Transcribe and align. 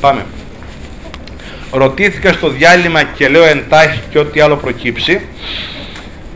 Πάμε. 0.00 0.24
Ρωτήθηκα 1.72 2.32
στο 2.32 2.48
διάλειμμα 2.48 3.02
και 3.02 3.28
λέω 3.28 3.44
εντάχει 3.44 4.00
και 4.10 4.18
ό,τι 4.18 4.40
άλλο 4.40 4.56
προκύψει 4.56 5.20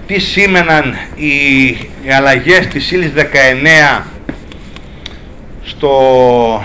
τι 0.06 0.18
σήμαιναν 0.18 0.96
οι, 1.14 1.66
οι 2.02 2.10
αλλαγές 2.16 2.66
της 2.66 2.90
ύλη 2.90 3.12
19 3.16 4.02
στο 5.64 6.64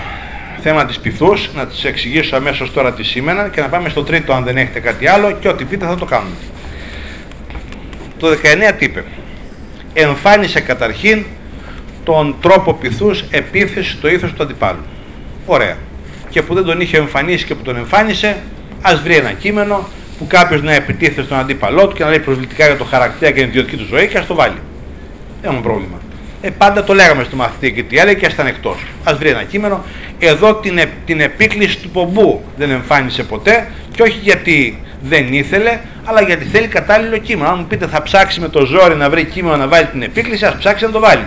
θέμα 0.62 0.84
της 0.84 0.98
πυθούς, 0.98 1.50
να 1.54 1.66
τις 1.66 1.84
εξηγήσω 1.84 2.36
αμέσως 2.36 2.72
τώρα 2.72 2.92
τι 2.92 3.02
σήμαιναν 3.02 3.50
και 3.50 3.60
να 3.60 3.68
πάμε 3.68 3.88
στο 3.88 4.02
τρίτο 4.02 4.32
αν 4.32 4.44
δεν 4.44 4.56
έχετε 4.56 4.80
κάτι 4.80 5.06
άλλο 5.06 5.32
και 5.32 5.48
ό,τι 5.48 5.64
πείτε 5.64 5.86
θα 5.86 5.94
το 5.94 6.04
κάνουμε. 6.04 6.34
Το 8.18 8.28
19 8.28 8.72
τι 8.78 8.84
είπε; 8.84 9.04
Εμφάνισε 9.92 10.60
καταρχήν 10.60 11.24
τον 12.04 12.36
τρόπο 12.40 12.74
πυθούς 12.74 13.24
επίθεση 13.30 13.90
στο 13.90 14.08
ήθος 14.08 14.32
του 14.32 14.42
αντιπάλου. 14.42 14.84
Ωραία. 15.46 15.76
Και 16.36 16.42
που 16.42 16.54
δεν 16.54 16.64
τον 16.64 16.80
είχε 16.80 16.96
εμφανίσει 16.96 17.44
και 17.44 17.54
που 17.54 17.62
τον 17.62 17.76
εμφάνισε, 17.76 18.36
ας 18.82 19.00
βρει 19.00 19.16
ένα 19.16 19.32
κείμενο 19.32 19.88
που 20.18 20.26
κάποιος 20.26 20.62
να 20.62 20.72
επιτίθεται 20.72 21.22
στον 21.22 21.38
αντίπαλό 21.38 21.86
του 21.86 21.94
και 21.94 22.04
να 22.04 22.08
λέει 22.08 22.18
προσβλητικά 22.18 22.66
για 22.66 22.76
το 22.76 22.84
χαρακτήρα 22.84 23.30
και 23.30 23.40
την 23.40 23.48
ιδιωτική 23.48 23.76
του 23.76 23.84
ζωή 23.84 24.08
και 24.08 24.18
ας 24.18 24.26
το 24.26 24.34
βάλει. 24.34 24.56
Δεν 25.40 25.50
έχουμε 25.50 25.62
πρόβλημα. 25.62 25.98
Ε, 26.40 26.50
πάντα 26.50 26.84
το 26.84 26.94
λέγαμε 26.94 27.24
στο 27.24 27.36
μαθητή 27.36 27.72
και 27.72 27.82
τι 27.82 27.98
έλεγε 27.98 28.18
και 28.18 28.26
ας 28.26 28.32
ήταν 28.32 28.46
εκτός. 28.46 28.76
Α 29.04 29.14
βρει 29.18 29.28
ένα 29.28 29.42
κείμενο. 29.42 29.84
Εδώ 30.18 30.54
την, 30.54 30.80
την 31.06 31.20
επίκληση 31.20 31.78
του 31.78 31.90
πομπού 31.90 32.42
δεν 32.56 32.70
εμφάνισε 32.70 33.22
ποτέ 33.22 33.70
και 33.94 34.02
όχι 34.02 34.18
γιατί 34.22 34.82
δεν 35.02 35.32
ήθελε, 35.32 35.80
αλλά 36.04 36.22
γιατί 36.22 36.44
θέλει 36.44 36.66
κατάλληλο 36.66 37.18
κείμενο. 37.18 37.48
Αν 37.50 37.56
μου 37.58 37.66
πείτε 37.66 37.86
θα 37.86 38.02
ψάξει 38.02 38.40
με 38.40 38.48
το 38.48 38.64
ζόρι 38.64 38.94
να 38.94 39.10
βρει 39.10 39.24
κείμενο 39.24 39.56
να 39.56 39.68
βάλει 39.68 39.86
την 39.86 40.02
επίκληση, 40.02 40.44
ας 40.44 40.56
ψάξει 40.58 40.84
να 40.84 40.90
το 40.90 41.00
βάλει. 41.00 41.24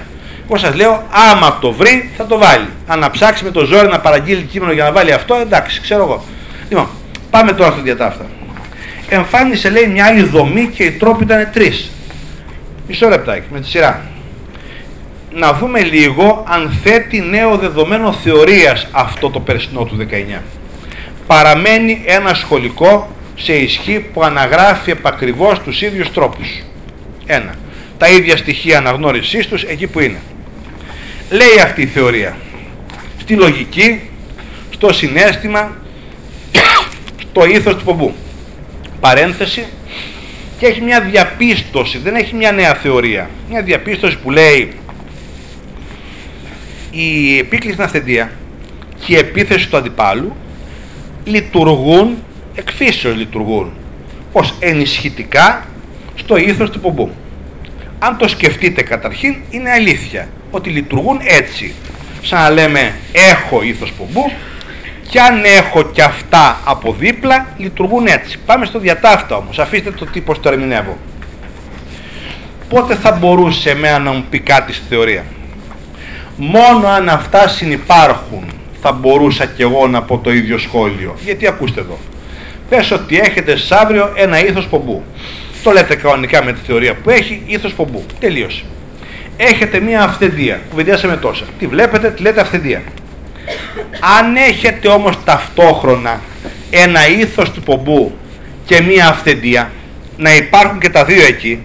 Εγώ 0.50 0.58
σας 0.58 0.76
λέω, 0.76 1.04
άμα 1.32 1.58
το 1.62 1.72
βρει, 1.72 2.10
θα 2.18 2.26
το 2.26 2.38
βάλει. 2.38 2.68
Αν 2.88 3.00
να 3.00 3.12
ψάξει 3.12 3.44
με 3.44 3.52
το 3.52 3.66
ζόρι 3.66 3.88
να 3.88 4.00
παραγγείλει 4.00 4.42
κείμενο 4.42 4.72
για 4.72 4.84
να 4.84 4.92
βάλει 4.92 5.12
αυτό, 5.12 5.36
εντάξει, 5.36 5.82
ξέρω 5.82 6.04
εγώ. 6.04 6.24
Λοιπόν, 6.70 6.88
πάμε 7.30 7.52
τώρα 7.52 7.72
στο 7.72 7.82
διατάφτα 7.82 8.26
εμφάνισε 9.10 9.70
λέει 9.70 9.88
μια 9.88 10.06
άλλη 10.06 10.24
δομή 10.24 10.68
και 10.68 10.84
οι 10.84 10.92
τρόποι 10.92 11.24
ήταν 11.24 11.50
τρεις. 11.54 11.92
Μισό 12.88 13.08
λεπτάκι 13.08 13.46
με 13.52 13.60
τη 13.60 13.68
σειρά. 13.68 14.06
Να 15.32 15.54
δούμε 15.54 15.82
λίγο 15.82 16.44
αν 16.48 16.80
θέτει 16.84 17.20
νέο 17.20 17.58
δεδομένο 17.58 18.14
θεωρίας 18.14 18.88
αυτό 18.92 19.30
το 19.30 19.40
περσινό 19.40 19.84
του 19.84 20.08
19. 20.38 20.42
Παραμένει 21.28 22.02
ένα 22.06 22.34
σχολικό 22.34 23.10
σε 23.36 23.54
ισχύ 23.54 24.00
που 24.00 24.24
αναγράφει 24.24 24.92
επακριβώς 24.92 25.60
τους 25.60 25.82
ίδιους 25.82 26.12
τρόπους. 26.12 26.64
Ένα. 27.26 27.56
Τα 27.98 28.10
ίδια 28.10 28.38
στοιχεία 28.38 28.78
αναγνώρισής 28.78 29.48
τους 29.48 29.64
εκεί 29.64 29.88
που 29.88 30.00
είναι. 30.00 30.20
Λέει 31.30 31.60
αυτή 31.64 31.82
η 31.82 31.86
θεωρία. 31.86 32.38
Στη 33.18 33.34
λογική, 33.34 34.02
στο 34.70 34.94
συνέστημα, 34.94 35.78
στο 37.30 37.46
ήθος 37.46 37.76
του 37.76 37.84
πομπού 37.84 38.14
παρένθεση 39.00 39.66
και 40.60 40.66
έχει 40.66 40.82
μια 40.82 41.02
διαπίστωση, 41.02 41.98
δεν 41.98 42.16
έχει 42.16 42.36
μια 42.36 42.52
νέα 42.52 42.74
θεωρία. 42.74 43.30
Μια 43.50 43.62
διαπίστωση 43.62 44.18
που 44.18 44.32
λέει 44.32 44.72
η 46.92 47.38
επίκληση 47.38 47.82
αυθεντία 47.82 48.32
και 49.06 49.14
η 49.14 49.18
επίθεση 49.18 49.70
του 49.70 49.78
αντιπάλου 49.78 50.36
λειτουργούν, 51.24 52.18
εκφύσεως 52.56 53.16
λειτουργούν, 53.16 53.72
ως 54.32 54.56
ενισχυτικά 54.60 55.66
στο 56.16 56.38
ήθος 56.38 56.70
του 56.70 56.80
πομπού. 56.80 57.12
Αν 58.00 58.18
το 58.18 58.28
σκεφτείτε 58.28 58.82
καταρχήν 58.82 59.36
είναι 59.50 59.70
αλήθεια 59.70 60.28
ότι 60.52 60.70
λειτουργούν 60.70 61.20
έτσι. 61.24 61.74
Σαν 62.22 62.42
να 62.42 62.50
λέμε 62.50 62.94
έχω 63.12 63.62
ήθος 63.62 63.92
πομπού 63.92 64.32
και 65.10 65.22
αν 65.22 65.44
έχω 65.44 65.84
και 65.84 66.02
αυτά 66.02 66.60
από 66.64 66.96
δίπλα 67.00 67.48
λειτουργούν 67.58 68.08
έτσι. 68.08 68.38
Πάμε 68.46 68.66
στο 68.66 68.80
διατάφτα 68.80 69.36
όμως, 69.36 69.60
αφήστε 69.60 69.92
το 69.92 70.06
τι 70.06 70.22
πως 70.22 70.40
το 70.40 70.50
ερμηνεύω. 70.50 70.98
Πότε 72.70 72.96
θα 72.96 73.12
μπορούσε 73.12 73.70
εμένα 73.70 74.00
να 74.00 74.12
μου 74.12 74.26
πει 74.30 74.40
κάτι 74.40 74.74
στη 74.74 74.84
θεωρία; 74.90 75.26
Μόνο 76.36 76.88
αν 76.88 77.10
αυτά 77.10 77.48
συνυπάρχουν 77.48 78.44
θα 78.82 78.92
μπορούσα 78.92 79.46
κι 79.46 79.62
εγώ 79.62 79.88
να 79.88 80.02
πω 80.02 80.18
το 80.18 80.32
ίδιο 80.32 80.58
σχόλιο. 80.58 81.16
Γιατί 81.26 81.48
ακούστε 81.48 81.80
εδώ. 81.80 81.98
Πες 82.70 82.92
ότι 82.92 83.20
έχετε 83.20 83.56
αύριο 83.70 84.12
ένα 84.16 84.46
ήθος 84.46 84.68
πομπού. 84.68 85.04
Το 85.64 85.72
λέτε 85.72 85.96
κανονικά 85.96 86.44
με 86.44 86.54
τη 86.54 86.60
θεωρία 86.66 86.96
που 86.96 87.10
έχει 87.10 87.42
ήθος 87.46 87.74
πομπού. 87.74 88.06
Τελείωσε. 88.20 88.64
Έχετε 89.42 89.80
μία 89.80 90.04
αυθεντία. 90.04 90.60
Κουβεντιάσαμε 90.70 91.18
τόσα. 91.18 91.46
Τι 91.60 91.68
βλέπετε, 91.68 92.10
τη 92.10 92.22
λέτε 92.22 92.42
αυθεντία. 92.42 92.82
Αν 94.18 94.36
έχετε 94.36 94.88
όμως 94.88 95.24
ταυτόχρονα 95.24 96.22
ένα 96.70 97.08
ήθος 97.08 97.52
του 97.52 97.62
πομπού 97.62 98.18
και 98.66 98.82
μία 98.82 99.08
αυθεντία, 99.08 99.72
να 100.18 100.36
υπάρχουν 100.36 100.80
και 100.80 100.90
τα 100.90 101.06
δύο 101.06 101.26
εκεί, 101.26 101.60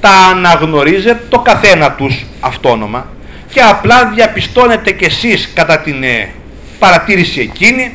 τα 0.00 0.10
αναγνωρίζετε 0.10 1.22
το 1.28 1.38
καθένα 1.38 1.92
τους 1.92 2.24
αυτόνομα 2.40 3.06
και 3.52 3.60
απλά 3.60 4.10
διαπιστώνετε 4.14 4.92
κι 4.92 5.04
εσείς 5.04 5.50
κατά 5.54 5.78
την 5.78 6.02
ε, 6.02 6.28
παρατήρηση 6.78 7.40
εκείνη 7.40 7.92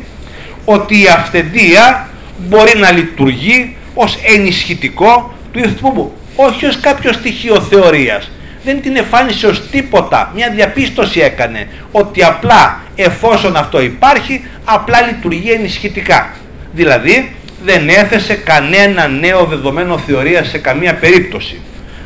ότι 0.65 1.01
η 1.01 1.07
αυθεντία 1.07 2.09
μπορεί 2.37 2.77
να 2.77 2.91
λειτουργεί 2.91 3.75
ως 3.93 4.17
ενισχυτικό 4.23 5.33
του 5.51 5.59
ήθους 5.59 5.73
του 5.73 5.81
πομπού, 5.81 6.13
όχι 6.35 6.65
ως 6.65 6.79
κάποιο 6.79 7.13
στοιχείο 7.13 7.61
θεωρίας 7.61 8.31
δεν 8.63 8.81
την 8.81 8.95
εμφάνισε 8.95 9.47
ως 9.47 9.69
τίποτα. 9.69 10.31
Μια 10.35 10.49
διαπίστωση 10.49 11.19
έκανε 11.19 11.67
ότι 11.91 12.23
απλά 12.23 12.81
εφόσον 12.95 13.55
αυτό 13.55 13.81
υπάρχει, 13.81 14.45
απλά 14.65 15.01
λειτουργεί 15.01 15.51
ενισχυτικά. 15.51 16.29
Δηλαδή 16.73 17.35
δεν 17.63 17.89
έθεσε 17.89 18.33
κανένα 18.33 19.07
νέο 19.07 19.45
δεδομένο 19.45 19.97
θεωρία 19.97 20.43
σε 20.43 20.57
καμία 20.57 20.95
περίπτωση. 20.95 21.61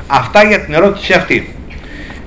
Αυτά 0.07 0.44
για 0.44 0.59
την 0.59 0.73
ερώτηση 0.73 1.13
αυτή. 1.13 1.56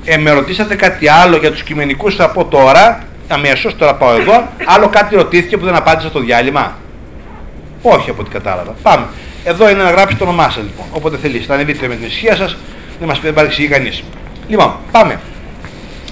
Ε, 0.04 0.16
με 0.16 0.30
ρωτήσατε 0.30 0.74
κάτι 0.74 1.08
άλλο 1.08 1.36
για 1.36 1.50
τους 1.50 1.62
κειμενικούς 1.62 2.14
θα 2.14 2.30
πω 2.30 2.44
τώρα, 2.44 3.04
αμέσως 3.28 3.76
τώρα 3.76 3.94
πάω 3.94 4.20
εδώ, 4.20 4.48
άλλο 4.64 4.88
κάτι 4.88 5.14
ρωτήθηκε 5.14 5.56
που 5.56 5.64
δεν 5.64 5.74
απάντησα 5.74 6.08
στο 6.08 6.20
διάλειμμα; 6.20 6.76
Όχι 7.82 8.10
από 8.10 8.20
ό,τι 8.20 8.30
κατάλαβα. 8.30 8.74
Πάμε. 8.82 9.06
Εδώ 9.44 9.70
είναι 9.70 9.82
να 9.82 9.90
γράψει 9.90 10.16
το 10.16 10.24
όνομά 10.24 10.50
σας 10.50 10.62
λοιπόν. 10.62 10.86
Όποτε 10.92 11.16
θελήσετε. 11.16 11.46
Θα 11.46 11.54
ανεβείτε 11.54 11.88
με 11.88 11.94
την 11.94 12.06
ησυχία 12.06 12.36
σας, 12.36 12.56
δεν 12.98 13.08
μας 13.08 13.18
παρεξηγεί 13.34 13.68
κανείς. 13.68 14.02
Λοιπόν, 14.50 14.76
πάμε. 14.90 15.20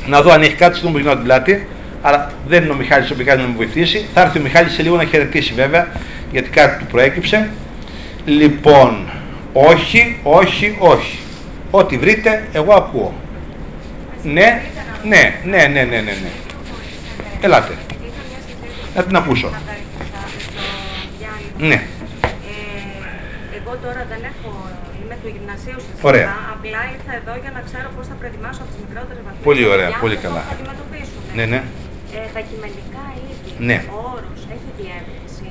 Να 0.07 0.23
δω 0.23 0.33
αν 0.33 0.43
έχει 0.43 0.55
κάτι 0.55 0.77
στον 0.77 0.93
που 0.93 0.99
την 0.99 1.23
πλάτη. 1.23 1.67
Αλλά 2.03 2.33
δεν 2.47 2.63
είναι 2.63 2.73
ο 2.73 2.75
Μιχάλης 2.75 3.11
ο 3.11 3.15
Πικάς 3.15 3.37
να 3.37 3.43
με 3.43 3.55
βοηθήσει. 3.57 4.07
Θα 4.15 4.21
έρθει 4.21 4.39
ο 4.39 4.43
Μιχάλης 4.43 4.73
σε 4.73 4.83
λίγο 4.83 4.97
να 4.97 5.05
χαιρετήσει 5.05 5.53
βέβαια, 5.55 5.89
γιατί 6.33 6.51
κάτι 6.51 6.79
του 6.79 6.87
προέκυψε. 6.91 7.51
Λοιπόν, 8.25 9.11
όχι, 9.53 10.21
όχι, 10.23 10.77
όχι. 10.79 11.19
Ό,τι 11.71 11.99
βρείτε, 11.99 12.49
εγώ 12.53 12.75
ακούω. 12.75 13.15
Ναι, 14.23 14.63
ναι, 15.05 15.35
ναι, 15.45 15.67
ναι, 15.67 15.83
ναι, 15.83 15.85
ναι, 15.85 16.01
ναι. 16.01 16.31
Ελάτε. 17.41 17.75
Να 18.95 19.03
την 19.03 19.17
ακούσω. 19.17 19.51
Ναι. 21.59 21.75
Ε, 21.75 21.81
εγώ 23.57 23.77
τώρα 23.83 24.07
δεν 24.09 24.19
έχω 24.23 24.58
του 25.29 25.35
γυμνασίου 25.37 25.79
σας. 25.87 25.97
Ωραία. 26.11 26.29
Απλά 26.55 26.81
ήρθα 26.95 27.13
εδώ 27.21 27.35
για 27.43 27.53
να 27.57 27.61
ξέρω 27.69 27.89
πώς 27.97 28.05
θα 28.11 28.17
προετοιμάσω 28.21 28.61
από 28.65 28.71
τις 28.73 28.81
μικρότερες 28.85 29.21
βαθμίδες. 29.27 29.47
Πολύ 29.49 29.65
ωραία, 29.75 29.89
πολύ 30.05 30.17
καλά. 30.25 30.43
Θα 30.49 30.55
αντιμετωπίσουν. 30.57 31.21
Ναι, 31.39 31.45
ναι. 31.53 31.61
Ε, 32.17 32.19
τα 32.35 32.41
κειμενικά 32.49 33.05
ήδη, 33.31 33.51
ναι. 33.69 33.79
ο 33.97 33.99
όρος 34.17 34.41
έχει 34.55 34.69
διεύρυνση 34.81 35.51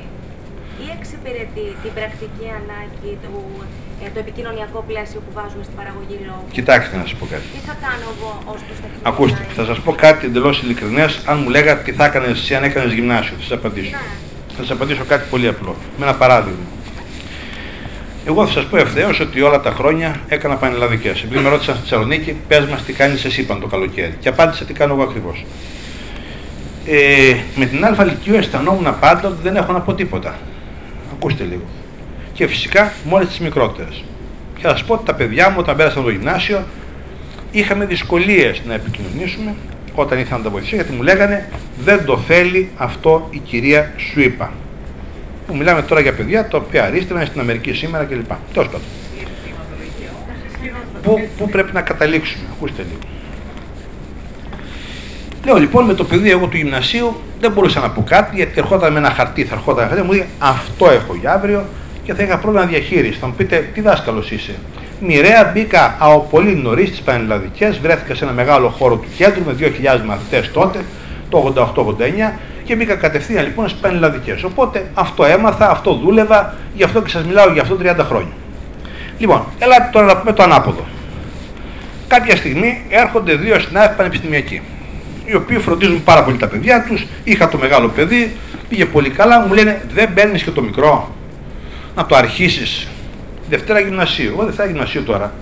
ή 0.84 0.86
εξυπηρετεί 0.98 1.68
την 1.84 1.92
πρακτική 1.98 2.48
ανάγκη 2.60 3.12
του 3.24 3.36
ε, 4.04 4.06
το 4.14 4.20
επικοινωνιακό 4.26 4.80
πλαίσιο 4.90 5.20
που 5.26 5.32
βάζουμε 5.38 5.64
στην 5.68 5.76
παραγωγή 5.80 6.18
λόγου. 6.30 6.48
Κοιτάξτε 6.58 6.94
να 7.00 7.04
σας 7.08 7.16
πω 7.20 7.26
κάτι. 7.34 7.48
Τι 7.56 7.62
θα 7.70 7.76
κάνω 7.86 8.06
εγώ 8.14 8.32
ως 8.54 8.60
προς 8.68 8.78
τα 8.82 8.88
Ακούστε, 9.10 9.42
θα 9.58 9.64
σας 9.70 9.78
πω 9.86 9.92
κάτι 10.06 10.24
εντελώς 10.30 10.56
ειλικρινές. 10.62 11.12
Αν 11.32 11.36
μου 11.42 11.50
λέγατε 11.56 11.82
τι 11.86 11.92
θα 12.00 12.06
έκανες 12.10 12.30
εσύ 12.42 12.52
αν 12.58 12.64
έκανες 12.70 12.92
γυμνάσιο, 12.98 13.34
θα 13.40 13.44
σας 13.48 13.56
απαντήσω. 13.60 13.96
Ναι. 13.98 14.08
Θα 14.56 14.62
σας 14.64 14.72
απαντήσω 14.76 15.04
κάτι 15.12 15.26
πολύ 15.34 15.48
απλό. 15.54 15.74
Με 15.98 16.04
ένα 16.08 16.16
παράδειγμα. 16.22 16.66
Εγώ 18.28 18.46
θα 18.46 18.52
σας 18.52 18.66
πω 18.66 18.78
ευθέως 18.78 19.20
ότι 19.20 19.42
όλα 19.42 19.60
τα 19.60 19.72
χρόνια 19.72 20.16
έκανα 20.28 20.56
πανελλαδικές. 20.56 21.24
Επειδή 21.24 21.40
με 21.40 21.50
ρώτησαν 21.50 21.76
στη 21.76 21.84
Θεσσαλονίκη, 21.84 22.36
πες 22.48 22.66
μας 22.66 22.84
τι 22.84 22.94
κάνεις 22.94 23.26
εσύ 23.26 23.46
πάνω 23.46 23.60
το 23.60 23.68
καλοκαίρι. 23.68 24.16
Και 24.20 24.30
απάντησα 24.30 24.66
τι 24.66 24.74
κάνω 24.74 24.94
εγώ 24.94 25.04
ακριβώς. 25.04 25.46
Ε, 26.86 27.36
με 27.56 27.66
την 27.66 27.86
Α 27.86 28.04
Λυκειού 28.04 28.36
αισθανόμουν 28.36 29.00
πάντα 29.00 29.28
ότι 29.28 29.38
δεν 29.44 29.56
έχω 29.56 29.72
να 29.72 29.80
πω 29.80 29.94
τίποτα. 29.94 30.38
Ακούστε 31.14 31.44
λίγο. 31.44 31.62
Και 32.34 32.48
φυσικά 32.48 32.94
με 33.10 33.26
τις 33.26 33.40
μικρότερες. 33.40 34.04
Και 34.56 34.62
θα 34.62 34.70
σας 34.70 34.84
πω 34.84 34.94
ότι 34.94 35.06
τα 35.06 35.14
παιδιά 35.14 35.50
μου 35.50 35.56
όταν 35.60 35.76
πέρασαν 35.76 36.04
το 36.04 36.10
γυμνάσιο 36.10 36.64
είχαμε 37.52 37.86
δυσκολίες 37.86 38.62
να 38.68 38.74
επικοινωνήσουμε 38.74 39.56
όταν 39.96 40.20
ήρθαν 40.20 40.38
να 40.38 40.44
τα 40.44 40.50
βοηθήσω 40.50 40.76
γιατί 40.76 40.92
μου 40.94 41.02
λέγανε 41.02 41.50
δεν 41.84 42.06
το 42.06 42.18
θέλει 42.18 42.70
αυτό 42.78 43.28
η 43.32 43.38
κυρία 43.38 43.94
σου 43.98 44.22
είπα 44.22 44.52
που 45.48 45.56
μιλάμε 45.56 45.82
τώρα 45.82 46.02
για 46.02 46.14
παιδιά 46.14 46.48
τα 46.48 46.58
οποία 46.58 46.84
αρίστηκαν 46.84 47.26
στην 47.26 47.40
Αμερική 47.40 47.74
σήμερα 47.74 48.04
κλπ. 48.04 48.32
Τέλος 48.54 48.68
πάντων. 48.68 48.82
Πού, 51.02 51.20
πού 51.38 51.50
πρέπει 51.50 51.74
να 51.74 51.82
καταλήξουμε, 51.82 52.44
ακούστε 52.52 52.82
λίγο. 52.82 53.00
Λέω 55.46 55.56
λοιπόν 55.56 55.86
με 55.86 55.94
το 55.94 56.04
παιδί 56.04 56.32
εγώ 56.32 56.48
του 56.48 56.58
γυμνασίου 56.58 57.16
δεν 57.40 57.52
μπορούσα 57.52 57.80
να 57.80 57.90
πω 57.90 58.04
κάτι 58.04 58.36
γιατί 58.36 58.54
ερχόταν 58.56 58.92
με 58.94 59.00
ένα 59.00 59.10
χαρτί, 59.10 59.44
θα 59.44 59.56
ερχόταν 59.56 59.84
ένα 59.84 59.90
χαρτί, 59.90 60.06
μου 60.06 60.14
λέει 60.14 60.26
αυτό 60.40 60.90
έχω 60.90 61.16
για 61.16 61.34
αύριο 61.34 61.66
και 62.04 62.14
θα 62.14 62.24
είχα 62.24 62.38
πρόβλημα 62.38 62.66
διαχείρισης. 62.66 63.20
Θα 63.20 63.28
μου 63.28 63.34
πείτε 63.38 63.70
τι 63.74 63.82
δάσκαλος 63.82 64.32
είσαι. 64.32 64.56
Μοιραία 65.00 65.52
μπήκα 65.54 65.96
από 66.00 66.28
πολύ 66.30 66.56
νωρίς 66.56 66.88
στις 66.88 67.02
πανελλαδικές, 67.02 67.80
βρέθηκα 67.80 68.16
σε 68.16 68.24
ένα 68.24 68.34
μεγάλο 68.34 68.70
χώρο 68.70 68.96
του 68.96 69.08
κέντρου 69.18 69.44
με 69.46 69.56
2.000 69.60 70.04
μαθητές 70.06 70.52
τότε, 70.52 70.80
το 71.30 71.54
88-89, 71.56 72.34
και 72.68 72.76
μπήκα 72.76 72.96
κατευθείαν 72.96 73.44
λοιπόν 73.44 73.70
στι 73.70 73.78
πανελλαδικέ. 73.82 74.38
Οπότε 74.46 74.86
αυτό 74.94 75.26
έμαθα, 75.26 75.70
αυτό 75.70 75.94
δούλευα, 75.94 76.56
γι' 76.74 76.84
αυτό 76.84 77.02
και 77.02 77.10
σας 77.10 77.24
μιλάω 77.24 77.52
για 77.52 77.62
αυτό 77.62 77.78
30 77.82 77.96
χρόνια. 78.08 78.32
Λοιπόν, 79.18 79.44
ελάτε 79.60 79.90
τώρα 79.92 80.06
να 80.06 80.18
πούμε 80.18 80.34
το 80.34 80.44
ανάποδο. 80.44 80.86
Κάποια 82.08 82.36
στιγμή 82.36 82.82
έρχονται 82.90 83.36
δύο 83.36 83.60
συνάδελφοι 83.60 83.96
πανεπιστημιακοί, 83.96 84.62
οι 85.26 85.36
οποίοι 85.36 85.58
φροντίζουν 85.58 86.04
πάρα 86.04 86.24
πολύ 86.24 86.38
τα 86.38 86.48
παιδιά 86.48 86.86
τους. 86.88 87.06
Είχα 87.24 87.50
το 87.50 87.58
μεγάλο 87.58 87.88
παιδί, 87.88 88.36
πήγε 88.70 88.86
πολύ 88.86 89.10
καλά, 89.10 89.40
μου 89.40 89.54
λένε 89.54 89.82
δεν 89.94 90.14
παίρνεις 90.14 90.44
και 90.44 90.52
το 90.52 90.62
μικρό. 90.62 91.16
Να 91.96 92.06
το 92.06 92.16
αρχίσεις 92.16 92.88
Δευτέρα 93.50 93.80
γυμνασίου. 93.80 94.32
Εγώ 94.34 94.46
Δευτέρα 94.46 94.68
γυμνασίου 94.68 95.04
τώρα. 95.04 95.34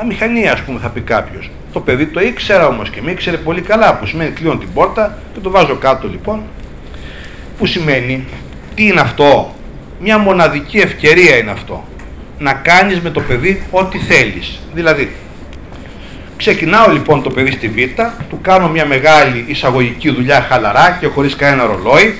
Αμηχανία, 0.00 0.52
ας 0.52 0.60
πούμε, 0.60 0.78
θα 0.78 0.88
πει 0.88 1.00
κάποιος. 1.00 1.50
Το 1.72 1.80
παιδί 1.80 2.06
το 2.06 2.20
ήξερα 2.20 2.66
όμως 2.66 2.90
και 2.90 3.02
με 3.02 3.10
ήξερε 3.10 3.36
πολύ 3.36 3.60
καλά. 3.60 3.94
Που 3.94 4.06
σημαίνει 4.06 4.30
κλείνω 4.30 4.56
την 4.56 4.68
πόρτα 4.74 5.18
και 5.34 5.40
το 5.40 5.50
βάζω 5.50 5.74
κάτω 5.74 6.08
λοιπόν. 6.08 6.42
Που 7.58 7.66
σημαίνει 7.66 8.24
τι 8.74 8.86
είναι 8.86 9.00
αυτό; 9.00 9.54
Μια 10.00 10.18
μοναδική 10.18 10.78
ευκαιρία 10.78 11.36
είναι 11.36 11.50
αυτό. 11.50 11.84
Να 12.38 12.52
κάνεις 12.52 13.00
με 13.00 13.10
το 13.10 13.20
παιδί 13.20 13.62
ό,τι 13.70 13.98
θέλεις. 13.98 14.60
Δηλαδή, 14.74 15.12
ξεκινάω 16.36 16.92
λοιπόν 16.92 17.22
το 17.22 17.30
παιδί 17.30 17.50
στη 17.50 17.68
Β, 17.68 18.00
του 18.28 18.38
κάνω 18.42 18.68
μια 18.68 18.86
μεγάλη 18.86 19.44
εισαγωγική 19.46 20.10
δουλειά 20.10 20.40
χαλαρά 20.40 20.96
και 21.00 21.06
χωρίς 21.06 21.36
κανένα 21.36 21.66
ρολόι, 21.66 22.18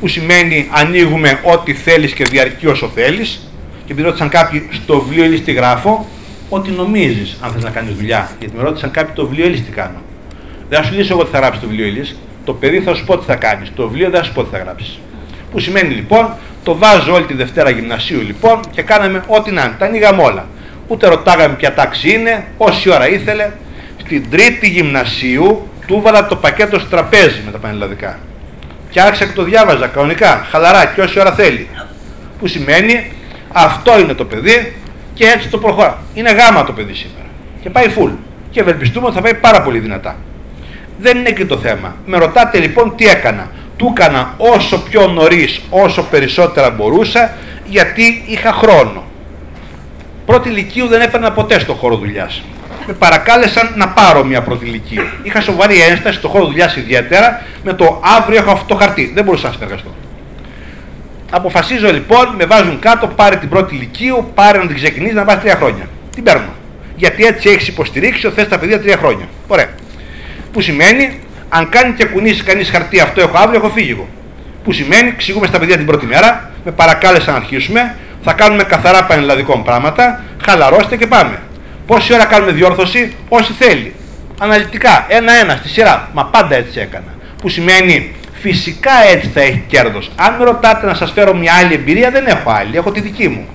που 0.00 0.08
σημαίνει 0.08 0.68
ανοίγουμε 0.70 1.40
ό,τι 1.42 1.74
θέλεις 1.74 2.12
και 2.12 2.24
διαρκεί 2.24 2.66
όσο 2.66 2.90
θέλεις 2.94 3.50
και 3.86 3.92
επειδή 3.92 4.06
ρώτησαν 4.06 4.28
κάποιοι 4.28 4.68
στο 4.72 5.00
βιβλίο 5.00 5.32
ή 5.32 5.40
τι 5.40 5.52
γράφω, 5.52 6.06
ό,τι 6.48 6.70
νομίζεις 6.70 7.36
αν 7.40 7.50
θες 7.50 7.62
να 7.62 7.70
κάνεις 7.70 7.94
δουλειά. 7.94 8.30
Γιατί 8.38 8.56
με 8.56 8.62
ρώτησαν 8.62 8.90
κάποιοι 8.90 9.14
το 9.14 9.26
βιβλίο 9.26 9.46
ή 9.46 9.60
τι 9.60 9.70
κάνω. 9.70 10.02
Δεν 10.68 10.82
θα 10.82 10.84
σου 10.84 10.94
λύσω 10.94 11.12
εγώ 11.12 11.24
τι 11.24 11.30
θα 11.30 11.38
γράψεις 11.38 11.62
το 11.62 11.68
βιβλίο 11.68 11.86
ή 11.86 12.08
Το 12.44 12.52
παιδί 12.52 12.80
θα 12.80 12.94
σου 12.94 13.04
πω 13.04 13.18
τι 13.18 13.24
θα 13.24 13.34
κάνεις. 13.34 13.72
Το 13.74 13.88
βιβλίο 13.88 14.10
δεν 14.10 14.20
θα 14.20 14.26
σου 14.26 14.32
πω 14.32 14.44
τι 14.44 14.50
θα 14.50 14.58
γράψεις. 14.58 14.98
Που 15.52 15.58
σημαίνει 15.58 15.94
λοιπόν, 15.94 16.34
το 16.62 16.76
βάζω 16.76 17.12
όλη 17.12 17.24
τη 17.24 17.34
Δευτέρα 17.34 17.70
γυμνασίου 17.70 18.20
λοιπόν 18.20 18.60
και 18.70 18.82
κάναμε 18.82 19.22
ό,τι 19.26 19.50
να 19.50 19.62
είναι. 19.62 19.74
Τα 19.78 19.86
ανοίγαμε 19.86 20.22
όλα. 20.22 20.46
Ούτε 20.86 21.08
ρωτάγαμε 21.08 21.54
ποια 21.54 21.74
τάξη 21.74 22.10
είναι, 22.12 22.46
όση 22.56 22.90
ώρα 22.90 23.08
ήθελε. 23.08 23.50
Στην 23.96 24.30
τρίτη 24.30 24.68
γυμνασίου 24.68 25.68
του 25.86 26.00
βάλα 26.00 26.26
το 26.26 26.36
πακέτο 26.36 26.78
στο 26.78 26.88
τραπέζι 26.88 27.42
με 27.44 27.50
τα 27.50 27.58
πανελλαδικά 27.58 28.18
και 28.90 29.00
άρχισα 29.00 29.24
και 29.24 29.32
το 29.32 29.42
διάβαζα 29.42 29.86
κανονικά, 29.86 30.46
χαλαρά 30.50 30.86
και 30.86 31.00
όση 31.00 31.20
ώρα 31.20 31.32
θέλει. 31.32 31.68
Που 32.38 32.46
σημαίνει 32.46 33.12
αυτό 33.52 33.98
είναι 33.98 34.14
το 34.14 34.24
παιδί 34.24 34.76
και 35.16 35.24
έτσι 35.24 35.48
το 35.48 35.58
προχωρά. 35.58 35.98
Είναι 36.14 36.30
γάμα 36.30 36.64
το 36.64 36.72
παιδί 36.72 36.94
σήμερα 36.94 37.26
και 37.62 37.70
πάει 37.70 37.86
full. 37.98 38.10
Και 38.50 38.60
ευελπιστούμε 38.60 39.06
ότι 39.06 39.14
θα 39.14 39.22
πάει 39.22 39.34
πάρα 39.34 39.62
πολύ 39.62 39.78
δυνατά. 39.78 40.16
Δεν 40.98 41.18
είναι 41.18 41.30
και 41.30 41.44
το 41.44 41.58
θέμα. 41.58 41.96
Με 42.06 42.18
ρωτάτε 42.18 42.58
λοιπόν 42.58 42.96
τι 42.96 43.06
έκανα. 43.06 43.50
Του 43.76 43.94
έκανα 43.96 44.34
όσο 44.36 44.78
πιο 44.78 45.06
νωρίς, 45.06 45.60
όσο 45.70 46.02
περισσότερα 46.02 46.70
μπορούσα, 46.70 47.32
γιατί 47.64 48.24
είχα 48.26 48.52
χρόνο. 48.52 49.04
Πρώτη 50.26 50.48
ηλικίου 50.48 50.86
δεν 50.86 51.00
έπαιρνα 51.00 51.32
ποτέ 51.32 51.58
στο 51.58 51.74
χώρο 51.74 51.96
δουλειάς 51.96 52.42
με 52.86 52.92
παρακάλεσαν 52.92 53.72
να 53.76 53.88
πάρω 53.88 54.24
μια 54.24 54.42
πρώτη 54.42 54.82
Είχα 55.22 55.40
σοβαρή 55.40 55.80
ένσταση 55.80 56.18
στο 56.18 56.28
χώρο 56.28 56.44
δουλειάς 56.44 56.76
ιδιαίτερα 56.76 57.42
με 57.62 57.72
το 57.72 58.00
αύριο 58.18 58.38
έχω 58.38 58.50
αυτό 58.50 58.64
το 58.66 58.74
χαρτί. 58.74 59.12
Δεν 59.14 59.24
μπορούσα 59.24 59.46
να 59.46 59.52
συνεργαστώ. 59.52 59.90
Αποφασίζω 61.30 61.92
λοιπόν, 61.92 62.34
με 62.38 62.44
βάζουν 62.44 62.78
κάτω, 62.78 63.06
πάρε 63.06 63.36
την 63.36 63.48
πρώτη 63.48 63.74
ηλικίου, 63.74 64.30
πάρε 64.34 64.58
να 64.58 64.66
την 64.66 64.76
ξεκινήσεις 64.76 65.14
να 65.14 65.24
βάζει 65.24 65.38
τρία 65.38 65.56
χρόνια. 65.56 65.88
Την 66.14 66.24
παίρνω. 66.24 66.54
Γιατί 66.96 67.24
έτσι 67.24 67.48
έχεις 67.48 67.68
υποστηρίξει 67.68 68.26
ότι 68.26 68.34
θες 68.40 68.48
τα 68.48 68.58
παιδιά 68.58 68.80
τρία 68.80 68.96
χρόνια. 68.96 69.28
Ωραία. 69.46 69.68
Που 70.52 70.60
σημαίνει, 70.60 71.20
αν 71.48 71.68
κάνει 71.68 71.92
και 71.92 72.04
κουνήσεις 72.04 72.42
κανείς 72.42 72.70
χαρτί, 72.70 73.00
αυτό 73.00 73.20
έχω 73.20 73.38
αύριο, 73.38 73.60
έχω 73.64 73.68
φύγει 73.68 73.90
εγώ. 73.90 74.08
Που 74.64 74.72
σημαίνει, 74.72 75.14
ξηγούμε 75.16 75.46
στα 75.46 75.58
παιδιά 75.58 75.76
την 75.76 75.86
πρώτη 75.86 76.06
μέρα, 76.06 76.50
με 76.64 76.70
παρακάλεσαν 76.70 77.34
να 77.34 77.40
αρχίσουμε, 77.40 77.94
θα 78.22 78.32
κάνουμε 78.32 78.62
καθαρά 78.62 79.04
πανελλαδικών 79.04 79.64
πράγματα, 79.64 80.22
χαλαρώστε 80.44 80.96
και 80.96 81.06
πάμε. 81.06 81.38
Πόση 81.86 82.14
ώρα 82.14 82.24
κάνουμε 82.24 82.52
διόρθωση, 82.52 83.14
όσοι 83.28 83.52
θέλει. 83.52 83.94
Αναλυτικά, 84.40 85.06
ένα-ένα, 85.08 85.56
στη 85.56 85.68
σειρά. 85.68 86.08
Μα 86.12 86.24
πάντα 86.24 86.54
έτσι 86.54 86.80
έκανα. 86.80 87.14
Που 87.42 87.48
σημαίνει 87.48 88.14
φυσικά 88.40 88.92
έτσι 89.12 89.28
θα 89.34 89.40
έχει 89.40 89.64
κέρδος. 89.66 90.10
Αν 90.16 90.34
με 90.38 90.44
ρωτάτε 90.44 90.86
να 90.86 90.94
σας 90.94 91.10
φέρω 91.10 91.34
μια 91.34 91.52
άλλη 91.54 91.74
εμπειρία, 91.74 92.10
δεν 92.10 92.26
έχω 92.26 92.50
άλλη, 92.50 92.76
έχω 92.76 92.90
τη 92.90 93.00
δική 93.00 93.28
μου. 93.28 93.46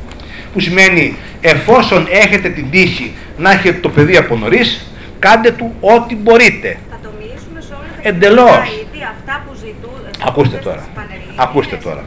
Που 0.53 0.59
σημαίνει 0.59 1.15
εφόσον 1.41 2.07
έχετε 2.09 2.49
την 2.49 2.69
τύχη 2.69 3.13
να 3.37 3.51
έχετε 3.51 3.79
το 3.79 3.89
παιδί 3.89 4.17
από 4.17 4.35
νωρίς, 4.35 4.91
κάντε 5.19 5.51
του 5.51 5.75
ό,τι 5.79 6.15
μπορείτε. 6.15 6.77
Θα 6.89 6.97
το 7.03 7.09
μιλήσουμε 7.19 7.61
σε 7.61 7.73
όλα 7.73 8.01
τα 8.03 8.09
Εντελώ. 8.09 8.43
αυτά 8.43 9.43
που 9.47 9.55
ζητούν. 9.55 10.27
Ακούστε 10.27 10.57
τώρα. 10.57 10.85
Ακούστε 11.35 11.75
τώρα. 11.75 12.03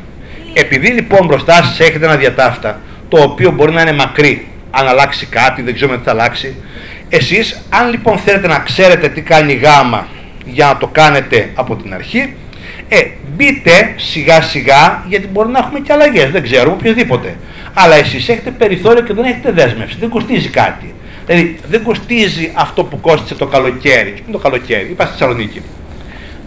Επειδή 0.52 0.86
λοιπόν 0.88 1.26
μπροστά 1.26 1.52
σας 1.54 1.80
έχετε 1.80 2.04
ένα 2.04 2.16
διατάφτα 2.16 2.80
το 3.08 3.22
οποίο 3.22 3.50
μπορεί 3.50 3.72
να 3.72 3.80
είναι 3.80 3.92
μακρύ 3.92 4.48
αν 4.70 4.88
αλλάξει 4.88 5.26
κάτι, 5.26 5.62
δεν 5.62 5.74
ξέρουμε 5.74 5.98
τι 5.98 6.04
θα 6.04 6.10
αλλάξει. 6.10 6.56
Εσείς, 7.08 7.60
αν 7.70 7.90
λοιπόν 7.90 8.18
θέλετε 8.18 8.46
να 8.46 8.58
ξέρετε 8.58 9.08
τι 9.08 9.20
κάνει 9.20 9.52
η 9.52 9.56
γάμα 9.56 10.06
για 10.44 10.66
να 10.66 10.76
το 10.76 10.86
κάνετε 10.86 11.50
από 11.54 11.76
την 11.76 11.94
αρχή, 11.94 12.34
ε, 12.94 13.10
μπείτε 13.36 13.94
σιγά 13.96 14.42
σιγά, 14.42 15.04
γιατί 15.08 15.26
μπορεί 15.26 15.48
να 15.48 15.58
έχουμε 15.58 15.80
και 15.80 15.92
αλλαγές, 15.92 16.30
δεν 16.30 16.42
ξέρουμε 16.42 16.74
οποιοδήποτε. 16.74 17.36
Αλλά 17.74 17.94
εσείς 17.94 18.28
έχετε 18.28 18.50
περιθώριο 18.50 19.02
και 19.02 19.12
δεν 19.12 19.24
έχετε 19.24 19.52
δέσμευση, 19.52 19.96
δεν 20.00 20.08
κοστίζει 20.08 20.48
κάτι. 20.48 20.94
Δηλαδή 21.26 21.58
δεν 21.68 21.82
κοστίζει 21.82 22.52
αυτό 22.54 22.84
που 22.84 23.00
κόστησε 23.00 23.34
το 23.34 23.46
καλοκαίρι. 23.46 24.08
Είναι 24.08 24.32
το 24.32 24.38
καλοκαίρι, 24.38 24.88
είπα 24.90 25.04
στη 25.04 25.12
Θεσσαλονίκη. 25.12 25.62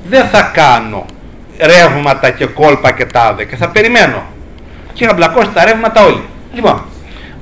Δεν 0.10 0.26
θα 0.26 0.52
κάνω 0.54 1.06
ρεύματα 1.60 2.30
και 2.30 2.46
κόλπα 2.46 2.92
και 2.92 3.06
τάδε 3.06 3.46
και 3.46 3.56
θα 3.56 3.70
περιμένω. 3.70 4.26
Και 4.94 5.06
θα 5.06 5.14
μπλακώσει 5.14 5.50
τα 5.54 5.66
ρεύματα 5.66 6.06
όλοι. 6.06 6.22
Λοιπόν, 6.54 6.86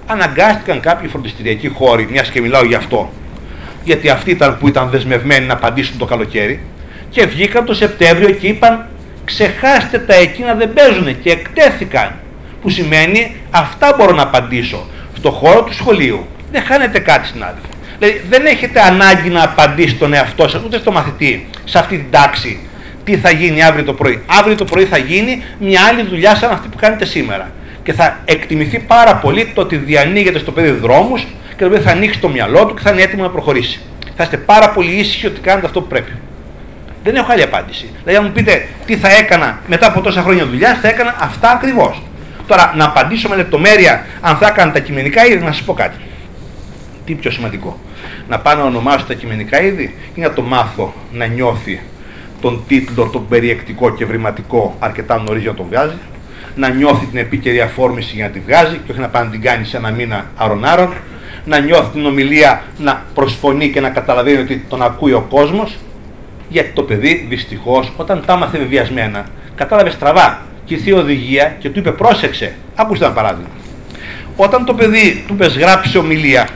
αναγκάστηκαν 0.05 0.79
κάποιοι 0.79 1.09
φροντιστηριακοί 1.09 1.67
χώροι, 1.67 2.07
μιας 2.11 2.29
και 2.29 2.41
μιλάω 2.41 2.63
γι' 2.65 2.75
αυτό, 2.75 3.11
γιατί 3.83 4.09
αυτοί 4.09 4.31
ήταν 4.31 4.57
που 4.57 4.67
ήταν 4.67 4.89
δεσμευμένοι 4.89 5.45
να 5.45 5.53
απαντήσουν 5.53 5.97
το 5.97 6.05
καλοκαίρι, 6.05 6.59
και 7.09 7.25
βγήκαν 7.25 7.65
το 7.65 7.73
Σεπτέμβριο 7.73 8.29
και 8.29 8.47
είπαν 8.47 8.85
ξεχάστε 9.25 9.99
τα 9.99 10.15
εκείνα 10.15 10.53
δεν 10.53 10.73
παίζουν 10.73 11.21
και 11.21 11.31
εκτέθηκαν. 11.31 12.13
Που 12.61 12.69
σημαίνει 12.69 13.35
αυτά 13.51 13.95
μπορώ 13.97 14.15
να 14.15 14.21
απαντήσω 14.21 14.85
στο 15.17 15.31
χώρο 15.31 15.63
του 15.63 15.73
σχολείου. 15.73 16.27
Δεν 16.51 16.61
χάνετε 16.63 16.99
κάτι 16.99 17.27
συνάδελφοι. 17.27 17.67
Δηλαδή 17.99 18.21
δεν 18.29 18.45
έχετε 18.45 18.81
ανάγκη 18.81 19.29
να 19.29 19.43
απαντήσει 19.43 19.95
τον 19.95 20.13
εαυτό 20.13 20.47
σας 20.47 20.63
ούτε 20.63 20.77
στο 20.77 20.91
μαθητή 20.91 21.47
σε 21.63 21.79
αυτή 21.79 21.97
την 21.97 22.11
τάξη 22.11 22.59
τι 23.03 23.17
θα 23.17 23.31
γίνει 23.31 23.63
αύριο 23.63 23.83
το 23.83 23.93
πρωί. 23.93 24.23
Αύριο 24.25 24.55
το 24.55 24.65
πρωί 24.65 24.85
θα 24.85 24.97
γίνει 24.97 25.43
μια 25.59 25.81
άλλη 25.89 26.03
δουλειά 26.03 26.35
σαν 26.35 26.51
αυτή 26.51 26.67
που 26.67 26.77
κάνετε 26.77 27.05
σήμερα 27.05 27.51
και 27.83 27.93
θα 27.93 28.19
εκτιμηθεί 28.25 28.79
πάρα 28.79 29.15
πολύ 29.15 29.51
το 29.53 29.61
ότι 29.61 29.75
διανοίγεται 29.75 30.39
στο 30.39 30.51
παιδί 30.51 30.69
δρόμους 30.69 31.27
και 31.57 31.63
το 31.63 31.69
παιδί 31.69 31.83
θα 31.83 31.91
ανοίξει 31.91 32.19
το 32.19 32.29
μυαλό 32.29 32.65
του 32.65 32.73
και 32.73 32.81
θα 32.81 32.91
είναι 32.91 33.01
έτοιμο 33.01 33.23
να 33.23 33.29
προχωρήσει. 33.29 33.79
Θα 34.15 34.23
είστε 34.23 34.37
πάρα 34.37 34.69
πολύ 34.69 34.91
ήσυχοι 34.91 35.25
ότι 35.27 35.39
κάνετε 35.39 35.65
αυτό 35.65 35.81
που 35.81 35.87
πρέπει. 35.87 36.11
Δεν 37.05 37.15
έχω 37.15 37.31
άλλη 37.31 37.41
απάντηση. 37.41 37.89
Δηλαδή, 38.03 38.17
αν 38.17 38.25
μου 38.25 38.31
πείτε 38.31 38.67
τι 38.85 38.97
θα 38.97 39.09
έκανα 39.17 39.59
μετά 39.67 39.87
από 39.87 40.01
τόσα 40.01 40.21
χρόνια 40.21 40.45
δουλειά, 40.45 40.75
θα 40.81 40.87
έκανα 40.87 41.15
αυτά 41.19 41.51
ακριβώς. 41.51 42.01
Τώρα, 42.47 42.73
να 42.75 42.85
απαντήσω 42.85 43.29
με 43.29 43.35
λεπτομέρεια 43.35 44.05
αν 44.21 44.35
θα 44.35 44.47
έκανα 44.47 44.71
τα 44.71 44.79
κειμενικά 44.79 45.25
είδη, 45.25 45.43
να 45.43 45.51
σας 45.51 45.61
πω 45.61 45.73
κάτι. 45.73 45.97
Τι 47.05 47.13
πιο 47.13 47.31
σημαντικό. 47.31 47.79
Να 48.27 48.39
πάω 48.39 48.55
να 48.55 48.63
ονομάσω 48.63 49.05
τα 49.05 49.13
κειμενικά 49.13 49.61
είδη 49.61 49.95
ή 50.15 50.21
να 50.21 50.33
το 50.33 50.41
μάθω 50.41 50.93
να 51.11 51.25
νιώθει 51.25 51.81
τον 52.41 52.63
τίτλο, 52.67 53.09
τον 53.09 53.27
περιεκτικό 53.27 53.89
και 53.89 54.05
βρηματικό 54.05 54.75
αρκετά 54.79 55.17
νωρίς 55.17 55.41
για 55.41 55.51
να 55.51 55.57
τον 55.57 55.65
βγάζει 55.69 55.97
να 56.55 56.69
νιώθει 56.69 57.05
την 57.05 57.17
επίκαιρη 57.17 57.61
αφόρμηση 57.61 58.15
για 58.15 58.25
να 58.25 58.31
τη 58.31 58.39
βγάζει 58.39 58.81
και 58.85 58.91
όχι 58.91 58.99
να 58.99 59.09
πάει 59.09 59.23
να 59.23 59.29
την 59.29 59.41
κάνει 59.41 59.65
σε 59.65 59.77
ένα 59.77 59.91
μήνα 59.91 60.25
αρων-άρων, 60.35 60.93
να 61.45 61.59
νιώθει 61.59 61.89
την 61.91 62.05
ομιλία 62.05 62.63
να 62.77 63.03
προσφωνεί 63.13 63.69
και 63.69 63.81
να 63.81 63.89
καταλαβαίνει 63.89 64.37
ότι 64.37 64.65
τον 64.69 64.81
ακούει 64.81 65.11
ο 65.13 65.25
κόσμος, 65.29 65.77
γιατί 66.49 66.69
το 66.73 66.83
παιδί 66.83 67.25
δυστυχώς 67.29 67.91
όταν 67.97 68.23
τα 68.25 68.33
έμαθε 68.33 68.57
βεβαιασμένα, 68.57 69.25
κατάλαβε 69.55 69.89
στραβά 69.89 70.41
και 70.65 70.73
ήρθε 70.73 70.89
η 70.89 70.93
οδηγία 70.93 71.55
και 71.59 71.69
του 71.69 71.79
είπε 71.79 71.91
πρόσεξε, 71.91 72.53
άκουστε 72.75 73.05
ένα 73.05 73.13
παράδειγμα. 73.13 73.49
Όταν 74.35 74.65
το 74.65 74.73
παιδί 74.73 75.23
του 75.27 75.33
είπες 75.33 75.57
γράψει 75.57 75.97
ομιλία, 75.97 76.47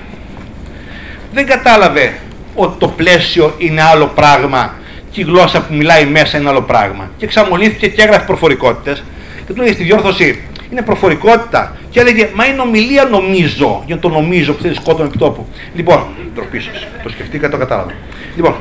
δεν 1.34 1.46
κατάλαβε 1.46 2.14
ότι 2.56 2.80
το 2.80 2.88
πλαίσιο 2.88 3.56
είναι 3.58 3.82
άλλο 3.82 4.08
πράγμα 4.08 4.74
και 5.12 5.22
η 5.22 5.24
γλώσσα 5.24 5.62
που 5.62 5.74
μιλάει 5.74 6.06
μέσα 6.06 6.38
είναι 6.38 6.50
άλλο 6.50 6.62
πράγμα. 6.62 7.12
Και 7.18 7.28
ξαμολύθηκε 7.28 7.88
και 7.88 8.02
έγραφε 8.02 8.26
προφορικότητες 8.26 9.04
και 9.48 9.54
του 9.54 9.62
έλεγε 9.62 9.76
στη 9.76 9.84
διόρθωση 9.84 10.44
είναι 10.72 10.82
προφορικότητα. 10.82 11.78
Και 11.90 12.00
έλεγε, 12.00 12.30
Μα 12.34 12.46
είναι 12.46 12.62
ομιλία 12.62 13.04
νομίζω. 13.04 13.84
Για 13.86 14.00
το 14.00 14.10
νομίζω 14.10 14.54
που 14.54 14.62
θέλεις 14.62 14.78
σκότωμα 14.78 15.06
επί 15.06 15.18
τόπου. 15.18 15.48
Λοιπόν, 15.74 16.06
ντροπή 16.34 16.60
σας. 16.60 16.88
Το 17.04 17.10
σκεφτήκα, 17.10 17.50
το 17.50 17.58
κατάλαβα. 17.58 17.92
Λοιπόν, 18.36 18.56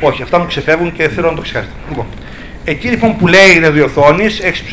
Όχι, 0.00 0.22
αυτά 0.22 0.38
μου 0.38 0.46
ξεφεύγουν 0.46 0.92
και 0.92 1.08
θέλω 1.08 1.30
να 1.30 1.36
το 1.36 1.42
ξεχάσετε. 1.42 1.72
Λοιπόν, 1.88 2.06
εκεί 2.64 2.88
λοιπόν 2.88 3.16
που 3.16 3.26
λέει 3.26 3.56
είναι 3.56 3.70
διορθώνει, 3.70 4.24
έχει 4.24 4.64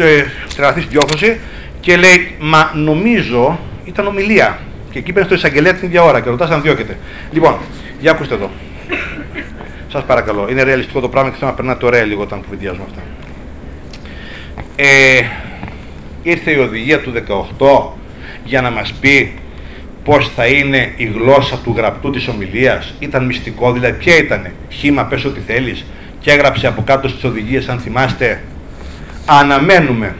τρελαθεί 0.56 0.80
στην 0.80 0.92
διόρθωση 0.92 1.40
και 1.80 1.98
λέει, 1.98 2.36
Μα 2.40 2.72
νομίζω 2.74 3.60
ήταν 3.86 4.08
ομιλία. 4.08 4.60
Και 4.92 5.00
εκεί 5.00 5.14
παίρνει 5.14 5.30
το 5.30 5.36
εισαγγελέα 5.36 5.74
την 5.74 5.88
ίδια 5.88 6.04
ώρα 6.04 6.22
και 6.22 6.30
ρωτάς 6.30 6.50
αν 6.50 6.62
διώκεται. 6.62 6.98
Λοιπόν, 7.32 7.58
για 8.00 8.12
ακούστε 8.12 8.34
εδώ. 8.34 8.50
Σας 9.92 10.04
παρακαλώ. 10.04 10.48
Είναι 10.50 10.64
ρεαλιστικό 10.64 11.00
το 11.00 11.10
πράγμα 11.10 11.30
και 11.30 11.36
θέλω 11.38 11.50
να 11.50 11.56
περνάτε 11.56 11.86
ωραία 11.86 12.04
λίγο 12.04 12.22
όταν 12.22 12.42
κουβεντιάζουμε 12.44 12.86
αυτά. 12.90 13.02
Ε, 14.76 15.22
ήρθε 16.24 16.52
η 16.52 16.58
οδηγία 16.58 17.02
του 17.02 17.14
18 17.58 17.90
για 18.44 18.62
να 18.62 18.72
μας 18.72 18.94
πει 18.94 19.34
πώς 20.08 20.32
θα 20.36 20.46
είναι 20.46 20.94
η 20.96 21.06
γλώσσα 21.06 21.58
του 21.64 21.74
γραπτού 21.78 22.10
της 22.10 22.28
ομιλίας. 22.28 22.94
Ήταν 23.00 23.26
μυστικό, 23.26 23.72
δηλαδή 23.72 23.98
ποια 23.98 24.18
ήτανε. 24.18 24.54
Χήμα 24.70 25.04
πες 25.04 25.26
ό,τι 25.26 25.40
θέλεις. 25.48 25.86
Και 26.20 26.32
έγραψε 26.32 26.68
από 26.68 26.82
κάτω 26.82 27.08
στις 27.08 27.24
οδηγίες, 27.24 27.68
αν 27.70 27.80
θυμάστε, 27.80 28.42
αναμένουμε. 29.26 30.16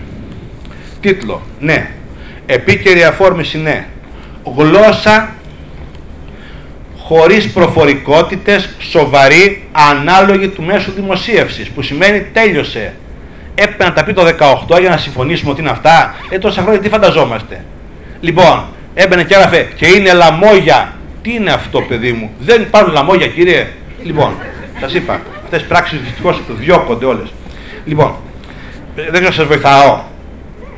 Τίτλο, 1.02 1.42
ναι. 1.60 1.90
Επίκαιρη 2.46 3.04
αφόρμηση, 3.04 3.58
ναι. 3.58 3.86
Γλώσσα 4.58 5.36
χωρίς 6.98 7.52
προφορικότητες, 7.52 8.70
σοβαρή, 8.80 9.68
ανάλογη 9.72 10.48
του 10.48 10.64
μέσου 10.64 10.92
δημοσίευσης, 10.92 11.70
που 11.70 11.82
σημαίνει 11.82 12.22
τέλειωσε. 12.34 12.94
Έπρεπε 13.56 13.84
να 13.84 13.94
τα 13.94 14.04
πει 14.04 14.14
το 14.14 14.24
18 14.68 14.80
για 14.80 14.90
να 14.90 14.98
συμφωνήσουμε 14.98 15.52
ότι 15.52 15.62
είναι 15.62 15.70
αυτά. 15.70 16.16
Ε, 16.30 16.38
τόσα 16.38 16.62
χρόνια 16.62 16.80
τι 16.80 16.90
φανταζόμαστε. 16.90 17.66
Λοιπόν, 18.20 18.66
έμπαινε 19.00 19.24
και 19.24 19.34
έγραφε 19.34 19.68
και 19.76 19.88
είναι 19.88 20.14
λαμόγια. 20.14 20.94
Τι 21.22 21.34
είναι 21.34 21.52
αυτό, 21.52 21.82
παιδί 21.82 22.12
μου; 22.12 22.32
Δεν 22.40 22.62
υπάρχουν 22.62 22.94
λαμόγια, 22.94 23.28
κύριε. 23.28 23.68
Λοιπόν, 24.04 24.36
σας 24.80 24.94
είπα, 24.94 25.22
αυτές 25.44 25.62
τι 25.62 25.68
πράξεις 25.68 26.00
δυστυχώς 26.00 26.42
διώκονται 26.48 27.06
όλες. 27.06 27.34
Λοιπόν, 27.86 28.16
δεν 28.96 29.12
ξέρω 29.12 29.32
σας 29.32 29.46
βοηθάω. 29.46 30.00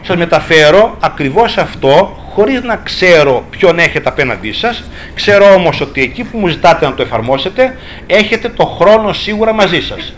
Σας 0.01 0.15
μεταφέρω 0.17 0.97
ακριβώς 0.99 1.57
αυτό 1.57 2.17
χωρίς 2.33 2.61
να 2.61 2.75
ξέρω 2.75 3.45
ποιον 3.49 3.79
έχετε 3.79 4.09
απέναντί 4.09 4.51
σας. 4.51 4.83
Ξέρω 5.15 5.53
όμως 5.53 5.81
ότι 5.81 6.01
εκεί 6.01 6.23
που 6.23 6.37
μου 6.37 6.47
ζητάτε 6.47 6.85
να 6.85 6.93
το 6.93 7.01
εφαρμόσετε, 7.01 7.77
έχετε 8.07 8.49
το 8.49 8.65
χρόνο 8.65 9.13
σίγουρα 9.13 9.53
μαζί 9.53 9.81
σας. 9.81 10.13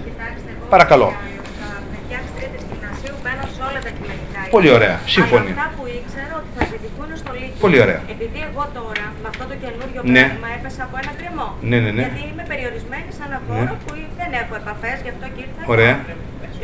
Παρακαλώ. 0.70 1.13
Πολύ 4.51 4.70
ωραία. 4.70 5.00
Σύμφωνοι. 5.05 5.55
Πολύ 7.65 7.77
ωραία. 7.86 8.01
Επειδή 8.15 8.39
εγώ 8.50 8.63
τώρα 8.77 9.06
με 9.22 9.27
αυτό 9.34 9.44
το 9.51 9.56
καινούριο 9.63 10.01
ναι. 10.03 10.24
πράγμα 10.27 10.50
έπεσα 10.58 10.82
από 10.88 10.96
ένα 11.01 11.12
κρεμό. 11.20 11.48
Ναι, 11.70 11.77
ναι, 11.84 11.91
ναι. 11.98 12.03
Γιατί 12.06 12.22
είμαι 12.30 12.46
περιορισμένη 12.51 13.10
σε 13.18 13.22
ένα 13.27 13.38
χώρο 13.48 13.74
ναι. 13.75 13.82
που 13.84 13.89
δεν 14.20 14.30
έχω 14.41 14.53
επαφές, 14.62 14.98
γι' 15.06 15.12
αυτό 15.13 15.25
και 15.34 15.41
ήρθα. 15.46 15.62
Ωραία. 15.75 15.96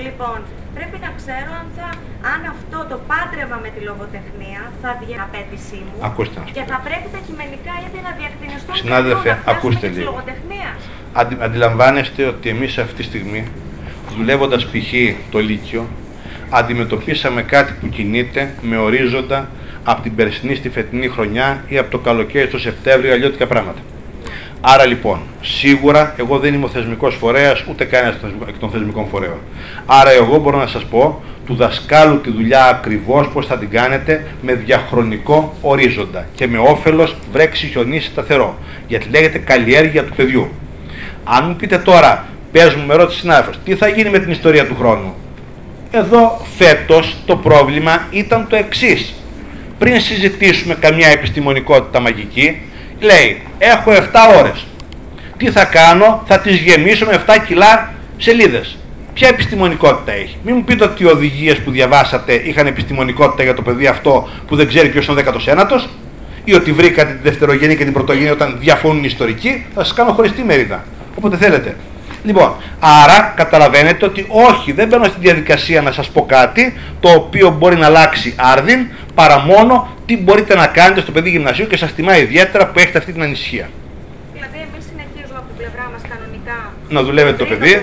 Λοιπόν, 0.05 0.37
πρέπει 0.77 0.97
να 1.05 1.11
ξέρω 1.19 1.51
αν, 1.61 1.67
θα, 1.77 1.87
αν 2.33 2.41
αυτό 2.55 2.77
το 2.91 2.97
πάντρεμα 3.11 3.57
με 3.63 3.69
τη 3.75 3.79
λογοτεχνία 3.89 4.61
θα 4.81 4.89
βγει 5.01 5.15
απέτησή 5.25 5.79
μου. 5.85 5.97
Ακούστε. 6.09 6.39
Και 6.57 6.63
θα 6.71 6.77
πρέπει 6.87 7.07
τα 7.15 7.19
κειμενικά 7.25 7.73
ήδη 7.85 7.99
να 8.07 8.11
διακτηνιστούν. 8.19 8.75
Συνάδελφε, 8.83 9.31
ακούστε 9.53 9.87
λίγο. 9.95 10.11
Αντι, 11.19 11.35
αντιλαμβάνεστε 11.45 12.21
ότι 12.33 12.47
εμείς 12.55 12.77
αυτή 12.83 12.95
τη 12.99 13.03
στιγμή, 13.03 13.41
δουλεύοντας 14.17 14.61
π.χ. 14.65 14.91
το 15.33 15.39
Λύκειο, 15.39 15.83
αντιμετωπίσαμε 16.49 17.41
κάτι 17.43 17.71
που 17.79 17.87
κινείται 17.89 18.41
με 18.61 18.77
ορίζοντα 18.77 19.49
από 19.89 20.01
την 20.01 20.15
περσινή 20.15 20.55
στη 20.55 20.69
φετινή 20.69 21.07
χρονιά 21.07 21.63
ή 21.67 21.77
από 21.77 21.91
το 21.91 21.97
καλοκαίρι 21.97 22.47
στο 22.47 22.59
Σεπτέμβριο, 22.59 23.13
αλλιώτικα 23.13 23.47
πράγματα. 23.47 23.79
Άρα 24.61 24.85
λοιπόν, 24.85 25.19
σίγουρα 25.41 26.13
εγώ 26.17 26.39
δεν 26.39 26.53
είμαι 26.53 26.65
ο 26.65 26.67
θεσμικός 26.67 27.15
φορέας, 27.15 27.63
ούτε 27.69 27.85
κανένας 27.85 28.15
εκ 28.47 28.57
των 28.59 28.69
θεσμικών 28.69 29.07
φορέων. 29.11 29.37
Άρα 29.85 30.11
εγώ 30.11 30.37
μπορώ 30.37 30.57
να 30.57 30.67
σας 30.67 30.83
πω 30.83 31.21
του 31.45 31.55
δασκάλου 31.55 32.21
τη 32.21 32.31
δουλειά 32.31 32.65
ακριβώς 32.65 33.27
πώς 33.27 33.45
θα 33.45 33.57
την 33.57 33.69
κάνετε 33.69 34.25
με 34.41 34.53
διαχρονικό 34.53 35.55
ορίζοντα 35.61 36.25
και 36.35 36.47
με 36.47 36.57
όφελος 36.57 37.15
βρέξει 37.31 37.67
χιονίσει 37.67 38.07
σταθερό. 38.07 38.57
Γιατί 38.87 39.09
λέγεται 39.09 39.37
καλλιέργεια 39.37 40.03
του 40.03 40.13
παιδιού. 40.15 40.47
Αν 41.23 41.45
μου 41.47 41.55
πείτε 41.55 41.77
τώρα, 41.77 42.25
πες 42.51 42.73
μου 42.73 42.85
με 42.85 42.95
ρώτησε 42.95 43.19
συνάδελφος, 43.19 43.59
τι 43.65 43.75
θα 43.75 43.87
γίνει 43.87 44.09
με 44.09 44.19
την 44.19 44.31
ιστορία 44.31 44.67
του 44.67 44.75
χρόνου; 44.79 45.13
Εδώ 45.91 46.41
φέτος 46.57 47.15
το 47.25 47.35
πρόβλημα 47.35 48.07
ήταν 48.11 48.45
το 48.49 48.55
εξής 48.55 49.16
πριν 49.77 50.01
συζητήσουμε 50.01 50.75
καμιά 50.79 51.07
επιστημονικότητα 51.07 51.99
μαγική, 51.99 52.61
λέει, 52.99 53.41
έχω 53.57 53.91
7 53.91 54.01
ώρες. 54.39 54.65
Τι 55.37 55.51
θα 55.51 55.65
κάνω, 55.65 56.23
θα 56.27 56.39
τις 56.39 56.55
γεμίσω 56.55 57.05
με 57.05 57.23
7 57.27 57.37
κιλά 57.47 57.93
σελίδες. 58.17 58.77
Ποια 59.13 59.27
επιστημονικότητα 59.27 60.11
έχει. 60.11 60.37
Μην 60.43 60.55
μου 60.55 60.63
πείτε 60.63 60.83
ότι 60.83 61.03
οι 61.03 61.05
οδηγίες 61.05 61.57
που 61.57 61.71
διαβάσατε 61.71 62.33
είχαν 62.33 62.67
επιστημονικότητα 62.67 63.43
για 63.43 63.53
το 63.53 63.61
παιδί 63.61 63.87
αυτό 63.87 64.29
που 64.47 64.55
δεν 64.55 64.67
ξέρει 64.67 64.89
ποιος 64.89 65.07
είναι 65.07 65.19
ο 65.19 65.23
19ος 65.23 65.85
ή 66.43 66.53
ότι 66.53 66.71
βρήκατε 66.71 67.11
τη 67.11 67.29
δευτερογενή 67.29 67.75
και 67.75 67.83
την 67.83 67.93
πρωτογενή 67.93 68.29
όταν 68.29 68.57
διαφωνούν 68.59 68.97
οι 68.97 69.05
ιστορικοί, 69.05 69.65
θα 69.73 69.83
σας 69.83 69.93
κάνω 69.93 70.11
χωριστή 70.11 70.43
μερίδα. 70.43 70.83
Όποτε 71.15 71.37
θέλετε. 71.37 71.75
Λοιπόν, 72.27 72.49
άρα 72.79 73.33
καταλαβαίνετε 73.35 74.05
ότι 74.05 74.21
όχι, 74.29 74.71
δεν 74.71 74.87
μπαίνω 74.87 75.03
στη 75.03 75.19
διαδικασία 75.19 75.81
να 75.81 75.91
σας 75.91 76.07
πω 76.09 76.25
κάτι 76.25 76.63
το 76.99 77.09
οποίο 77.09 77.49
μπορεί 77.49 77.75
να 77.75 77.85
αλλάξει 77.85 78.35
άρδιν, 78.53 78.79
παρά 79.15 79.37
μόνο 79.39 79.73
τι 80.05 80.17
μπορείτε 80.17 80.55
να 80.55 80.67
κάνετε 80.67 81.01
στο 81.01 81.11
παιδί 81.11 81.29
γυμνασίου 81.29 81.67
και 81.67 81.77
σας 81.77 81.91
τιμά 81.93 82.17
ιδιαίτερα 82.17 82.63
που 82.67 82.79
έχετε 82.79 82.97
αυτή 82.97 83.11
την 83.15 83.21
ανησυχία. 83.27 83.67
Δηλαδή, 84.33 84.57
εμείς 84.67 84.83
συνεχίζουμε 84.89 85.39
από 85.41 85.47
την 85.51 85.57
πλευρά 85.61 85.85
μας 85.93 86.01
κανονικά 86.11 86.57
να 86.95 87.01
δουλεύετε 87.07 87.37
το 87.43 87.45
παιδί, 87.51 87.73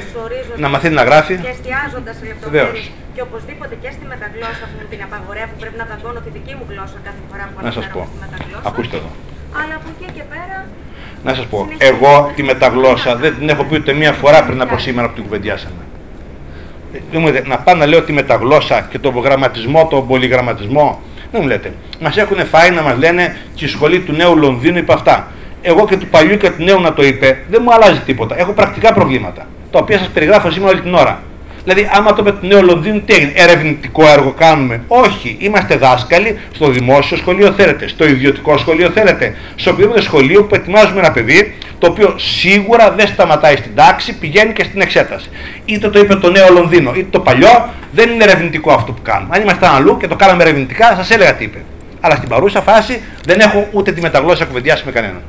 να 0.63 0.69
μαθαίνει 0.73 0.95
να 1.01 1.05
γράφει. 1.09 1.35
Και 1.37 1.53
εστιάζοντας 1.57 2.15
σε 2.19 2.25
λεπτομέρειες. 2.31 2.91
Και 3.15 3.23
οπωσδήποτε 3.29 3.75
και 3.83 3.91
στη 3.97 4.05
μεταγλώσσα 4.13 4.65
που 4.71 4.77
μου 4.81 4.87
την 4.93 5.01
απαγορεύουν, 5.07 5.57
πρέπει 5.63 5.79
να 5.83 5.87
δαγκώνω 5.91 6.21
τη 6.27 6.31
δική 6.37 6.55
μου 6.59 6.65
γλώσσα 6.71 6.99
κάθε 7.07 7.23
φορά 7.29 7.45
που 7.51 7.59
να 7.67 7.73
σας 7.77 7.87
πω. 7.95 8.03
Ακούστε 8.69 8.97
εδώ. 9.01 9.11
Αλλά 9.61 9.75
από 9.81 9.89
εκεί 9.95 10.07
και 10.17 10.25
πέρα 10.35 10.57
να 11.25 11.35
σας 11.35 11.47
πω, 11.47 11.69
εγώ 11.79 12.33
τη 12.37 12.43
μεταγλώσσα 12.43 13.17
δεν 13.17 13.35
την 13.39 13.49
έχω 13.49 13.65
πει 13.65 13.75
ούτε 13.75 13.93
μία 13.93 14.13
φορά 14.13 14.45
πριν 14.45 14.61
από 14.61 14.79
σήμερα 14.79 15.09
που 15.09 15.15
την 15.15 15.23
κουβεντιάσαμε. 15.23 15.75
Ε, 17.13 17.43
να 17.47 17.59
πάω 17.59 17.75
να 17.75 17.87
λέω 17.87 18.03
τη 18.03 18.13
μεταγλώσσα 18.13 18.87
και 18.91 18.99
τον 18.99 19.19
γραμματισμό, 19.19 19.87
τον 19.91 20.07
πολυγραμματισμό, 20.07 21.01
δεν 21.33 21.41
μου 21.43 21.49
λέτε. 21.49 21.73
Μας 22.01 22.17
έχουν 22.17 22.47
φάει 22.47 22.71
να 22.71 22.83
μας 22.83 22.97
λένε 22.99 23.37
και 23.55 23.65
η 23.65 23.69
σχολή 23.69 24.01
του 24.01 24.13
νέου 24.13 24.37
Λονδίνου 24.37 24.79
είπε 24.79 24.93
αυτά. 24.93 25.29
Εγώ 25.63 25.87
και 25.87 25.97
του 25.97 26.07
παλιού 26.07 26.37
και 26.37 26.51
του 26.51 26.63
νέου 26.65 26.81
να 26.81 26.93
το 26.93 27.05
είπε, 27.05 27.39
δεν 27.51 27.61
μου 27.65 27.73
αλλάζει 27.73 28.01
τίποτα. 28.01 28.39
Έχω 28.39 28.53
πρακτικά 28.53 28.93
προβλήματα, 28.93 29.47
τα 29.71 29.79
οποία 29.79 29.99
σας 29.99 30.09
περιγράφω 30.09 30.51
σήμερα 30.51 30.73
όλη 30.73 30.81
την 30.81 30.95
ώρα. 30.95 31.23
Δηλαδή, 31.65 31.89
άμα 31.93 32.13
το 32.13 32.23
με 32.23 32.31
το 32.31 32.47
νέο 32.47 32.63
Λονδίνο, 32.63 33.01
τι 33.01 33.15
έγινε, 33.15 33.33
ερευνητικό 33.35 34.07
έργο 34.09 34.31
κάνουμε; 34.31 34.83
Όχι, 34.89 35.37
είμαστε 35.41 35.77
δάσκαλοι 35.77 36.39
στο 36.55 36.71
δημόσιο 36.71 37.17
σχολείο 37.17 37.53
θέλετε, 37.53 37.89
στο 37.89 38.07
ιδιωτικό 38.07 38.59
σχολείο 38.59 38.91
θέλετε, 38.91 39.37
στο 39.55 39.71
οποιοδήποτε 39.71 40.03
σχολείο 40.03 40.45
που 40.45 40.55
ετοιμάζουμε 40.55 40.99
ένα 41.01 41.13
παιδί 41.13 41.55
το 41.79 41.87
οποίο 41.87 42.15
σίγουρα 42.19 42.91
δεν 42.91 43.07
σταματάει 43.07 43.57
στην 43.57 43.75
τάξη, 43.75 44.19
πηγαίνει 44.19 44.53
και 44.53 44.65
στην 44.65 44.81
εξέταση. 44.81 45.29
Είτε 45.65 45.89
το 45.89 45.99
είπε 45.99 46.15
το 46.15 46.31
νέο 46.31 46.53
Λονδίνο, 46.53 46.93
είτε 46.95 47.09
το 47.11 47.21
παλιό, 47.21 47.69
δεν 47.93 48.11
είναι 48.11 48.25
ερευνητικό 48.25 48.73
αυτό 48.73 48.93
που 48.93 49.03
κάνουμε. 49.03 49.37
Αν 49.37 49.43
ήμασταν 49.43 49.75
αλλού 49.75 49.97
και 49.97 50.09
το 50.09 50.17
κάναμε 50.17 50.43
ερευνητικά, 50.43 50.95
σας 50.97 51.11
έλεγα 51.11 51.35
τι 51.35 51.45
είπε. 51.45 51.63
Αλλά 52.01 52.17
στην 52.17 52.29
παρούσα 52.29 52.63
φάση 52.63 53.03
δεν 53.27 53.41
έχω 53.41 53.69
ούτε 53.73 53.93
τη 53.93 54.01
μεταγλώσσα 54.01 54.45
κουβεντιάσει 54.45 54.83
με 54.87 54.93
κανέναν. 54.93 55.23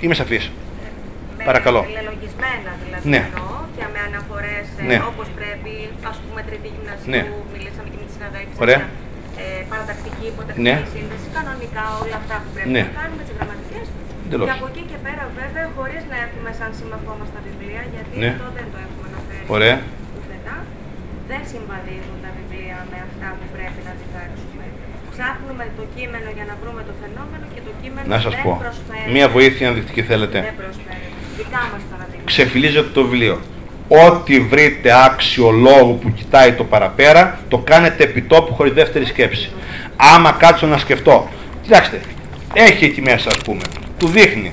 Είμαι 0.00 0.14
σαφής. 0.14 0.50
Παρακαλώ. 1.44 1.86
δηλαδή. 1.86 3.08
Ναι 3.08 3.28
ναι. 4.88 4.98
όπως 5.12 5.28
πρέπει, 5.38 5.72
ας 6.10 6.18
πούμε 6.24 6.40
τρίτη 6.48 6.68
γυμνασίου, 6.74 7.12
ναι. 7.14 7.20
μιλήσαμε 7.54 7.88
και 7.92 7.98
με 8.00 8.04
τη 8.08 8.12
συναδέλφη 8.16 8.54
Ωραία. 8.64 8.80
Ε, 9.42 9.62
παρατακτική, 9.72 10.24
υποτακτική 10.32 10.66
ναι. 10.66 10.76
σύνδεση, 10.94 11.26
κανονικά 11.38 11.84
όλα 12.02 12.16
αυτά 12.22 12.34
που 12.42 12.48
πρέπει 12.54 12.72
ναι. 12.76 12.82
να 12.88 12.94
κάνουμε, 13.00 13.22
τις 13.26 13.34
γραμματικές. 13.36 13.86
Και 14.46 14.54
από 14.58 14.66
εκεί 14.72 14.82
και 14.90 14.98
πέρα 15.06 15.24
βέβαια, 15.40 15.66
χωρίς 15.76 16.02
να 16.12 16.16
έχουμε 16.26 16.50
σαν 16.58 16.70
σύμμαχό 16.78 17.12
μας 17.20 17.28
τα 17.34 17.40
βιβλία, 17.46 17.82
γιατί 17.94 18.12
ναι. 18.22 18.30
αυτό 18.32 18.46
δεν 18.58 18.66
το 18.72 18.78
έχουμε 18.86 19.06
αναφέρει 19.12 19.46
Ωραία. 19.56 19.76
ουδετά, 20.16 20.56
δεν 21.30 21.40
συμβαδίζουν 21.52 22.16
τα 22.24 22.30
βιβλία 22.38 22.78
με 22.92 22.98
αυτά 23.08 23.28
που 23.38 23.46
πρέπει 23.54 23.80
να 23.88 23.92
διδάξουμε. 24.00 24.64
Ψάχνουμε 25.14 25.64
το 25.78 25.84
κείμενο 25.94 26.28
για 26.36 26.46
να 26.50 26.54
βρούμε 26.60 26.82
το 26.88 26.94
φαινόμενο 27.02 27.44
και 27.54 27.62
το 27.66 27.72
κείμενο 27.80 28.06
να 28.14 28.18
σας 28.24 28.34
δεν 28.34 28.44
πω. 28.46 28.52
προσφέρει. 28.64 29.08
Μία 29.16 29.26
βοήθεια 29.36 29.64
ενδεικτική 29.70 30.02
θέλετε. 30.10 30.38
Δεν 30.48 30.56
προσφέρει. 30.62 31.08
Δικά 31.40 31.62
μας 31.72 31.82
παραδείγματα. 31.90 32.30
Ξεφυλίζετε 32.32 32.90
το 32.96 33.02
βιβλίο 33.06 33.34
ό,τι 33.90 34.40
βρείτε 34.40 35.04
άξιο 35.04 35.50
λόγο 35.50 35.92
που 36.02 36.12
κοιτάει 36.12 36.52
το 36.52 36.64
παραπέρα, 36.64 37.40
το 37.48 37.58
κάνετε 37.58 38.04
επιτόπου 38.04 38.54
χωρίς 38.54 38.72
δεύτερη 38.72 39.04
σκέψη. 39.04 39.50
Άμα 39.96 40.32
κάτσω 40.32 40.66
να 40.66 40.78
σκεφτώ, 40.78 41.28
κοιτάξτε, 41.62 42.00
έχει 42.52 42.84
εκεί 42.84 43.00
μέσα 43.00 43.28
ας 43.28 43.36
πούμε, 43.36 43.60
του 43.98 44.06
δείχνει, 44.06 44.52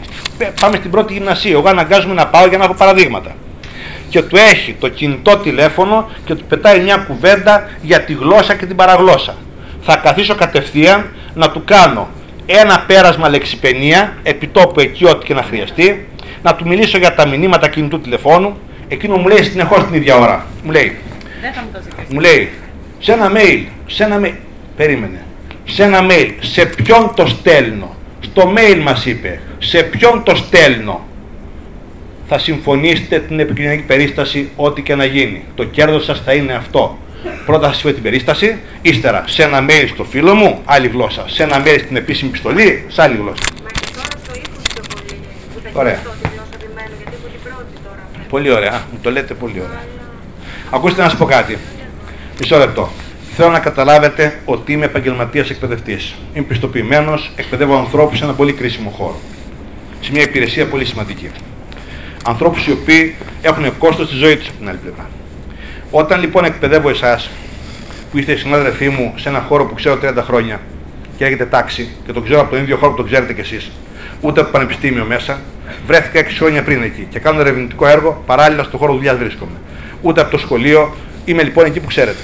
πάμε 0.60 0.78
στην 0.78 0.92
πρώτη 0.92 1.14
γυμνασία, 1.14 1.52
εγώ 1.52 1.70
αναγκάζομαι 1.70 2.14
να 2.14 2.28
πάω 2.28 2.48
για 2.48 2.58
να 2.58 2.64
έχω 2.64 2.74
παραδείγματα. 2.74 3.36
Και 4.10 4.22
του 4.22 4.36
έχει 4.36 4.76
το 4.80 4.88
κινητό 4.88 5.38
τηλέφωνο 5.38 6.10
και 6.26 6.36
του 6.36 6.44
πετάει 6.44 6.80
μια 6.80 6.98
κουβέντα 6.98 7.70
για 7.82 8.02
τη 8.02 8.14
γλώσσα 8.14 8.56
και 8.56 8.66
την 8.66 8.76
παραγλώσσα. 8.76 9.36
Θα 9.82 9.96
καθίσω 9.96 10.36
κατευθείαν 10.36 11.06
να 11.34 11.52
του 11.52 11.64
κάνω 11.66 12.08
ένα 12.46 12.84
πέρασμα 12.88 13.30
λεξιπενία, 13.30 14.18
επιτόπου 14.24 14.80
εκεί 14.80 15.06
ό,τι 15.06 15.26
και 15.26 15.34
να 15.34 15.44
χρειαστεί, 15.44 16.08
να 16.42 16.56
του 16.56 16.68
μιλήσω 16.68 16.98
για 16.98 17.16
τα 17.16 17.28
μηνύματα 17.28 17.70
κινητού 17.70 18.00
τηλεφώνου, 18.00 18.58
εκείνο 18.88 19.18
μου 19.18 19.28
λέει 19.28 19.44
συνεχώ 19.44 19.84
την 19.84 19.94
ίδια 19.94 20.16
ώρα. 20.18 20.46
Μου 20.64 20.72
λέει, 20.72 20.96
Δεν 21.42 21.54
θα 21.54 21.62
μου, 21.62 21.68
το 21.74 21.80
ζητήσω. 21.84 22.08
μου 22.10 22.20
λέει, 22.20 22.50
σε 23.00 23.12
ένα 23.12 23.32
mail, 23.36 23.64
σε 23.88 24.04
ένα 24.04 24.20
mail, 24.24 24.34
περίμενε, 24.76 25.26
σε 25.64 25.84
ένα 25.84 26.00
mail, 26.10 26.32
σε 26.40 26.66
ποιον 26.66 27.12
το 27.16 27.28
στέλνω. 27.28 27.96
Στο 28.20 28.54
mail 28.58 28.80
μας 28.84 29.06
είπε, 29.06 29.40
σε 29.60 29.84
ποιον 29.84 30.24
το 30.24 30.36
στέλνω. 30.36 31.06
Θα 32.30 32.40
συμφωνήσετε 32.40 33.20
την 33.20 33.40
επικοινωνική 33.40 33.84
περίσταση 33.84 34.50
ό,τι 34.56 34.82
και 34.82 34.96
να 34.96 35.06
γίνει. 35.06 35.44
Το 35.56 35.64
κέρδος 35.64 36.04
σας 36.06 36.22
θα 36.26 36.34
είναι 36.34 36.54
αυτό. 36.54 36.98
Πρώτα 37.46 37.74
σας 37.74 37.82
την 37.94 38.02
περίσταση, 38.02 38.58
ύστερα 38.82 39.24
σε 39.28 39.44
ένα 39.44 39.66
mail 39.70 39.88
στο 39.94 40.04
φίλο 40.04 40.34
μου, 40.34 40.62
άλλη 40.66 40.88
γλώσσα. 40.88 41.24
Σε 41.28 41.44
ένα 41.44 41.64
mail 41.66 41.80
στην 41.86 41.96
επίσημη 41.96 42.30
επιστολή, 42.30 42.86
σε 42.88 43.02
άλλη 43.02 43.16
γλώσσα. 43.16 43.42
Μα 45.74 45.84
Πολύ 48.30 48.52
ωραία, 48.52 48.82
μου 48.92 49.00
το 49.02 49.12
λέτε 49.12 49.34
πολύ 49.34 49.60
ωραία. 49.60 49.84
Ακούστε 50.72 51.02
να 51.02 51.10
σας 51.10 51.18
πω 51.18 51.26
κάτι. 51.26 51.58
Μισό 52.40 52.58
λεπτό. 52.58 52.90
Θέλω 53.36 53.50
να 53.50 53.60
καταλάβετε 53.60 54.40
ότι 54.46 54.72
είμαι 54.72 54.86
επαγγελματίας 54.86 55.50
εκπαιδευτής. 55.50 56.16
Είμαι 56.34 56.46
πιστοποιημένος, 56.46 57.32
εκπαιδεύω 57.36 57.78
ανθρώπους 57.78 58.18
σε 58.18 58.24
ένα 58.24 58.34
πολύ 58.34 58.54
κρίσιμο 58.54 58.90
χώρο. 58.90 59.20
Σε 60.02 60.12
μια 60.12 60.22
υπηρεσία 60.22 60.68
πολύ 60.68 60.86
σημαντική. 60.86 61.30
Ανθρώπους 62.26 62.68
οι 62.68 62.72
οποίοι 62.72 63.16
έχουν 63.42 63.78
κόστος 63.78 64.08
στη 64.08 64.16
ζωή 64.16 64.38
τους 64.38 64.48
από 64.48 64.58
την 64.58 64.70
άλλη 64.70 64.78
πλευρά. 64.78 65.10
Όταν 65.92 66.20
λοιπόν 66.20 66.46
εκπαιδεύω 66.46 66.90
εσάς, 66.90 67.30
που 68.12 68.18
είστε 68.18 68.36
συνάδελφοί 68.36 68.90
μου 68.90 69.14
σε 69.16 69.30
ένα 69.30 69.40
χώρο 69.40 69.66
που 69.66 69.74
ξέρω 69.74 70.00
30 70.04 70.14
χρόνια 70.26 70.60
και 71.18 71.26
έχετε 71.26 71.46
τάξη 71.46 71.90
και 72.06 72.12
το 72.12 72.22
ξέρω 72.22 72.40
από 72.42 72.50
τον 72.50 72.60
ίδιο 72.60 72.78
χώρο 72.78 72.92
που 72.92 72.98
το 72.98 73.04
ξέρετε 73.04 73.34
κι 73.34 73.40
εσείς, 73.40 73.72
ούτε 74.22 74.40
από 74.40 74.50
το 74.50 74.58
πανεπιστήμιο 74.58 75.06
μέσα, 75.06 75.40
βρέθηκα 75.88 76.30
6 76.30 76.32
χρόνια 76.38 76.64
πριν 76.64 76.84
εκεί 76.84 77.08
και 77.10 77.20
κάνω 77.20 77.40
ερευνητικό 77.40 77.88
έργο 77.88 78.24
παράλληλα 78.26 78.64
στον 78.64 78.80
χώρο 78.80 78.94
δουλειάς 78.94 79.18
βρίσκομαι. 79.18 79.52
Ούτε 80.02 80.22
από 80.22 80.32
το 80.32 80.38
σχολείο, 80.38 80.96
είμαι 81.26 81.44
λοιπόν 81.44 81.66
εκεί 81.66 81.80
που 81.80 81.88
ξέρετε. 81.88 82.22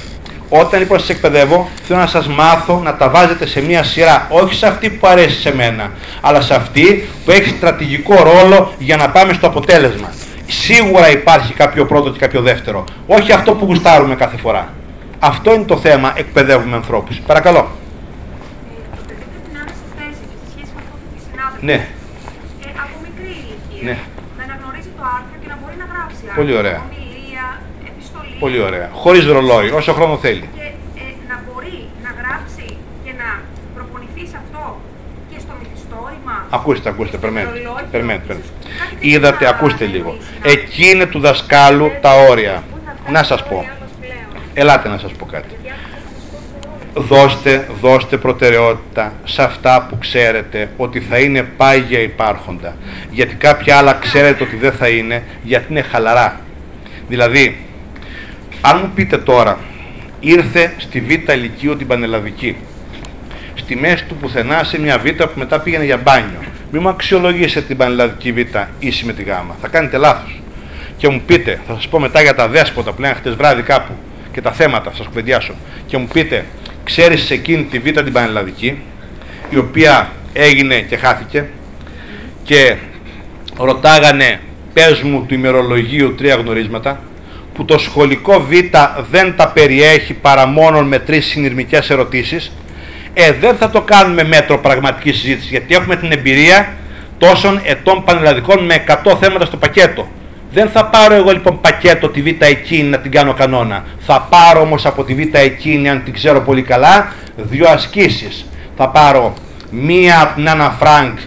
Όταν 0.50 0.80
λοιπόν 0.80 1.00
σας 1.00 1.10
εκπαιδεύω, 1.10 1.70
θέλω 1.88 2.00
να 2.00 2.08
σας 2.08 2.28
μάθω 2.28 2.82
να 2.84 2.96
τα 2.96 3.10
βάζετε 3.10 3.46
σε 3.46 3.62
μία 3.62 3.84
σειρά, 3.84 4.28
όχι 4.30 4.54
σε 4.56 4.68
αυτή 4.68 4.90
που 4.90 5.08
αρέσει 5.08 5.40
σε 5.42 5.56
μένα, 5.56 5.92
αλλά 6.22 6.42
σε 6.42 6.56
αυτή 6.56 7.08
που 7.26 7.32
έχει 7.32 7.50
στρατηγικό 7.50 8.16
ρόλο 8.16 8.74
για 8.80 8.96
να 8.98 9.10
πάμε 9.10 9.34
στο 9.34 9.48
αποτέλεσμα. 9.48 10.14
Σίγουρα 10.48 11.12
υπάρχει 11.12 11.54
κάποιο 11.54 11.86
πρώτο 11.86 12.12
και 12.12 12.20
κάποιο 12.20 12.42
δεύτερο, 12.42 12.84
όχι 13.08 13.32
αυτό 13.32 13.54
που 13.54 13.66
γουστάρουμε 13.66 14.16
κάθε 14.16 14.38
φορά. 14.38 14.74
Αυτό 15.20 15.54
είναι 15.54 15.64
το 15.64 15.78
θέμα, 15.78 16.14
εκπαιδεύουμε 16.16 16.76
ανθρώπους. 16.76 17.20
Παρακαλώ. 17.26 17.60
Ε, 17.60 17.66
το 18.96 19.02
παιδί 19.08 19.26
πρέπει 19.32 19.50
να 19.54 19.60
είναι 19.60 19.72
στη 19.80 19.88
θέση 19.98 20.24
και 20.30 20.36
σε 20.42 20.48
σχέση 20.52 20.72
με 20.76 20.82
αυτό 20.84 20.96
που 21.02 21.08
είπε 21.10 21.20
συνάδελφος. 21.30 21.53
Ναι. 21.68 21.74
Ε, 21.74 22.70
από 22.84 22.96
μικρή 23.06 23.32
ηλικία. 23.44 23.84
Ναι. 23.88 23.96
Να 24.38 24.44
αναγνωρίζει 24.48 24.92
το 24.98 25.04
άρθρο 25.16 25.36
και 25.42 25.48
να 25.54 25.58
μπορεί 25.62 25.76
να 25.84 25.88
γράψει 25.92 26.22
άρθρο. 26.28 26.38
Πολύ 26.40 26.54
ωραία. 26.62 26.80
Ομιλία, 26.88 27.46
επιστολή. 27.92 28.36
Πολύ 28.46 28.60
ωραία. 28.68 28.88
Χωρίς 29.04 29.24
ρολόι, 29.36 29.70
όσο 29.80 29.92
χρόνο 29.98 30.16
θέλει. 30.26 30.48
Και 30.58 30.66
ε, 31.04 31.06
να 31.32 31.36
μπορεί 31.46 31.78
να 32.06 32.10
γράψει 32.20 32.66
και 33.06 33.12
να 33.22 33.28
προπονηθεί 33.76 34.24
σε 34.32 34.38
αυτό 34.44 34.64
και 35.32 35.38
στο 35.44 35.54
μυθιστόρημα. 35.60 36.36
Ακούστε, 36.58 36.88
ακούστε, 36.94 37.16
περιμένετε. 37.24 37.52
Ρολόγιο, 37.58 37.88
Περιμένετε, 37.96 38.26
περιμένετε. 38.28 38.68
κάτι 38.80 38.96
τέτοιο 38.96 39.10
Είδατε, 39.12 39.44
θα 39.46 39.52
ακούστε 39.56 39.84
εννοήσει, 39.86 40.04
λίγο. 40.06 40.12
να- 40.44 40.52
Εκεί 40.56 40.84
είναι 40.92 41.06
του 41.14 41.20
δασκάλου 41.28 41.88
τα 42.06 42.12
όρια. 42.32 42.56
Πού 42.72 42.78
θα 42.86 42.92
βγάλει 43.00 43.14
Να 43.16 43.20
τα 43.22 43.26
σας 43.32 43.42
πω. 43.50 43.56
όρια 43.64 43.78
μας 43.82 43.92
πλέον. 44.02 44.44
Ελάτε 44.62 44.88
να 44.94 44.98
σας 45.04 45.12
πω 45.20 45.26
κάτι. 45.36 45.48
Γιατί 45.50 45.70
άκουσα 45.76 46.00
το 46.16 46.20
σκοπό. 46.26 46.72
Δώστε, 46.96 47.68
δώστε 47.82 48.18
προτεραιότητα 48.18 49.14
σε 49.24 49.44
αυτά 49.44 49.86
που 49.90 49.98
ξέρετε 49.98 50.70
ότι 50.78 51.00
θα 51.00 51.20
είναι 51.20 51.44
πάγια 51.44 52.00
υπάρχοντα. 52.00 52.76
Γιατί 53.12 53.36
κάποια 53.36 53.78
άλλα 53.78 53.94
ξέρετε 53.94 54.44
ότι 54.44 54.56
δεν 54.56 54.72
θα 54.72 54.88
είναι, 54.88 55.24
γιατί 55.44 55.66
είναι 55.70 55.82
χαλαρά. 55.82 56.40
Δηλαδή, 57.08 57.66
αν 58.62 58.80
μου 58.82 58.92
πείτε 58.96 59.18
τώρα, 59.18 59.58
ήρθε 60.20 60.74
στη 60.78 61.02
Β' 61.02 61.32
Λυκείου 61.32 61.78
την 61.78 61.88
Πανελλαδική, 61.88 62.56
στη 63.56 63.76
μέση 63.76 64.06
του 64.06 64.16
πουθενά 64.16 64.64
σε 64.64 64.80
μια 64.80 64.98
Β' 64.98 65.24
που 65.24 65.40
μετά 65.40 65.60
πήγαινε 65.60 65.84
για 65.84 65.98
μπάνιο. 65.98 66.40
Μην 66.72 66.82
μου 66.82 66.90
αξιολογήσετε 66.90 67.66
την 67.66 67.78
Πανελλαδική 67.78 68.32
Β' 68.32 68.56
ίση 68.80 69.06
με 69.06 69.14
τη 69.14 69.24
Γ. 69.24 69.28
Θα 69.62 69.68
κάνετε 69.68 69.98
λάθος. 69.98 70.42
Και 70.98 71.10
μου 71.10 71.22
πείτε, 71.26 71.62
θα 71.68 71.74
σας 71.74 71.88
πω 71.88 72.00
μετά 72.00 72.22
για 72.22 72.36
τα 72.36 72.48
δέσποτα 72.48 72.92
που 72.92 73.02
λένε 73.02 73.14
χτες 73.14 73.36
βράδυ 73.36 73.62
κάπου 73.62 73.94
και 74.32 74.42
τα 74.42 74.52
θέματα, 74.52 74.90
θα 74.90 74.96
σας 74.96 75.06
κουβεντιάσω. 75.06 75.54
Και 75.86 75.98
μου 75.98 76.08
πείτε, 76.14 76.46
ξέρεις 76.84 77.22
σε 77.22 77.34
εκείνη 77.34 77.64
τη 77.64 77.80
Β' 77.80 78.04
την 78.04 78.14
Πανελλαδική, 78.14 78.82
η 79.50 79.58
οποία 79.58 80.12
έγινε 80.34 80.80
και 80.80 80.98
χάθηκε 80.98 81.46
και 82.44 82.76
ρωτάγανε 83.58 84.40
πες 84.74 85.02
μου 85.02 85.26
του 85.28 85.34
ημερολογίου 85.34 86.16
τρία 86.16 86.36
γνωρίσματα 86.36 87.00
που 87.54 87.66
το 87.66 87.78
σχολικό 87.78 88.40
Β 88.40 88.52
δεν 89.12 89.36
τα 89.36 89.48
περιέχει 89.48 90.14
παρά 90.14 90.46
μόνο 90.46 90.84
με 90.84 91.00
τρεις 91.00 91.26
συνειρμικές 91.26 91.90
ερωτήσεις 91.90 92.52
ε, 93.14 93.32
δεν 93.32 93.56
θα 93.56 93.70
το 93.70 93.82
κάνουμε 93.82 94.24
μέτρο 94.24 94.58
πραγματικής 94.58 95.20
συζήτησης 95.20 95.50
γιατί 95.50 95.76
έχουμε 95.76 95.96
την 95.96 96.12
εμπειρία 96.12 96.74
τόσων 97.18 97.62
ετών 97.64 98.04
πανελλαδικών 98.04 98.66
με 98.66 98.84
100 98.88 99.18
θέματα 99.20 99.46
στο 99.46 99.58
πακέτο. 99.58 100.12
Δεν 100.54 100.70
θα 100.70 100.86
πάρω 100.86 101.14
εγώ 101.14 101.32
λοιπόν 101.32 101.62
πακέτο 101.62 102.10
τη 102.10 102.22
Β 102.22 102.28
εκείνη 102.40 102.90
να 102.90 102.98
την 102.98 103.12
κάνω 103.12 103.34
κανόνα. 103.34 103.84
Θα 104.00 104.28
πάρω 104.30 104.62
όμως 104.62 104.86
από 104.86 105.04
τη 105.04 105.16
Β 105.16 105.20
εκείνη 105.32 105.90
αν 105.90 106.04
την 106.04 106.14
ξέρω 106.14 106.42
πολύ 106.42 106.62
καλά 106.62 107.14
δύο 107.36 107.70
ασκήσεις. 107.70 108.46
Θα 108.78 108.90
πάρω 108.90 109.34
μία 109.70 110.22
από 110.22 110.36
την 110.36 110.50
Άννα 110.50 110.76
Φρανκ 110.80 111.18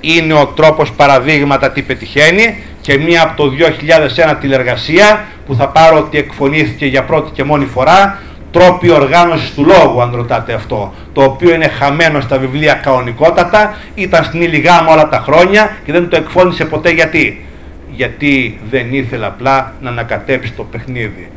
είναι 0.00 0.34
ο 0.34 0.46
τρόπος 0.46 0.92
παραδείγματα 0.92 1.70
τι 1.70 1.82
πετυχαίνει 1.82 2.62
και 2.80 2.98
μία 2.98 3.22
από 3.22 3.42
το 3.42 3.52
2001 4.32 4.36
τηλεργασία 4.40 5.24
που 5.46 5.54
θα 5.54 5.68
πάρω 5.68 5.98
ότι 5.98 6.18
εκφωνήθηκε 6.18 6.86
για 6.86 7.04
πρώτη 7.04 7.30
και 7.30 7.44
μόνη 7.44 7.64
φορά 7.64 8.22
τρόποι 8.50 8.90
οργάνωσης 8.90 9.54
του 9.54 9.64
λόγου 9.64 10.02
αν 10.02 10.12
ρωτάτε 10.14 10.52
αυτό 10.52 10.94
το 11.12 11.22
οποίο 11.22 11.54
είναι 11.54 11.68
χαμένο 11.68 12.20
στα 12.20 12.38
βιβλία 12.38 12.74
κανονικότατα 12.74 13.76
ήταν 13.94 14.24
στην 14.24 14.42
ύλη 14.42 14.58
γάμα 14.58 14.92
όλα 14.92 15.08
τα 15.08 15.22
χρόνια 15.26 15.76
και 15.84 15.92
δεν 15.92 16.08
το 16.08 16.16
εκφώνησε 16.16 16.64
ποτέ 16.64 16.90
γιατί 16.90 17.43
γιατί 17.96 18.60
δεν 18.70 18.94
ήθελε 18.94 19.26
απλά 19.26 19.74
να 19.80 19.90
ανακατέψει 19.90 20.52
το 20.52 20.64
παιχνίδι 20.64 21.30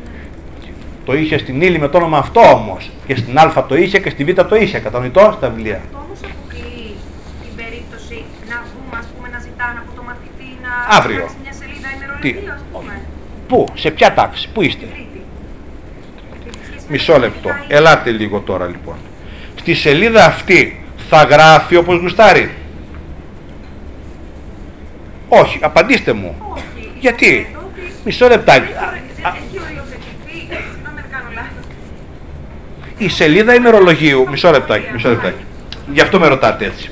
το 1.04 1.14
είχε 1.14 1.38
στην 1.38 1.62
ύλη 1.62 1.78
με 1.78 1.88
το 1.88 1.96
όνομα 1.98 2.18
αυτό 2.18 2.40
όμως 2.40 2.90
και 3.06 3.16
στην 3.16 3.38
Α 3.38 3.64
το 3.68 3.76
είχε 3.76 3.98
και 4.00 4.10
στη 4.10 4.24
Β 4.24 4.40
το 4.42 4.56
είχε 4.56 4.78
κατανοητό 4.78 5.34
στα 5.36 5.48
βιβλία 5.48 5.80
Αυτό 5.84 5.98
όμως 6.06 6.18
αποκλείει 6.24 6.94
την 7.42 7.52
περίπτωση 7.56 8.24
να 8.48 8.56
βγούμε, 8.68 8.96
ας 8.98 9.06
πούμε, 9.16 9.28
να 9.32 9.38
ζητάνε 9.38 9.78
από 9.84 9.92
το 9.96 10.02
μαθητή 10.02 10.48
να 10.62 10.96
Αύριο. 10.96 11.16
φτιάξει 11.16 11.36
μια 11.42 11.52
σελίδα 11.52 11.88
Τι; 12.20 12.28
ημερολογίου, 12.28 12.52
ας 12.52 12.62
πούμε. 12.72 13.00
Πού, 13.48 13.66
σε 13.74 13.90
ποια 13.90 14.14
τάξη, 14.14 14.48
πού 14.54 14.62
είστε; 14.62 14.86
Τρίτη. 14.86 15.20
Και 16.44 16.50
σε 16.56 16.62
σχέση 16.66 16.84
με 16.86 16.92
Μισό 16.92 17.12
τα 17.12 17.18
λεπτό. 17.18 17.48
μαθητικά 17.48 17.76
Ελάτε 17.76 18.10
λίγο 18.10 18.40
τώρα 18.40 18.66
λοιπόν. 18.66 18.96
Στη 19.60 19.74
σελίδα 19.74 20.24
αυτή 20.24 20.84
θα 21.10 21.22
γράφει 21.22 21.76
όπως 21.76 21.96
γουστάρει. 22.00 22.50
Όχι, 25.28 25.58
απαντήστε 25.60 26.12
μου. 26.12 26.36
Όχι. 26.54 26.90
Γιατί; 27.00 27.26
Υποθέτω 27.26 27.58
ότι 27.74 27.92
Μισό 28.04 28.28
λεπτάκι. 28.28 28.66
δεν 28.72 28.76
Α, 28.82 28.92
έχει- 28.94 29.26
α, 29.26 29.32
Έχει 29.36 29.64
οριοθετηθεί, 29.64 30.38
συγγνώμη 30.38 30.98
αν 30.98 31.04
κάνω 31.10 31.28
λάθος. 31.34 31.64
Η 32.98 33.08
σελίδα 33.08 33.54
ημερολογίου, 33.54 34.26
μισό 34.30 34.50
λεπτάκι, 34.50 34.86
μισό 34.92 35.08
λεπτάκι. 35.08 35.42
Γι' 35.92 36.00
αυτό 36.00 36.18
με 36.18 36.28
ρωτάτε 36.28 36.64
έτσι. 36.64 36.90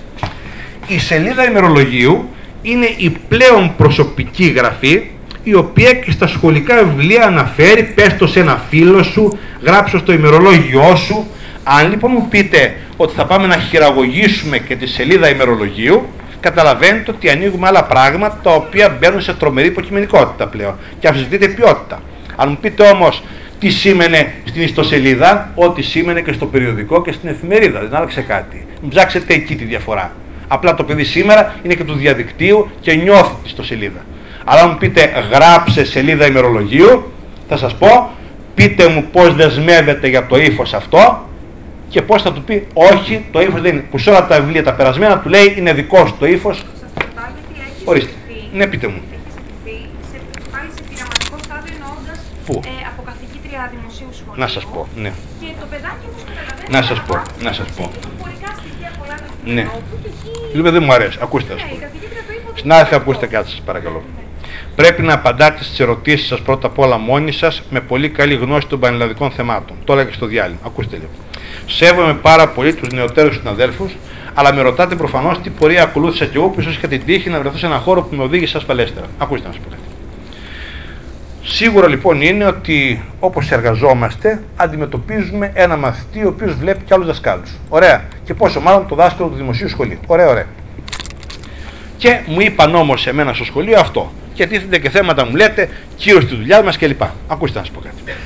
Η 0.87 0.99
σελίδα 0.99 1.45
ημερολογίου 1.49 2.29
είναι 2.63 2.89
η 2.97 3.11
πλέον 3.29 3.75
προσωπική 3.77 4.47
γραφή 4.47 5.03
η 5.43 5.55
οποία 5.55 5.93
και 5.93 6.11
στα 6.11 6.27
σχολικά 6.27 6.85
βιβλία 6.85 7.27
αναφέρει 7.27 7.83
πες 7.83 8.17
το 8.17 8.27
σε 8.27 8.41
ένα 8.41 8.61
φίλο 8.71 9.03
σου, 9.03 9.39
γράψω 9.63 9.99
στο 9.99 10.13
ημερολόγιό 10.13 10.97
σου. 10.97 11.27
Αν 11.65 11.91
λοιπόν 11.91 12.11
μου 12.15 12.29
πείτε 12.29 12.77
ότι 12.97 13.15
θα 13.15 13.25
πάμε 13.27 13.47
να 13.47 13.57
χειραγωγήσουμε 13.57 14.59
και 14.59 14.77
τη 14.77 14.87
σελίδα 14.87 15.29
ημερολογίου, 15.29 16.09
καταλαβαίνετε 16.47 17.11
ότι 17.11 17.31
ανοίγουμε 17.31 17.67
άλλα 17.67 17.85
πράγματα 17.85 18.39
τα 18.43 18.51
οποία 18.51 18.97
μπαίνουν 18.99 19.21
σε 19.21 19.35
τρομερή 19.35 19.67
υποκειμενικότητα 19.67 20.47
πλέον 20.47 20.75
και 20.99 21.09
αμφισβητείται 21.09 21.49
ποιότητα. 21.49 22.03
Αν 22.37 22.49
μου 22.49 22.59
πείτε 22.61 22.83
όμως 22.83 23.23
τι 23.59 23.71
σήμαινε 23.71 24.33
στην 24.45 24.63
ιστοσελίδα, 24.63 25.51
ό,τι 25.55 25.83
σήμαινε 25.83 26.21
και 26.21 26.33
στο 26.33 26.47
περιοδικό 26.47 27.03
και 27.03 27.13
στην 27.13 27.29
εφημερίδα, 27.29 27.81
δεν 27.81 27.95
άλλαξε 27.95 28.21
κάτι. 28.21 28.67
Μην 28.81 28.91
ψάξετε 28.91 29.35
εκεί 29.35 29.57
τη 29.57 29.65
διαφορά. 29.65 30.13
Απλά 30.49 30.75
το 30.75 30.85
παιδί 30.85 31.05
σήμερα 31.05 31.55
είναι 31.63 31.75
και 31.75 31.85
του 31.85 31.95
διαδικτύου 31.95 32.71
και 32.81 32.95
νιώθει 32.95 33.35
τη 33.43 33.47
ιστοσελίδα. 33.49 34.05
Αλλά 34.45 34.61
αν 34.61 34.69
μου 34.71 34.77
πείτε 34.77 35.13
γράψε 35.33 35.85
σελίδα 35.85 36.27
ημερολογίου, 36.27 37.13
θα 37.49 37.57
σας 37.57 37.75
πω, 37.75 38.11
πείτε 38.55 38.89
μου 38.89 39.05
πώς 39.13 39.35
δεσμεύεται 39.35 40.09
για 40.09 40.27
το 40.27 40.37
ύφος 40.37 40.75
αυτό 40.75 41.29
και 41.89 42.03
πώς 42.03 42.23
θα 42.23 42.33
του 42.33 42.43
πει 42.43 42.67
όχι, 42.75 43.27
το 43.33 43.41
ύφος 43.41 43.61
δεν 43.61 43.73
είναι. 43.73 43.85
Που 43.91 43.99
σε 43.99 44.11
όλα 44.11 44.27
τα 44.27 44.41
βιβλία 44.41 44.63
τα 44.63 44.75
περασμένα 44.75 45.19
του 45.21 45.29
λέει 45.29 45.55
είναι 45.57 45.73
δικό 45.73 46.07
σου 46.07 46.17
το 46.19 46.27
ύφος. 46.27 46.57
Σας 46.57 46.67
ρωτάω 46.95 47.31
γιατί 47.35 47.69
έχεις 47.69 47.83
Ορίστε. 47.85 48.11
ζητηθεί- 48.27 48.55
Ναι, 48.59 48.67
πείτε 48.67 48.87
μου. 48.87 49.01
Έχεις 49.13 49.33
ζητηθεί 49.37 49.77
σε, 50.11 50.19
πάλι 50.53 50.69
σε 50.77 50.83
πειραματικό 50.89 51.37
στάδιο 51.47 51.73
εννοώντας 51.79 52.19
Πού; 52.47 52.55
ε, 52.65 52.75
από 52.91 53.01
καθηγήτρια 53.11 53.61
δημοσίου 53.75 54.11
σχολείου. 54.19 54.41
Να 54.43 54.49
σας 54.55 54.65
πω, 54.73 54.81
ναι. 55.05 55.11
Και 55.41 55.49
το 55.61 55.67
παιδάκι 55.73 56.05
όπως 56.11 56.23
καταλαβαίνετε... 56.29 56.73
Να 56.77 56.81
σας 56.89 56.99
πω, 57.07 57.15
άκουσε 57.17 57.45
να 57.49 57.53
σας 57.59 57.69
πω. 57.77 57.85
Κυκλοφορικά 57.95 58.49
στοιχεία 58.61 58.91
πολλά 59.01 59.17
του 59.23 59.31
Ναι. 59.57 59.63
κοινού, 59.67 59.83
που 59.91 59.97
και 60.03 60.09
εκεί... 60.15 60.31
Λίγο 60.57 60.69
δεν 60.75 60.83
μου 60.87 60.93
αρέσει. 60.97 61.17
Ακούστε, 61.27 61.53
ας 61.57 61.61
Ναι, 61.63 61.67
η 61.67 61.71
πούμε. 61.73 61.85
καθηγήτρια 61.87 62.23
το 62.29 62.33
είπε 62.37 62.47
ότι 62.51 62.61
Συνάδελφοι, 62.63 62.95
ακούστε 63.01 63.27
κάτι 63.35 63.49
σας 63.55 63.61
παρακαλώ. 63.69 64.01
Πρέπει 64.81 65.03
να 65.03 65.15
απαντάτε 65.21 65.61
στις 65.65 65.81
ερωτήσεις 65.81 66.27
σας 66.33 66.41
πρώτα 66.41 66.67
απ' 66.67 66.79
όλα 66.79 66.97
μόνοι 66.99 67.33
σας 67.33 67.63
με 67.71 67.81
πολύ 67.81 68.09
καλή 68.19 68.35
γνώση 68.35 68.67
των 68.67 68.79
πανελλαδικών 68.81 69.31
θεμάτων. 69.31 69.77
Το 69.85 69.93
έλεγα 69.93 70.13
στο 70.13 70.27
διάλειμμα. 70.27 70.61
Ακούστε 70.67 70.97
λίγο. 70.97 71.11
Σέβομαι 71.67 72.15
πάρα 72.15 72.49
πολύ 72.49 72.75
τους 72.75 72.89
νεωτέρους 72.93 73.37
συναδέλφους, 73.37 73.97
αλλά 74.35 74.55
με 74.55 74.63
ρωτάτε 74.63 74.95
προφανώς 74.95 75.41
τι 75.41 75.51
πορεία 75.51 75.83
ακολούθησα 75.83 76.25
και 76.25 76.37
εγώ 76.37 76.49
που 76.49 76.61
ίσως 76.61 76.77
είχα 76.77 76.89
την 76.89 77.03
τύχη 77.05 77.31
να 77.31 77.39
βρεθώ 77.41 77.59
σε 77.59 77.67
έναν 77.67 77.81
χώρο 77.81 78.03
που 78.03 78.17
με 78.17 78.23
οδήγησε 78.23 78.57
ασφαλέστερα. 78.57 79.07
Ακούστε 79.19 79.47
να 79.47 79.53
σας 79.53 79.63
πω 79.63 79.71
κάτι. 79.71 79.83
Σίγουρο 81.49 81.89
λοιπόν 81.89 82.21
είναι 82.23 82.45
ότι 82.45 83.05
όπως 83.21 83.51
εργαζόμαστε 83.51 84.43
αντιμετωπίζουμε 84.57 85.51
ένα 85.55 85.77
μαθητή 85.77 86.25
ο 86.25 86.29
οποίος 86.29 86.55
βλέπει 86.55 86.85
και 86.85 86.95
άλλους 86.95 87.07
δασκάλους. 87.07 87.51
Ωραία. 87.69 88.05
Και 88.25 88.35
πόσο 88.35 88.61
μάλλον 88.61 88.87
το 88.89 88.95
δάσκαλο 88.95 89.29
του 89.29 89.37
δημοσίου 89.37 89.69
σχολείου. 89.69 89.99
Ωραία, 90.07 90.29
ωραία. 90.29 90.47
Και 91.97 92.21
μου 92.27 92.41
είπαν 92.41 92.75
όμως 92.75 93.01
σε 93.01 93.13
μένα 93.13 93.35
στο 93.35 93.45
σχολείο 93.45 93.81
αυτό. 93.81 94.13
Και 94.35 94.47
τίθενται 94.47 94.79
και 94.79 94.91
θέματα 94.91 95.27
μου 95.27 95.35
λέτε, 95.35 95.69
κύριο 95.97 96.21
στη 96.21 96.35
δουλειά 96.35 96.63
μας 96.63 96.79
κλπ. 96.79 97.03
Ακούστε 97.29 97.59
να 97.59 97.65
σας 97.65 97.75
πω 97.75 97.81
κάτι. 97.81 98.19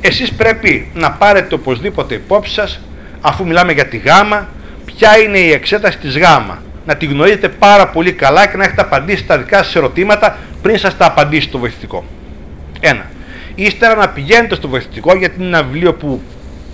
Εσείς 0.00 0.32
πρέπει 0.32 0.90
να 0.94 1.10
πάρετε 1.10 1.54
οπωσδήποτε 1.54 2.14
υπόψη 2.14 2.52
σας, 2.52 2.80
αφού 3.20 3.46
μιλάμε 3.46 3.72
για 3.72 3.86
τη 3.86 3.96
γάμα, 3.96 4.48
ποια 4.84 5.18
είναι 5.18 5.38
η 5.38 5.50
εξέταση 5.50 5.98
της 5.98 6.18
γάμα. 6.18 6.62
Να 6.86 6.96
τη 6.96 7.06
γνωρίζετε 7.06 7.48
πάρα 7.48 7.88
πολύ 7.88 8.12
καλά 8.12 8.46
και 8.46 8.56
να 8.56 8.64
έχετε 8.64 8.80
απαντήσει 8.80 9.24
τα 9.24 9.38
δικά 9.38 9.62
σας 9.62 9.74
ερωτήματα 9.74 10.38
πριν 10.62 10.78
σας 10.78 10.96
τα 10.96 11.06
απαντήσει 11.06 11.48
το 11.48 11.58
βοηθητικό. 11.58 12.04
Ένα. 12.80 13.10
Ύστερα 13.54 13.94
να 13.94 14.08
πηγαίνετε 14.08 14.54
στο 14.54 14.68
βοηθητικό 14.68 15.16
γιατί 15.16 15.34
είναι 15.38 15.46
ένα 15.46 15.62
βιβλίο 15.62 15.94
που 15.94 16.22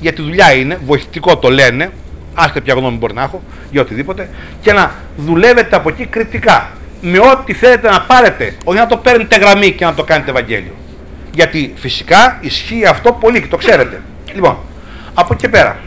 για 0.00 0.12
τη 0.12 0.22
δουλειά 0.22 0.52
είναι, 0.52 0.78
βοηθητικό 0.84 1.36
το 1.36 1.50
λένε, 1.50 1.90
άσχετα 2.34 2.60
ποια 2.60 2.74
γνώμη 2.74 2.96
μπορεί 2.96 3.14
να 3.14 3.22
έχω, 3.22 3.42
για 3.70 3.80
οτιδήποτε, 3.80 4.28
και 4.60 4.72
να 4.72 4.94
δουλεύετε 5.16 5.76
από 5.76 5.88
εκεί 5.88 6.06
κριτικά. 6.06 6.70
Με 7.00 7.18
ό,τι 7.18 7.52
θέλετε 7.52 7.90
να 7.90 8.00
πάρετε, 8.00 8.54
όχι 8.64 8.78
να 8.78 8.86
το 8.86 8.96
παίρνετε 8.96 9.36
γραμμή 9.36 9.70
και 9.70 9.84
να 9.84 9.94
το 9.94 10.04
κάνετε 10.04 10.30
Ευαγγέλιο. 10.30 10.72
Γιατί 11.37 11.75
φυσικά 11.77 12.38
ισχύει 12.40 12.87
αυτό 12.87 13.12
πολύ 13.12 13.40
και 13.40 13.46
το 13.46 13.57
ξέρετε. 13.57 14.03
Λοιπόν, 14.35 14.57
από 15.14 15.35
εκεί 15.35 15.49
πέρα, 15.49 15.79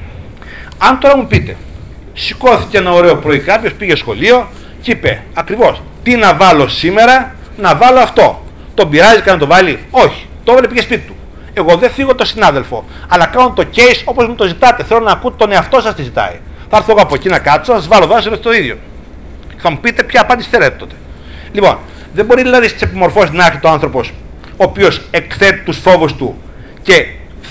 αν 0.77 0.99
τώρα 0.99 1.17
μου 1.17 1.27
πείτε, 1.27 1.55
σηκώθηκε 2.13 2.77
ένα 2.77 2.91
ωραίο 2.91 3.15
πρωί 3.15 3.39
κάποιος, 3.39 3.73
πήγε 3.73 3.95
σχολείο 3.95 4.47
και 4.81 4.91
είπε 4.91 5.23
ακριβώς 5.33 5.81
τι 6.03 6.15
να 6.15 6.35
βάλω 6.35 6.67
σήμερα, 6.67 7.35
να 7.57 7.75
βάλω 7.75 7.99
αυτό. 7.99 8.43
Τον 8.73 8.89
πειράζει 8.89 9.21
και 9.21 9.31
να 9.31 9.37
το 9.37 9.47
βάλει, 9.47 9.79
όχι. 9.91 10.25
Το 10.43 10.51
έβαλε 10.51 10.67
πήγε 10.67 10.81
σπίτι 10.81 11.07
του. 11.07 11.15
Εγώ 11.53 11.75
δεν 11.75 11.89
θίγω 11.89 12.15
τον 12.15 12.25
συνάδελφο, 12.25 12.85
αλλά 13.07 13.25
κάνω 13.25 13.51
το 13.55 13.63
case 13.75 14.01
όπως 14.05 14.27
μου 14.27 14.35
το 14.35 14.47
ζητάτε. 14.47 14.83
Θέλω 14.83 14.99
να 14.99 15.11
ακούω 15.11 15.31
τον 15.31 15.51
εαυτό 15.51 15.81
σας 15.81 15.95
τι 15.95 16.03
ζητάει. 16.03 16.39
Θα 16.69 16.77
έρθω 16.77 16.91
εγώ 16.91 17.01
από 17.01 17.15
εκεί 17.15 17.29
να 17.29 17.39
κάτσω, 17.39 17.73
να 17.73 17.79
σας 17.79 17.87
βάλω 17.87 18.05
δάση 18.05 18.29
το 18.29 18.53
ίδιο. 18.53 18.77
Θα 19.57 19.69
μου 19.69 19.79
πείτε 19.79 20.03
ποια 20.03 20.21
απάντηση 20.21 20.49
θέλετε 20.49 20.75
τότε. 20.77 20.95
Λοιπόν, 21.51 21.77
δεν 22.13 22.25
μπορεί 22.25 22.41
δηλαδή 22.41 22.67
στις 22.67 22.81
επιμορφώσεις 22.81 23.31
να 23.31 23.45
έρχεται 23.45 23.67
ο 23.67 23.69
άνθρωπος 23.69 24.13
ο 24.59 24.63
οποίος 24.63 25.01
εκθέτει 25.11 25.59
τους 25.59 25.77
φόβους 25.77 26.13
του 26.13 26.37
και 26.81 27.05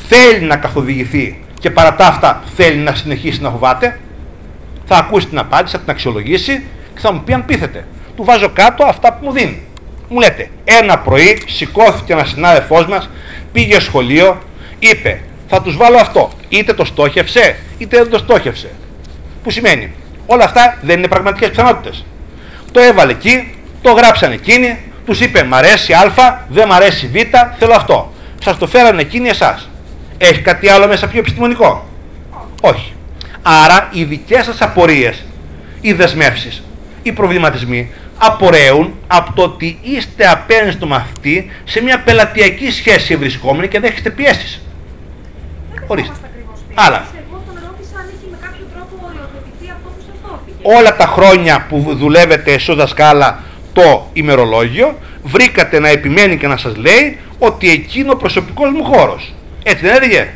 θέλει 0.08 0.40
να 0.40 0.56
καθοδηγηθεί 0.56 1.42
και 1.60 1.70
παρά 1.70 1.94
τα 1.94 2.06
αυτά 2.06 2.42
θέλει 2.56 2.76
να 2.76 2.94
συνεχίσει 2.94 3.42
να 3.42 3.50
φοβάται. 3.50 4.00
Θα 4.84 4.96
ακούσει 4.96 5.26
την 5.26 5.38
απάντηση, 5.38 5.74
θα 5.76 5.80
την 5.80 5.90
αξιολογήσει 5.90 6.64
και 6.94 7.00
θα 7.00 7.12
μου 7.12 7.22
πει 7.24 7.32
αν 7.32 7.44
πείθεται. 7.44 7.86
Του 8.16 8.24
βάζω 8.24 8.48
κάτω 8.48 8.84
αυτά 8.84 9.12
που 9.12 9.24
μου 9.24 9.32
δίνει. 9.32 9.62
Μου 10.08 10.18
λέτε, 10.18 10.50
ένα 10.64 10.98
πρωί 10.98 11.42
σηκώθηκε 11.46 12.12
ένας 12.12 12.28
συνάδελφός 12.28 12.86
μας 12.86 13.10
πήγε 13.52 13.80
σχολείο, 13.80 14.38
είπε 14.78 15.20
θα 15.48 15.62
τους 15.62 15.76
βάλω 15.76 15.96
αυτό. 15.96 16.30
Είτε 16.48 16.74
το 16.74 16.84
στόχευσε, 16.84 17.56
είτε 17.78 17.96
δεν 17.96 18.10
το 18.10 18.18
στόχευσε. 18.18 18.70
Που 19.42 19.50
σημαίνει, 19.50 19.92
όλα 20.26 20.44
αυτά 20.44 20.78
δεν 20.82 20.98
είναι 20.98 21.08
πραγματικές 21.08 21.48
πιθανότητες. 21.48 22.04
Το 22.72 22.80
έβαλε 22.80 23.12
εκεί, 23.12 23.54
το 23.82 23.92
γράψανε 23.92 24.34
εκείνοι, 24.34 24.78
τους 25.08 25.20
είπε 25.20 25.42
μ' 25.44 25.54
αρέσει 25.54 25.92
α, 25.92 26.12
δεν 26.48 26.66
μ' 26.68 26.72
αρέσει 26.72 27.06
β, 27.06 27.16
θέλω 27.58 27.74
αυτό. 27.74 28.12
Σας 28.44 28.58
το 28.58 28.66
φέρανε 28.66 29.00
εκείνοι 29.00 29.28
εσάς. 29.28 29.68
Έχει 30.18 30.40
κάτι 30.40 30.68
άλλο 30.68 30.86
μέσα 30.86 31.06
πιο 31.08 31.18
επιστημονικό; 31.18 31.86
Όχι. 32.60 32.92
Άρα 33.42 33.88
οι 33.92 34.04
δικές 34.04 34.44
σας 34.44 34.60
απορίες, 34.62 35.24
οι 35.80 35.92
δεσμεύσεις, 35.92 36.62
οι 37.02 37.12
προβληματισμοί 37.12 37.92
απορρέουν 38.18 38.94
από 39.06 39.32
το 39.32 39.42
ότι 39.42 39.78
είστε 39.82 40.28
απέναντι 40.28 40.70
στο 40.70 40.86
μαθητή 40.86 41.50
σε 41.64 41.82
μια 41.82 42.00
πελατειακή 42.00 42.70
σχέση 42.70 43.16
βρισκόμενη 43.16 43.68
και 43.68 43.80
δέχεστε 43.80 44.10
πιέσεις. 44.10 44.62
Ορίστε. 45.86 46.14
Άλλα. 46.74 47.06
Όλα 50.62 50.96
τα 50.96 51.06
χρόνια 51.06 51.66
που 51.68 51.94
δουλεύετε 51.98 52.52
εσείς 52.52 52.74
δασκάλα 52.74 53.42
το 53.78 54.06
ημερολόγιο, 54.12 54.98
βρήκατε 55.22 55.78
να 55.78 55.88
επιμένει 55.88 56.36
και 56.36 56.46
να 56.46 56.56
σας 56.56 56.76
λέει 56.76 57.18
ότι 57.38 57.70
εκείνο 57.70 58.12
ο 58.12 58.16
προσωπικός 58.16 58.70
μου 58.70 58.84
χώρος. 58.84 59.34
Έτσι 59.62 59.84
δεν 59.86 59.94
έλεγε; 59.94 60.28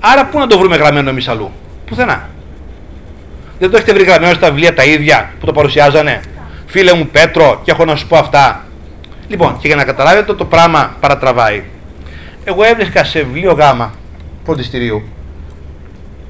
Άρα 0.00 0.26
πού 0.26 0.38
να 0.38 0.46
το 0.46 0.58
βρούμε 0.58 0.76
γραμμένο 0.76 1.10
εμείς 1.10 1.28
αλλού; 1.28 1.50
Πουθενά. 1.86 2.28
Δεν 3.58 3.70
το 3.70 3.76
έχετε 3.76 3.92
βρει 3.92 4.04
γραμμένο 4.04 4.34
στα 4.34 4.50
βιβλία 4.50 4.74
τα 4.74 4.84
ίδια 4.84 5.32
που 5.40 5.46
το 5.46 5.52
παρουσιάζανε; 5.52 6.20
Φίλε 6.66 6.94
μου 6.94 7.06
Πέτρο 7.06 7.60
και 7.64 7.70
έχω 7.70 7.84
να 7.84 7.96
σου 7.96 8.06
πω 8.06 8.16
αυτά. 8.16 8.64
Λοιπόν, 9.28 9.58
και 9.58 9.66
για 9.66 9.76
να 9.76 9.84
καταλάβετε 9.84 10.34
το 10.34 10.44
πράγμα 10.44 10.96
παρατραβάει. 11.00 11.62
Εγώ 12.44 12.64
έβρισκα 12.64 13.04
σε 13.04 13.22
βιβλίο 13.22 13.52
γάμα 13.52 13.94
φροντιστηρίου 14.44 15.02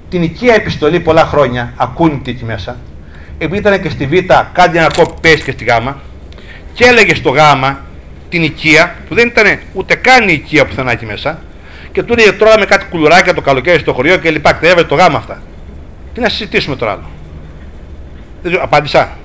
την 0.08 0.22
οικία 0.22 0.54
επιστολή 0.54 1.00
πολλά 1.00 1.24
χρόνια, 1.24 1.72
ακούνητη 1.76 2.30
εκεί 2.30 2.44
μέσα, 2.44 2.76
επειδή 3.38 3.58
ήταν 3.58 3.82
και 3.82 3.88
στη 3.88 4.06
Β, 4.06 4.12
κάτι 4.52 4.78
ένα 4.78 4.90
copy 4.96 5.26
paste 5.26 5.40
και 5.44 5.50
στη 5.50 5.64
Γ, 5.64 5.70
και 6.76 6.84
έλεγε 6.84 7.14
στο 7.14 7.30
Γ 7.30 7.38
την 8.28 8.42
οικία, 8.42 8.94
που 9.08 9.14
δεν 9.14 9.26
ήταν 9.26 9.58
ούτε 9.72 9.94
καν 9.94 10.28
η 10.28 10.32
οικία 10.32 10.66
πουθενά 10.66 10.92
εκεί 10.92 11.06
μέσα, 11.06 11.42
και 11.92 12.02
του 12.02 12.12
έλεγε 12.12 12.32
τώρα 12.32 12.58
με 12.58 12.64
κάτι 12.64 12.84
κουλουράκια 12.84 13.34
το 13.34 13.40
καλοκαίρι 13.40 13.78
στο 13.78 13.92
χωριό 13.92 14.16
και 14.16 14.30
λοιπά, 14.30 14.52
και 14.52 14.66
έβαλε 14.66 14.86
το 14.86 14.94
Γ 14.94 15.00
αυτά. 15.00 15.42
Τι 16.14 16.20
να 16.20 16.28
συζητήσουμε 16.28 16.76
τώρα 16.76 16.92
άλλο. 16.92 17.10
Δεν 18.42 18.60
απάντησα. 18.60 19.16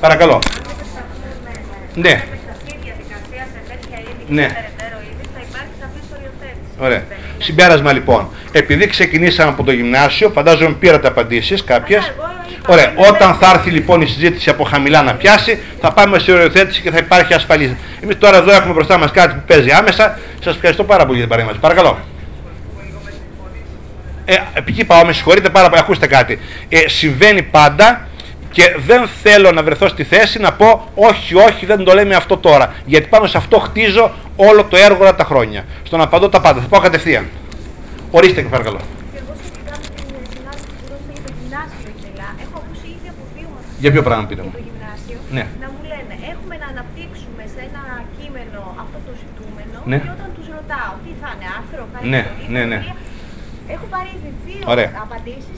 Παρακαλώ. 0.00 0.38
Ναι. 1.94 2.24
Ναι. 4.28 4.48
Ωραία. 6.80 7.02
Συμπέρασμα 7.44 7.92
λοιπόν. 7.92 8.28
Επειδή 8.52 8.86
ξεκινήσαμε 8.86 9.50
από 9.50 9.62
το 9.62 9.72
γυμνάσιο, 9.72 10.30
φαντάζομαι 10.34 10.74
πήρατε 10.74 11.08
απαντήσεις 11.08 11.64
κάποιες. 11.64 12.12
Ωραία. 12.66 12.92
Όταν 12.96 13.34
θα 13.34 13.50
έρθει 13.54 13.70
λοιπόν 13.70 14.00
η 14.00 14.06
συζήτηση 14.06 14.50
από 14.50 14.64
χαμηλά 14.64 15.02
να 15.02 15.14
πιάσει, 15.14 15.58
θα 15.80 15.92
πάμε 15.92 16.18
σε 16.18 16.32
οριοθέτηση 16.32 16.80
και 16.80 16.90
θα 16.90 16.98
υπάρχει 16.98 17.34
ασφαλής. 17.34 17.74
Εμείς 18.00 18.18
τώρα 18.18 18.36
εδώ 18.36 18.52
έχουμε 18.52 18.72
μπροστά 18.72 18.98
μας 18.98 19.10
κάτι 19.10 19.34
που 19.34 19.42
παίζει 19.46 19.70
άμεσα. 19.70 20.18
Σας 20.44 20.54
ευχαριστώ 20.54 20.84
πάρα 20.84 21.06
πολύ 21.06 21.18
για 21.18 21.26
την 21.26 21.36
παρέμβαση. 21.36 21.58
Παρακαλώ. 21.58 21.98
Ε, 24.24 24.34
εκεί 24.54 24.84
πάω, 24.84 25.04
με 25.04 25.12
συγχωρείτε 25.12 25.48
πάρα 25.48 25.68
πολύ. 25.68 25.80
Ακούστε 25.80 26.06
κάτι. 26.06 26.38
Ε, 26.68 26.88
συμβαίνει 26.88 27.42
πάντα 27.42 28.08
και 28.54 28.76
δεν 28.86 29.08
θέλω 29.22 29.52
να 29.52 29.62
βρεθώ 29.62 29.88
στη 29.88 30.04
θέση 30.04 30.38
να 30.38 30.52
πω 30.52 30.88
όχι, 30.94 31.34
όχι, 31.34 31.66
δεν 31.66 31.84
το 31.84 31.92
λέμε 31.94 32.14
αυτό 32.14 32.36
τώρα. 32.36 32.74
Γιατί 32.84 33.06
πάνω 33.08 33.26
σε 33.26 33.36
αυτό 33.36 33.58
χτίζω 33.58 34.12
όλο 34.36 34.64
το 34.64 34.76
έργο 34.76 34.98
όλα 35.00 35.14
τα 35.14 35.24
χρόνια. 35.24 35.64
Στο 35.82 35.96
να 35.96 36.04
απαντώ 36.04 36.28
τα 36.28 36.40
πάντα. 36.40 36.60
Θα 36.60 36.66
πω 36.66 36.78
κατευθείαν. 36.78 37.28
Ορίστε 38.10 38.42
και 38.42 38.48
παρακαλώ. 38.48 38.80
Για 43.78 43.92
ποιο 43.92 44.02
πράγμα 44.02 44.26
πείτε 44.26 44.42
μου; 44.42 44.50
Για 44.52 44.58
το 44.58 44.64
γυμνάσιο, 44.68 45.18
ναι. 45.36 45.46
να 45.62 45.66
μου 45.72 45.80
λένε, 45.92 46.14
έχουμε 46.32 46.54
να 46.62 46.66
αναπτύξουμε 46.72 47.42
σε 47.54 47.60
ένα 47.68 47.82
κείμενο 48.16 48.60
αυτό 48.82 48.98
το 49.06 49.12
ζητούμενο 49.22 49.76
ναι. 49.90 49.98
και 50.04 50.12
όταν 50.18 50.30
τους 50.36 50.46
ρωτάω 50.56 50.92
τι 51.04 51.10
θα 51.20 51.28
είναι 51.34 51.48
άρθρο, 51.58 51.82
κάτι 51.92 52.06
ναι, 52.12 52.22
ναι, 52.54 52.62
ναι. 52.70 52.78
Έχω 53.68 53.86
πάρει 53.90 54.08
δύο 54.46 54.62
απαντήσεις 55.02 55.54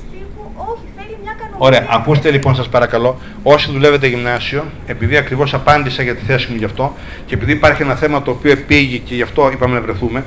όχι, 0.56 0.86
θέλει 0.96 1.18
μια 1.22 1.32
κανονική. 1.38 1.58
Ωραία. 1.58 1.86
Ακούστε 1.90 2.30
λοιπόν, 2.30 2.54
σας 2.54 2.68
παρακαλώ, 2.68 3.18
όσοι 3.42 3.72
δουλεύετε 3.72 4.06
γυμνάσιο, 4.06 4.64
επειδή 4.86 5.16
ακριβώς 5.16 5.54
απάντησα 5.54 6.02
για 6.02 6.14
τη 6.14 6.24
θέση 6.24 6.50
μου 6.50 6.56
γι' 6.56 6.64
αυτό 6.64 6.94
και 7.26 7.34
επειδή 7.34 7.52
υπάρχει 7.52 7.82
ένα 7.82 7.94
θέμα 7.94 8.22
το 8.22 8.30
οποίο 8.30 8.50
επήγει 8.50 8.98
και 8.98 9.14
γι' 9.14 9.22
αυτό 9.22 9.50
είπαμε 9.52 9.74
να 9.74 9.80
βρεθούμε, 9.80 10.24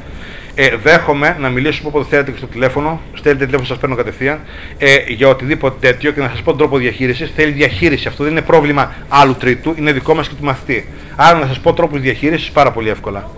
ε, 0.56 0.76
δέχομαι 0.76 1.38
να 1.40 1.50
μιλήσουμε 1.50 1.90
όποτε 1.90 2.06
θέλετε 2.10 2.32
και 2.32 2.38
στο 2.38 2.48
τηλέφωνο. 2.48 3.02
Στέλνετε 3.14 3.46
τηλέφωνο, 3.46 3.68
σας 3.68 3.78
παίρνω 3.78 3.96
κατευθείαν 3.96 4.40
ε, 4.78 4.96
για 5.08 5.28
οτιδήποτε 5.28 5.76
τέτοιο 5.88 6.12
και 6.12 6.20
να 6.20 6.30
σας 6.30 6.42
πω 6.42 6.50
τον 6.50 6.58
τρόπο 6.58 6.78
διαχείρισης. 6.78 7.32
Θέλει 7.36 7.52
διαχείριση. 7.52 8.08
Αυτό 8.08 8.24
δεν 8.24 8.32
είναι 8.32 8.42
πρόβλημα 8.42 8.94
άλλου 9.10 9.36
τρίτου, 9.36 9.74
είναι 9.78 9.92
δικό 9.92 10.16
μας 10.16 10.28
και 10.28 10.36
του 10.36 10.44
μαθητή. 10.44 10.88
Άρα 11.16 11.38
να 11.38 11.48
σας 11.48 11.60
πω 11.60 11.74
τρόπους 11.74 12.00
διαχείρισης 12.00 12.52
πάρα 12.52 12.72
πολύ 12.72 12.90
εύκολα. 12.90 13.30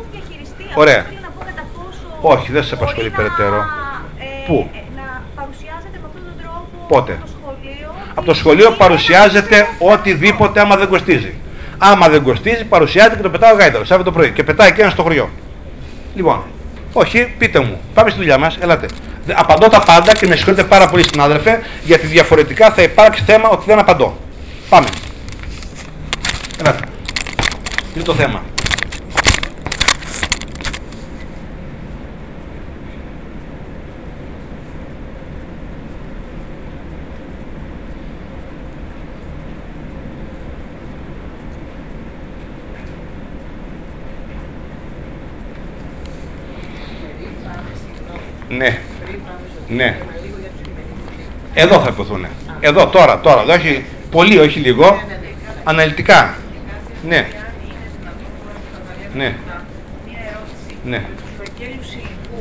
Ωραία. 0.75 1.06
Όχι, 2.21 2.51
δεν 2.51 2.63
σε 2.63 2.73
απασχολεί 2.73 3.10
περαιτέρω. 3.10 3.65
Ε, 4.41 4.47
Πού; 4.47 4.69
Πότε; 6.88 7.19
Από 8.15 8.25
το 8.25 8.34
σχολείο 8.34 8.71
παρουσιάζεται 8.71 9.67
οτιδήποτε 9.80 10.60
άμα 10.60 10.75
δεν 10.75 10.88
κοστίζει. 10.88 11.34
Άμα 11.77 12.10
δεν 12.10 12.23
κοστίζει, 12.23 12.65
παρουσιάζεται 12.65 13.15
και 13.15 13.21
το 13.21 13.30
πετάω 13.30 13.56
γάιδαρο, 13.56 13.86
Σάββατο 13.86 14.12
το 14.12 14.17
πρωί. 14.17 14.32
Και 14.32 14.43
πετάει 14.43 14.71
και 14.73 14.82
ένας 14.82 14.93
στο 14.93 15.01
χωριό. 15.01 15.30
Λοιπόν, 16.15 16.41
όχι, 16.93 17.34
πείτε 17.38 17.60
μου, 17.60 17.82
πάμε 17.93 18.10
στη 18.10 18.19
δουλειά 18.19 18.38
μας, 18.38 18.58
ελάτε. 18.62 18.86
Απαντώ 19.34 19.67
τα 19.67 19.80
πάντα 19.80 20.15
και 20.15 20.27
με 20.27 20.36
συγχωρείτε 20.36 20.63
πάρα 20.63 20.88
πολύ, 20.88 21.04
συνάδελφε, 21.04 21.62
γιατί 21.84 22.08
διαφορετικά 22.08 22.71
θα 22.71 22.82
υπάρξει 22.82 23.23
θέμα 23.23 23.49
ότι 23.49 23.63
δεν 23.67 23.80
απαντώ. 23.80 24.17
Πάμε. 24.69 24.88
Είναι 27.95 28.04
το 28.04 28.13
θέμα. 28.13 28.41
Ναι. 48.57 48.79
Ναι. 49.67 49.97
Εδώ 51.53 51.79
θα 51.79 51.87
υποθούν. 51.89 52.25
Εδώ, 52.59 52.87
τώρα, 52.87 53.19
τώρα. 53.19 53.41
Εδώ 53.41 53.53
έχει 53.53 53.85
πολύ, 54.11 54.39
όχι 54.39 54.59
λίγο. 54.59 55.01
Αναλυτικά. 55.63 56.35
Ναι. 57.07 57.27
Ναι. 59.13 59.35
Ναι. 60.83 61.03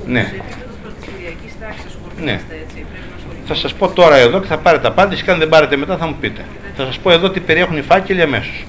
Ναι. 0.07 0.33
Ναι. 2.21 2.41
Θα 3.47 3.55
σας 3.55 3.75
πω 3.75 3.89
τώρα 3.89 4.17
εδώ 4.17 4.41
και 4.41 4.47
θα 4.47 4.59
πάρετε 4.59 4.87
απάντηση 4.87 5.25
και 5.25 5.31
αν 5.31 5.39
δεν 5.39 5.49
πάρετε 5.49 5.77
μετά 5.77 5.97
θα 5.97 6.07
μου 6.07 6.17
πείτε. 6.21 6.45
Θα 6.77 6.85
σας 6.85 6.99
πω 6.99 7.11
εδώ 7.11 7.31
τι 7.31 7.41
περιέχουν 7.41 7.77
οι 7.77 7.83
φάκελοι 7.83 8.23
αμέσως. 8.23 8.65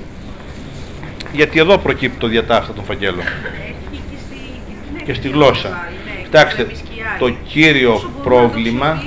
Γιατί 1.32 1.60
εδώ 1.60 1.78
προκύπτει 1.78 2.18
το 2.18 2.28
διατάφτα 2.28 2.74
των 2.74 2.84
φακέλων. 2.84 3.24
Και 5.06 5.14
στη 5.14 5.28
γλώσσα. 5.30 5.90
Κοιτάξτε, 6.24 6.68
το 7.20 7.30
κύριο 7.48 8.12
πρόβλημα, 8.24 9.04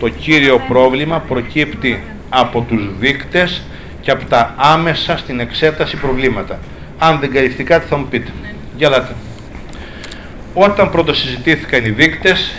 το 0.00 0.08
κύριο 0.08 0.60
πρόβλημα 0.68 1.18
προκύπτει 1.18 2.02
από 2.28 2.60
τους 2.60 2.88
δείκτες 2.98 3.62
και 4.00 4.10
από 4.10 4.24
τα 4.24 4.54
άμεσα 4.56 5.16
στην 5.16 5.40
εξέταση 5.40 5.96
προβλήματα. 5.96 6.58
Αν 6.98 7.18
δεν 7.18 7.32
καλυφθεί 7.32 7.64
κάτι 7.64 7.86
θα 7.86 7.96
μου 7.96 8.06
πείτε. 8.06 8.30
Για 8.76 8.90
δάτε. 8.90 9.14
Όταν 10.54 10.90
πρώτος 10.90 11.18
συζητήθηκαν 11.18 11.84
οι 11.84 11.90
δείκτες, 11.90 12.54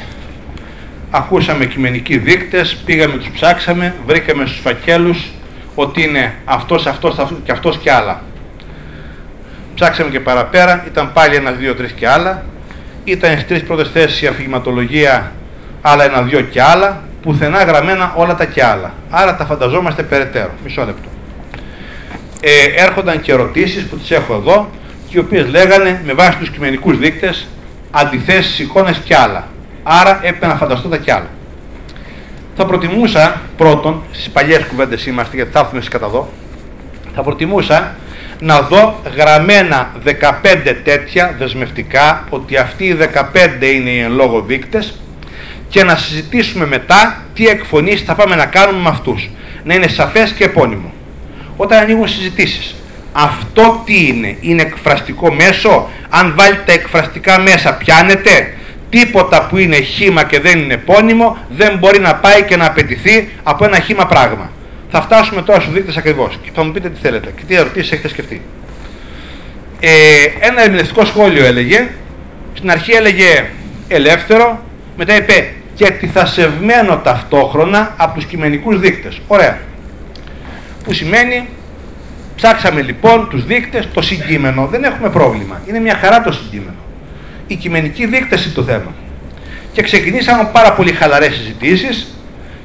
ακούσαμε 1.12 1.66
κειμενικοί 1.66 2.18
δείκτες, 2.18 2.76
πήγαμε, 2.76 3.18
τους 3.18 3.30
ψάξαμε, 3.30 3.96
βρήκαμε 4.06 4.46
στους 4.46 4.60
φακέλους 4.60 5.32
ότι 5.76 6.04
είναι 6.04 6.34
αυτός, 6.46 6.86
αυτός, 6.86 7.18
αυτός 7.18 7.38
και 7.44 7.52
αυτός 7.52 7.78
και 7.78 7.92
άλλα. 7.92 8.22
Ψάξαμε 9.76 10.10
και 10.10 10.20
παραπέρα, 10.20 10.84
ήταν 10.88 11.14
πάλι 11.14 11.36
ένα, 11.36 11.52
δύο, 11.52 11.76
τρεις 11.76 11.92
και 11.92 12.08
άλλα 12.08 12.44
ήταν 13.12 13.32
στις 13.32 13.48
τρεις 13.48 13.64
πρώτες 13.64 13.90
θέσεις 13.90 14.22
η 14.22 14.28
αφηγηματολογία, 14.28 15.32
άλλα 15.82 16.04
ένα-δυο 16.04 16.42
και 16.42 16.62
άλλα, 16.62 17.04
πουθενά 17.22 17.64
γραμμένα 17.64 18.14
όλα 18.16 18.36
τα 18.36 18.46
και 18.46 18.64
άλλα. 18.64 18.94
Άρα 19.10 19.36
τα 19.36 19.46
φανταζόμαστε 19.46 20.04
περαιτέρω. 20.04 20.52
Μισό 20.64 20.86
λεπτό. 20.86 21.10
Ε, 22.42 22.84
έρχονταν 22.84 23.22
και 23.22 23.32
ερωτήσεις 23.32 23.84
που 23.84 23.98
τις 23.98 24.12
έχω 24.12 24.34
εδώ 24.34 24.70
και 25.10 25.18
οι 25.18 25.20
οποίες 25.20 25.48
λέγανε 25.48 26.02
με 26.06 26.14
βάση 26.14 26.38
τους 26.38 26.50
κειμενικούς 26.50 26.98
δείκτες 26.98 27.48
αντιθέσεις, 27.92 28.60
εικόνες 28.60 28.98
και 28.98 29.16
άλλα. 29.16 29.48
Άρα 29.84 30.20
έπρεπε 30.22 30.48
να 30.48 30.56
φανταστώ 30.56 30.88
τα 30.88 30.98
και 30.98 31.12
άλλα. 31.12 31.28
Θα 32.56 32.66
προτιμούσα 32.66 33.42
πρώτον, 33.58 34.04
στις 34.12 34.30
παλιές 34.30 34.66
κουβέντες 34.70 35.06
είμαστε 35.06 35.36
γιατί 35.36 35.52
θα 35.52 35.60
έρθουμε 35.60 35.82
κατά 35.90 36.06
εδώ, 36.06 36.30
θα 37.16 37.22
προτιμούσα 37.22 37.96
να 38.40 38.62
δω 38.62 39.02
γραμμένα 39.16 39.92
15 40.06 40.12
τέτοια 40.84 41.36
δεσμευτικά 41.38 42.26
ότι 42.30 42.58
αυτοί 42.58 42.86
οι 42.86 42.98
15 43.14 43.64
είναι 43.74 43.90
οι 43.90 44.00
εν 44.00 44.12
λόγω 44.12 44.42
δείκτες 44.42 45.00
και 45.70 45.84
να 45.84 45.96
συζητήσουμε 45.96 46.66
μετά 46.66 47.24
τι 47.34 47.48
εκφωνήσεις 47.48 48.02
θα 48.02 48.16
πάμε 48.16 48.36
να 48.36 48.46
κάνουμε 48.46 48.82
με 48.82 48.90
αυτούς. 48.90 49.30
Να 49.64 49.74
είναι 49.74 49.88
σαφές 49.88 50.32
και 50.32 50.44
επώνυμο. 50.44 50.94
Όταν 51.58 51.80
ανοίγουν 51.82 52.08
συζητήσεις, 52.08 52.76
αυτό 53.12 53.82
τι 53.86 54.08
είναι, 54.08 54.38
είναι 54.42 54.62
εκφραστικό 54.62 55.34
μέσο, 55.34 55.90
αν 56.10 56.34
βάλει 56.38 56.60
τα 56.66 56.72
εκφραστικά 56.72 57.40
μέσα 57.40 57.74
πιάνεται, 57.74 58.54
τίποτα 58.90 59.48
που 59.48 59.58
είναι 59.58 59.80
χήμα 59.80 60.24
και 60.24 60.40
δεν 60.40 60.60
είναι 60.60 60.74
επώνυμο 60.74 61.38
δεν 61.50 61.78
μπορεί 61.78 62.00
να 62.00 62.16
πάει 62.16 62.44
και 62.44 62.56
να 62.56 62.66
απαιτηθεί 62.66 63.30
από 63.44 63.66
ένα 63.66 63.80
χήμα 63.80 64.06
πράγμα. 64.06 64.52
Θα 64.92 65.02
φτάσουμε 65.02 65.42
τώρα 65.42 65.60
στους 65.60 65.74
δείκτες 65.74 65.98
ακριβώς 65.98 66.40
και 66.44 66.50
θα 66.54 66.64
μου 66.64 66.72
πείτε 66.72 66.90
τι 66.90 67.00
θέλετε 67.02 67.34
και 67.38 67.44
τι 67.48 67.56
ερωτήσεις 67.56 67.92
έχετε 67.92 68.08
σκεφτεί. 68.08 68.42
Ε, 69.80 69.90
ένα 70.40 70.62
ερμηνευτικό 70.62 71.06
σχόλιο 71.06 71.46
έλεγε, 71.46 71.88
στην 72.54 72.72
αρχή 72.72 72.92
έλεγε 72.92 73.46
ελεύθερο, 73.88 74.64
μετά 74.98 75.16
είπε 75.16 75.54
και 75.74 75.92
τυθασευμένο 75.92 76.98
ταυτόχρονα 76.98 77.94
από 77.98 78.16
τους 78.16 78.26
κειμενικούς 78.26 78.80
δείκτες. 78.80 79.22
Ωραία. 79.28 79.60
Που 80.84 80.94
σημαίνει, 80.94 81.48
ψάξαμε 82.36 82.82
λοιπόν 82.82 83.30
τους 83.30 83.46
δείκτες, 83.46 83.88
το 83.94 84.02
συγκείμενο, 84.02 84.68
δεν 84.68 84.84
έχουμε 84.84 85.10
πρόβλημα. 85.10 85.62
Είναι 85.66 85.80
μια 85.80 85.96
χαρά 86.02 86.22
το 86.22 86.32
συγκείμενο. 86.32 86.78
Οι 87.48 87.56
κειμενικοί 87.56 88.06
δείκτες 88.06 88.46
είναι 88.46 88.54
το 88.54 88.64
θέμα. 88.64 88.94
Και 89.72 89.82
ξεκινήσαμε 89.82 90.50
πάρα 90.52 90.74
πολύ 90.74 90.92
χαλαρές 90.92 91.36
συζητήσεις, 91.36 92.14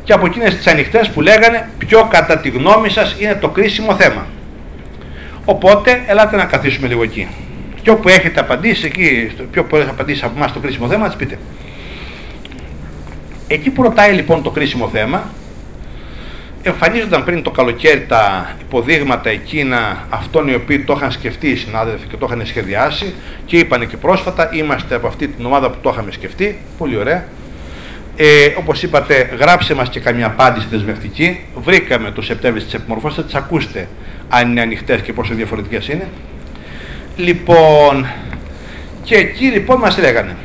και 0.05 0.12
από 0.12 0.27
εκείνες 0.27 0.55
τις 0.57 0.67
ανοιχτές 0.67 1.09
που 1.09 1.21
λέγανε 1.21 1.69
ποιο 1.79 2.09
κατά 2.11 2.38
τη 2.38 2.49
γνώμη 2.49 2.90
σας 2.90 3.17
είναι 3.19 3.35
το 3.35 3.49
κρίσιμο 3.49 3.95
θέμα. 3.95 4.27
Οπότε 5.45 6.03
ελάτε 6.07 6.37
να 6.37 6.45
καθίσουμε 6.45 6.88
λίγο 6.88 7.03
εκεί. 7.03 7.29
Και 7.83 7.90
όπου 7.90 8.09
έχετε 8.09 8.40
απαντήσει, 8.40 8.87
εκεί, 8.87 9.31
πιο 9.51 9.64
πολλές 9.64 9.88
απαντήσεις 9.88 10.23
από 10.23 10.33
εμάς 10.37 10.53
το 10.53 10.59
κρίσιμο 10.59 10.88
θέμα, 10.88 11.07
τις 11.07 11.17
πείτε. 11.17 11.38
Εκεί 13.49 13.71
που 13.71 13.83
ρωτάει 13.83 14.12
λοιπόν 14.12 14.43
το 14.43 14.51
κρίσιμο 14.51 14.88
θέμα, 14.88 15.31
εμφανίζονταν 16.62 17.25
πριν 17.25 17.43
το 17.43 17.51
καλοκαίρι 17.51 18.07
τα 18.09 18.55
υποδείγματα 18.61 19.31
εκείνα 19.31 20.07
αυτών 20.11 20.49
οι 20.49 20.55
οποίοι 20.55 20.79
το 20.79 20.95
είχαν 20.97 21.12
σκεφτεί 21.12 21.49
οι 21.49 21.57
συνάδελφοι 21.57 22.07
και 22.07 22.17
το 22.17 22.27
είχαν 22.29 22.47
σχεδιάσει 22.47 23.14
και 23.47 23.59
είπαν 23.59 23.88
και 23.88 23.97
πρόσφατα, 23.97 24.51
είμαστε 24.53 24.95
από 24.95 25.07
αυτή 25.07 25.29
την 25.29 25.47
ομάδα 25.47 25.71
που 25.71 25.77
το 25.83 25.90
είχαμε 25.93 26.12
σκεφτεί, 26.12 26.59
πολύ 26.79 26.97
ωραία, 26.97 27.25
ε, 28.16 28.55
όπως 28.59 28.83
είπατε, 28.83 29.31
γράψε 29.38 29.74
μας 29.74 29.88
και 29.88 30.00
καμία 30.00 30.27
απάντηση 30.27 30.66
δεσμευτική. 30.70 31.40
Βρήκαμε 31.55 32.11
το 32.11 32.22
Σεπτέμβριο 32.22 32.64
τις 32.64 32.74
επιμορφώσεις, 32.74 33.16
θα 33.16 33.24
τις 33.24 33.35
ακούσετε 33.35 33.88
αν 34.29 34.50
είναι 34.50 34.61
ανοιχτές 34.61 35.00
και 35.00 35.12
πόσο 35.12 35.35
διαφορετικές 35.35 35.88
είναι. 35.88 36.09
Λοιπόν, 37.16 38.07
και 39.03 39.14
εκεί 39.14 39.44
λοιπόν 39.44 39.79
μας 39.79 39.98
λέγανε, 39.98 40.37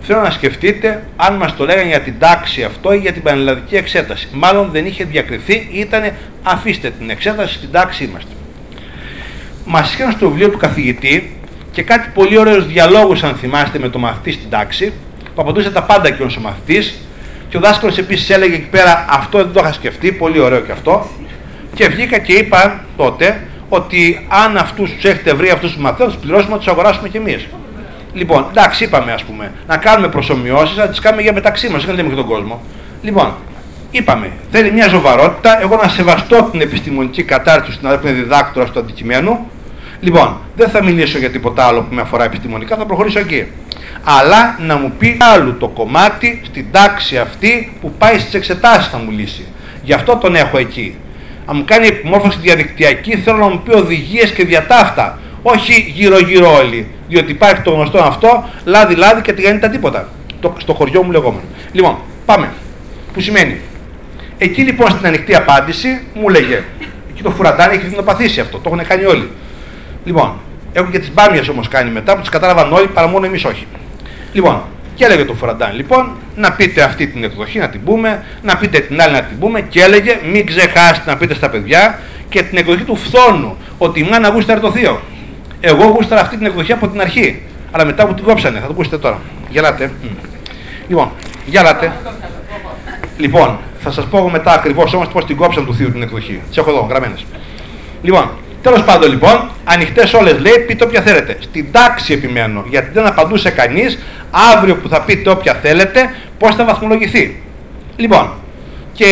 θέλω 0.00 0.20
να 0.20 0.30
σκεφτείτε 0.30 1.04
αν 1.16 1.34
μας 1.34 1.56
το 1.56 1.64
λέγανε 1.64 1.88
για 1.88 2.00
την 2.00 2.14
τάξη 2.18 2.62
αυτό 2.62 2.92
ή 2.92 2.98
για 2.98 3.12
την 3.12 3.22
πανελλαδική 3.22 3.76
εξέταση. 3.76 4.28
Μάλλον 4.32 4.70
δεν 4.72 4.86
είχε 4.86 5.04
διακριθεί, 5.04 5.68
ήταν 5.72 6.12
αφήστε 6.42 6.90
την 6.90 7.10
εξέταση 7.10 7.54
στην 7.54 7.70
τάξη 7.70 8.04
είμαστε. 8.04 8.30
Μας 9.64 9.94
είχαν 9.94 10.12
στο 10.12 10.28
βιβλίο 10.28 10.50
του 10.50 10.58
καθηγητή 10.58 11.36
και 11.70 11.82
κάτι 11.82 12.10
πολύ 12.14 12.38
ωραίους 12.38 12.66
διαλόγους 12.66 13.22
αν 13.22 13.34
θυμάστε 13.34 13.78
με 13.78 13.88
το 13.88 13.98
μαθητή 13.98 14.32
στην 14.32 14.50
τάξη, 14.50 14.92
που 15.38 15.44
απαντούσε 15.44 15.70
τα 15.70 15.82
πάντα 15.82 16.10
και 16.10 16.22
ο 16.22 16.30
μαθητής 16.40 16.98
και 17.48 17.56
ο 17.56 17.60
δάσκαλος 17.60 17.98
επίσης 17.98 18.30
έλεγε 18.30 18.54
εκεί 18.54 18.68
πέρα 18.70 19.04
αυτό 19.08 19.38
δεν 19.38 19.52
το 19.52 19.60
είχα 19.62 19.72
σκεφτεί, 19.72 20.12
πολύ 20.12 20.40
ωραίο 20.40 20.60
και 20.60 20.72
αυτό 20.72 21.10
και 21.74 21.88
βγήκα 21.88 22.18
και 22.18 22.32
είπα 22.32 22.84
τότε 22.96 23.46
ότι 23.68 24.26
αν 24.28 24.56
αυτούς 24.56 24.90
τους 24.90 25.04
έχετε 25.04 25.34
βρει 25.34 25.50
αυτούς 25.50 25.72
τους 25.72 25.80
μαθαίους, 25.80 26.12
τους 26.12 26.22
πληρώσουμε 26.22 26.52
να 26.52 26.58
τους 26.58 26.68
αγοράσουμε 26.68 27.08
κι 27.08 27.16
εμείς. 27.16 27.46
Λοιπόν, 28.12 28.46
εντάξει, 28.50 28.84
είπαμε 28.84 29.12
ας 29.12 29.24
πούμε, 29.24 29.52
να 29.66 29.76
κάνουμε 29.76 30.08
προσωμιώσεις, 30.08 30.76
να 30.76 30.88
τις 30.88 31.00
κάνουμε 31.00 31.22
για 31.22 31.32
μεταξύ 31.32 31.68
μας, 31.68 31.84
δεν 31.84 31.94
λέμε 31.94 32.08
και 32.08 32.14
τον 32.14 32.26
κόσμο. 32.26 32.60
Λοιπόν, 33.02 33.34
είπαμε, 33.90 34.32
θέλει 34.50 34.72
μια 34.72 34.88
σοβαρότητα, 34.88 35.60
εγώ 35.60 35.76
να 35.82 35.88
σεβαστώ 35.88 36.48
την 36.50 36.60
επιστημονική 36.60 37.22
κατάρτιση 37.22 37.70
του 37.70 37.78
συναδέλφου 37.78 38.16
διδάκτορα 38.16 38.66
του 38.66 38.78
αντικειμένου. 38.78 39.50
Λοιπόν, 40.00 40.38
δεν 40.56 40.68
θα 40.68 40.82
μιλήσω 40.82 41.18
για 41.18 41.30
τίποτα 41.30 41.66
άλλο 41.66 41.80
που 41.80 41.94
με 41.94 42.00
αφορά 42.00 42.24
επιστημονικά, 42.24 42.76
θα 42.76 42.86
προχωρήσω 42.86 43.18
εκεί 43.18 43.46
αλλά 44.04 44.56
να 44.60 44.76
μου 44.76 44.92
πει 44.98 45.16
άλλο 45.34 45.52
το 45.52 45.68
κομμάτι 45.68 46.40
στην 46.44 46.66
τάξη 46.70 47.18
αυτή 47.18 47.76
που 47.80 47.92
πάει 47.98 48.18
στις 48.18 48.34
εξετάσεις 48.34 48.88
θα 48.88 48.98
μου 48.98 49.10
λύσει. 49.10 49.46
Γι' 49.82 49.92
αυτό 49.92 50.16
τον 50.16 50.34
έχω 50.34 50.58
εκεί. 50.58 50.96
Αν 51.46 51.56
μου 51.56 51.64
κάνει 51.66 51.86
επιμόρφωση 51.86 52.38
διαδικτυακή 52.40 53.16
θέλω 53.16 53.36
να 53.36 53.48
μου 53.48 53.62
πει 53.64 53.74
οδηγίες 53.76 54.32
και 54.32 54.44
διατάφτα. 54.44 55.18
Όχι 55.42 55.92
γύρω-γύρω 55.94 56.56
όλοι. 56.56 56.90
Διότι 57.08 57.30
υπάρχει 57.30 57.62
το 57.62 57.70
γνωστό 57.70 57.98
αυτό, 57.98 58.48
λάδι-λάδι 58.64 59.20
και 59.20 59.32
τηγανίτα 59.32 59.68
τίποτα. 59.68 60.08
Το, 60.40 60.54
στο 60.58 60.74
χωριό 60.74 61.02
μου 61.02 61.10
λεγόμενο. 61.10 61.42
Λοιπόν, 61.72 61.96
πάμε. 62.26 62.52
Που 63.12 63.20
σημαίνει. 63.20 63.60
Εκεί 64.38 64.62
λοιπόν 64.62 64.90
στην 64.90 65.06
ανοιχτή 65.06 65.34
απάντηση 65.34 66.00
μου 66.14 66.28
λέγε. 66.28 66.62
Εκεί 67.10 67.22
το 67.22 67.30
φουραντάνι 67.30 67.74
έχει 67.74 67.86
δεινοπαθήσει 67.86 68.40
αυτό. 68.40 68.58
Το 68.58 68.70
έχουν 68.72 68.86
κάνει 68.86 69.04
όλοι. 69.04 69.30
Λοιπόν, 70.04 70.38
έχουν 70.72 70.90
και 70.90 70.98
τις 70.98 71.12
μπάμιες 71.12 71.48
όμως 71.48 71.68
κάνει 71.68 71.90
μετά 71.90 72.14
που 72.14 72.20
τις 72.20 72.30
κατάλαβαν 72.30 72.72
όλοι 72.72 72.86
παρά 72.86 73.06
μόνο 73.06 73.26
εμείς 73.26 73.44
όχι. 73.44 73.66
Λοιπόν, 74.32 74.62
και 74.94 75.04
έλεγε 75.04 75.24
το 75.24 75.34
Φραντάν, 75.34 75.76
λοιπόν, 75.76 76.10
να 76.36 76.52
πείτε 76.52 76.82
αυτή 76.82 77.06
την 77.06 77.24
εκδοχή 77.24 77.58
να 77.58 77.68
την 77.68 77.84
πούμε, 77.84 78.24
να 78.42 78.56
πείτε 78.56 78.78
την 78.78 79.00
άλλη 79.00 79.12
να 79.12 79.22
την 79.22 79.38
πούμε 79.38 79.60
και 79.60 79.82
έλεγε 79.82 80.18
μην 80.32 80.46
ξεχάσετε 80.46 81.10
να 81.10 81.16
πείτε 81.16 81.34
στα 81.34 81.50
παιδιά 81.50 81.98
και 82.28 82.42
την 82.42 82.58
εκδοχή 82.58 82.82
του 82.82 82.96
φθόνου, 82.96 83.56
ότι 83.78 84.00
η 84.00 84.08
μάνα 84.10 84.28
γούσταρε 84.28 84.60
το 84.60 84.72
θείο. 84.72 85.00
Εγώ 85.60 85.84
γούσταρα 85.84 86.20
αυτή 86.20 86.36
την 86.36 86.46
εκδοχή 86.46 86.72
από 86.72 86.88
την 86.88 87.00
αρχή, 87.00 87.42
αλλά 87.70 87.84
μετά 87.84 88.06
που 88.06 88.14
την 88.14 88.24
κόψανε, 88.24 88.58
θα 88.58 88.66
το 88.66 88.72
ακούσετε 88.72 88.98
τώρα. 88.98 89.20
Γελάτε. 89.48 89.92
Λοιπόν, 90.88 91.10
γελάτε. 91.46 91.92
Λοιπόν, 93.16 93.58
θα 93.80 93.90
σας 93.90 94.04
πω 94.04 94.30
μετά 94.30 94.52
ακριβώς 94.52 94.94
όμως 94.94 95.08
πώς 95.08 95.24
την 95.24 95.36
κόψαν 95.36 95.66
του 95.66 95.74
θείου 95.74 95.92
την 95.92 96.02
εκδοχή. 96.02 96.40
Τις 96.48 96.56
έχω 96.56 96.70
εδώ, 96.70 96.86
γραμμένες. 96.90 97.24
Λοιπόν, 98.02 98.30
Τέλος 98.62 98.84
πάντων 98.84 99.10
λοιπόν, 99.10 99.50
ανοιχτές 99.64 100.12
όλες 100.12 100.38
λέει, 100.38 100.58
πείτε 100.66 100.84
όποια 100.84 101.02
θέλετε. 101.02 101.36
Στην 101.40 101.72
τάξη 101.72 102.12
επιμένω, 102.12 102.64
γιατί 102.68 102.90
δεν 102.92 103.06
απαντούσε 103.06 103.50
κανείς 103.50 103.98
αύριο 104.30 104.76
που 104.76 104.88
θα 104.88 105.02
πείτε 105.02 105.30
όποια 105.30 105.54
θέλετε, 105.54 106.14
πώς 106.38 106.54
θα 106.54 106.64
βαθμολογηθεί. 106.64 107.42
Λοιπόν, 107.96 108.30
και 108.92 109.06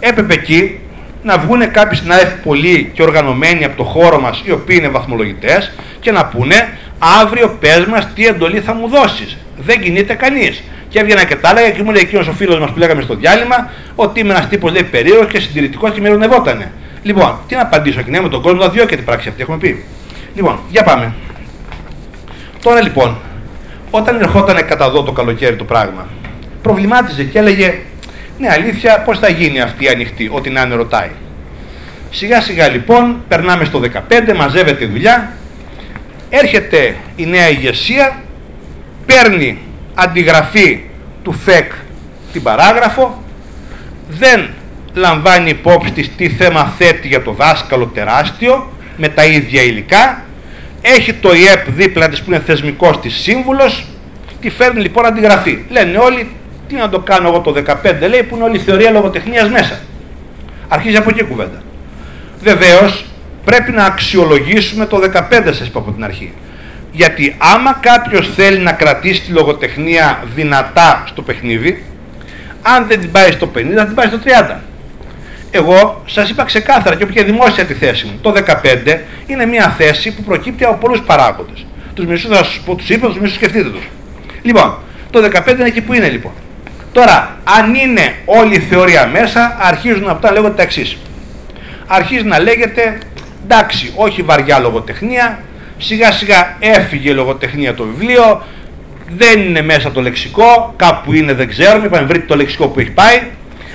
έπρεπε 0.00 0.34
εκεί 0.34 0.78
να 1.22 1.38
βγουν 1.38 1.70
κάποιοι 1.70 1.98
συνάδελφοι 1.98 2.36
πολύ 2.44 2.90
και 2.94 3.02
οργανωμένοι 3.02 3.64
από 3.64 3.76
το 3.76 3.84
χώρο 3.84 4.20
μας, 4.20 4.42
οι 4.44 4.50
οποίοι 4.50 4.76
είναι 4.78 4.88
βαθμολογητές, 4.88 5.72
και 6.00 6.12
να 6.12 6.26
πούνε 6.26 6.78
αύριο 7.22 7.56
πες 7.60 7.84
μας 7.84 8.08
τι 8.14 8.26
εντολή 8.26 8.60
θα 8.60 8.74
μου 8.74 8.88
δώσεις. 8.88 9.36
Δεν 9.56 9.80
κινείται 9.80 10.14
κανείς. 10.14 10.62
Και 10.88 10.98
έβγαινα 10.98 11.24
και 11.24 11.36
τα 11.36 11.50
έλεγα 11.50 11.70
και 11.70 11.82
μου 11.82 11.90
λέει 11.90 12.02
εκείνος 12.02 12.28
ο 12.28 12.32
φίλος 12.32 12.58
μας 12.58 12.70
που 12.70 12.78
λέγαμε 12.78 13.02
στο 13.02 13.14
διάλειμμα 13.14 13.70
ότι 13.94 14.20
είμαι 14.20 14.30
ένας 14.30 14.48
τύπος 14.48 14.72
λέει 14.72 14.84
περίεργος 14.84 15.26
και 15.26 15.40
συντηρητικός 15.40 15.92
και 15.92 16.00
με 16.00 16.08
ειρωνευότανε. 16.08 16.72
Λοιπόν, 17.02 17.38
τι 17.48 17.54
να 17.54 17.62
απαντήσω 17.62 18.02
και 18.02 18.10
ναι, 18.10 18.20
με 18.20 18.28
τον 18.28 18.42
κόσμο 18.42 18.60
να 18.60 18.68
διώκεται 18.68 18.96
την 18.96 19.04
πράξη 19.04 19.28
αυτή, 19.28 19.42
έχουμε 19.42 19.56
πει. 19.58 19.84
Λοιπόν, 20.34 20.58
για 20.70 20.82
πάμε. 20.82 21.14
Τώρα 22.62 22.82
λοιπόν, 22.82 23.16
όταν 23.90 24.20
ερχόταν 24.20 24.66
κατά 24.66 24.84
εδώ 24.84 25.02
το 25.02 25.12
καλοκαίρι 25.12 25.56
το 25.56 25.64
πράγμα, 25.64 26.06
προβλημάτιζε 26.62 27.24
και 27.24 27.38
έλεγε 27.38 27.74
ναι 28.38 28.48
αλήθεια 28.50 29.00
πώς 29.00 29.18
θα 29.18 29.28
γίνει 29.28 29.60
αυτή 29.60 29.84
η 29.84 29.88
ανοιχτή, 29.88 30.30
ό,τι 30.32 30.50
να 30.50 30.62
είναι 30.62 30.74
ρωτάει. 30.74 31.10
Σιγά 32.10 32.40
σιγά 32.40 32.68
λοιπόν 32.68 33.22
περνάμε 33.28 33.64
στο 33.64 33.80
15, 33.80 34.34
μαζεύεται 34.36 34.84
η 34.84 34.88
δουλειά, 34.88 35.32
έρχεται 36.30 36.96
η 37.16 37.26
νέα 37.26 37.48
ηγεσία, 37.48 38.22
παίρνει 39.06 39.58
αντιγραφή 39.94 40.80
του 41.22 41.32
ΦΕΚ 41.32 41.72
την 42.32 42.42
παράγραφο, 42.42 43.22
δεν 44.08 44.48
λαμβάνει 44.94 45.50
υπόψη 45.50 45.92
της 45.92 46.10
τι 46.16 46.28
θέμα 46.28 46.72
θέτει 46.78 47.08
για 47.08 47.22
το 47.22 47.32
δάσκαλο 47.32 47.86
τεράστιο, 47.86 48.72
με 48.96 49.08
τα 49.08 49.24
ίδια 49.24 49.62
υλικά, 49.62 50.24
έχει 50.96 51.12
το 51.12 51.34
ΙΕΠ 51.34 51.70
δίπλα 51.70 52.08
της 52.08 52.22
που 52.22 52.30
είναι 52.30 52.42
θεσμικός 52.46 53.00
της 53.00 53.14
σύμβουλος, 53.14 53.86
τη 54.40 54.50
φέρνει 54.50 54.80
λοιπόν 54.80 55.06
αντιγραφή. 55.06 55.64
Λένε 55.68 55.98
όλοι, 55.98 56.30
τι 56.68 56.74
να 56.74 56.88
το 56.88 56.98
κάνω 56.98 57.28
εγώ 57.28 57.40
το 57.40 57.54
15, 57.66 58.08
λέει 58.08 58.22
που 58.22 58.34
είναι 58.34 58.44
όλη 58.44 58.56
η 58.56 58.60
θεωρία 58.60 58.90
λογοτεχνίας 58.90 59.48
μέσα. 59.48 59.80
Αρχίζει 60.68 60.96
από 60.96 61.10
εκεί 61.10 61.20
η 61.20 61.24
κουβέντα. 61.24 61.62
Βεβαίως 62.42 63.04
πρέπει 63.44 63.72
να 63.72 63.84
αξιολογήσουμε 63.84 64.86
το 64.86 64.96
15 64.96 65.20
σας 65.44 65.66
είπα 65.66 65.78
από 65.78 65.90
την 65.90 66.04
αρχή. 66.04 66.32
Γιατί 66.92 67.36
άμα 67.38 67.78
κάποιος 67.80 68.30
θέλει 68.34 68.58
να 68.58 68.72
κρατήσει 68.72 69.20
τη 69.20 69.32
λογοτεχνία 69.32 70.22
δυνατά 70.34 71.02
στο 71.06 71.22
παιχνίδι, 71.22 71.84
αν 72.62 72.86
δεν 72.88 73.00
την 73.00 73.10
πάει 73.10 73.30
στο 73.30 73.50
50, 73.54 73.76
θα 73.76 73.86
την 73.86 73.94
πάει 73.94 74.06
στο 74.06 74.18
30. 74.24 74.56
Εγώ 75.50 76.02
σας 76.06 76.30
είπα 76.30 76.44
ξεκάθαρα 76.44 76.96
και 76.96 77.02
όποια 77.02 77.24
δημόσια 77.24 77.64
τη 77.64 77.74
θέση 77.74 78.06
μου. 78.06 78.18
Το 78.20 78.30
15 78.30 78.98
είναι 79.26 79.46
μια 79.46 79.74
θέση 79.78 80.14
που 80.14 80.22
προκύπτει 80.22 80.64
από 80.64 80.74
πολλούς 80.74 81.00
παράγοντες. 81.00 81.66
Τους 81.94 82.06
μισούς 82.06 82.36
θα 82.36 82.44
σας 82.44 82.60
πω, 82.64 82.74
τους 82.74 82.88
είπα, 82.88 83.06
τους 83.06 83.18
μισούς 83.18 83.36
σκεφτείτε 83.36 83.70
τους. 83.70 83.88
Λοιπόν, 84.42 84.78
το 85.10 85.20
15 85.20 85.58
είναι 85.58 85.68
εκεί 85.68 85.80
που 85.80 85.92
είναι 85.92 86.08
λοιπόν. 86.08 86.32
Τώρα, 86.92 87.36
αν 87.44 87.74
είναι 87.74 88.14
όλη 88.24 88.54
η 88.54 88.58
θεωρία 88.58 89.06
μέσα, 89.06 89.56
αρχίζουν 89.60 90.08
αυτά 90.08 90.32
λέγονται 90.32 90.54
τα 90.54 90.62
εξής. 90.62 90.96
Αρχίζει 91.86 92.24
να 92.24 92.38
λέγεται, 92.38 92.98
εντάξει, 93.44 93.92
όχι 93.96 94.22
βαριά 94.22 94.58
λογοτεχνία, 94.58 95.38
σιγά 95.78 96.12
σιγά 96.12 96.56
έφυγε 96.58 97.10
η 97.10 97.14
λογοτεχνία 97.14 97.74
το 97.74 97.84
βιβλίο, 97.84 98.42
δεν 99.16 99.40
είναι 99.40 99.62
μέσα 99.62 99.90
το 99.90 100.00
λεξικό, 100.00 100.74
κάπου 100.76 101.12
είναι 101.12 101.32
δεν 101.32 101.48
ξέρουμε, 101.48 101.86
είπαμε 101.86 102.06
βρείτε 102.06 102.26
το 102.26 102.36
λεξικό 102.36 102.68
που 102.68 102.80
έχει 102.80 102.90
πάει. 102.90 103.22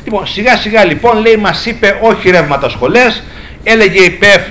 Λοιπόν, 0.03 0.27
σιγά 0.27 0.57
σιγά 0.57 0.85
λοιπόν 0.85 1.21
λέει 1.21 1.35
μας 1.35 1.65
είπε 1.65 1.99
όχι 2.01 2.29
ρεύματα 2.29 2.69
σχολές, 2.69 3.23
έλεγε 3.63 3.99
η 3.99 4.09
ΠΕΦ 4.09 4.41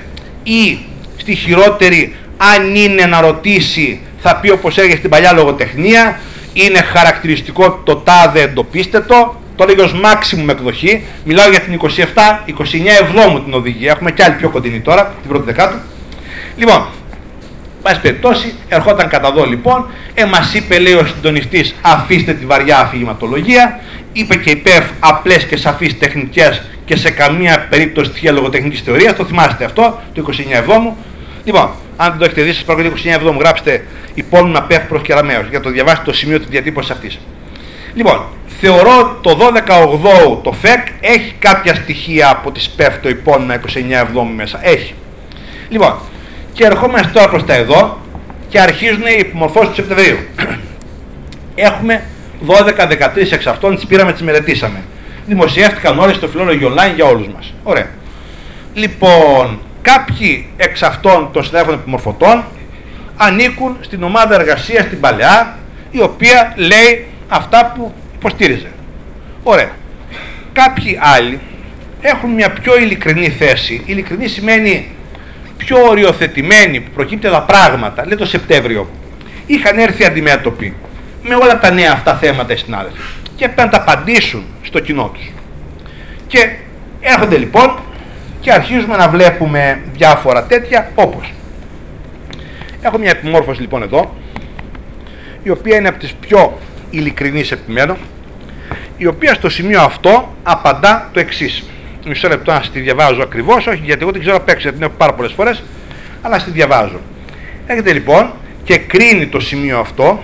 ή 0.43 0.79
στη 1.17 1.35
χειρότερη 1.35 2.15
αν 2.37 2.75
είναι 2.75 3.07
να 3.07 3.21
ρωτήσει 3.21 4.01
θα 4.19 4.37
πει 4.37 4.51
όπως 4.51 4.79
έγινε 4.79 4.97
στην 4.97 5.11
παλιά 5.11 5.33
λογοτεχνία, 5.33 6.21
είναι 6.53 6.79
χαρακτηριστικό 6.79 7.81
το 7.85 7.97
τάδε 7.97 8.41
εντοπίστε 8.41 9.01
το, 9.01 9.41
το 9.57 9.65
λέγει 9.65 9.81
ως 9.81 9.95
maximum 10.05 10.49
εκδοχή, 10.49 11.03
μιλάω 11.25 11.49
για 11.51 11.61
την 11.61 11.81
27, 11.83 11.89
29 11.89 11.95
εβδόμου 13.01 13.43
την 13.45 13.55
οδηγία, 13.55 13.91
έχουμε 13.91 14.11
και 14.11 14.25
άλλη 14.25 14.35
πιο 14.35 14.49
κοντινή 14.49 14.81
τώρα, 14.81 15.15
την 15.21 15.31
πρώτη 15.31 15.45
δεκάτου. 15.45 15.77
Λοιπόν, 16.57 16.87
πάση 17.83 18.01
περιπτώσει, 18.01 18.55
ερχόταν 18.69 19.09
κατά 19.09 19.29
εδώ 19.29 19.45
λοιπόν, 19.45 19.91
ε, 20.15 20.25
μας 20.25 20.55
είπε 20.55 20.79
λέει 20.79 20.93
ο 20.93 21.07
συντονιστής 21.07 21.75
αφήστε 21.83 22.33
τη 22.33 22.47
βαριά 22.47 22.79
αφηγηματολογία, 22.79 23.81
είπε 24.13 24.37
και 24.37 24.51
η 24.51 24.57
ΠΕΦ 24.57 24.85
απλές 25.01 25.45
και 25.45 25.57
σαφείς 25.57 25.99
τεχνικές 25.99 26.63
και 26.85 26.97
σε 26.97 27.11
καμία 27.11 27.67
περίπτωση 27.71 28.11
στοιχεία 28.11 28.33
λογοτεχνικής 28.33 28.81
θεωρίας, 28.81 29.17
το 29.17 29.25
θυμάστε 29.25 29.65
αυτό, 29.65 30.01
το 30.15 30.21
29 30.21 30.59
εβδόμου. 30.59 30.97
Λοιπόν, 31.45 31.71
αν 31.97 32.11
δεν 32.11 32.19
το 32.19 32.25
έχετε 32.25 32.43
δει, 32.43 32.53
σας 32.53 32.65
παρακολουθεί 32.65 33.09
29 33.09 33.15
εβδόμου, 33.15 33.41
γράψτε 33.41 33.85
υπόλοιπα 34.15 34.63
ΠΕΦ 34.63 34.83
προς 34.89 35.03
Κεραμέως, 35.03 35.49
για 35.49 35.59
να 35.59 35.65
το 35.65 35.71
διαβάσετε 35.71 36.03
το 36.05 36.13
σημείο 36.13 36.39
της 36.39 36.49
διατύπωσης 36.49 36.91
αυτής. 36.91 37.19
Λοιπόν, 37.95 38.23
θεωρώ 38.61 39.19
το 39.21 39.39
12 39.41 40.41
το 40.43 40.53
ΦΕΚ 40.53 40.87
έχει 41.01 41.35
κάποια 41.39 41.75
στοιχεία 41.75 42.31
από 42.31 42.51
τις 42.51 42.71
ΠΕΦ 42.71 42.99
το 43.03 43.09
υπόλοιπα 43.09 43.61
29 43.61 43.61
εβδόμου 43.91 44.35
μέσα. 44.35 44.59
Έχει. 44.63 44.95
Λοιπόν, 45.69 45.99
και 46.53 46.65
ερχόμαστε 46.65 47.11
τώρα 47.13 47.29
προς 47.29 47.45
τα 47.45 47.55
εδώ 47.55 47.99
και 48.49 48.61
αρχίζουν 48.61 49.03
οι 49.03 49.17
υπομορφώσεις 49.19 49.69
του 49.69 49.75
Σεπτεμβρίου. 49.75 50.17
Έχουμε 51.55 52.03
12-13 52.47 53.33
εξ 53.33 53.47
αυτών, 53.47 53.75
τις 53.75 53.87
πήραμε, 53.87 54.13
τις 54.13 54.23
μελετήσαμε. 54.23 54.83
Δημοσιεύτηκαν 55.27 55.99
όλες 55.99 56.17
στο 56.17 56.29
φιλόλογιο 56.29 56.75
online 56.75 56.95
για 56.95 57.05
όλους 57.05 57.27
μας. 57.27 57.55
Ωραία. 57.63 57.87
Λοιπόν, 58.75 59.61
κάποιοι 59.83 60.47
εξ 60.57 60.83
αυτών 60.83 61.29
των 61.33 61.45
συνάδελφων 61.45 61.79
επιμορφωτών 61.81 62.45
ανήκουν 63.17 63.77
στην 63.81 64.03
ομάδα 64.03 64.35
εργασίας 64.35 64.85
στην 64.85 65.01
Παλαιά, 65.01 65.59
η 65.91 66.01
οποία 66.03 66.53
λέει 66.57 67.07
αυτά 67.29 67.73
που 67.77 67.93
υποστήριζε. 68.15 68.71
Ωραία. 69.43 69.71
Κάποιοι 70.53 70.99
άλλοι 71.01 71.41
έχουν 72.01 72.31
μια 72.31 72.51
πιο 72.51 72.79
ειλικρινή 72.79 73.29
θέση. 73.29 73.83
Ειλικρινή 73.87 74.29
σημαίνει 74.29 74.91
πιο 75.65 75.77
οριοθετημένοι 75.89 76.81
που 76.81 76.91
προκύπτει 76.91 77.31
τα 77.31 77.43
πράγματα, 77.43 78.07
λέει 78.07 78.17
το 78.17 78.27
Σεπτέμβριο, 78.27 78.91
είχαν 79.47 79.79
έρθει 79.79 80.05
αντιμέτωποι 80.05 80.75
με 81.23 81.35
όλα 81.35 81.59
τα 81.59 81.71
νέα 81.71 81.93
αυτά 81.93 82.15
θέματα 82.15 82.53
οι 82.53 82.57
συνάδελφοι 82.57 83.01
και 83.37 83.45
έπρεπε 83.45 83.63
να 83.63 83.69
τα 83.69 83.77
απαντήσουν 83.77 84.45
στο 84.63 84.81
κοινό 84.81 85.11
τους. 85.15 85.33
Και 86.27 86.57
έρχονται 87.01 87.37
λοιπόν 87.37 87.79
και 88.41 88.53
αρχίζουμε 88.53 88.97
να 88.97 89.09
βλέπουμε 89.09 89.81
διάφορα 89.93 90.45
τέτοια 90.45 90.91
όπως 90.95 91.33
έχω 92.81 92.99
μια 92.99 93.11
επιμόρφωση 93.11 93.61
λοιπόν 93.61 93.83
εδώ 93.83 94.15
η 95.43 95.51
οποία 95.51 95.77
είναι 95.77 95.89
από 95.89 95.99
τις 95.99 96.13
πιο 96.13 96.59
ειλικρινείς 96.91 97.51
επιμένω 97.53 97.97
η 98.97 99.07
οποία 99.07 99.35
στο 99.35 99.49
σημείο 99.49 99.81
αυτό 99.81 100.35
απαντά 100.43 101.09
το 101.13 101.21
εξής 101.21 101.65
μισό 102.09 102.29
λεπτό 102.29 102.53
να 102.53 102.61
τη 102.73 102.81
διαβάζω 102.81 103.23
ακριβώς, 103.23 103.67
όχι 103.67 103.81
γιατί 103.85 104.03
εγώ 104.03 104.11
την 104.13 104.21
ξέρω 104.21 104.37
απ' 104.37 104.49
έξω, 104.49 104.61
γιατί 104.61 104.77
την 104.77 104.87
έχω 104.87 104.95
πάρα 104.99 105.15
πολλές 105.15 105.33
φορές, 105.33 105.63
αλλά 106.23 106.39
στη 106.39 106.51
διαβάζω. 106.51 107.01
Έχετε 107.67 107.93
λοιπόν 107.93 108.33
και 108.65 108.77
κρίνει 108.77 109.27
το 109.27 109.41
σημείο 109.41 109.79
αυτό, 109.79 110.23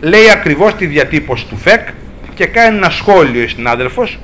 λέει 0.00 0.30
ακριβώς 0.30 0.74
τη 0.74 0.86
διατύπωση 0.86 1.46
του 1.46 1.56
ΦΕΚ 1.56 1.88
και 2.34 2.46
κάνει 2.46 2.76
ένα 2.76 2.90
σχόλιο 2.90 3.42
η 3.42 3.48
συνάδελφος 3.48 4.18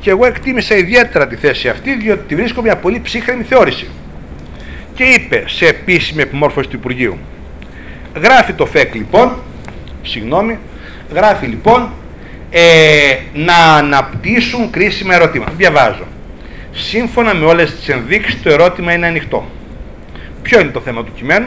και 0.00 0.10
εγώ 0.10 0.26
εκτίμησα 0.26 0.76
ιδιαίτερα 0.76 1.26
τη 1.26 1.36
θέση 1.36 1.68
αυτή 1.68 1.94
διότι 1.94 2.22
τη 2.28 2.34
βρίσκω 2.34 2.62
μια 2.62 2.76
πολύ 2.76 3.00
ψύχρεμη 3.00 3.42
θεώρηση. 3.42 3.88
Και 4.94 5.04
είπε 5.04 5.44
σε 5.46 5.66
επίσημη 5.66 6.22
επιμόρφωση 6.22 6.68
του 6.68 6.76
Υπουργείου. 6.76 7.18
Γράφει 8.22 8.52
το 8.52 8.66
ΦΕΚ 8.66 8.94
λοιπόν, 8.94 9.42
συγγνώμη, 10.02 10.58
γράφει 11.14 11.46
λοιπόν 11.46 11.92
ε, 12.50 13.16
να 13.34 13.74
αναπτύσσουν 13.74 14.70
κρίσιμα 14.70 15.14
ερωτήματα. 15.14 15.52
Διαβάζω. 15.56 16.06
Σύμφωνα 16.72 17.34
με 17.34 17.44
όλες 17.44 17.74
τις 17.74 17.88
ενδείξεις 17.88 18.42
το 18.42 18.50
ερώτημα 18.50 18.92
είναι 18.92 19.06
ανοιχτό. 19.06 19.46
Ποιο 20.42 20.60
είναι 20.60 20.70
το 20.70 20.80
θέμα 20.80 21.04
του 21.04 21.12
κειμένου, 21.14 21.46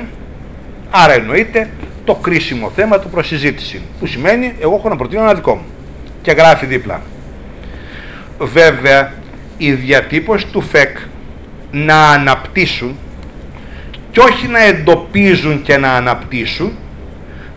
άρα 0.89 1.13
εννοείται 1.13 1.69
το 2.05 2.15
κρίσιμο 2.15 2.71
θέμα 2.75 2.99
του 2.99 3.09
προσυζήτηση. 3.09 3.81
Που 3.99 4.05
σημαίνει 4.05 4.53
εγώ 4.59 4.75
έχω 4.75 4.89
να 4.89 4.95
προτείνω 4.95 5.21
ένα 5.21 5.33
δικό 5.33 5.55
μου. 5.55 5.65
Και 6.21 6.31
γράφει 6.31 6.65
δίπλα. 6.65 7.01
Βέβαια 8.39 9.13
η 9.57 9.71
διατύπωση 9.71 10.47
του 10.47 10.61
ΦΕΚ 10.61 10.97
να 11.71 12.09
αναπτύσσουν 12.09 12.97
και 14.11 14.19
όχι 14.19 14.47
να 14.47 14.63
εντοπίζουν 14.63 15.61
και 15.61 15.77
να 15.77 15.93
αναπτύσσουν 15.93 16.77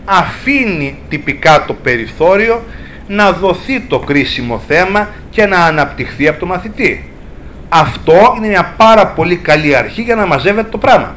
αφήνει 0.05 0.97
τυπικά 1.09 1.65
το 1.65 1.73
περιθώριο 1.73 2.63
να 3.07 3.31
δοθεί 3.31 3.79
το 3.79 3.99
κρίσιμο 3.99 4.61
θέμα 4.67 5.09
και 5.29 5.45
να 5.45 5.57
αναπτυχθεί 5.57 6.27
από 6.27 6.39
το 6.39 6.45
μαθητή. 6.45 7.09
Αυτό 7.69 8.33
είναι 8.37 8.47
μια 8.47 8.73
πάρα 8.77 9.07
πολύ 9.07 9.35
καλή 9.35 9.75
αρχή 9.75 10.01
για 10.01 10.15
να 10.15 10.25
μαζεύεται 10.25 10.69
το 10.69 10.77
πράγμα. 10.77 11.15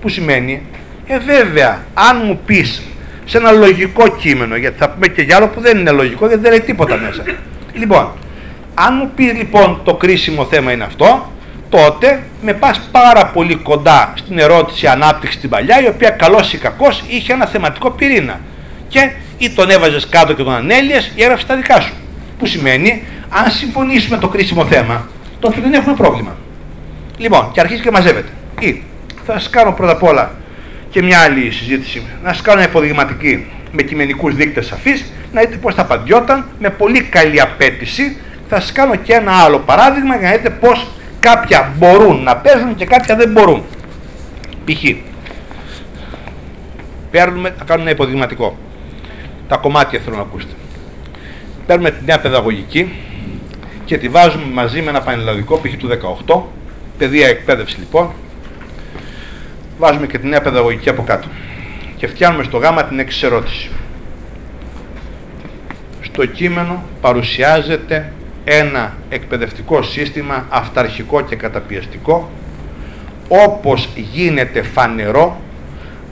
Που 0.00 0.08
σημαίνει, 0.08 0.62
ε 1.06 1.18
βέβαια, 1.18 1.84
αν 1.94 2.22
μου 2.24 2.40
πεις 2.46 2.82
σε 3.24 3.38
ένα 3.38 3.50
λογικό 3.50 4.08
κείμενο, 4.08 4.56
γιατί 4.56 4.78
θα 4.78 4.90
πούμε 4.90 5.06
και 5.06 5.22
για 5.22 5.36
άλλο 5.36 5.46
που 5.46 5.60
δεν 5.60 5.78
είναι 5.78 5.90
λογικό, 5.90 6.26
γιατί 6.26 6.42
δεν 6.42 6.50
λέει 6.50 6.60
τίποτα 6.60 6.96
μέσα. 6.96 7.22
Λοιπόν, 7.72 8.10
αν 8.74 8.94
μου 8.96 9.10
πεις 9.16 9.32
λοιπόν 9.32 9.80
το 9.84 9.94
κρίσιμο 9.94 10.44
θέμα 10.44 10.72
είναι 10.72 10.84
αυτό, 10.84 11.32
τότε 11.68 12.22
με 12.42 12.52
πας 12.52 12.88
πάρα 12.92 13.26
πολύ 13.26 13.54
κοντά 13.54 14.12
στην 14.16 14.38
ερώτηση 14.38 14.86
ανάπτυξη 14.86 15.38
στην 15.38 15.50
παλιά, 15.50 15.82
η 15.82 15.86
οποία 15.86 16.10
καλός 16.10 16.52
ή 16.52 16.58
κακός 16.58 17.04
είχε 17.08 17.32
ένα 17.32 17.46
θεματικό 17.46 17.90
πυρήνα. 17.90 18.40
Και 18.88 19.10
ή 19.38 19.50
τον 19.50 19.70
έβαζες 19.70 20.06
κάτω 20.08 20.32
και 20.32 20.42
τον 20.42 20.54
ανέλυες 20.54 21.12
ή 21.14 21.22
έγραψες 21.22 21.46
τα 21.46 21.56
δικά 21.56 21.80
σου. 21.80 21.92
Που 22.38 22.46
σημαίνει, 22.46 23.02
αν 23.28 23.50
συμφωνήσουμε 23.50 24.16
το 24.16 24.28
κρίσιμο 24.28 24.64
θέμα, 24.64 25.08
τότε 25.40 25.60
δεν 25.60 25.72
έχουμε 25.72 25.94
πρόβλημα. 25.94 26.36
Λοιπόν, 27.16 27.50
και 27.52 27.60
αρχίζει 27.60 27.82
και 27.82 27.90
μαζεύεται. 27.90 28.28
Ή 28.60 28.82
θα 29.26 29.32
σας 29.32 29.50
κάνω 29.50 29.72
πρώτα 29.72 29.92
απ' 29.92 30.02
όλα 30.02 30.34
και 30.90 31.02
μια 31.02 31.18
άλλη 31.18 31.50
συζήτηση. 31.50 32.02
Να 32.22 32.32
σας 32.32 32.42
κάνω 32.42 32.58
μια 32.58 32.68
υποδειγματική 32.68 33.46
με 33.72 33.82
κειμενικούς 33.82 34.34
δείκτες 34.34 34.66
σαφείς, 34.66 35.12
να 35.32 35.40
δείτε 35.40 35.56
πώς 35.56 35.74
θα 35.74 35.82
απαντιόταν 35.82 36.48
με 36.58 36.70
πολύ 36.70 37.02
καλή 37.02 37.40
απέτηση. 37.40 38.16
Θα 38.48 38.60
σας 38.60 38.72
κάνω 38.72 38.96
και 38.96 39.12
ένα 39.12 39.32
άλλο 39.32 39.58
παράδειγμα 39.58 40.16
για 40.16 40.30
να 40.30 40.36
δείτε 40.36 40.50
πώς 40.50 40.86
κάποια 41.20 41.72
μπορούν 41.76 42.22
να 42.22 42.36
παίζουν 42.36 42.74
και 42.74 42.84
κάποια 42.84 43.16
δεν 43.16 43.30
μπορούν. 43.30 43.64
Π.χ. 44.64 44.84
Παίρνουμε, 47.10 47.54
θα 47.58 47.64
κάνουμε 47.64 47.90
ένα 47.90 47.90
υποδειγματικό. 47.90 48.56
Τα 49.48 49.56
κομμάτια 49.56 50.00
θέλω 50.00 50.16
να 50.16 50.22
ακούσετε. 50.22 50.52
Παίρνουμε 51.66 51.90
τη 51.90 52.04
νέα 52.04 52.20
παιδαγωγική 52.20 52.92
και 53.84 53.98
τη 53.98 54.08
βάζουμε 54.08 54.44
μαζί 54.52 54.82
με 54.82 54.90
ένα 54.90 55.00
πανελλαδικό 55.02 55.56
π.χ. 55.56 55.76
του 55.76 55.88
18, 56.26 56.40
παιδεία 56.98 57.28
εκπαίδευση 57.28 57.78
λοιπόν, 57.78 58.10
βάζουμε 59.78 60.06
και 60.06 60.18
τη 60.18 60.26
νέα 60.26 60.40
παιδαγωγική 60.40 60.88
από 60.88 61.02
κάτω 61.02 61.28
και 61.96 62.06
φτιάχνουμε 62.06 62.42
στο 62.42 62.56
γάμα 62.56 62.84
την 62.84 62.98
εξής 62.98 63.22
ερώτηση. 63.22 63.70
Στο 66.00 66.26
κείμενο 66.26 66.84
παρουσιάζεται 67.00 68.12
ένα 68.44 68.96
εκπαιδευτικό 69.08 69.82
σύστημα 69.82 70.46
αυταρχικό 70.48 71.20
και 71.20 71.36
καταπιεστικό 71.36 72.30
όπως 73.28 73.88
γίνεται 73.94 74.62
φανερό 74.62 75.40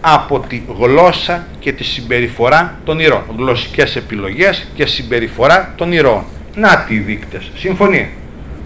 από 0.06 0.40
τη 0.40 0.62
γλώσσα 0.78 1.46
και 1.58 1.72
τη 1.72 1.84
συμπεριφορά 1.84 2.78
των 2.84 2.98
ηρώων. 2.98 3.22
Γλωσσικές 3.36 3.96
επιλογές 3.96 4.66
και 4.74 4.86
συμπεριφορά 4.86 5.72
των 5.76 5.92
ηρώων. 5.92 6.24
Να 6.54 6.84
τι 6.88 6.98
δείκτες. 6.98 7.50
Συμφωνεί. 7.56 8.08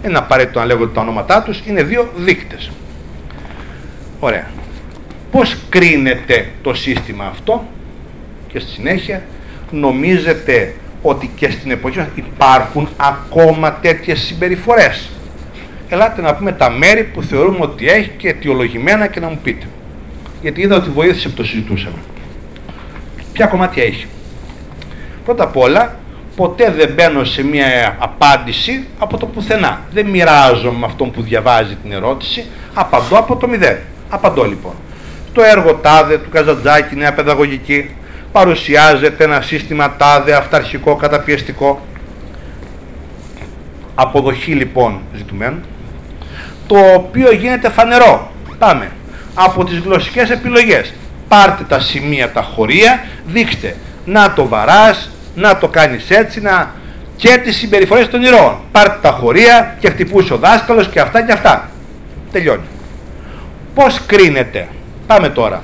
Δεν 0.01 0.09
είναι 0.09 0.19
απαραίτητο 0.19 0.59
να 0.59 0.65
λέγονται 0.65 0.93
τα 0.93 1.01
ονόματά 1.01 1.43
τους, 1.43 1.61
είναι 1.65 1.83
δύο 1.83 2.09
δείκτες. 2.15 2.71
Ωραία. 4.19 4.47
Πώς 5.31 5.57
κρίνεται 5.69 6.49
το 6.61 6.73
σύστημα 6.73 7.25
αυτό; 7.25 7.65
Και 8.47 8.59
στη 8.59 8.71
συνέχεια 8.71 9.23
νομίζετε 9.71 10.75
ότι 11.01 11.31
και 11.35 11.49
στην 11.49 11.71
εποχή 11.71 11.97
μας 11.97 12.07
υπάρχουν 12.15 12.89
ακόμα 12.97 13.73
τέτοιες 13.73 14.19
συμπεριφορές; 14.19 15.09
Ελάτε 15.89 16.21
να 16.21 16.35
πούμε 16.35 16.51
τα 16.51 16.69
μέρη 16.69 17.03
που 17.03 17.21
θεωρούμε 17.21 17.59
ότι 17.61 17.89
έχει 17.89 18.11
και 18.17 18.29
αιτιολογημένα 18.29 19.07
και 19.07 19.19
να 19.19 19.27
μου 19.27 19.39
πείτε. 19.43 19.65
Γιατί 20.41 20.61
είδα 20.61 20.75
ότι 20.75 20.89
βοήθησε 20.89 21.29
που 21.29 21.35
το 21.35 21.43
συζητούσαμε. 21.43 21.97
Ποια 23.33 23.45
κομμάτια 23.45 23.83
έχει. 23.83 24.07
Πρώτα 25.25 25.43
απ' 25.43 25.57
όλα, 25.57 25.95
ποτέ 26.35 26.71
δεν 26.71 26.93
μπαίνω 26.93 27.23
σε 27.23 27.43
μια 27.43 27.95
απάντηση 27.99 28.87
από 28.99 29.17
το 29.17 29.25
πουθενά. 29.25 29.81
Δεν 29.91 30.05
μοιράζομαι 30.05 30.77
με 30.77 30.85
αυτόν 30.85 31.11
που 31.11 31.21
διαβάζει 31.21 31.75
την 31.75 31.91
ερώτηση, 31.91 32.45
απαντώ 32.73 33.17
από 33.17 33.35
το 33.35 33.47
μηδέν. 33.47 33.77
Απαντώ 34.09 34.43
λοιπόν. 34.45 34.73
Το 35.33 35.41
έργο 35.41 35.73
τάδε 35.73 36.17
του 36.17 36.29
Καζαντζάκη, 36.29 36.95
νέα 36.95 37.13
παιδαγωγική, 37.13 37.95
παρουσιάζεται 38.31 39.23
ένα 39.23 39.41
σύστημα 39.41 39.95
τάδε 39.95 40.33
αυταρχικό 40.33 40.95
καταπιεστικό. 40.95 41.81
Αποδοχή 43.95 44.51
λοιπόν 44.51 45.01
ζητουμένου, 45.15 45.59
το 46.67 46.77
οποίο 46.95 47.31
γίνεται 47.31 47.69
φανερό. 47.69 48.31
Πάμε. 48.57 48.91
Από 49.41 49.63
τις 49.63 49.77
γλωσσικές 49.77 50.29
επιλογές. 50.29 50.93
Πάρτε 51.27 51.63
τα 51.63 51.79
σημεία, 51.79 52.31
τα 52.31 52.41
χωρία, 52.41 53.05
δείξτε. 53.25 53.75
Να 54.05 54.33
το 54.33 54.47
βαράς, 54.47 55.09
να 55.35 55.57
το 55.57 55.67
κάνεις 55.67 56.09
έτσι, 56.09 56.41
να... 56.41 56.71
και 57.15 57.39
τις 57.43 57.55
συμπεριφορές 57.55 58.09
των 58.09 58.21
ηρώων. 58.23 58.57
Πάρτε 58.71 58.97
τα 59.01 59.11
χωρία 59.11 59.75
και 59.79 59.89
χτυπούσε 59.89 60.33
ο 60.33 60.37
δάσκαλος 60.37 60.89
και 60.89 60.99
αυτά 60.99 61.21
και 61.21 61.31
αυτά. 61.31 61.69
Τελειώνει. 62.31 62.63
Πώς 63.73 64.01
κρίνεται; 64.05 64.67
Πάμε 65.07 65.29
τώρα. 65.29 65.63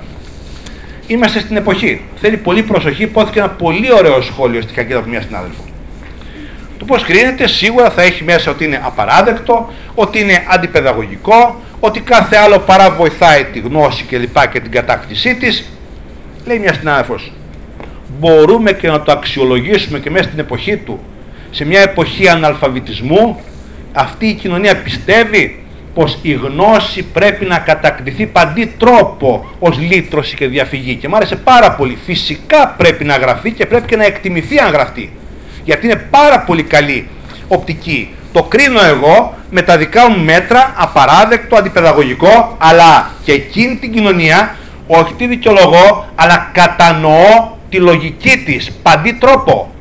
Είμαστε 1.07 1.39
στην 1.39 1.55
εποχή. 1.55 2.01
Θέλει 2.21 2.37
πολύ 2.37 2.63
προσοχή. 2.63 3.03
Υπόθηκε 3.03 3.39
ένα 3.39 3.49
πολύ 3.49 3.93
ωραίο 3.93 4.21
σχόλιο 4.21 4.61
στη 4.61 4.73
χακίδα 4.73 4.99
από 4.99 5.09
μια 5.09 5.21
συνάδελφο. 5.21 5.64
Το 6.77 6.85
πώς 6.85 7.03
κρίνεται 7.03 7.47
σίγουρα 7.47 7.89
θα 7.89 8.01
έχει 8.01 8.23
μέσα 8.23 8.51
ότι 8.51 8.63
είναι 8.63 8.81
απαράδεκτο, 8.83 9.73
ότι 9.95 10.19
είναι 10.19 10.45
αντιπαιδαγωγικό, 10.49 11.61
ότι 11.79 11.99
κάθε 11.99 12.35
άλλο 12.37 12.59
παρά 12.59 12.91
βοηθάει 12.91 13.43
τη 13.43 13.59
γνώση 13.59 14.03
και 14.03 14.17
λοιπά 14.17 14.45
και 14.45 14.59
την 14.59 14.71
κατάκτησή 14.71 15.35
της. 15.35 15.69
Λέει 16.45 16.59
μια 16.59 16.73
συνάδελφος, 16.73 17.31
μπορούμε 18.19 18.71
και 18.73 18.87
να 18.87 19.01
το 19.01 19.11
αξιολογήσουμε 19.11 19.99
και 19.99 20.09
μέσα 20.09 20.23
στην 20.23 20.39
εποχή 20.39 20.77
του, 20.77 20.99
σε 21.51 21.65
μια 21.65 21.81
εποχή 21.81 22.27
αναλφαβητισμού, 22.27 23.39
αυτή 23.93 24.27
η 24.27 24.33
κοινωνία 24.33 24.77
πιστεύει 24.77 25.63
πως 25.93 26.19
η 26.21 26.31
γνώση 26.31 27.03
πρέπει 27.03 27.45
να 27.45 27.57
κατακτηθεί 27.57 28.25
παντή 28.25 28.73
τρόπο 28.77 29.45
ως 29.59 29.77
λύτρωση 29.77 30.35
και 30.35 30.47
διαφυγή. 30.47 30.95
Και 30.95 31.07
μου 31.07 31.15
άρεσε 31.15 31.35
πάρα 31.35 31.71
πολύ. 31.71 31.97
Φυσικά 32.05 32.67
πρέπει 32.77 33.03
να 33.03 33.15
γραφεί 33.17 33.51
και 33.51 33.65
πρέπει 33.65 33.87
και 33.87 33.95
να 33.95 34.05
εκτιμηθεί 34.05 34.57
αν 34.59 34.71
γραφτεί 34.71 35.11
γιατί 35.65 35.85
είναι 35.85 36.07
πάρα 36.09 36.39
πολύ 36.39 36.63
καλή 36.63 37.07
οπτική 37.47 38.15
το 38.33 38.43
κρίνω 38.43 38.83
εγώ 38.83 39.37
με 39.49 39.61
τα 39.61 39.77
δικά 39.77 40.09
μου 40.09 40.23
μέτρα 40.23 40.73
απαράδεκτο, 40.77 41.55
αντιπαιδαγωγικό 41.55 42.55
αλλά 42.59 43.11
και 43.23 43.31
εκείνη 43.31 43.75
την 43.75 43.93
κοινωνία 43.93 44.55
όχι 44.87 45.13
τη 45.13 45.27
δικαιολογώ 45.27 46.05
αλλά 46.15 46.49
κατανοώ 46.53 47.53
τη 47.69 47.77
λογική 47.77 48.37
της 48.45 48.71
παντή 48.83 49.13
τρόπο 49.13 49.73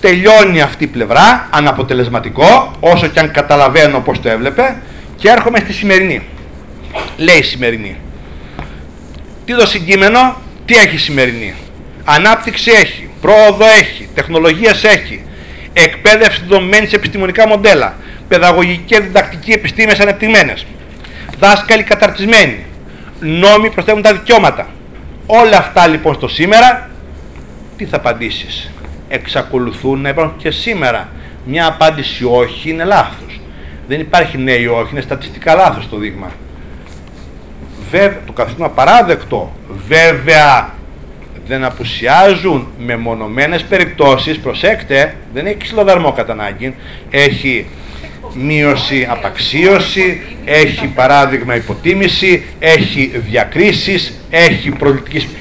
τελειώνει 0.00 0.60
αυτή 0.60 0.84
η 0.84 0.86
πλευρά 0.86 1.48
αναποτελεσματικό 1.50 2.70
όσο 2.80 3.06
και 3.06 3.20
αν 3.20 3.30
καταλαβαίνω 3.30 4.00
πως 4.00 4.20
το 4.20 4.28
έβλεπε 4.28 4.76
και 5.16 5.28
έρχομαι 5.28 5.58
στη 5.58 5.72
σημερινή. 5.72 6.22
Λέει 7.16 7.38
η 7.38 7.42
σημερινή. 7.42 7.96
Τι 9.44 9.56
το 9.56 9.66
συγκείμενο, 9.66 10.36
τι 10.64 10.74
έχει 10.74 10.94
η 10.94 10.98
σημερινή. 10.98 11.54
Ανάπτυξη 12.04 12.70
έχει, 12.70 13.08
πρόοδο 13.22 13.64
έχει, 13.80 14.08
τεχνολογίες 14.14 14.84
έχει, 14.84 15.24
εκπαίδευση 15.72 16.42
δομημένη 16.48 16.86
σε 16.86 16.96
επιστημονικά 16.96 17.48
μοντέλα, 17.48 17.94
παιδαγωγική 18.28 18.82
και 18.86 19.00
διδακτική 19.00 19.50
επιστήμες 19.50 20.00
ανεπτυγμένες, 20.00 20.66
δάσκαλοι 21.38 21.82
καταρτισμένοι, 21.82 22.64
νόμοι 23.20 23.70
προστατεύουν 23.70 24.02
τα 24.02 24.12
δικαιώματα. 24.12 24.66
Όλα 25.26 25.56
αυτά 25.56 25.86
λοιπόν 25.86 26.14
στο 26.14 26.28
σήμερα, 26.28 26.90
τι 27.76 27.84
θα 27.84 27.96
απαντήσεις; 27.96 28.70
Εξακολουθούν 29.08 30.00
να 30.00 30.08
υπάρχουν 30.08 30.36
και 30.36 30.50
σήμερα. 30.50 31.08
Μια 31.44 31.66
απάντηση 31.66 32.24
όχι 32.24 32.70
είναι 32.70 32.84
λάθος. 32.84 33.40
Δεν 33.88 34.00
υπάρχει 34.00 34.38
ναι 34.38 34.52
ή 34.52 34.66
όχι, 34.66 34.88
είναι 34.92 35.00
στατιστικά 35.00 35.54
λάθος 35.54 35.88
το 35.88 35.96
δείγμα. 35.96 36.30
Βέβαια, 37.90 38.20
το 38.26 38.32
καθιστούμε 38.32 38.68
παράδεκτο. 38.68 39.52
Βέβαια, 39.88 40.70
δεν 41.46 41.64
απουσιάζουν 41.64 42.68
με 42.78 42.96
μονομένες 42.96 43.62
περιπτώσεις, 43.62 44.38
προσέξτε, 44.38 45.14
δεν 45.34 45.46
έχει 45.46 45.56
ξυλοδαρμό 45.56 46.12
κατά 46.12 46.32
ανάγκη, 46.32 46.74
έχει 47.10 47.66
μείωση 48.34 49.06
απαξίωση, 49.10 50.20
έχει 50.44 50.86
παράδειγμα 50.86 51.54
υποτίμηση, 51.54 52.44
έχει 52.58 53.12
διακρίσεις, 53.28 54.20
έχει, 54.30 54.72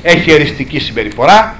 έχει 0.01 0.31
εριστική 0.31 0.79
συμπεριφορά. 0.79 1.55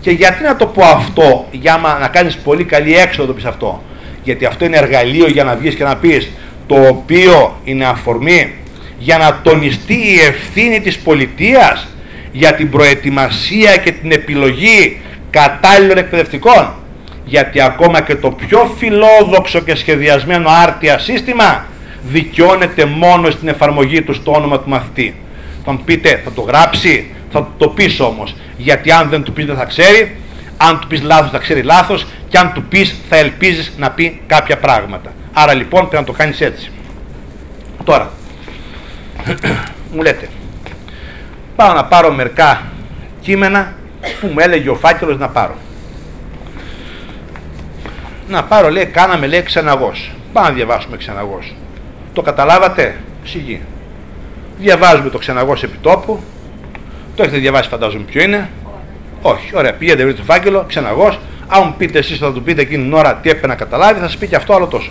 Και 0.00 0.10
γιατί 0.10 0.42
να 0.42 0.56
το 0.56 0.66
πω 0.66 0.84
αυτό, 0.84 1.48
για 1.50 1.80
να 2.00 2.08
κάνεις 2.08 2.36
πολύ 2.36 2.64
καλή 2.64 2.96
έξοδο 2.96 3.26
το 3.26 3.34
πεις 3.34 3.44
αυτό; 3.44 3.82
Γιατί 4.24 4.44
αυτό 4.44 4.64
είναι 4.64 4.76
εργαλείο 4.76 5.26
για 5.28 5.44
να 5.44 5.56
βγεις 5.56 5.74
και 5.74 5.84
να 5.84 5.96
πεις 5.96 6.30
το 6.66 6.86
οποίο 6.86 7.60
είναι 7.64 7.84
αφορμή 7.84 8.52
για 8.98 9.18
να 9.18 9.40
τονιστεί 9.42 9.94
η 9.94 10.18
ευθύνη 10.28 10.80
της 10.80 10.98
πολιτείας 10.98 11.86
για 12.32 12.54
την 12.54 12.70
προετοιμασία 12.70 13.76
και 13.76 13.92
την 13.92 14.12
επιλογή 14.12 15.00
κατάλληλων 15.30 15.98
εκπαιδευτικών 15.98 16.72
γιατί 17.24 17.60
ακόμα 17.60 18.00
και 18.00 18.14
το 18.14 18.30
πιο 18.30 18.74
φιλόδοξο 18.78 19.60
και 19.60 19.74
σχεδιασμένο 19.74 20.48
άρτια 20.50 20.98
σύστημα 20.98 21.66
δικαιώνεται 22.02 22.84
μόνο 22.84 23.30
στην 23.30 23.48
εφαρμογή 23.48 24.02
του 24.02 24.14
στο 24.14 24.32
όνομα 24.32 24.60
του 24.60 24.68
μαθητή. 24.68 25.14
Θα 25.64 25.72
μου 25.72 25.82
πείτε, 25.84 26.20
θα 26.24 26.32
το 26.32 26.40
γράψει, 26.40 27.14
θα 27.30 27.48
το 27.58 27.68
πεις 27.68 28.00
όμως, 28.00 28.34
γιατί 28.56 28.90
αν 28.90 29.08
δεν 29.08 29.22
του 29.22 29.32
πεις 29.32 29.46
δεν 29.46 29.56
θα 29.56 29.64
ξέρει 29.64 30.16
αν 30.56 30.80
του 30.80 30.86
πεις 30.86 31.02
λάθος 31.02 31.30
θα 31.30 31.38
ξέρει 31.38 31.62
λάθος 31.62 32.06
και 32.28 32.38
αν 32.38 32.52
του 32.52 32.62
πεις 32.62 32.94
θα 33.08 33.16
ελπίζεις 33.16 33.72
να 33.78 33.90
πει 33.90 34.20
κάποια 34.26 34.58
πράγματα. 34.58 35.12
Άρα 35.32 35.54
λοιπόν 35.54 35.80
πρέπει 35.88 35.96
να 35.96 36.04
το 36.04 36.12
κάνεις 36.12 36.40
έτσι. 36.40 36.70
Τώρα, 37.84 38.12
μου 39.94 40.02
λέτε, 40.02 40.28
πάω 41.56 41.72
να 41.72 41.84
πάρω 41.84 42.12
μερικά 42.12 42.62
κείμενα 43.20 43.72
που 44.20 44.26
μου 44.26 44.38
έλεγε 44.38 44.68
ο 44.68 44.74
φάκελος 44.74 45.18
να 45.18 45.28
πάρω. 45.28 45.54
Να 48.28 48.44
πάρω 48.44 48.70
λέει, 48.70 48.86
κάναμε 48.86 49.26
λέει 49.26 49.42
ξαναγός. 49.42 50.12
Πάμε 50.32 50.48
να 50.48 50.54
διαβάσουμε 50.54 50.96
ξαναγός. 50.96 51.54
Το 52.12 52.22
καταλάβατε, 52.22 52.96
σιγή; 53.24 53.60
Διαβάζουμε 54.58 55.10
το 55.10 55.18
ξεναγός 55.18 55.62
επιτόπου. 55.62 56.20
Το 57.16 57.22
έχετε 57.22 57.38
διαβάσει, 57.38 57.68
φαντάζομαι 57.68 58.04
ποιο 58.04 58.22
είναι; 58.22 58.50
Όχι, 59.22 59.56
ωραία, 59.56 59.74
πήγαινε 59.74 60.02
βρείτε 60.02 60.18
το 60.18 60.24
φάκελο, 60.24 60.64
ξεναγός. 60.68 61.18
Αν 61.48 61.62
μου 61.66 61.74
πείτε 61.78 61.98
εσείς 61.98 62.18
θα 62.18 62.32
του 62.32 62.42
πείτε 62.42 62.60
εκείνη 62.60 62.82
την 62.82 62.92
ώρα 62.92 63.14
τι 63.14 63.28
έπρεπε 63.28 63.46
να 63.46 63.54
καταλάβει, 63.54 64.00
θα 64.00 64.06
σας 64.06 64.16
πει 64.16 64.26
και 64.26 64.36
αυτό 64.36 64.54
άλλο 64.54 64.66
τόσο. 64.66 64.90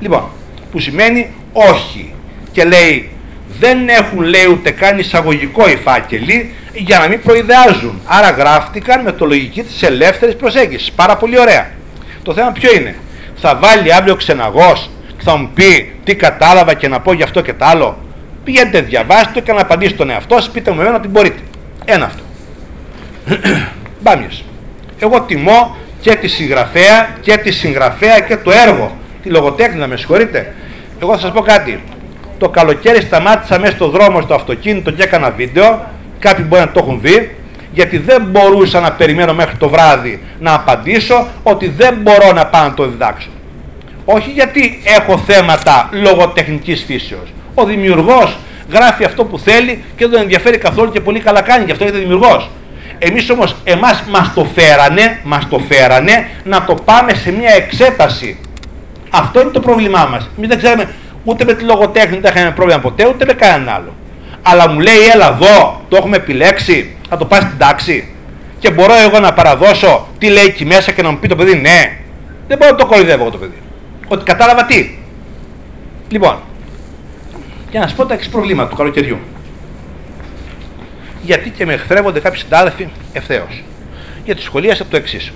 Λοιπόν, 0.00 0.24
που 0.70 0.78
σημαίνει 0.78 1.30
όχι. 1.52 2.14
Και 2.52 2.64
λέει, 2.64 3.10
δεν 3.48 3.88
έχουν 3.88 4.20
λέει 4.20 4.46
ούτε 4.50 4.70
καν 4.70 4.98
εισαγωγικό 4.98 5.68
οι 5.68 5.76
φάκελοι 5.76 6.54
για 6.72 6.98
να 6.98 7.08
μην 7.08 7.22
προειδεάζουν. 7.22 8.00
Άρα 8.04 8.30
γράφτηκαν 8.30 9.02
με 9.02 9.12
το 9.12 9.24
λογική 9.24 9.62
της 9.62 9.82
ελεύθερης 9.82 10.36
προσέγγισης. 10.36 10.92
Πάρα 10.92 11.16
πολύ 11.16 11.40
ωραία. 11.40 11.70
Το 12.22 12.34
θέμα 12.34 12.50
ποιο 12.52 12.74
είναι; 12.74 12.94
Θα 13.36 13.54
βάλει 13.56 13.94
αύριο 13.94 14.16
ξεναγός 14.16 14.90
και 15.16 15.22
θα 15.22 15.36
μου 15.36 15.50
πει 15.54 15.94
τι 16.04 16.14
κατάλαβα 16.14 16.74
και 16.74 16.88
να 16.88 17.00
πω 17.00 17.12
γι' 17.12 17.22
αυτό 17.22 17.40
και 17.40 17.52
τ' 17.52 17.62
άλλο. 17.62 17.98
Πηγαίνετε 18.44 18.80
διαβάστε 18.80 19.40
και 19.40 19.52
να 19.52 19.60
απαντήσετε 19.60 19.96
τον 19.96 20.10
εαυτό 20.10 20.34
σας, 20.34 20.50
πείτε 20.50 20.70
μου 20.70 20.80
εμένα 20.80 20.96
ότι 20.96 21.08
μπορείτε. 21.08 21.40
Ένα 21.84 22.04
αυτό. 22.04 22.22
Μπάμιες. 24.02 24.44
Εγώ 24.98 25.20
τιμώ 25.20 25.76
και 26.00 26.14
τη 26.14 26.28
συγγραφέα 26.28 27.08
και 27.20 27.36
τη 27.36 27.50
συγγραφέα 27.52 28.20
και 28.20 28.36
το 28.36 28.50
έργο. 28.66 28.96
Τη 29.22 29.28
λογοτέχνη 29.28 29.78
να 29.78 29.86
με 29.86 29.96
συγχωρείτε. 29.96 30.54
Εγώ 31.02 31.12
θα 31.12 31.18
σας 31.18 31.32
πω 31.32 31.40
κάτι. 31.40 31.82
Το 32.38 32.48
καλοκαίρι 32.48 33.00
σταμάτησα 33.00 33.58
μέσα 33.58 33.72
στο 33.72 33.88
δρόμο 33.88 34.20
στο 34.20 34.34
αυτοκίνητο 34.34 34.90
και 34.90 35.02
έκανα 35.02 35.30
βίντεο. 35.30 35.86
Κάποιοι 36.18 36.44
μπορεί 36.48 36.62
να 36.62 36.70
το 36.70 36.80
έχουν 36.82 37.00
δει. 37.00 37.34
Γιατί 37.72 37.98
δεν 37.98 38.22
μπορούσα 38.22 38.80
να 38.80 38.92
περιμένω 38.92 39.34
μέχρι 39.34 39.56
το 39.56 39.68
βράδυ 39.68 40.22
να 40.38 40.54
απαντήσω 40.54 41.26
ότι 41.42 41.68
δεν 41.68 41.94
μπορώ 42.02 42.32
να 42.32 42.46
πάω 42.46 42.62
να 42.62 42.74
το 42.74 42.86
διδάξω. 42.86 43.28
Όχι 44.04 44.30
γιατί 44.30 44.82
έχω 44.84 45.18
θέματα 45.18 45.88
λογοτεχνικής 45.92 46.84
φύσεως. 46.86 47.32
Ο 47.54 47.64
δημιουργός 47.64 48.36
γράφει 48.72 49.04
αυτό 49.04 49.24
που 49.24 49.38
θέλει 49.38 49.84
και 49.96 50.04
δεν 50.04 50.10
τον 50.10 50.20
ενδιαφέρει 50.20 50.58
καθόλου 50.58 50.92
και 50.92 51.00
πολύ 51.00 51.20
καλά 51.20 51.40
κάνει, 51.40 51.64
γι' 51.64 51.72
αυτό 51.72 51.86
είναι 51.86 51.98
δημιουργός. 51.98 52.50
Εμείς 52.98 53.30
όμως, 53.30 53.56
εμάς 53.64 54.04
μας 54.10 54.30
το 54.34 54.46
φέρανε, 54.54 55.20
μας 55.24 55.48
το 55.48 55.58
φέρανε 55.68 56.28
να 56.44 56.64
το 56.64 56.74
πάμε 56.74 57.14
σε 57.14 57.32
μια 57.32 57.50
εξέταση. 57.50 58.38
Αυτό 59.10 59.40
είναι 59.40 59.50
το 59.50 59.60
πρόβλημά 59.60 60.08
μας. 60.10 60.30
Εμείς 60.36 60.48
δεν 60.48 60.58
ξέρουμε 60.58 60.88
ούτε 61.28 61.44
με 61.44 61.54
τη 61.54 61.64
λογοτέχνη 61.64 62.18
δεν 62.18 62.32
είχαμε 62.34 62.50
πρόβλημα 62.50 62.80
ποτέ, 62.80 63.08
ούτε 63.08 63.24
με 63.24 63.32
κανέναν 63.32 63.74
άλλο. 63.74 63.94
Αλλά 64.42 64.68
μου 64.68 64.80
λέει, 64.80 65.08
έλα 65.14 65.28
εδώ, 65.28 65.84
το 65.88 65.96
έχουμε 65.96 66.16
επιλέξει, 66.16 66.96
θα 67.08 67.16
το 67.16 67.24
πας 67.24 67.42
στην 67.42 67.58
τάξη. 67.58 68.08
Και 68.58 68.70
μπορώ 68.70 68.92
εγώ 68.94 69.20
να 69.20 69.32
παραδώσω 69.32 70.08
τι 70.18 70.28
λέει 70.28 70.44
εκεί 70.44 70.64
μέσα 70.64 70.92
και 70.92 71.02
να 71.02 71.10
μου 71.10 71.18
πει 71.18 71.28
το 71.28 71.36
παιδί, 71.36 71.56
ναι. 71.56 71.98
Δεν 72.48 72.58
μπορώ 72.58 72.70
να 72.70 72.76
το 72.76 72.86
κοροϊδεύω 72.86 73.22
εγώ 73.22 73.30
το 73.30 73.38
παιδί. 73.38 73.62
Ότι 74.08 74.24
κατάλαβα 74.24 74.64
τι. 74.64 74.98
Λοιπόν, 76.08 76.38
για 77.70 77.80
να 77.80 77.88
σα 77.88 77.94
πω 77.94 78.06
τα 78.06 78.14
εξής 78.14 78.28
προβλήματα 78.28 78.68
του 78.68 78.76
καλοκαιριού. 78.76 79.18
Γιατί 81.22 81.50
και 81.50 81.66
με 81.66 81.72
εχθρεύονται 81.72 82.20
κάποιοι 82.20 82.40
συντάδελφοι 82.40 82.88
ευθέως. 83.12 83.62
Γιατί 84.24 84.42
σχολίασα 84.42 84.84
το 84.90 84.96
εξής. 84.96 85.32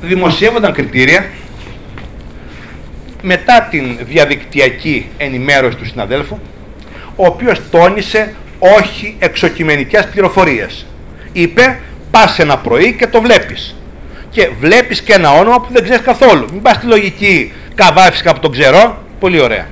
Δημοσιεύονταν 0.00 0.72
κριτήρια 0.72 1.26
μετά 3.22 3.68
την 3.70 3.98
διαδικτυακή 4.02 5.08
ενημέρωση 5.16 5.76
του 5.76 5.86
συναδέλφου, 5.86 6.38
ο 7.16 7.26
οποίος 7.26 7.60
τόνισε 7.70 8.34
όχι 8.58 9.16
εξοκειμενικές 9.18 10.08
πληροφορίες. 10.08 10.86
Είπε, 11.32 11.80
πας 12.10 12.38
ένα 12.38 12.58
πρωί 12.58 12.92
και 12.92 13.06
το 13.06 13.20
βλέπεις. 13.20 13.76
Και 14.30 14.50
βλέπεις 14.60 15.00
και 15.00 15.12
ένα 15.12 15.32
όνομα 15.32 15.60
που 15.60 15.68
δεν 15.72 15.82
ξέρεις 15.82 16.02
καθόλου. 16.02 16.46
Μην 16.52 16.62
πας 16.62 16.76
στη 16.76 16.86
λογική 16.86 17.52
καβάφισκα 17.74 18.30
από 18.30 18.40
τον 18.40 18.52
ξερό. 18.52 19.02
Πολύ 19.20 19.40
ωραία. 19.40 19.66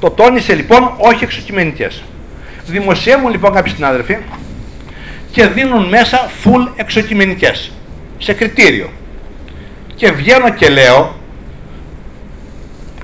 Το 0.00 0.10
τόνισε 0.10 0.54
λοιπόν 0.54 0.92
όχι 0.98 1.24
εξοκειμενικές. 1.24 2.02
Δημοσιεύουν 2.66 3.30
λοιπόν 3.30 3.52
κάποιοι 3.52 3.72
συνάδελφοι 3.72 4.16
και 5.32 5.46
δίνουν 5.46 5.84
μέσα 5.84 6.30
full 6.44 6.72
εξοκειμενικές 6.76 7.72
σε 8.18 8.32
κριτήριο. 8.32 8.90
Και 9.94 10.12
βγαίνω 10.12 10.50
και 10.50 10.68
λέω 10.68 11.19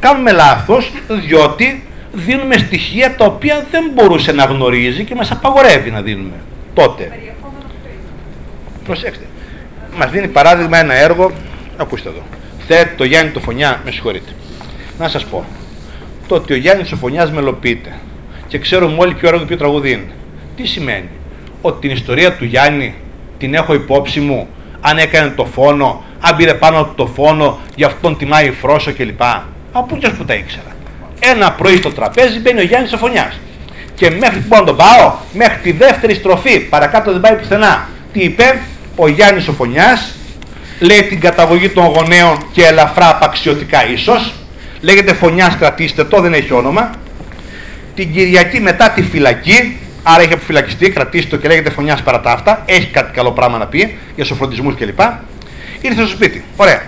κάνουμε 0.01 0.33
λάθος 0.33 0.93
διότι 1.09 1.83
δίνουμε 2.13 2.57
στοιχεία 2.57 3.17
τα 3.17 3.25
οποία 3.25 3.67
δεν 3.71 3.91
μπορούσε 3.95 4.33
να 4.33 4.45
γνωρίζει 4.45 5.05
και 5.05 5.15
μας 5.15 5.31
απαγορεύει 5.31 5.91
να 5.91 6.03
δίνουμε 6.03 6.35
τότε. 6.75 7.19
Προσέξτε. 8.85 9.25
Μας 9.97 10.11
δίνει 10.11 10.29
παράδειγμα 10.29 10.79
ένα 10.79 10.95
έργο, 10.95 11.33
ακούστε 11.77 12.09
εδώ. 12.09 12.23
Θέτει 12.67 12.95
το 12.97 13.05
Γιάννη 13.05 13.31
το 13.31 13.41
Φωνιά, 13.41 13.81
με 13.85 13.91
συγχωρείτε. 13.91 14.31
Να 14.99 15.09
σας 15.09 15.25
πω. 15.25 15.45
Το 16.29 16.35
ότι 16.35 16.53
ο 16.53 16.57
Γιάννης 16.57 16.93
ο 16.93 16.97
Φωνιάς 16.97 17.31
μελοποιείται 17.31 17.93
και 18.49 18.59
ξέρουμε 18.59 18.97
όλοι 18.99 19.15
ποιο 19.15 19.29
έργο 19.29 19.45
ποιο 19.45 19.57
τραγούδι 19.57 19.91
είναι. 19.91 20.13
Τι 20.57 20.67
σημαίνει. 20.67 21.09
Ότι 21.63 21.81
την 21.81 21.91
ιστορία 21.91 22.33
του 22.33 22.45
Γιάννη 22.45 22.95
την 23.39 23.55
έχω 23.55 23.75
υπόψη 23.75 24.21
μου, 24.21 24.49
αν 24.81 24.99
έκανε 24.99 25.31
το 25.31 25.45
φόνο, 25.45 26.05
αν 26.21 26.37
πήρε 26.37 26.55
πάνω 26.55 26.93
το 26.97 27.07
φόνο, 27.07 27.59
γι' 27.75 27.85
αυτόν 27.85 28.17
τιμάει 28.17 28.51
φρόσο 28.51 28.93
κλπ. 28.93 29.21
Από 29.79 29.97
ποιος 29.97 30.13
που 30.13 30.25
τα 30.25 30.35
ήξερα. 30.35 30.77
Ένα 31.21 31.53
πρωί 31.53 31.77
στο 31.77 31.93
τραπέζι 31.93 32.39
μπαίνει 32.39 32.61
ο 32.61 32.63
Γιάννης 32.63 32.91
Σοφωνιάς. 32.91 33.41
Και 33.95 34.11
μέχρι 34.11 34.39
που 34.39 34.57
να 34.57 34.65
τον 34.65 34.77
πάω, 34.77 35.15
μέχρι 35.33 35.59
τη 35.63 35.73
δεύτερη 35.73 36.15
στροφή, 36.15 36.61
παρακάτω 36.61 37.13
δεν 37.13 37.21
πάει 37.21 37.37
πουθενά. 37.37 37.89
Τι 38.13 38.21
είπε; 38.21 38.61
Ο 38.97 39.09
Γιάννης 39.09 39.45
Σοφωνιάς, 39.45 40.15
λέει 40.81 41.03
την 41.03 41.21
καταγωγή 41.21 41.69
των 41.69 41.85
γονέων 41.85 42.47
και 42.53 42.65
ελαφρά 42.67 43.09
απαξιωτικά 43.09 43.89
ίσως, 43.89 44.35
λέγεται 44.81 45.15
Φωνιάς 45.15 45.57
κρατήστε 45.57 46.05
το, 46.05 46.21
δεν 46.21 46.33
έχει 46.33 46.53
όνομα. 46.53 46.91
Την 47.95 48.13
Κυριακή 48.13 48.61
μετά 48.61 48.91
τη 48.91 49.03
φυλακή, 49.03 49.79
άρα 50.03 50.23
έχει 50.23 50.33
αποφυλακιστεί, 50.33 50.91
κρατήστε 50.91 51.31
το 51.31 51.37
και 51.37 51.49
λέγεται 51.49 51.71
Φωνιάς 51.71 52.03
παρά 52.03 52.21
τα 52.21 52.31
αυτά, 52.31 52.63
έχει 52.67 52.87
κάτι 52.87 53.13
καλό 53.13 53.33
πράγμα 53.33 53.59
να 53.59 53.67
πει 53.67 53.99
για 54.15 54.25
σοφροντισμούς 54.25 54.75
κλπ. 54.75 55.01
Ήρθε 55.81 56.01
στο 56.01 56.11
σπίτι. 56.11 56.45
Ωραία. 56.57 56.83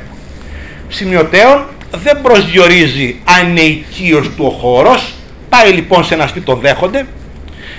Σημειωτέων 0.88 1.66
δεν 1.90 2.20
προσδιορίζει 2.22 3.20
αν 3.24 3.48
είναι 3.48 3.60
οικείος 3.60 4.30
του 4.36 4.44
ο 4.44 4.50
χώρος, 4.50 5.14
πάει 5.48 5.72
λοιπόν 5.72 6.04
σε 6.04 6.14
ένα 6.14 6.26
σπίτι 6.26 6.44
τον 6.44 6.60
δέχονται, 6.60 7.06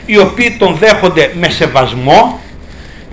οι 0.05 0.17
οποίοι 0.17 0.55
τον 0.59 0.75
δέχονται 0.75 1.31
με 1.39 1.49
σεβασμό 1.49 2.41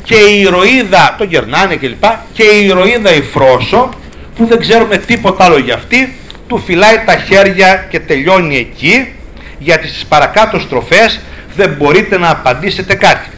και 0.03 0.15
η 0.15 0.41
ηρωίδα, 0.41 1.15
το 1.19 1.25
γερνάνε 1.25 1.77
κλπ. 1.77 2.05
Και 2.33 2.43
η 2.43 2.67
ηρωίδα 2.67 3.15
η 3.15 3.23
Φρόσο, 3.23 3.89
που 4.37 4.47
δεν 4.47 4.61
ξέρουμε 4.61 4.97
τίποτα 4.97 5.45
άλλο 5.45 5.59
για 5.59 5.75
αυτή, 5.75 6.17
του 6.49 6.63
φυλάει 6.67 7.03
τα 7.07 7.17
χέρια 7.17 7.87
και 7.91 8.01
τελειώνει 8.01 8.57
εκεί, 8.57 9.13
γιατί 9.59 9.89
στις 9.89 10.05
παρακάτω 10.05 10.59
στροφές 10.59 11.21
δεν 11.57 11.75
μπορείτε 11.79 12.19
να 12.19 12.31
απαντήσετε 12.31 12.95
κάτι. 12.95 13.29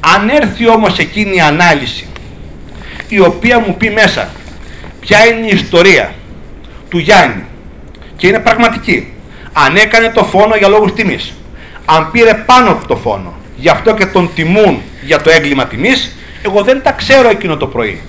Αν 0.00 0.28
έρθει 0.28 0.68
όμως 0.68 0.98
εκείνη 0.98 1.36
η 1.36 1.40
ανάλυση, 1.40 2.06
η 3.08 3.20
οποία 3.20 3.58
μου 3.58 3.76
πει 3.76 3.90
μέσα 3.90 4.28
ποια 5.00 5.26
είναι 5.26 5.46
η 5.46 5.54
ιστορία, 5.54 6.14
του 6.88 6.98
Γιάννη 6.98 7.44
και 8.16 8.26
είναι 8.26 8.38
πραγματική. 8.38 9.12
Αν 9.52 9.76
έκανε 9.76 10.10
το 10.10 10.24
φόνο 10.24 10.56
για 10.56 10.68
λόγους 10.68 10.92
τιμής, 10.92 11.32
αν 11.84 12.10
πήρε 12.10 12.34
πάνω 12.34 12.78
το 12.86 12.96
φόνο, 12.96 13.34
γι' 13.56 13.68
αυτό 13.68 13.94
και 13.94 14.06
τον 14.06 14.30
τιμούν 14.34 14.82
για 15.02 15.20
το 15.20 15.30
έγκλημα 15.30 15.66
τιμής, 15.66 16.16
εγώ 16.42 16.62
δεν 16.62 16.82
τα 16.82 16.92
ξέρω 16.92 17.28
εκείνο 17.28 17.56
το 17.56 17.66
πρωί. 17.66 18.00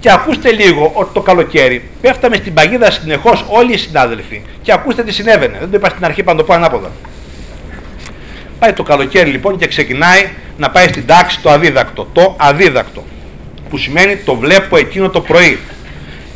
Και 0.00 0.10
ακούστε 0.12 0.52
λίγο 0.52 0.90
ότι 0.94 1.10
το 1.12 1.20
καλοκαίρι 1.20 1.88
πέφταμε 2.00 2.36
στην 2.36 2.54
παγίδα 2.54 2.90
συνεχώς 2.90 3.44
όλοι 3.48 3.72
οι 3.72 3.76
συνάδελφοι 3.76 4.42
και 4.62 4.72
ακούστε 4.72 5.02
τι 5.02 5.12
συνέβαινε. 5.12 5.56
Δεν 5.58 5.70
το 5.70 5.76
είπα 5.76 5.88
στην 5.88 6.04
αρχή, 6.04 6.22
πάντα 6.22 6.38
το 6.38 6.44
πω 6.44 6.54
ανάποδα. 6.54 6.90
Πάει 8.58 8.72
το 8.72 8.82
καλοκαίρι 8.82 9.30
λοιπόν 9.30 9.58
και 9.58 9.66
ξεκινάει 9.66 10.28
να 10.58 10.70
πάει 10.70 10.88
στην 10.88 11.06
τάξη 11.06 11.40
το 11.40 11.50
αδίδακτο. 11.50 12.08
Το 12.12 12.36
αδίδακτο. 12.38 13.04
Που 13.70 13.78
σημαίνει 13.78 14.16
το 14.16 14.34
βλέπω 14.34 14.76
εκείνο 14.76 15.08
το 15.08 15.20
πρωί 15.20 15.58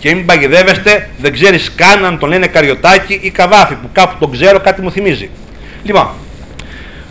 και 0.05 0.14
μην 0.14 0.26
παγιδεύεστε, 0.26 1.11
δεν 1.18 1.32
ξέρεις 1.32 1.72
καν 1.76 2.05
αν 2.05 2.18
τον 2.18 2.28
λένε 2.28 2.46
Καριωτάκι 2.46 3.18
ή 3.22 3.30
Καβάφη, 3.30 3.74
που 3.74 3.88
κάπου 3.92 4.16
τον 4.18 4.32
ξέρω, 4.32 4.61
κάτι 4.61 4.82
μου 4.82 4.90
θυμίζει. 4.90 5.30
Λοιπόν, 5.82 6.09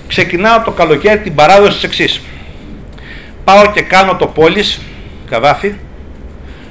ξεκινάω 0.08 0.62
το 0.62 0.72
καλοκαίρι 0.72 1.20
την 1.20 1.36
παράδοση 1.36 1.74
της 1.74 1.84
εξής. 1.84 2.22
Πάω 3.44 3.72
και 3.72 3.82
κάνω 3.82 4.16
το 4.16 4.28
πόλης, 4.28 4.80
Καβάφη, 5.30 5.74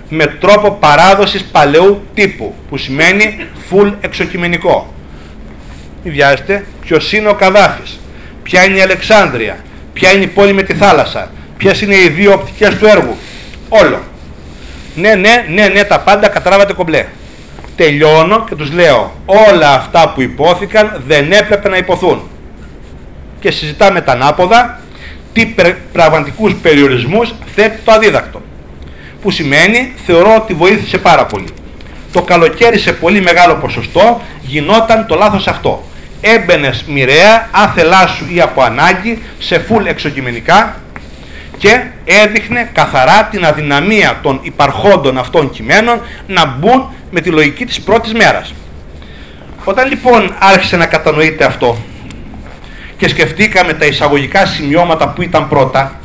με 0.08 0.26
τρόπο 0.26 0.70
παράδοσης 0.70 1.44
παλαιού 1.44 2.06
τύπου, 2.14 2.54
που 2.68 2.76
σημαίνει 2.76 3.46
full 3.70 3.92
εξοκειμενικό. 4.00 4.94
Μην 6.04 6.12
βιάζετε, 6.12 6.66
ποιος 6.80 7.12
είναι 7.12 7.28
ο 7.28 7.34
Καβάφης, 7.34 8.00
ποια 8.42 8.64
είναι 8.64 8.78
η 8.78 8.80
Αλεξάνδρεια, 8.80 9.56
ποια 9.92 10.12
είναι 10.12 10.24
η 10.24 10.26
πόλη 10.26 10.52
με 10.52 10.62
τη 10.62 10.74
θάλασσα, 10.74 11.30
ποιες 11.56 11.80
είναι 11.80 11.94
οι 11.94 12.08
δύο 12.08 12.32
οπτικές 12.32 12.76
του 12.76 12.86
έργου. 12.86 13.16
Όλο. 13.68 14.10
Ναι, 14.94 15.14
ναι, 15.14 15.44
ναι, 15.48 15.68
ναι, 15.68 15.84
τα 15.84 16.00
πάντα 16.00 16.28
καταλάβατε 16.28 16.72
κομπλέ. 16.72 17.06
Τελειώνω 17.76 18.44
και 18.48 18.54
τους 18.54 18.72
λέω 18.72 19.12
όλα 19.26 19.74
αυτά 19.74 20.12
που 20.14 20.22
υπόθηκαν 20.22 21.02
δεν 21.06 21.32
έπρεπε 21.32 21.68
να 21.68 21.76
υποθούν. 21.76 22.22
Και 23.40 23.50
συζητάμε 23.50 24.00
τα 24.00 24.12
ανάποδα 24.12 24.80
τι 25.32 25.54
πραγματικούς 25.92 26.54
περιορισμούς 26.54 27.34
θέτει 27.54 27.78
το 27.84 27.92
αδίδακτο. 27.92 28.42
Που 29.22 29.30
σημαίνει 29.30 29.94
θεωρώ 30.06 30.34
ότι 30.34 30.54
βοήθησε 30.54 30.98
πάρα 30.98 31.26
πολύ. 31.26 31.48
το 32.12 32.22
καλοκαίρι 32.22 32.78
σε 32.78 32.92
πολύ 32.92 33.20
μεγάλο 33.20 33.54
ποσοστό 33.54 34.20
γινόταν 34.42 35.06
το 35.06 35.14
λάθος 35.14 35.46
αυτό. 35.46 35.84
Έμπαινες 36.20 36.84
μοιραία, 36.88 37.48
άθελά 37.50 38.06
σου 38.06 38.26
ή 38.34 38.40
από 38.40 38.62
ανάγκη, 38.62 39.22
σε 39.38 39.58
φουλ 39.58 39.86
εξοκειμενικά 39.86 40.81
και 41.62 41.82
έδειχνε 42.04 42.70
καθαρά 42.72 43.24
την 43.30 43.44
αδυναμία 43.44 44.18
των 44.22 44.38
υπαρχόντων 44.42 45.18
αυτών 45.18 45.50
κειμένων 45.50 46.00
να 46.26 46.46
μπουν 46.46 46.88
με 47.10 47.20
τη 47.20 47.30
λογική 47.30 47.64
της 47.64 47.80
πρώτης 47.80 48.12
μέρας. 48.12 48.54
Όταν 49.64 49.88
λοιπόν 49.88 50.34
άρχισε 50.38 50.76
να 50.76 50.86
κατανοείται 50.86 51.44
αυτό 51.44 51.78
και 52.96 53.08
σκεφτήκαμε 53.08 53.72
τα 53.72 53.86
εισαγωγικά 53.86 54.46
σημειώματα 54.46 55.08
που 55.08 55.22
ήταν 55.22 55.48
πρώτα, 55.48 56.00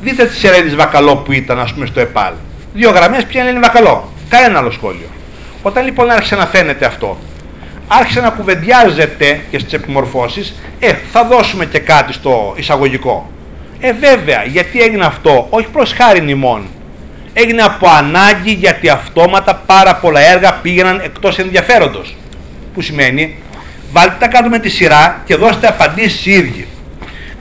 δείτε 0.00 0.24
τη 0.26 0.34
σειρά 0.34 0.56
Βακαλό 0.76 1.16
που 1.16 1.32
ήταν 1.32 1.58
ας 1.58 1.72
πούμε 1.72 1.86
στο 1.86 2.00
ΕΠΑΛ. 2.00 2.32
Δύο 2.74 2.90
γραμμές 2.90 3.24
ποια 3.24 3.48
είναι 3.48 3.60
Βακαλό; 3.60 4.12
Κανένα 4.28 4.58
άλλο 4.58 4.70
σχόλιο. 4.70 5.08
Όταν 5.62 5.84
λοιπόν 5.84 6.10
άρχισε 6.10 6.36
να 6.36 6.46
φαίνεται 6.46 6.86
αυτό, 6.86 7.18
άρχισε 7.88 8.20
να 8.20 8.30
κουβεντιάζεται 8.30 9.40
και 9.50 9.58
στις 9.58 9.72
επιμορφώσεις, 9.72 10.54
ε, 10.78 10.92
θα 11.12 11.24
δώσουμε 11.24 11.66
και 11.66 11.78
κάτι 11.78 12.12
στο 12.12 12.54
εισαγωγικό. 12.56 13.30
Ε, 13.84 13.92
βέβαια, 13.92 14.44
γιατί 14.44 14.80
έγινε 14.80 15.04
αυτό, 15.04 15.46
όχι 15.50 15.66
προς 15.66 15.92
χάρη 15.92 16.20
νημών. 16.20 16.66
Έγινε 17.32 17.62
από 17.62 17.88
ανάγκη 17.88 18.52
γιατί 18.52 18.88
αυτόματα 18.88 19.62
πάρα 19.66 19.96
πολλά 19.96 20.20
έργα 20.20 20.52
πήγαιναν 20.52 21.00
εκτός 21.04 21.38
ενδιαφέροντος. 21.38 22.16
Που 22.74 22.80
σημαίνει, 22.80 23.36
βάλτε 23.92 24.16
τα 24.18 24.26
κάτω 24.26 24.48
με 24.48 24.58
τη 24.58 24.68
σειρά 24.68 25.22
και 25.24 25.36
δώστε 25.36 25.66
απαντήσεις 25.68 26.26
οι 26.26 26.30
ίδιοι. 26.30 26.66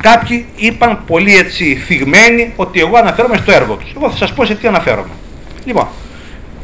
Κάποιοι 0.02 0.46
είπαν 0.56 1.04
πολύ 1.08 1.38
έτσι 1.38 1.76
θυγμένοι 1.76 2.54
ότι 2.56 2.80
εγώ 2.80 2.98
αναφέρομαι 2.98 3.38
στο 3.38 3.52
έργο 3.52 3.76
τους. 3.76 3.94
Εγώ 3.96 4.10
θα 4.10 4.18
σας 4.18 4.34
πω 4.34 4.46
σε 4.46 4.56
τι 4.56 4.68
αναφέρομαι. 4.68 5.14
Λοιπόν, 5.66 5.88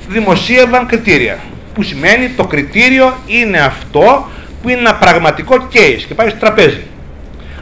δημοσίευαν 0.08 0.88
κριτήρια. 0.88 1.40
Που 1.74 1.84
σημαίνει 1.84 2.30
το 2.30 2.48
κριτήριο 2.48 3.18
είναι 3.28 3.60
αυτό 3.60 4.30
που 4.62 4.70
είναι 4.70 4.80
ένα 4.80 4.96
πραγματικό 4.96 5.56
case 5.74 6.04
και 6.08 6.14
πάει 6.14 6.30
στο 6.30 6.40
τραπέζι. 6.40 6.84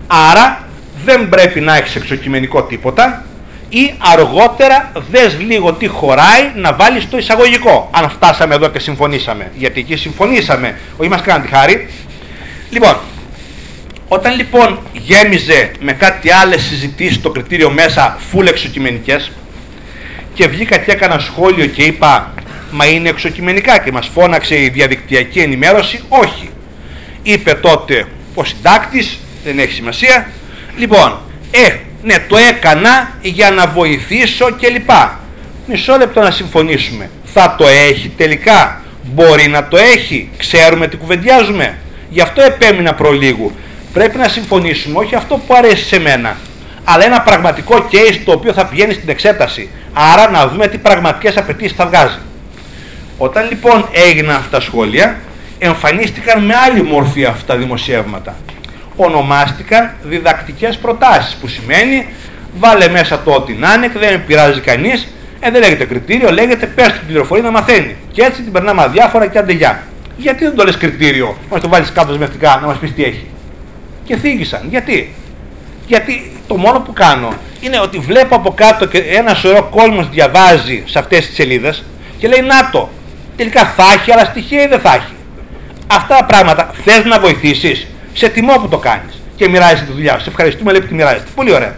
Άρα 0.07 0.64
δεν 1.05 1.29
πρέπει 1.29 1.59
να 1.59 1.77
έχεις 1.77 1.95
εξοκειμενικό 1.95 2.63
τίποτα 2.63 3.25
ή 3.69 3.93
αργότερα 3.97 4.91
δες 5.11 5.37
λίγο 5.39 5.73
τι 5.73 5.87
χωράει 5.87 6.51
να 6.55 6.73
βάλεις 6.73 7.09
το 7.09 7.17
εισαγωγικό. 7.17 7.89
Αν 7.93 8.09
φτάσαμε 8.09 8.55
εδώ 8.55 8.69
και 8.69 8.79
συμφωνήσαμε. 8.79 9.51
Γιατί 9.55 9.79
εκεί 9.79 9.95
συμφωνήσαμε, 9.95 10.79
όχι 10.97 11.09
μας 11.09 11.21
κάναν 11.21 11.41
τη 11.41 11.47
χάρη. 11.47 11.89
Λοιπόν, 12.69 12.97
όταν 14.07 14.35
λοιπόν 14.35 14.79
γέμιζε 14.93 15.71
με 15.79 15.93
κάτι 15.93 16.31
άλλες 16.31 16.61
συζητήσεις 16.61 17.21
το 17.21 17.29
κριτήριο 17.29 17.69
μέσα 17.69 18.17
full 18.31 18.47
εξοκειμενικές 18.47 19.31
και 20.33 20.47
βγήκα 20.47 20.77
και 20.77 20.91
έκανα 20.91 21.19
σχόλιο 21.19 21.65
και 21.65 21.83
είπα 21.83 22.33
μα 22.71 22.85
είναι 22.85 23.09
εξοκειμενικά 23.09 23.79
και 23.79 23.91
μας 23.91 24.09
φώναξε 24.13 24.55
η 24.55 24.69
διαδικτυακή 24.69 25.39
ενημέρωση, 25.39 26.03
όχι. 26.09 26.49
Είπε 27.23 27.53
τότε 27.53 28.07
ο 28.33 28.43
συντάκτης, 28.43 29.19
δεν 29.43 29.59
έχει 29.59 29.73
σημασία, 29.73 30.29
λοιπόν, 30.77 31.17
ε, 31.51 31.75
ναι, 32.03 32.15
το 32.27 32.37
έκανα 32.37 33.11
για 33.21 33.51
να 33.51 33.67
βοηθήσω 33.67 34.45
κλπ. 34.45 34.89
Μισό 35.67 35.97
λεπτό 35.97 36.21
να 36.21 36.31
συμφωνήσουμε. 36.31 37.09
Θα 37.23 37.55
το 37.57 37.67
έχει 37.67 38.11
τελικά. 38.17 38.81
Μπορεί 39.03 39.47
να 39.47 39.67
το 39.67 39.77
έχει. 39.77 40.29
Ξέρουμε 40.37 40.87
τι 40.87 40.97
κουβεντιάζουμε. 40.97 41.77
Γι' 42.09 42.21
αυτό 42.21 42.41
επέμεινα 42.41 42.93
προλίγου. 42.93 43.51
Πρέπει 43.93 44.17
να 44.17 44.27
συμφωνήσουμε, 44.27 44.99
όχι 44.99 45.15
αυτό 45.15 45.41
που 45.47 45.55
αρέσει 45.55 45.85
σε 45.85 45.99
μένα, 45.99 46.37
αλλά 46.83 47.05
ένα 47.05 47.21
πραγματικό 47.21 47.75
case 47.91 48.19
το 48.25 48.31
οποίο 48.31 48.53
θα 48.53 48.65
πηγαίνει 48.65 48.93
στην 48.93 49.09
εξέταση. 49.09 49.69
Άρα 49.93 50.29
να 50.29 50.47
δούμε 50.47 50.67
τι 50.67 50.77
πραγματικές 50.77 51.37
απαιτήσεις 51.37 51.75
θα 51.77 51.85
βγάζει. 51.85 52.17
Όταν 53.17 53.47
λοιπόν 53.49 53.87
έγιναν 53.91 54.35
αυτά 54.35 54.49
τα 54.49 54.59
σχόλια, 54.59 55.19
εμφανίστηκαν 55.59 56.43
με 56.43 56.53
άλλη 56.55 56.83
μορφή 56.83 57.25
αυτά 57.25 57.53
τα 57.53 57.59
δημοσιεύματα 57.59 58.35
ονομάστηκαν 58.95 59.93
διδακτικές 60.03 60.77
προτάσεις 60.77 61.35
που 61.35 61.47
σημαίνει 61.47 62.07
βάλε 62.57 62.87
μέσα 62.87 63.21
το 63.21 63.31
ότι 63.31 63.53
να 63.53 63.73
είναι 63.73 63.87
και 63.87 63.99
δεν 63.99 64.25
πειράζει 64.25 64.59
κανείς 64.59 65.07
ε, 65.39 65.51
δεν 65.51 65.61
λέγεται 65.61 65.85
κριτήριο, 65.85 66.31
λέγεται 66.31 66.65
πες 66.65 66.91
την 66.91 67.07
πληροφορία 67.07 67.43
να 67.43 67.51
μαθαίνει. 67.51 67.95
Και 68.11 68.21
έτσι 68.21 68.41
την 68.41 68.51
περνάμε 68.51 68.81
αδιάφορα 68.81 69.27
και 69.27 69.37
αντεγιά. 69.37 69.83
Γιατί 70.17 70.43
δεν 70.43 70.55
το 70.55 70.63
λες 70.63 70.77
κριτήριο, 70.77 71.37
μας 71.49 71.61
το 71.61 71.69
βάλεις 71.69 71.91
κάτω 71.91 72.07
δεσμευτικά 72.07 72.57
να 72.61 72.67
μας 72.67 72.77
πεις 72.77 72.93
τι 72.93 73.03
έχει. 73.03 73.27
Και 74.03 74.17
θίγησαν. 74.17 74.67
Γιατί; 74.69 75.13
Γιατί 75.87 76.31
το 76.47 76.57
μόνο 76.57 76.79
που 76.79 76.93
κάνω 76.93 77.33
είναι 77.59 77.79
ότι 77.79 77.97
βλέπω 77.97 78.35
από 78.35 78.53
κάτω 78.53 78.85
και 78.85 78.97
ένα 78.97 79.33
σωρό 79.33 79.63
κόσμος 79.63 80.09
διαβάζει 80.09 80.83
σε 80.85 80.99
αυτές 80.99 81.25
τις 81.25 81.35
σελίδες 81.35 81.83
και 82.17 82.27
λέει 82.27 82.41
να 82.41 82.69
το. 82.71 82.89
Τελικά 83.37 83.65
θα 83.65 83.83
έχει, 83.93 84.11
αλλά 84.11 84.25
στοιχεία 84.25 84.63
ή 84.63 84.67
δεν 84.67 84.79
θα 84.79 84.93
έχει. 84.93 85.13
Αυτά 85.87 86.17
τα 86.17 86.25
πράγματα 86.25 86.71
θες 86.83 87.05
να 87.05 87.19
βοηθήσεις; 87.19 87.87
Σε 88.17 88.29
τιμώ 88.29 88.53
που 88.53 88.67
το 88.67 88.77
κάνεις 88.77 89.21
και 89.35 89.49
μοιράζεσαι 89.49 89.83
τη 89.83 89.91
δουλειά 89.91 90.13
σου. 90.13 90.23
Σε 90.23 90.29
ευχαριστούμε 90.29 90.71
λέει 90.71 90.81
που 90.81 90.87
τη 90.87 90.93
μοιράζεσαι. 90.93 91.25
Πολύ 91.35 91.53
ωραία. 91.53 91.75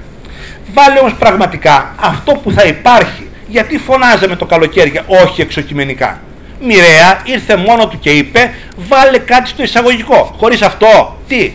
Βάλε 0.74 1.00
όμως 1.00 1.14
πραγματικά 1.14 1.96
αυτό 2.00 2.32
που 2.32 2.52
θα 2.52 2.64
υπάρχει. 2.64 3.30
Γιατί 3.48 3.78
φωνάζαμε 3.78 4.36
το 4.36 4.46
καλοκαίρι, 4.46 5.02
όχι 5.08 5.42
εξοκειμενικά. 5.42 6.22
Μοιραία 6.62 7.22
ήρθε 7.24 7.56
μόνο 7.56 7.88
του 7.88 8.00
και 8.00 8.10
είπε 8.10 8.54
βάλε 8.76 9.18
κάτι 9.18 9.50
στο 9.50 9.64
εισαγωγικό. 9.64 10.36
Χωρίς 10.38 10.62
αυτό, 10.62 11.18
τι; 11.28 11.54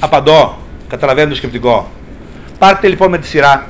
Απαντώ. 0.00 0.58
Καταλαβαίνετε 0.88 1.30
το 1.30 1.36
σκεπτικό. 1.36 1.90
Πάρτε 2.58 2.88
λοιπόν 2.88 3.10
με 3.10 3.18
τη 3.18 3.26
σειρά 3.26 3.66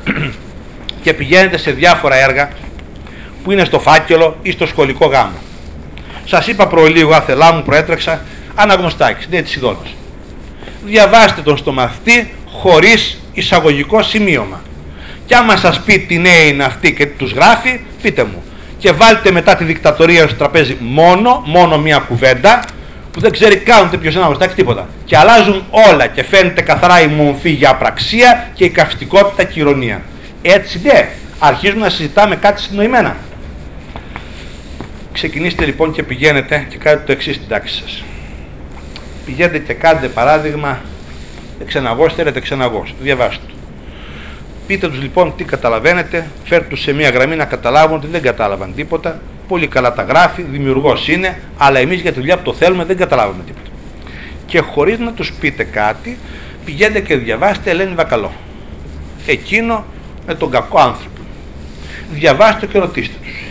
και 1.03 1.13
πηγαίνετε 1.13 1.57
σε 1.57 1.71
διάφορα 1.71 2.17
έργα 2.17 2.49
που 3.45 3.53
είναι 3.53 3.65
στο 3.65 3.79
φάκελο 3.81 4.37
ή 4.43 4.51
στο 4.51 4.67
σχολικό 4.67 5.07
γάμο. 5.07 5.37
Σας 6.25 6.47
είπα 6.47 6.67
προλίγο, 6.67 7.15
άθελά 7.15 7.53
μου, 7.53 7.63
προέτρεξα, 7.63 8.21
Αναγνωστάκης, 8.55 9.27
δεν 9.31 9.43
της 9.45 9.57
ειδώνος. 9.57 9.95
Διαβάστε 10.85 11.41
τον 11.41 11.57
στο 11.57 11.73
μαθητή 11.73 12.31
χωρίς 12.47 13.21
εισαγωγικό 13.33 14.03
σημείωμα. 14.03 14.61
Και 15.27 15.35
άμα 15.35 15.57
σας 15.57 15.81
πει 15.81 15.99
τι 15.99 16.19
νέοι 16.19 16.49
είναι 16.49 16.65
αυτοί 16.65 16.95
και 16.95 17.07
τους 17.07 17.33
γράφει, 17.33 17.81
πείτε 18.03 18.25
μου. 18.25 18.43
Και 18.79 18.93
βάλτε 18.93 19.31
μετά 19.31 19.57
τη 19.57 19.65
δικτατορία 19.65 20.27
στο 20.27 20.37
τραπέζι 20.37 20.77
μόνο, 20.81 21.43
μόνο 21.47 21.79
μία 21.79 21.99
κουβέντα, 21.99 22.65
που 23.13 23.21
δεν 23.21 23.31
ξέρει 23.31 23.57
καν 23.57 23.87
ούτε 23.87 23.97
ποιος 23.97 24.13
είναι 24.13 24.23
Αναγνωστάκης 24.23 24.55
τίποτα. 24.55 24.89
Και 25.05 25.17
αλλάζουν 25.17 25.65
όλα 25.71 26.07
και 26.07 26.25
φαίνεται 26.25 26.61
καθαρά 26.61 27.01
η 27.01 27.07
μομφή 27.07 27.51
για 27.51 27.71
απραξία 27.71 28.51
και 28.55 28.65
η 28.65 28.71
καυστικότητα 28.71 29.45
και 29.45 29.59
η 29.59 29.61
ηρωνία. 29.61 30.03
Έτσι 30.43 30.79
δε, 30.79 31.05
αρχίζουμε 31.39 31.81
να 31.81 31.91
συζητάμε 31.91 32.37
κάτι 32.37 32.61
συνοημένα. 32.61 33.17
Ξεκινήστε 35.13 35.65
λοιπόν 35.65 35.93
και 35.93 36.03
πηγαίνετε 36.03 36.67
και 36.69 36.77
κάνετε 36.77 37.03
το 37.07 37.13
εξής 37.13 37.35
στην 37.35 37.49
τάξη 37.49 37.75
σας 37.75 38.03
πηγαίνετε 39.25 39.59
και 39.59 39.73
κάντε 39.73 40.09
παράδειγμα 40.09 40.81
εξεναγώστερε 41.61 42.31
εξεναγώς. 42.35 42.95
Διαβάστε 43.01 43.45
το. 43.49 43.55
Πείτε 44.67 44.89
τους 44.89 45.03
λοιπόν 45.03 45.33
τι 45.37 45.45
καταλαβαίνετε, 45.45 46.27
φέρτε 46.45 46.67
τους 46.69 46.81
σε 46.81 46.93
μια 46.93 47.11
γραμμή 47.11 47.37
να 47.37 47.45
καταλάβουν 47.45 47.97
ότι 47.97 48.07
δεν 48.07 48.23
κατάλαβαν 48.23 48.75
τίποτα, 48.75 49.21
πολύ 49.49 49.67
καλά 49.67 49.93
τα 49.93 50.03
γράφει, 50.03 50.43
δημιουργός 50.43 51.09
είναι, 51.09 51.39
αλλά 51.59 51.79
εμείς 51.79 52.01
για 52.01 52.13
τη 52.13 52.19
δουλειά 52.19 52.37
που 52.37 52.43
το 52.43 52.53
θέλουμε 52.53 52.85
δεν 52.85 52.97
καταλάβαμε 52.97 53.43
τίποτα. 53.47 53.69
Και 54.47 54.59
χωρίς 54.59 54.99
να 54.99 55.13
τους 55.13 55.33
πείτε 55.41 55.65
κάτι, 55.65 56.19
πηγαίνετε 56.65 57.01
και 57.01 57.17
διαβάστε 57.17 57.71
Ελένη 57.71 57.95
Βακαλό. 57.95 58.33
Εκείνο 59.27 59.85
με 60.27 60.35
τον 60.35 60.51
κακό 60.51 60.81
άνθρωπο. 60.81 61.21
Διαβάστε 62.13 62.67
και 62.67 62.79
ρωτήστε 62.79 63.15
τους. 63.23 63.43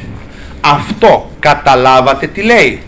Αυτό 0.62 1.32
καταλάβατε 1.40 2.28
τι 2.28 2.42
λέει 2.42 2.82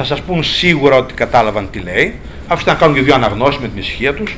θα 0.00 0.06
σας 0.06 0.20
πούν 0.20 0.42
σίγουρα 0.42 0.96
ότι 0.96 1.14
κατάλαβαν 1.14 1.68
τι 1.70 1.78
λέει, 1.78 2.18
αφήστε 2.48 2.70
να 2.70 2.76
κάνουν 2.76 2.94
και 2.94 3.02
δύο 3.02 3.14
αναγνώσεις 3.14 3.60
με 3.60 3.68
την 3.68 3.78
ησυχία 3.78 4.14
τους 4.14 4.36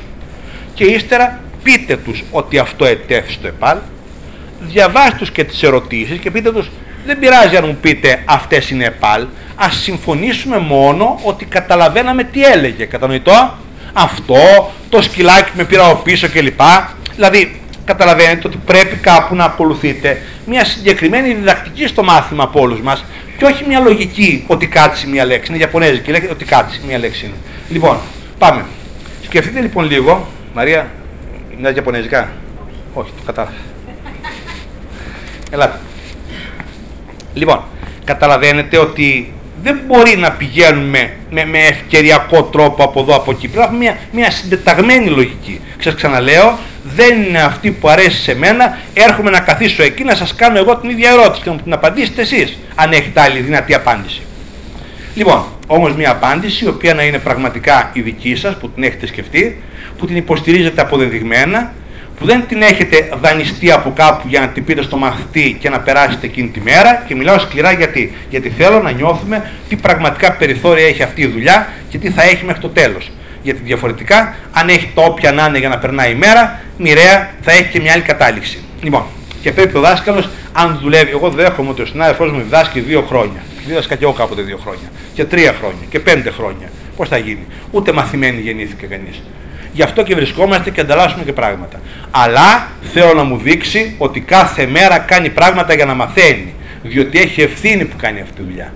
και 0.73 0.83
ύστερα 0.83 1.39
πείτε 1.63 1.97
τους 1.97 2.23
ότι 2.31 2.57
αυτό 2.57 2.85
ετέθη 2.85 3.31
στο 3.31 3.47
ΕΠΑΛ, 3.47 3.77
διαβάστε 4.59 5.15
τους 5.17 5.31
και 5.31 5.43
τις 5.43 5.63
ερωτήσεις 5.63 6.19
και 6.19 6.31
πείτε 6.31 6.51
τους 6.51 6.69
δεν 7.05 7.19
πειράζει 7.19 7.55
αν 7.55 7.65
μου 7.67 7.77
πείτε 7.81 8.21
αυτές 8.25 8.69
είναι 8.69 8.85
ΕΠΑΛ, 8.85 9.25
ας 9.55 9.75
συμφωνήσουμε 9.75 10.57
μόνο 10.57 11.19
ότι 11.23 11.45
καταλαβαίναμε 11.45 12.23
τι 12.23 12.45
έλεγε, 12.45 12.85
κατανοητό, 12.85 13.57
αυτό, 13.93 14.71
το 14.89 15.01
σκυλάκι 15.01 15.51
με 15.53 15.63
πήρα 15.63 15.85
από 15.85 16.01
πίσω 16.01 16.29
κλπ. 16.29 16.61
Δηλαδή, 17.15 17.61
καταλαβαίνετε 17.85 18.47
ότι 18.47 18.57
πρέπει 18.65 18.95
κάπου 18.95 19.35
να 19.35 19.43
ακολουθείτε 19.45 20.21
μια 20.45 20.65
συγκεκριμένη 20.65 21.33
διδακτική 21.33 21.87
στο 21.87 22.03
μάθημα 22.03 22.43
από 22.43 22.59
όλους 22.59 22.81
μας 22.81 23.03
και 23.37 23.45
όχι 23.45 23.63
μια 23.67 23.79
λογική 23.79 24.43
ότι 24.47 24.67
κάτσει 24.67 25.07
μια 25.07 25.25
λέξη. 25.25 25.51
Είναι 25.51 25.61
Ιαπωνέζικη, 25.61 26.11
λέει 26.11 26.27
ότι 26.31 26.45
κάτσει 26.45 26.81
μια 26.87 26.97
λέξη 26.97 27.25
είναι. 27.25 27.35
Λοιπόν, 27.69 27.97
πάμε. 28.37 28.65
Σκεφτείτε 29.23 29.59
λοιπόν 29.59 29.85
λίγο, 29.85 30.27
Μαρία, 30.53 30.91
μια 31.59 31.73
Ιαπωνέζικα; 31.75 32.29
Όχι, 32.93 33.11
το 33.17 33.23
κατάλαβα. 33.25 33.55
Ελάτε. 35.51 35.79
Λοιπόν, 37.33 37.63
καταλαβαίνετε 38.05 38.77
ότι 38.77 39.33
δεν 39.63 39.79
μπορεί 39.87 40.17
να 40.17 40.31
πηγαίνουμε 40.31 41.13
με, 41.29 41.45
με 41.45 41.57
ευκαιριακό 41.59 42.43
τρόπο 42.43 42.83
από 42.83 42.99
εδώ 43.01 43.15
από 43.15 43.31
εκεί. 43.31 43.47
Πρέπει 43.47 43.57
να 43.57 43.63
έχουμε 43.63 43.77
μια, 43.79 43.97
μια 44.11 44.31
συντεταγμένη 44.31 45.09
λογική. 45.09 45.61
Σας 45.79 45.95
ξαναλέω, 45.95 46.57
δεν 46.95 47.21
είναι 47.21 47.41
αυτή 47.41 47.71
που 47.71 47.89
αρέσει 47.89 48.21
σε 48.21 48.35
μένα, 48.35 48.77
έρχομαι 48.93 49.29
να 49.29 49.39
καθίσω 49.39 49.83
εκεί 49.83 50.03
να 50.03 50.15
σας 50.15 50.35
κάνω 50.35 50.57
εγώ 50.57 50.77
την 50.77 50.89
ίδια 50.89 51.09
ερώτηση 51.09 51.41
και 51.41 51.49
να 51.49 51.55
μου 51.55 51.61
την 51.63 51.73
απαντήσετε 51.73 52.21
εσείς, 52.21 52.57
αν 52.75 52.91
έχετε 52.91 53.21
άλλη 53.21 53.39
δυνατή 53.39 53.73
απάντηση. 53.73 54.21
Λοιπόν, 55.15 55.43
όμως 55.67 55.95
μια 55.95 56.11
απάντηση 56.11 56.65
η 56.65 56.67
οποία 56.67 56.93
να 56.93 57.03
είναι 57.03 57.17
πραγματικά 57.17 57.89
η 57.93 58.01
δική 58.01 58.35
σας, 58.35 58.57
που 58.57 58.69
την 58.69 58.83
έχετε 58.83 59.07
σκεφτεί, 59.07 59.61
που 59.97 60.05
την 60.05 60.15
υποστηρίζετε 60.15 60.81
αποδεδειγμένα, 60.81 61.73
που 62.19 62.25
δεν 62.25 62.43
την 62.47 62.61
έχετε 62.61 63.09
δανειστεί 63.21 63.71
από 63.71 63.93
κάπου 63.95 64.27
για 64.27 64.39
να 64.39 64.47
την 64.47 64.63
πείτε 64.63 64.81
στο 64.81 64.97
μαθητή 64.97 65.57
και 65.59 65.69
να 65.69 65.79
περάσετε 65.79 66.25
εκείνη 66.25 66.47
τη 66.47 66.61
μέρα 66.61 67.03
και 67.07 67.15
μιλάω 67.15 67.39
σκληρά 67.39 67.71
γιατί. 67.71 68.13
Γιατί 68.29 68.49
θέλω 68.49 68.81
να 68.81 68.91
νιώθουμε 68.91 69.51
τι 69.69 69.75
πραγματικά 69.75 70.31
περιθώρια 70.31 70.87
έχει 70.87 71.03
αυτή 71.03 71.21
η 71.21 71.27
δουλειά 71.27 71.67
και 71.89 71.97
τι 71.97 72.09
θα 72.09 72.23
έχει 72.23 72.45
μέχρι 72.45 72.61
το 72.61 72.69
τέλος. 72.69 73.11
Γιατί 73.43 73.61
διαφορετικά, 73.63 74.35
αν 74.51 74.69
έχει 74.69 74.91
το 74.95 75.01
όποια 75.01 75.31
να 75.31 75.45
είναι 75.45 75.57
για 75.57 75.69
να 75.69 75.77
περνάει 75.77 76.11
η 76.11 76.15
μέρα, 76.15 76.61
μοιραία 76.77 77.31
θα 77.41 77.51
έχει 77.51 77.69
και 77.71 77.79
μια 77.79 77.93
άλλη 77.93 78.01
κατάληξη. 78.01 78.63
Λοιπόν, 78.81 79.03
και 79.41 79.51
πρέπει 79.51 79.77
ο 79.77 79.79
δάσκαλος, 79.79 80.29
αν 80.51 80.79
δουλεύει, 80.81 81.09
εγώ 81.09 81.29
δέχομαι 81.29 81.69
ότι 81.69 81.81
ο 81.81 81.85
συνάδελφός 81.85 82.31
μου 82.31 82.37
διδάσκει 82.41 82.79
δύο 82.79 83.01
χρόνια. 83.01 83.43
Δίδασκα 83.65 83.95
και 83.95 84.03
εγώ 84.03 84.13
κάποτε 84.13 84.41
δύο 84.41 84.57
χρόνια. 84.57 84.89
Και 85.13 85.25
τρία 85.25 85.53
χρόνια. 85.59 85.85
Και 85.89 85.99
πέντε 85.99 86.31
χρόνια. 86.31 86.67
Πώς 86.97 87.09
θα 87.09 87.17
γίνει. 87.17 87.45
Ούτε 87.71 87.91
μαθημένη 87.91 88.41
γεννήθηκε 88.41 88.85
κανείς. 88.85 89.21
Γι' 89.73 89.83
αυτό 89.83 90.03
και 90.03 90.15
βρισκόμαστε 90.15 90.69
και 90.69 90.81
ανταλλάσσουμε 90.81 91.23
και 91.23 91.33
πράγματα. 91.33 91.79
Αλλά 92.11 92.67
θέλω 92.93 93.13
να 93.13 93.23
μου 93.23 93.37
δείξει 93.37 93.95
ότι 93.97 94.19
κάθε 94.19 94.65
μέρα 94.65 94.97
κάνει 94.99 95.29
πράγματα 95.29 95.73
για 95.73 95.85
να 95.85 95.93
μαθαίνει. 95.93 96.53
Διότι 96.83 97.19
έχει 97.19 97.41
ευθύνη 97.41 97.85
που 97.85 97.95
κάνει 97.97 98.21
αυτή 98.21 98.35
τη 98.35 98.41
δουλειά. 98.41 98.73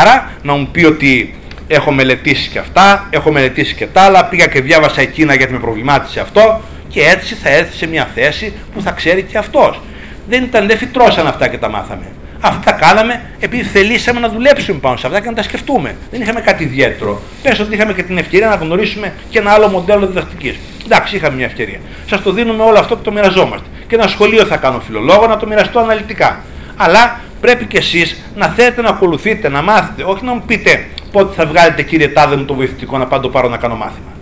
Άρα 0.00 0.30
να 0.42 0.52
μου 0.52 0.68
πει 0.72 0.84
ότι 0.84 1.34
έχω 1.68 1.92
μελετήσει 1.92 2.48
και 2.48 2.58
αυτά, 2.58 3.06
έχω 3.10 3.32
μελετήσει 3.32 3.74
και 3.74 3.86
τα 3.86 4.00
άλλα, 4.00 4.24
πήγα 4.24 4.46
και 4.46 4.60
διάβασα 4.60 5.00
εκείνα 5.00 5.34
γιατί 5.34 5.52
με 5.52 5.58
προβλημάτισε 5.58 6.20
αυτό 6.20 6.60
και 6.88 7.00
έτσι 7.00 7.34
θα 7.34 7.48
έρθει 7.48 7.76
σε 7.76 7.86
μια 7.86 8.08
θέση 8.14 8.52
που 8.74 8.82
θα 8.82 8.90
ξέρει 8.90 9.22
και 9.22 9.38
αυτός. 9.38 9.80
Δεν 10.28 10.42
ήταν, 10.42 10.66
δεν 10.66 10.78
φυτρώσαν 10.78 11.26
αυτά 11.26 11.48
και 11.48 11.58
τα 11.58 11.68
μάθαμε. 11.68 12.04
Αυτά 12.40 12.60
τα 12.64 12.72
κάναμε 12.72 13.22
επειδή 13.40 13.62
θελήσαμε 13.62 14.20
να 14.20 14.28
δουλέψουμε 14.28 14.78
πάνω 14.78 14.96
σε 14.96 15.06
αυτά 15.06 15.20
και 15.20 15.28
να 15.28 15.34
τα 15.34 15.42
σκεφτούμε. 15.42 15.96
Δεν 16.10 16.20
είχαμε 16.20 16.40
κάτι 16.40 16.64
ιδιαίτερο. 16.64 17.20
Πες 17.42 17.60
ότι 17.60 17.74
είχαμε 17.74 17.92
και 17.92 18.02
την 18.02 18.18
ευκαιρία 18.18 18.48
να 18.48 18.54
γνωρίσουμε 18.54 19.12
και 19.30 19.38
ένα 19.38 19.50
άλλο 19.50 19.68
μοντέλο 19.68 20.06
διδακτικής. 20.06 20.56
Εντάξει, 20.84 21.16
είχαμε 21.16 21.36
μια 21.36 21.46
ευκαιρία. 21.46 21.78
Σας 22.06 22.22
το 22.22 22.32
δίνουμε 22.32 22.62
όλο 22.62 22.78
αυτό 22.78 22.96
και 22.96 23.02
το 23.02 23.12
μοιραζόμαστε. 23.12 23.66
Και 23.88 23.94
ένα 23.94 24.06
σχολείο 24.06 24.44
θα 24.44 24.56
κάνω 24.56 24.80
φιλολόγο 24.80 25.26
να 25.26 25.36
το 25.36 25.46
μοιραστώ 25.46 25.78
αναλυτικά. 25.78 26.44
Αλλά 26.76 27.20
πρέπει 27.40 27.64
κι 27.64 27.76
εσείς 27.76 28.16
να 28.34 28.46
θέλετε 28.46 28.82
να 28.82 28.88
ακολουθείτε, 28.88 29.48
να 29.48 29.62
μάθετε, 29.62 30.02
όχι 30.06 30.24
να 30.24 30.32
μου 30.32 30.42
πείτε 30.46 30.86
πότε 31.12 31.34
θα 31.34 31.46
βγάλετε 31.46 31.82
κύριε 31.82 32.08
Τάδε 32.08 32.36
μου 32.36 32.44
το 32.44 32.54
βοηθητικό 32.54 32.98
να 32.98 33.06
πάω 33.06 33.20
το 33.20 33.28
πάρω 33.28 33.48
να 33.48 33.56
κάνω 33.56 33.76
μάθημα; 33.76 34.12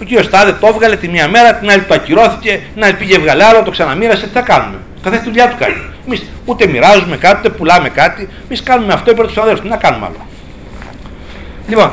Ο 0.00 0.04
κύριος 0.04 0.30
Τάδε 0.30 0.52
το 0.52 0.66
έβγαλε 0.66 0.96
τη 0.96 1.08
μία 1.08 1.28
μέρα, 1.28 1.54
την 1.54 1.70
άλλη 1.70 1.82
το 1.82 1.94
ακυρώθηκε, 1.94 2.60
την 2.74 2.84
άλλη 2.84 2.94
πήγε 2.94 3.18
βγαλέ 3.18 3.44
άλλο, 3.44 3.62
το 3.62 3.70
ξαναμοίρασε, 3.70 4.26
τι 4.26 4.32
θα 4.32 4.40
κάνουμε; 4.40 4.78
Καθένα 5.02 5.22
τη 5.22 5.28
δουλειά 5.28 5.48
του 5.48 5.56
κάνει. 5.58 5.74
Εμείς 6.06 6.22
ούτε 6.44 6.66
μοιράζουμε 6.66 7.16
κάτι, 7.16 7.38
ούτε 7.38 7.56
πουλάμε 7.56 7.88
κάτι. 7.88 8.28
Εμείς 8.44 8.62
κάνουμε 8.62 8.92
αυτό 8.92 9.10
υπέρ 9.10 9.24
τους 9.24 9.32
συναδέλφου. 9.32 9.62
Τι 9.62 9.68
να 9.68 9.76
κάνουμε 9.76 10.06
άλλο; 10.06 10.26
Λοιπόν, 11.68 11.90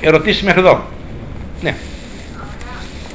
ερωτήσεις 0.00 0.42
μέχρι 0.42 0.60
εδώ. 0.60 0.74
Ναι. 1.64 1.74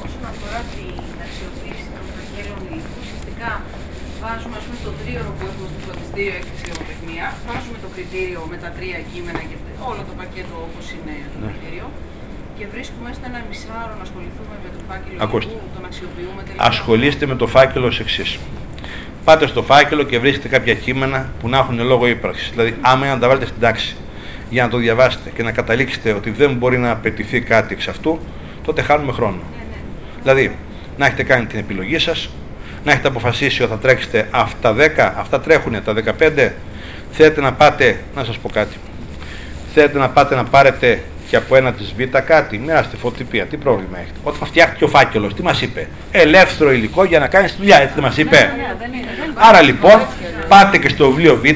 Όσον 0.04 0.24
αφορά 0.32 0.60
την 0.74 0.94
αξιοποίηση 1.24 1.86
των 1.94 2.02
φακέλων 2.14 2.60
υλικού, 2.68 2.94
ουσιαστικά 3.02 3.50
βάζουμε 4.22 4.56
ας 4.60 4.64
πούμε, 4.66 4.78
στο 4.82 4.92
τρίωρο 5.00 5.30
που 5.36 5.42
έχουμε 5.48 5.66
στο 5.72 5.78
φροντιστήριο 5.86 6.34
έκθεση 6.40 6.64
λογοτεχνία, 6.70 7.26
βάζουμε 7.46 7.78
το 7.84 7.88
κριτήριο 7.94 8.40
με 8.52 8.56
τα 8.64 8.70
τρία 8.76 8.98
κείμενα 9.10 9.42
και 9.50 9.56
όλο 9.92 10.02
το 10.10 10.14
πακέτο 10.20 10.54
όπως 10.68 10.84
είναι 10.94 11.14
το 11.32 11.38
ναι. 11.40 11.46
κριτήριο 11.50 11.86
και 12.56 12.64
βρίσκουμε 12.72 13.06
έστω 13.12 13.24
ένα 13.30 13.40
μισάωρο 13.50 13.94
να 14.00 14.04
ασχοληθούμε 14.08 14.54
με 14.64 14.68
το 14.74 14.80
φάκελο 14.88 15.18
Ακούστε. 15.24 15.50
υλικού, 15.50 15.66
τον 15.76 15.84
αξιοποιούμε 15.88 16.40
τελικά. 16.46 16.64
Ασχολείστε 16.70 17.24
με 17.32 17.36
το 17.42 17.46
φάκελο 17.54 17.86
ως 17.92 17.98
εξής 18.04 18.30
πάτε 19.24 19.46
στο 19.46 19.62
φάκελο 19.62 20.02
και 20.02 20.18
βρίσκετε 20.18 20.48
κάποια 20.48 20.74
κείμενα 20.74 21.28
που 21.40 21.48
να 21.48 21.58
έχουν 21.58 21.80
λόγο 21.84 22.06
ύπαρξης. 22.06 22.50
Δηλαδή, 22.50 22.76
άμα 22.80 23.06
να 23.06 23.18
τα 23.18 23.28
βάλετε 23.28 23.46
στην 23.46 23.60
τάξη 23.60 23.96
για 24.50 24.62
να 24.62 24.68
το 24.68 24.76
διαβάσετε 24.76 25.30
και 25.30 25.42
να 25.42 25.52
καταλήξετε 25.52 26.12
ότι 26.12 26.30
δεν 26.30 26.54
μπορεί 26.54 26.78
να 26.78 26.90
απαιτηθεί 26.90 27.40
κάτι 27.40 27.74
εξ 27.74 27.88
αυτού, 27.88 28.18
τότε 28.64 28.82
χάνουμε 28.82 29.12
χρόνο. 29.12 29.38
Δηλαδή, 30.22 30.56
να 30.96 31.06
έχετε 31.06 31.22
κάνει 31.22 31.46
την 31.46 31.58
επιλογή 31.58 31.98
σας, 31.98 32.30
να 32.84 32.92
έχετε 32.92 33.08
αποφασίσει 33.08 33.62
ότι 33.62 33.72
θα 33.72 33.78
τρέξετε 33.78 34.28
αυτά 34.30 34.74
10, 34.74 35.14
αυτά 35.16 35.40
τρέχουν 35.40 35.84
τα 35.84 35.92
15, 35.92 36.52
θέλετε 37.10 37.40
να 37.40 37.52
πάτε, 37.52 38.00
να 38.14 38.24
σας 38.24 38.38
πω 38.38 38.48
κάτι, 38.48 38.76
θέλετε 39.74 39.98
να 39.98 40.08
πάτε 40.08 40.34
να 40.34 40.44
πάρετε 40.44 41.02
και 41.30 41.36
από 41.36 41.56
ένα 41.56 41.72
της 41.72 41.94
Β 41.96 42.16
κάτι, 42.26 42.58
μοιράστε 42.58 42.96
φωτοτυπία, 42.96 43.44
τι 43.44 43.56
πρόβλημα 43.56 43.98
έχετε; 43.98 44.18
Όταν 44.22 44.48
φτιάχτηκε 44.48 44.84
ο 44.84 44.88
φάκελος, 44.88 45.34
τι 45.34 45.42
μας 45.42 45.60
είπε; 45.60 45.88
Ελεύθερο 46.10 46.72
υλικό 46.72 47.04
για 47.04 47.18
να 47.18 47.26
κάνεις 47.26 47.50
τη 47.50 47.56
δουλειά, 47.58 47.76
έτσι 47.76 47.94
δεν 47.94 48.02
μας 48.02 48.16
είπε; 48.16 48.36
Ναι, 48.36 48.86
ναι, 48.88 49.04
Άρα 49.34 49.62
λοιπόν, 49.62 50.00
πάτε 50.48 50.78
και 50.78 50.88
στο 50.88 51.10
βιβλίο 51.10 51.36
Β, 51.36 51.46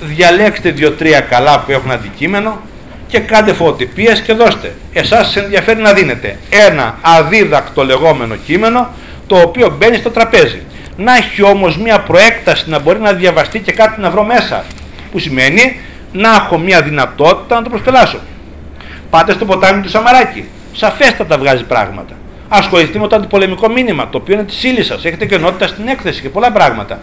διαλέξτε 0.00 0.70
δύο-τρία 0.70 1.20
καλά 1.20 1.60
που 1.60 1.72
έχουν 1.72 1.90
αντικείμενο 1.90 2.60
και 3.08 3.18
κάντε 3.18 3.52
φωτοτυπίες 3.52 4.20
και 4.20 4.32
δώστε. 4.32 4.74
Εσάς 4.92 5.30
σα 5.30 5.40
ενδιαφέρει 5.40 5.80
να 5.80 5.92
δίνετε 5.92 6.38
ένα 6.50 6.98
αδίδακτο 7.00 7.84
λεγόμενο 7.84 8.36
κείμενο 8.36 8.88
το 9.26 9.36
οποίο 9.36 9.76
μπαίνει 9.78 9.96
στο 9.96 10.10
τραπέζι. 10.10 10.62
Να 10.96 11.16
έχει 11.16 11.42
όμως 11.42 11.78
μια 11.78 12.00
προέκταση 12.00 12.70
να 12.70 12.78
μπορεί 12.78 13.00
να 13.00 13.12
διαβαστεί 13.12 13.58
και 13.58 13.72
κάτι 13.72 14.00
να 14.00 14.10
βρω 14.10 14.24
μέσα. 14.24 14.64
Που 15.12 15.18
σημαίνει 15.18 15.80
να 16.12 16.34
έχω 16.34 16.58
μια 16.58 16.82
δυνατότητα 16.82 17.54
να 17.54 17.62
το 17.62 17.70
προσπελάσω. 17.70 18.18
Πάτε 19.10 19.32
στο 19.32 19.44
ποτάμι 19.44 19.82
του 19.82 19.88
Σαμαράκη. 19.88 20.44
Σαφέστατα 20.72 21.38
βγάζει 21.38 21.64
πράγματα. 21.64 22.14
Ασχοληθείτε 22.48 22.98
με 22.98 23.06
το 23.08 23.16
αντιπολεμικό 23.16 23.68
μήνυμα, 23.68 24.08
το 24.08 24.18
οποίο 24.18 24.34
είναι 24.34 24.44
της 24.44 24.64
ύλης 24.64 24.86
σας. 24.86 25.04
Έχετε 25.04 25.26
καινότητα 25.26 25.66
στην 25.66 25.88
έκθεση 25.88 26.20
και 26.20 26.28
πολλά 26.28 26.52
πράγματα. 26.52 27.00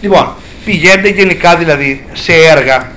Λοιπόν, 0.00 0.34
πηγαίνετε 0.64 1.08
γενικά 1.08 1.56
δηλαδή 1.56 2.04
σε 2.12 2.32
έργα 2.32 2.90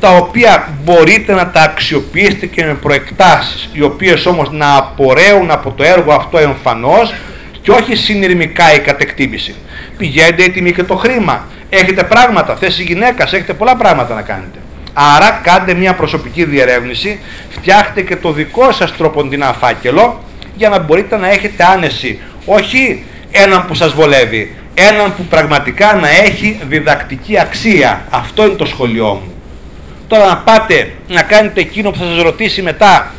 τα 0.00 0.10
οποία 0.10 0.68
μπορείτε 0.84 1.32
να 1.32 1.48
τα 1.48 1.60
αξιοποιήσετε 1.62 2.46
και 2.46 2.64
με 2.64 2.74
προεκτάσεις, 2.74 3.68
οι 3.72 3.82
οποίες 3.82 4.26
όμως 4.26 4.50
να 4.52 4.76
απορρέουν 4.76 5.50
από 5.50 5.70
το 5.70 5.82
έργο 5.82 6.12
αυτό 6.12 6.38
εμφανώς 6.38 7.14
και 7.62 7.70
όχι 7.70 7.96
συνειρμικά 7.96 8.74
η 8.74 8.78
κατεκτήμηση. 8.78 9.54
Πηγαίνετε 9.96 10.44
έτοιμοι 10.44 10.72
και 10.72 10.82
το 10.82 10.96
χρήμα. 10.96 11.46
Έχετε 11.70 12.02
πράγματα, 12.02 12.56
θέση 12.56 12.82
γυναίκας, 12.82 13.32
έχετε 13.32 13.52
πολλά 13.52 13.76
πράγματα 13.76 14.14
να 14.14 14.22
κάνετε. 14.22 14.57
Άρα 15.00 15.40
κάντε 15.42 15.74
μια 15.74 15.94
προσωπική 15.94 16.44
διερεύνηση, 16.44 17.20
φτιάχτε 17.50 18.02
και 18.02 18.16
το 18.16 18.32
δικό 18.32 18.72
σας 18.72 18.96
τροποντινά 18.96 19.52
φάκελο 19.52 20.22
για 20.54 20.68
να 20.68 20.78
μπορείτε 20.78 21.16
να 21.16 21.30
έχετε 21.30 21.64
άνεση. 21.64 22.20
Όχι 22.44 23.04
έναν 23.30 23.66
που 23.66 23.74
σας 23.74 23.92
βολεύει, 23.92 24.54
έναν 24.74 25.14
που 25.16 25.22
πραγματικά 25.22 25.94
να 25.94 26.08
έχει 26.08 26.60
διδακτική 26.68 27.38
αξία. 27.38 28.06
Αυτό 28.10 28.46
είναι 28.46 28.54
το 28.54 28.66
σχολείο 28.66 29.06
μου. 29.06 29.32
Τώρα 30.08 30.26
να 30.26 30.36
πάτε 30.36 30.92
να 31.08 31.22
κάνετε 31.22 31.60
εκείνο 31.60 31.90
που 31.90 31.98
θα 31.98 32.04
σας 32.04 32.22
ρωτήσει 32.22 32.62
μετά 32.62 33.12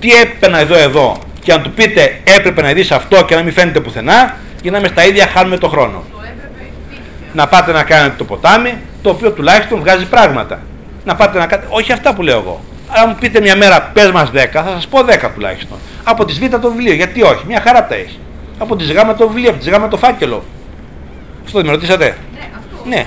τι 0.00 0.12
έπαιρνα 0.12 0.58
εδώ 0.58 0.76
εδώ 0.76 1.16
και 1.42 1.52
να 1.52 1.60
του 1.60 1.70
πείτε 1.70 2.20
έπρεπε 2.24 2.62
να 2.62 2.72
δεις 2.72 2.90
αυτό 2.90 3.24
και 3.24 3.34
να 3.34 3.42
μην 3.42 3.52
φαίνεται 3.52 3.80
πουθενά 3.80 4.36
για 4.62 4.70
να 4.70 4.78
είμαι 4.78 4.88
στα 4.88 5.06
ίδια 5.06 5.26
χάνουμε 5.26 5.58
το 5.58 5.68
χρόνο. 5.68 6.04
να 7.32 7.48
πάτε 7.48 7.72
να 7.72 7.82
κάνετε 7.82 8.14
το 8.18 8.24
ποτάμι 8.24 8.74
το 9.02 9.10
οποίο 9.10 9.30
τουλάχιστον 9.30 9.80
βγάζει 9.80 10.06
πράγματα 10.06 10.62
να 11.04 11.14
πάτε 11.14 11.38
να 11.38 11.46
κάνετε. 11.46 11.68
Όχι 11.70 11.92
αυτά 11.92 12.14
που 12.14 12.22
λέω 12.22 12.38
εγώ. 12.38 12.60
Αν 12.88 13.04
μου 13.08 13.16
πείτε 13.20 13.40
μια 13.40 13.56
μέρα, 13.56 13.90
πες 13.92 14.10
μας 14.10 14.30
10, 14.30 14.46
θα 14.52 14.72
σας 14.74 14.86
πω 14.86 14.98
10 14.98 15.30
τουλάχιστον. 15.34 15.78
Από 16.04 16.24
τη 16.24 16.32
Β 16.32 16.54
το 16.56 16.70
βιβλίο, 16.70 16.94
γιατί 16.94 17.22
όχι, 17.22 17.44
μια 17.46 17.60
χαρά 17.60 17.86
τα 17.86 17.94
έχει. 17.94 18.18
Από 18.58 18.76
τη 18.76 18.84
Γ 18.84 18.96
το 19.18 19.28
βιβλίο, 19.28 19.50
από 19.50 19.58
τη 19.58 19.70
Γ 19.70 19.88
το 19.90 19.96
φάκελο. 19.96 20.44
Αυτό 21.44 21.58
δεν 21.58 21.66
με 21.66 21.72
ρωτήσατε; 21.72 22.16
Ναι, 22.34 22.44
αυτό. 22.58 22.88
Ναι. 22.88 23.02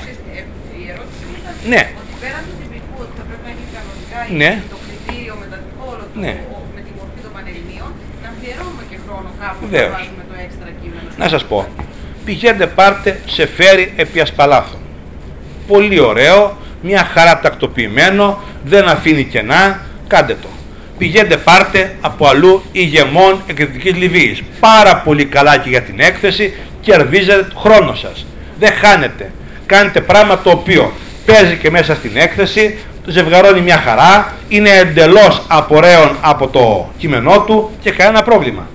Η 0.80 0.86
ερώτηση 0.92 1.24
ήταν 1.40 1.54
ναι. 1.72 1.82
ότι 2.02 2.14
πέραν 2.22 2.44
του 2.48 2.56
τυπικού 2.62 2.96
ότι 3.04 3.14
θα 3.18 3.24
πρέπει 3.28 3.44
να 3.48 3.52
έχει 3.56 3.66
κανονικά 3.78 4.20
ναι. 4.40 4.52
το 4.74 4.78
κριτήριο 4.86 5.34
με, 5.42 5.46
τα, 5.52 5.58
όλο 5.90 6.04
το, 6.14 6.20
ναι. 6.24 6.34
με 6.76 6.82
τη 6.86 6.92
μορφή 6.98 7.20
των 7.26 7.32
πανελληνίων, 7.36 7.90
να 8.24 8.28
αφιερώνουμε 8.34 8.84
και 8.92 8.98
χρόνο 9.06 9.30
κάπου 9.42 9.64
να 9.74 9.82
βάζουμε 9.96 10.24
το 10.30 10.36
έξτρα 10.46 10.70
κείμενο. 10.82 11.08
Να 11.22 11.28
σας 11.34 11.44
πω. 11.50 11.58
Πηγαίνετε 12.26 12.68
πάρτε 12.80 13.12
σε 13.36 13.44
φέρει 13.58 13.86
επί 14.04 14.18
ασπαλάθων. 14.26 14.80
Πολύ 15.72 16.00
ωραίο, 16.12 16.40
μια 16.84 17.10
χαρά 17.14 17.40
τακτοποιημένο, 17.40 18.42
δεν 18.64 18.88
αφήνει 18.88 19.24
κενά, 19.24 19.80
κάντε 20.08 20.38
το. 20.42 20.48
Πηγαίνετε 20.98 21.38
πάρτε 21.38 21.96
από 22.02 22.28
αλλού 22.28 22.64
ηγεμών 22.72 23.42
εκδοτικής 23.48 23.96
Λιβύης. 23.96 24.42
Πάρα 24.60 24.96
πολύ 24.96 25.26
καλά 25.26 25.58
και 25.58 25.70
για 25.70 25.82
την 25.82 26.00
έκθεση, 26.00 26.54
κερδίζετε 26.82 27.44
το 27.44 27.60
χρόνο 27.60 27.96
σας. 27.96 28.26
Δεν 28.60 28.72
χάνετε. 28.74 29.32
Κάνετε 29.66 30.02
πράγμα 30.02 30.40
το 30.40 30.50
οποίο 30.50 30.94
παίζει 31.26 31.56
και 31.56 31.72
μέσα 31.72 31.96
στην 31.96 32.12
έκθεση, 32.14 32.78
το 33.06 33.12
ζευγαρώνει 33.12 33.62
μια 33.62 33.78
χαρά, 33.78 34.34
είναι 34.48 34.70
εντελώς 34.70 35.42
απορρέων 35.48 36.18
από 36.22 36.48
το 36.48 36.92
κείμενό 36.98 37.42
του 37.42 37.72
και 37.82 37.92
κανένα 37.92 38.24
πρόβλημα. 38.24 38.68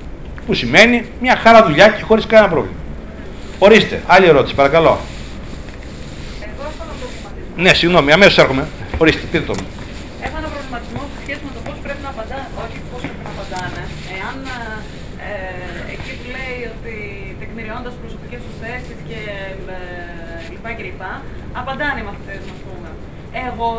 Που 0.46 0.54
σημαίνει 0.54 1.04
μια 1.20 1.38
χαρά 1.42 1.64
δουλειά 1.64 1.88
και 1.88 2.02
χωρίς 2.02 2.26
κανένα 2.26 2.48
πρόβλημα. 2.48 2.76
Ορίστε, 3.58 4.02
άλλη 4.06 4.26
ερώτηση, 4.26 4.54
παρακαλώ. 4.54 4.98
Εγώ 7.58 7.66
ναι, 7.66 7.74
συγγνώμη, 7.74 8.10
αμέσως 8.12 8.38
έρχομαι. 8.44 8.64
Ορίστε, 9.02 9.24
πείτε 9.30 9.44
το 9.50 9.54
μου. 9.58 9.66
λογισμό 10.74 11.02
σε 11.14 11.18
σχέση 11.24 11.42
με 11.48 11.52
το 11.56 11.60
πώς 11.66 11.76
πρέπει 11.84 12.02
να 12.06 12.10
απαντάνε, 12.14 12.48
όχι 12.64 12.78
πώς 12.90 13.00
πρέπει 13.06 13.22
να 13.28 13.32
απαντάνε. 13.36 13.82
Εάν 14.16 14.36
ε, 15.28 15.94
εκεί 15.94 16.12
που 16.18 16.26
λέει 16.36 16.60
ότι 16.74 16.94
τεκμηριώντας 17.40 17.94
προσωπικές 18.02 18.40
τους 18.46 18.56
θέσεις 18.62 18.98
και 19.08 19.20
ε, 19.74 19.80
λοιπά 20.52 20.70
και 20.76 20.84
λοιπά, 20.90 21.12
απαντάνε 21.60 21.98
οι 22.00 22.06
μαθητές 22.08 22.42
ας 22.54 22.60
πούμε. 22.66 22.88
Εγώ 23.48 23.70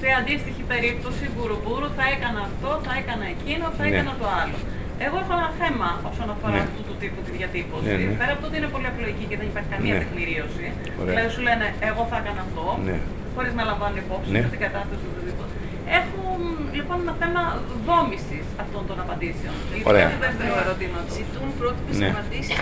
σε 0.00 0.08
αντίστοιχη 0.20 0.62
περίπτωση 0.72 1.24
μπουρουμπουρου 1.32 1.88
θα 1.98 2.04
έκανα 2.14 2.40
αυτό, 2.50 2.70
θα 2.86 2.92
έκανα 3.00 3.24
εκείνο, 3.34 3.64
θα 3.76 3.82
ναι. 3.84 3.88
έκανα 3.90 4.12
το 4.22 4.26
άλλο. 4.42 4.58
Εγώ 5.06 5.16
έχω 5.22 5.32
ένα 5.40 5.50
θέμα 5.60 5.88
όσον 6.10 6.28
αφορά 6.34 6.56
ναι. 6.58 6.66
αυτού 6.66 6.80
του 6.88 6.94
τύπου 7.02 7.20
τη 7.26 7.30
διατύπωση. 7.38 7.90
Ναι, 7.90 7.96
ναι. 8.10 8.18
Πέρα 8.20 8.32
από 8.34 8.40
το 8.42 8.48
ότι 8.50 8.56
είναι 8.60 8.70
πολύ 8.74 8.88
απλοϊκή 8.92 9.24
και 9.30 9.36
δεν 9.40 9.46
υπάρχει 9.52 9.70
καμία 9.74 9.94
ναι. 9.94 10.02
τεκμηρίωση. 10.02 10.66
Δηλαδή 11.08 11.28
σου 11.34 11.42
λένε 11.48 11.66
εγώ 11.90 12.02
θα 12.10 12.16
έκανα 12.22 12.40
αυτό, 12.46 12.66
ναι. 12.88 12.98
Χωρίς 13.34 13.52
να 13.58 13.62
λαμβάνουν 13.70 13.98
υπόψη 14.04 14.30
ναι. 14.34 14.42
την 14.54 14.62
κατάσταση 14.66 15.02
του 15.04 15.10
οτιδήποτε. 15.14 15.52
Έχουν 16.00 16.40
λοιπόν 16.76 16.96
ένα 17.04 17.14
θέμα 17.22 17.42
δόμηση 17.88 18.36
αυτών 18.62 18.82
των 18.88 18.96
απαντήσεων. 19.04 19.54
Ωραία. 19.90 20.08
Λοιπόν, 20.08 20.20
δεύτερο 20.26 20.54
ερώτημα. 20.64 20.98
Ζητούν 21.18 21.48
πρότυπε 21.58 21.90
ναι. 22.00 22.08
απαντήσει 22.14 22.52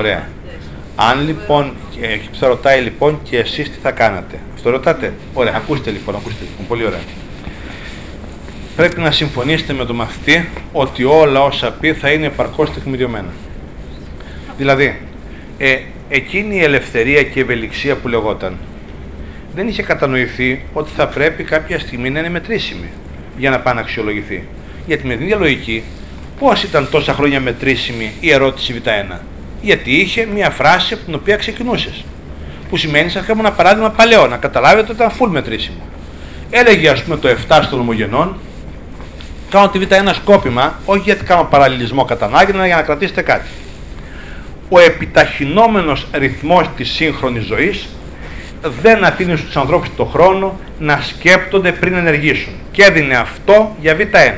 Ωραία. 0.00 0.22
Αν 1.08 1.16
λοιπόν, 1.28 1.64
σε 2.38 2.46
ρωτάει 2.46 2.80
λοιπόν 2.86 3.12
και 3.28 3.36
εσείς 3.44 3.66
τι 3.72 3.78
θα 3.86 3.92
κάνατε. 4.00 4.36
Αυτό 4.54 4.70
ρωτάτε. 4.70 5.06
Ωραία, 5.40 5.54
ακούστε 5.60 5.90
λοιπόν, 5.96 6.12
ακούστε 6.20 6.42
λοιπόν, 6.48 6.66
πολύ 6.66 6.84
ωραία 6.90 7.04
πρέπει 8.76 9.00
να 9.00 9.10
συμφωνήσετε 9.10 9.72
με 9.72 9.84
τον 9.84 9.96
μαθητή 9.96 10.48
ότι 10.72 11.04
όλα 11.04 11.42
όσα 11.42 11.72
πει 11.72 11.92
θα 11.92 12.10
είναι 12.10 12.26
επαρκώς 12.26 12.72
τεκμηριωμένα. 12.72 13.32
Δηλαδή, 14.56 15.00
ε, 15.58 15.78
εκείνη 16.08 16.56
η 16.56 16.62
ελευθερία 16.62 17.22
και 17.22 17.38
η 17.38 17.42
ευελιξία 17.42 17.96
που 17.96 18.08
λεγόταν 18.08 18.58
δεν 19.54 19.68
είχε 19.68 19.82
κατανοηθεί 19.82 20.64
ότι 20.72 20.90
θα 20.96 21.08
πρέπει 21.08 21.42
κάποια 21.44 21.78
στιγμή 21.78 22.10
να 22.10 22.18
είναι 22.18 22.28
μετρήσιμη 22.30 22.90
για 23.36 23.50
να 23.50 23.60
πάει 23.60 23.74
να 23.74 23.80
αξιολογηθεί. 23.80 24.44
Γιατί 24.86 25.06
με 25.06 25.14
την 25.14 25.22
ίδια 25.22 25.36
λογική, 25.36 25.82
πώς 26.38 26.62
ήταν 26.62 26.88
τόσα 26.90 27.14
χρόνια 27.14 27.40
μετρήσιμη 27.40 28.12
η 28.20 28.32
ερώτηση 28.32 28.82
Β1. 28.84 29.16
Γιατί 29.62 29.96
είχε 29.96 30.28
μια 30.34 30.50
φράση 30.50 30.94
από 30.94 31.04
την 31.04 31.14
οποία 31.14 31.36
ξεκινούσες. 31.36 32.04
Που 32.70 32.76
σημαίνει, 32.76 33.10
σα 33.10 33.20
κάνω 33.20 33.40
ένα 33.40 33.52
παράδειγμα 33.52 33.90
παλαιό, 33.90 34.26
να 34.26 34.36
καταλάβετε 34.36 34.80
ότι 34.80 34.92
ήταν 34.92 35.10
full 35.18 35.28
μετρήσιμο. 35.30 35.82
Έλεγε, 36.50 36.88
ας 36.88 37.02
πούμε, 37.02 37.16
το 37.16 37.28
7 37.28 37.66
των 37.70 37.80
ομογενών, 37.80 38.36
κάνω 39.50 39.68
τη 39.68 39.78
Β1 39.88 40.14
σκόπιμα, 40.14 40.78
όχι 40.84 41.02
γιατί 41.04 41.24
κάνω 41.24 41.44
παραλληλισμό 41.44 42.04
κατά 42.04 42.26
ανάγκη, 42.26 42.52
αλλά 42.52 42.66
για 42.66 42.76
να 42.76 42.82
κρατήσετε 42.82 43.22
κάτι. 43.22 43.48
Ο 44.68 44.80
επιταχυνόμενος 44.80 46.06
ρυθμός 46.12 46.68
της 46.76 46.90
σύγχρονης 46.90 47.44
ζωής 47.44 47.88
δεν 48.62 49.04
αφήνεις 49.04 49.38
στους 49.38 49.56
ανθρώπους 49.56 49.88
τον 49.96 50.08
χρόνο 50.10 50.58
να 50.78 51.00
σκέπτονται 51.02 51.72
πριν 51.72 51.94
ενεργήσουν 51.94 52.52
και 52.70 52.82
έδινε 52.82 53.16
αυτό 53.16 53.76
για 53.80 53.96
Β1. 53.96 54.32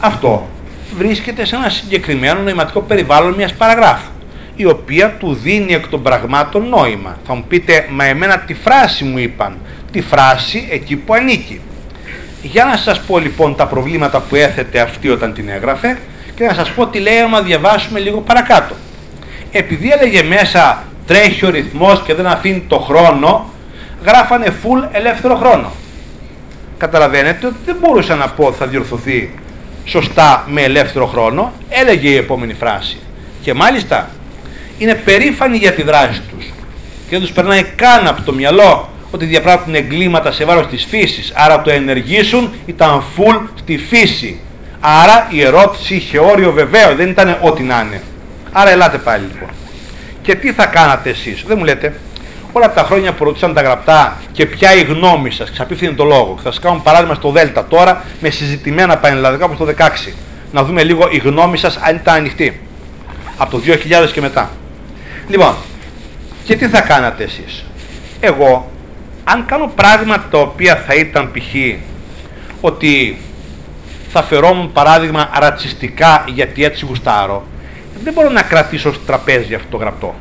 Αυτό 0.00 0.48
βρίσκεται 0.96 1.44
σε 1.44 1.56
ένα 1.56 1.68
συγκεκριμένο 1.68 2.40
νοηματικό 2.40 2.80
περιβάλλον 2.80 3.34
μιας 3.34 3.52
παραγράφου 3.52 4.10
η 4.56 4.64
οποία 4.64 5.10
του 5.10 5.34
δίνει 5.34 5.74
εκ 5.74 5.86
των 5.86 6.02
πραγμάτων 6.02 6.68
νόημα. 6.68 7.18
Θα 7.26 7.34
μου 7.34 7.44
πείτε, 7.48 7.86
μα 7.90 8.04
εμένα 8.04 8.38
τη 8.38 8.54
φράση 8.54 9.04
μου 9.04 9.18
είπαν, 9.18 9.58
τη 9.92 10.00
φράση 10.00 10.68
εκεί 10.70 10.96
που 10.96 11.14
ανήκει. 11.14 11.60
Για 12.42 12.64
να 12.64 12.76
σας 12.76 13.00
πω 13.00 13.18
λοιπόν 13.18 13.56
τα 13.56 13.66
προβλήματα 13.66 14.20
που 14.20 14.34
έθετε 14.34 14.80
αυτή 14.80 15.08
όταν 15.08 15.34
την 15.34 15.48
έγραφε 15.48 15.98
και 16.34 16.44
να 16.44 16.54
σας 16.54 16.70
πω 16.70 16.86
τι 16.86 16.98
λέει 16.98 17.18
άμα 17.18 17.42
διαβάσουμε 17.42 17.98
λίγο 17.98 18.20
παρακάτω. 18.20 18.74
Επειδή 19.52 19.90
έλεγε 19.90 20.22
μέσα 20.22 20.84
τρέχει 21.10 21.46
ο 21.46 21.50
ρυθμός 21.50 22.02
και 22.02 22.14
δεν 22.14 22.26
αφήνει 22.26 22.64
το 22.68 22.78
χρόνο, 22.78 23.50
γράφανε 24.04 24.46
full 24.46 24.88
ελεύθερο 24.92 25.36
χρόνο. 25.36 25.72
Καταλαβαίνετε 26.78 27.46
ότι 27.46 27.56
δεν 27.64 27.76
μπορούσα 27.80 28.14
να 28.14 28.28
πω 28.28 28.52
θα 28.52 28.66
διορθωθεί 28.66 29.34
σωστά 29.84 30.44
με 30.48 30.62
ελεύθερο 30.62 31.06
χρόνο, 31.06 31.52
έλεγε 31.68 32.08
η 32.08 32.16
επόμενη 32.16 32.54
φράση. 32.54 32.98
Και 33.42 33.54
μάλιστα 33.54 34.10
είναι 34.78 34.94
περήφανοι 34.94 35.56
για 35.56 35.72
τη 35.72 35.82
δράση 35.82 36.20
τους 36.30 36.44
και 37.08 37.10
δεν 37.10 37.20
τους 37.20 37.32
περνάει 37.32 37.62
καν 37.62 38.06
από 38.06 38.22
το 38.22 38.32
μυαλό 38.32 38.88
ότι 39.10 39.24
διαπράττουν 39.24 39.74
εγκλήματα 39.74 40.32
σε 40.32 40.44
βάρος 40.44 40.66
της 40.66 40.84
φύσης. 40.84 41.32
Άρα 41.34 41.62
το 41.62 41.70
ενεργήσουν 41.70 42.52
ήταν 42.66 43.02
full 43.16 43.48
στη 43.54 43.78
φύση. 43.78 44.40
Άρα 44.80 45.26
η 45.30 45.42
ερώτηση 45.42 45.94
είχε 45.94 46.18
όριο 46.18 46.52
βεβαίως, 46.52 46.96
δεν 46.96 47.08
ήταν 47.08 47.38
ό,τι 47.40 47.62
να 47.62 47.80
είναι. 47.80 48.02
Άρα 48.52 48.70
ελάτε 48.70 48.98
πάλι 48.98 49.24
λοιπόν. 49.32 49.48
Και 50.30 50.36
τι 50.36 50.52
θα 50.52 50.66
κάνατε 50.66 51.10
εσείς, 51.10 51.44
δεν 51.46 51.58
μου 51.58 51.64
λέτε, 51.64 51.94
όλα 52.52 52.72
τα 52.72 52.82
χρόνια 52.82 53.12
που 53.12 53.24
ρωτήσαν 53.24 53.54
τα 53.54 53.62
γραπτά 53.62 54.16
και 54.32 54.46
ποια 54.46 54.74
η 54.74 54.82
γνώμη 54.82 55.30
σας, 55.30 55.50
ξαπίφθηνε 55.50 55.92
το 55.92 56.04
λόγο. 56.04 56.38
Θα 56.42 56.50
σας 56.50 56.60
κάνω 56.60 56.80
παράδειγμα 56.84 57.14
στο 57.14 57.30
Δέλτα 57.30 57.66
τώρα 57.66 58.04
με 58.20 58.30
συζητημένα 58.30 58.98
πανελλαδικά 58.98 59.44
όπως 59.44 59.56
το 59.56 59.64
16. 59.64 60.12
Να 60.52 60.64
δούμε 60.64 60.82
λίγο 60.82 61.08
η 61.10 61.16
γνώμη 61.16 61.56
σας 61.56 61.76
αν 61.76 61.96
ήταν 61.96 62.14
ανοιχτή. 62.14 62.60
Από 63.36 63.50
το 63.50 63.62
2000 64.06 64.10
και 64.12 64.20
μετά. 64.20 64.50
Λοιπόν, 65.28 65.54
και 66.44 66.56
τι 66.56 66.68
θα 66.68 66.80
κάνατε 66.80 67.24
εσείς; 67.24 67.64
Εγώ 68.20 68.70
αν 69.24 69.44
κάνω 69.46 69.72
πράγματα 69.74 70.26
τα 70.30 70.38
οποία 70.38 70.76
θα 70.86 70.94
ήταν 70.94 71.30
π.χ. 71.30 71.78
ότι 72.60 73.20
θα 74.08 74.22
φερόμουν 74.22 74.72
παράδειγμα 74.72 75.30
ρατσιστικά 75.38 76.24
γιατί 76.34 76.64
έτσι 76.64 76.86
γουστάρω, 76.86 77.46
δεν 78.04 78.12
μπορώ 78.12 78.30
να 78.30 78.42
κρατήσω 78.42 78.92
στο 78.92 79.02
τραπέζι 79.06 79.54
αυτό 79.54 79.68
το 79.70 79.76
γραπτό. 79.76 80.14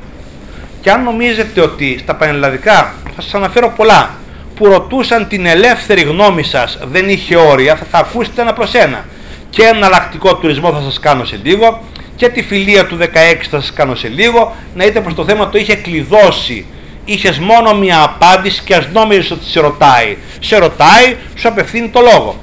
Και 0.81 0.91
αν 0.91 1.03
νομίζετε 1.03 1.61
ότι 1.61 1.97
στα 1.99 2.15
πανελλαδικά, 2.15 2.93
θα 3.15 3.21
σας 3.21 3.33
αναφέρω 3.33 3.73
πολλά, 3.75 4.09
που 4.55 4.65
ρωτούσαν 4.65 5.27
την 5.27 5.45
ελεύθερη 5.45 6.01
γνώμη 6.01 6.43
σας 6.43 6.77
δεν 6.83 7.09
είχε 7.09 7.35
όρια, 7.35 7.75
θα 7.75 7.85
τα 7.91 7.97
ακούσετε 7.97 8.41
ένα 8.41 8.53
προς 8.53 8.73
ένα. 8.73 9.05
Και 9.49 9.63
εναλλακτικό 9.63 10.35
τουρισμό 10.35 10.71
θα 10.71 10.81
σας 10.81 10.99
κάνω 10.99 11.25
σε 11.25 11.39
λίγο 11.43 11.83
και 12.15 12.29
τη 12.29 12.41
φιλία 12.41 12.85
του 12.85 12.97
16 12.97 13.05
θα 13.49 13.61
σας 13.61 13.73
κάνω 13.73 13.95
σε 13.95 14.07
λίγο, 14.07 14.55
να 14.75 14.85
είτε 14.85 15.01
προς 15.01 15.13
το 15.13 15.25
θέμα 15.25 15.49
το 15.49 15.57
είχε 15.57 15.75
κλειδώσει 15.75 16.65
είχες 17.05 17.39
μόνο 17.39 17.73
μια 17.73 18.01
απάντηση 18.01 18.61
και 18.63 18.75
ας 18.75 18.87
νόμιζες 18.93 19.31
ότι 19.31 19.45
σε 19.45 19.59
ρωτάει. 19.59 20.17
Σε 20.39 20.57
ρωτάει, 20.57 21.15
σου 21.35 21.47
απευθύνει 21.47 21.89
το 21.89 21.99
λόγο. 21.99 22.35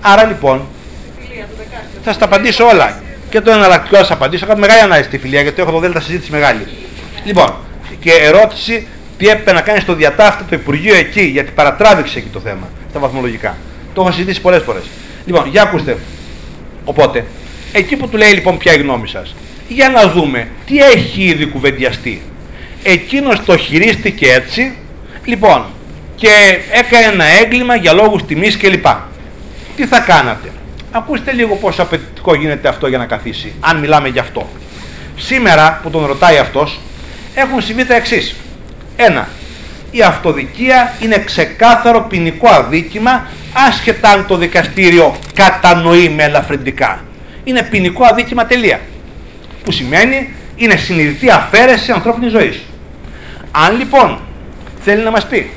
Άρα 0.00 0.24
λοιπόν, 0.24 0.66
θα 2.04 2.12
στα 2.12 2.24
απαντήσω 2.24 2.66
όλα. 2.66 3.02
Και 3.34 3.40
το 3.40 3.50
εναλλακτικό 3.50 3.96
θα 3.96 4.04
σα 4.04 4.14
απαντήσω. 4.14 4.46
Έχω 4.48 4.58
μεγάλη 4.58 4.80
ανάγκη 4.80 5.02
στη 5.02 5.18
φιλία 5.18 5.40
γιατί 5.40 5.62
έχω 5.62 5.70
το 5.70 5.78
δέλτα 5.78 6.00
συζήτηση 6.00 6.30
μεγάλη. 6.30 6.66
Λοιπόν, 7.24 7.54
και 8.00 8.10
ερώτηση 8.12 8.86
τι 9.18 9.28
έπρεπε 9.28 9.52
να 9.52 9.60
κάνει 9.60 9.80
στο 9.80 9.94
διατάφτη 9.94 10.44
το 10.44 10.56
Υπουργείο 10.56 10.94
εκεί, 10.94 11.22
γιατί 11.22 11.50
παρατράβηξε 11.50 12.18
εκεί 12.18 12.28
το 12.28 12.40
θέμα, 12.40 12.68
στα 12.90 12.98
βαθμολογικά. 12.98 13.56
Το 13.94 14.00
έχω 14.00 14.10
συζητήσει 14.10 14.40
πολλές 14.40 14.62
φορές. 14.62 14.82
Λοιπόν, 15.26 15.48
για 15.48 15.62
ακούστε. 15.62 15.96
Οπότε, 16.84 17.24
εκεί 17.72 17.96
που 17.96 18.08
του 18.08 18.16
λέει 18.16 18.30
λοιπόν 18.30 18.58
ποια 18.58 18.72
η 18.72 18.76
γνώμη 18.76 19.08
σας, 19.08 19.34
για 19.68 19.88
να 19.88 20.08
δούμε 20.08 20.48
τι 20.66 20.78
έχει 20.78 21.22
ήδη 21.22 21.46
κουβεντιαστεί 21.46 22.22
εκείνος 22.82 23.44
το 23.44 23.56
χειρίστηκε 23.56 24.32
έτσι, 24.32 24.74
λοιπόν, 25.24 25.64
και 26.16 26.58
έκανε 26.70 27.04
ένα 27.12 27.24
έγκλημα 27.24 27.74
για 27.76 27.92
λόγους 27.92 28.24
τιμής 28.24 28.56
κλπ. 28.56 28.86
Τι 29.76 29.86
θα 29.86 30.00
κάνατε; 30.00 30.52
Ακούστε 30.96 31.32
λίγο 31.32 31.54
πόσο 31.54 31.82
απαιτητικό 31.82 32.34
γίνεται 32.34 32.68
αυτό 32.68 32.86
για 32.86 32.98
να 32.98 33.06
καθίσει, 33.06 33.52
αν 33.60 33.78
μιλάμε 33.78 34.08
γι' 34.08 34.18
αυτό. 34.18 34.48
Σήμερα 35.16 35.80
που 35.82 35.90
τον 35.90 36.06
ρωτάει 36.06 36.36
αυτός, 36.36 36.80
έχουν 37.34 37.62
συμβεί 37.62 37.84
τα 37.84 37.94
εξής. 37.94 38.34
Ένα, 38.96 39.28
η 39.90 40.02
αυτοδικία 40.02 40.92
είναι 41.00 41.18
ξεκάθαρο 41.18 42.00
ποινικό 42.08 42.48
αδίκημα, 42.48 43.26
άσχετα 43.68 44.08
αν 44.08 44.26
το 44.26 44.36
δικαστήριο 44.36 45.14
κατανοεί 45.34 46.08
με 46.08 46.22
ελαφρυντικά. 46.22 47.04
Είναι 47.44 47.62
ποινικό 47.62 48.04
αδίκημα 48.04 48.46
τελεία. 48.46 48.80
Που 49.64 49.72
σημαίνει 49.72 50.34
είναι 50.56 50.76
συνειδητή 50.76 51.30
αφαίρεση 51.30 51.92
ανθρώπινης 51.92 52.30
ζωής. 52.30 52.62
Αν 53.50 53.78
λοιπόν 53.78 54.20
θέλει 54.80 55.02
να 55.02 55.10
μας 55.10 55.26
πει 55.26 55.50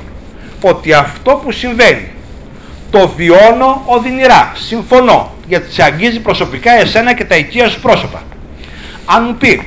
ότι 0.62 0.94
αυτό 0.94 1.42
που 1.44 1.52
συμβαίνει 1.52 2.12
το 2.92 3.14
βιώνω 3.16 3.84
οδυνηρά, 3.86 4.52
συμφωνώ, 4.56 5.34
γιατί 5.48 5.74
σε 5.74 5.84
αγγίζει 5.84 6.20
προσωπικά 6.20 6.72
εσένα 6.72 7.14
και 7.14 7.26
τα 7.26 7.36
οικεία 7.36 7.70
σου 7.70 7.80
πρόσωπα. 7.80 8.24
Αν 9.06 9.24
μου 9.28 9.36
πει 9.36 9.62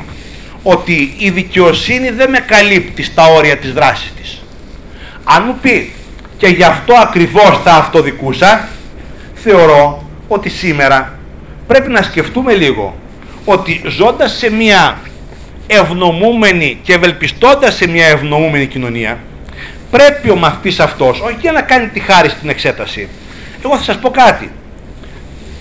ότι 0.62 1.14
η 1.18 1.30
δικαιοσύνη 1.30 2.10
δεν 2.10 2.30
με 2.30 2.38
καλύπτει 2.38 3.02
στα 3.02 3.26
όρια 3.26 3.56
της 3.56 3.72
δράσης 3.72 4.12
της. 4.20 4.42
Αν 5.24 5.42
μου 5.46 5.58
πει 5.62 5.92
και 6.36 6.46
γι' 6.46 6.64
αυτό 6.64 6.94
ακριβώς 6.94 7.60
θα 7.64 7.72
αυτοδικούσα, 7.72 8.68
θεωρώ 9.34 10.08
ότι 10.28 10.48
σήμερα 10.48 11.18
πρέπει 11.66 11.90
να 11.90 12.02
σκεφτούμε 12.02 12.54
λίγο 12.54 12.96
ότι 13.44 13.82
ζώντας 13.86 14.36
σε 14.36 14.50
μια 14.50 14.98
ευνομούμενη 15.66 16.78
και 16.82 16.92
ευελπιστώντας 16.92 17.74
σε 17.74 17.88
μια 17.88 18.06
ευνομούμενη 18.06 18.66
κοινωνία, 18.66 19.18
πρέπει 19.90 20.30
ο 20.30 20.36
μαθητής 20.36 20.80
αυτός, 20.80 21.20
όχι 21.20 21.36
για 21.40 21.52
να 21.52 21.62
κάνει 21.62 21.88
τη 21.88 22.00
χάρη 22.00 22.28
στην 22.28 22.48
εξέταση, 22.48 23.08
εγώ 23.64 23.76
θα 23.76 23.82
σας 23.82 23.98
πω 23.98 24.10
κάτι. 24.10 24.50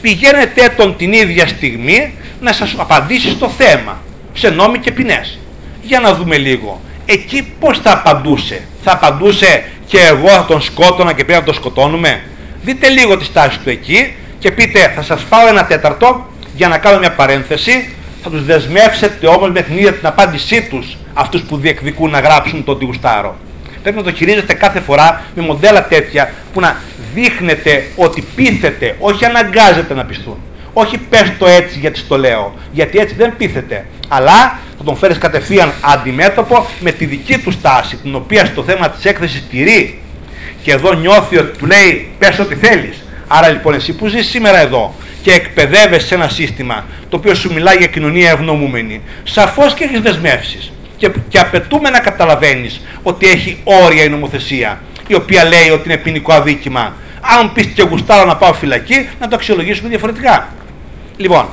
Πηγαίνετε 0.02 0.74
τον 0.78 0.96
την 0.96 1.14
ίδια 1.14 1.48
στιγμή 1.48 2.14
να 2.42 2.54
σας 2.54 2.76
απαντήσει 2.78 3.30
στο 3.30 3.50
θέμα, 3.50 4.02
σε 4.34 4.50
νόμοι 4.50 4.80
και 4.80 4.92
ποινές. 4.92 5.40
Για 5.82 6.00
να 6.00 6.14
δούμε 6.14 6.38
λίγο. 6.38 6.82
Εκεί 7.06 7.54
πώς 7.60 7.80
θα 7.80 7.92
απαντούσε. 7.92 8.62
Θα 8.84 8.92
απαντούσε 8.92 9.64
και 9.86 10.00
εγώ 10.00 10.28
θα 10.28 10.46
τον 10.46 10.62
σκότωνα 10.62 11.14
και 11.14 11.24
πρέπει 11.24 11.40
να 11.40 11.46
τον 11.46 11.54
σκοτώνουμε. 11.54 12.22
Δείτε 12.64 12.90
λίγο 12.90 13.18
τη 13.18 13.26
στάση 13.26 13.60
του 13.60 13.70
εκεί 13.70 14.14
και 14.40 14.52
πείτε 14.52 14.92
θα 14.96 15.02
σας 15.02 15.24
φάω 15.30 15.48
ένα 15.48 15.66
τέταρτο 15.66 16.28
για 16.56 16.68
να 16.68 16.78
κάνω 16.78 17.00
μια 17.00 17.12
παρένθεση. 17.12 17.94
Θα 18.24 18.30
τους 18.30 18.46
δεσμεύσετε 18.46 19.28
όμως 19.28 19.52
με 19.52 19.62
την 19.62 19.78
ίδια 19.78 19.94
την 19.94 20.08
απάντησή 20.08 20.68
τους 20.70 20.98
αυτούς 21.14 21.42
που 21.42 21.58
διεκδικούν 21.58 22.10
να 22.10 22.20
γράψουν 22.20 22.64
το 22.64 22.78
γουστάρω. 22.82 23.38
Πρέπει 23.82 23.98
να 23.98 24.04
το 24.04 24.12
χειρίζετε 24.12 24.54
κάθε 24.54 24.80
φορά 24.80 25.22
με 25.36 25.42
μοντέλα 25.42 25.86
τέτοια 25.86 26.34
που 26.54 26.60
να 26.60 26.78
δείχνετε 27.14 27.86
ότι 27.96 28.24
πείθετε, 28.36 28.96
όχι 29.00 29.26
αναγκάζετε 29.26 29.94
να 29.94 30.06
πιστούν. 30.06 30.38
Όχι 30.74 30.98
πες 30.98 31.32
το 31.38 31.48
έτσι 31.48 31.80
γιατί 31.80 32.02
το 32.02 32.18
λέω, 32.18 32.56
γιατί 32.72 32.98
έτσι 32.98 33.16
δεν 33.16 33.38
πείθεται. 33.38 33.86
Αλλά 34.08 34.60
θα 34.78 34.84
τον 34.84 34.98
φέρεις 34.98 35.18
κατευθείαν 35.18 35.74
αντιμέτωπο 35.82 36.68
με 36.80 36.92
τη 36.92 37.06
δική 37.06 37.38
του 37.38 37.52
στάση, 37.52 37.96
την 37.96 38.16
οποία 38.16 38.46
στο 38.46 38.64
θέμα 38.64 38.90
της 38.90 39.06
έκθεσης 39.06 39.44
τηρεί. 39.50 40.02
Και 40.64 40.72
εδώ 40.72 40.94
νιώθει 40.94 41.38
ότι 41.38 41.58
του 41.58 41.66
λέει 41.66 42.12
πες 42.20 42.40
ό,τι 42.40 42.56
θέλεις. 42.56 43.04
Άρα 43.28 43.50
λοιπόν 43.50 43.74
εσύ 43.74 43.94
που 43.94 44.08
ζεις 44.08 44.28
σήμερα 44.28 44.60
εδώ 44.60 44.96
και 45.22 45.32
εκπαιδεύεσαι 45.32 46.08
σε 46.08 46.16
ένα 46.16 46.30
σύστημα 46.30 46.86
το 47.10 47.18
οποίο 47.18 47.36
σου 47.36 47.54
μιλάει 47.54 47.76
για 47.76 47.88
κοινωνία 47.88 48.32
ευνομούμενη, 48.32 49.02
σαφώς 49.24 49.74
και 49.74 49.84
έχεις 49.84 50.00
δεσμεύσεις. 50.00 50.72
Και, 51.00 51.12
και 51.28 51.40
απαιτούμε 51.40 51.90
να 51.90 52.00
καταλαβαίνεις 52.00 52.82
ότι 53.04 53.28
έχει 53.28 53.62
όρια 53.64 54.04
η 54.04 54.10
νομοθεσία, 54.10 54.82
η 55.08 55.16
οποία 55.16 55.44
λέει 55.44 55.70
ότι 55.70 55.90
είναι 55.90 55.98
ποινικό 55.98 56.34
αδίκημα. 56.34 56.94
Αν 57.40 57.54
πεις 57.54 57.66
και 57.66 57.84
γουστάρω 57.84 58.26
να 58.26 58.36
πάω 58.36 58.54
φυλακή, 58.54 59.10
να 59.20 59.28
το 59.28 59.36
αξιολογήσουμε 59.36 59.90
διαφορετικά. 59.90 60.48
Λοιπόν, 61.18 61.46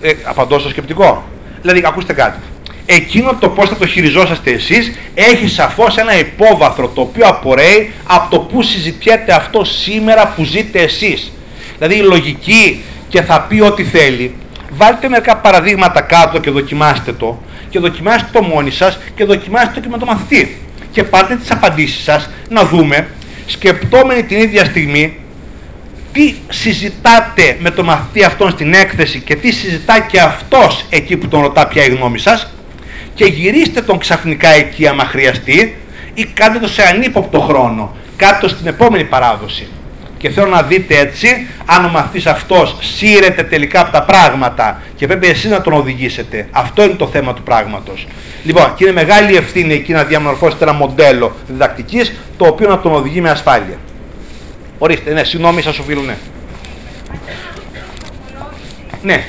ε, 0.00 0.12
απαντώ 0.24 0.58
στο 0.58 0.68
σκεπτικό. 0.68 1.24
Δηλαδή, 1.60 1.82
ακούστε 1.86 2.12
κάτι. 2.12 2.38
Εκείνο 2.86 3.36
το 3.40 3.48
πώς 3.48 3.68
θα 3.68 3.76
το 3.76 3.86
χειριζόσαστε 3.86 4.50
εσείς 4.50 4.92
έχει 5.14 5.48
σαφώς 5.48 5.96
ένα 5.96 6.18
υπόβαθρο 6.18 6.88
το 6.88 7.00
οποίο 7.00 7.26
απορρέει 7.26 7.92
από 8.06 8.30
το 8.30 8.38
που 8.38 8.62
συζητιέται 8.62 9.32
αυτό 9.32 9.64
σήμερα 9.64 10.32
που 10.36 10.44
ζείτε 10.44 10.78
εσείς. 10.78 11.32
Δηλαδή 11.78 11.96
η 11.96 12.02
λογική 12.02 12.82
και 13.08 13.22
θα 13.22 13.40
πει 13.40 13.60
ό,τι 13.60 13.84
θέλει. 13.84 14.34
Βάλτε 14.70 15.08
μερικά 15.08 15.36
παραδείγματα 15.36 16.00
κάτω 16.00 16.38
και 16.38 16.50
δοκιμάστε 16.50 17.12
το 17.12 17.42
και 17.70 17.78
δοκιμάστε 17.78 18.28
το 18.32 18.42
μόνοι 18.42 18.70
σας 18.70 18.98
και 19.14 19.24
δοκιμάστε 19.24 19.72
το 19.74 19.80
και 19.80 19.88
με 19.88 19.98
το 19.98 20.06
μαθητή. 20.06 20.58
Και 20.92 21.04
πάρτε 21.04 21.36
τις 21.36 21.50
απαντήσεις 21.50 22.02
σας 22.02 22.30
να 22.48 22.64
δούμε 22.64 23.08
σκεπτόμενοι 23.46 24.22
την 24.22 24.40
ίδια 24.40 24.64
στιγμή 24.64 25.20
τι 26.12 26.34
συζητάτε 26.48 27.56
με 27.60 27.70
τον 27.70 27.84
μαθητή 27.84 28.22
αυτόν 28.22 28.50
στην 28.50 28.74
έκθεση 28.74 29.20
και 29.20 29.36
τι 29.36 29.52
συζητά 29.52 30.00
και 30.00 30.20
αυτός 30.20 30.84
εκεί 30.90 31.16
που 31.16 31.28
τον 31.28 31.40
ρωτά 31.40 31.66
ποια 31.66 31.84
η 31.84 31.88
γνώμη 31.88 32.18
σας 32.18 32.52
και 33.14 33.24
γυρίστε 33.24 33.80
τον 33.80 33.98
ξαφνικά 33.98 34.48
εκεί 34.48 34.86
άμα 34.86 35.04
χρειαστεί 35.04 35.76
ή 36.14 36.24
κάντε 36.24 36.58
το 36.58 36.68
σε 36.68 36.82
ανύποπτο 36.82 37.40
χρόνο, 37.40 37.96
κάτω 38.16 38.48
στην 38.48 38.66
επόμενη 38.66 39.04
παράδοση. 39.04 39.68
Και 40.20 40.30
θέλω 40.30 40.48
να 40.48 40.62
δείτε 40.62 40.98
έτσι 40.98 41.46
αν 41.66 41.84
ο 41.84 41.88
μαθητής 41.88 42.26
αυτός 42.26 42.76
σύρεται 42.80 43.42
τελικά 43.42 43.80
από 43.80 43.92
τα 43.92 44.02
πράγματα 44.02 44.82
και 44.96 45.06
πρέπει 45.06 45.26
εσείς 45.26 45.50
να 45.50 45.60
τον 45.60 45.72
οδηγήσετε. 45.72 46.48
Αυτό 46.50 46.82
είναι 46.82 46.94
το 46.94 47.06
θέμα 47.06 47.34
του 47.34 47.42
πράγματος. 47.42 48.06
Λοιπόν, 48.44 48.74
και 48.74 48.84
είναι 48.84 48.92
μεγάλη 48.92 49.36
ευθύνη 49.36 49.74
εκεί 49.74 49.92
να 49.92 50.04
διαμορφώσετε 50.04 50.64
ένα 50.64 50.72
μοντέλο 50.72 51.36
διδακτικής 51.46 52.12
το 52.36 52.46
οποίο 52.46 52.68
να 52.68 52.78
τον 52.78 52.92
οδηγεί 52.92 53.20
με 53.20 53.30
ασφάλεια. 53.30 53.76
Ορίστε, 54.78 55.12
ναι, 55.12 55.24
συγγνώμη, 55.24 55.62
σας 55.62 55.78
οφείλω, 55.78 56.00
ναι. 56.00 56.16
Ναι. 59.02 59.24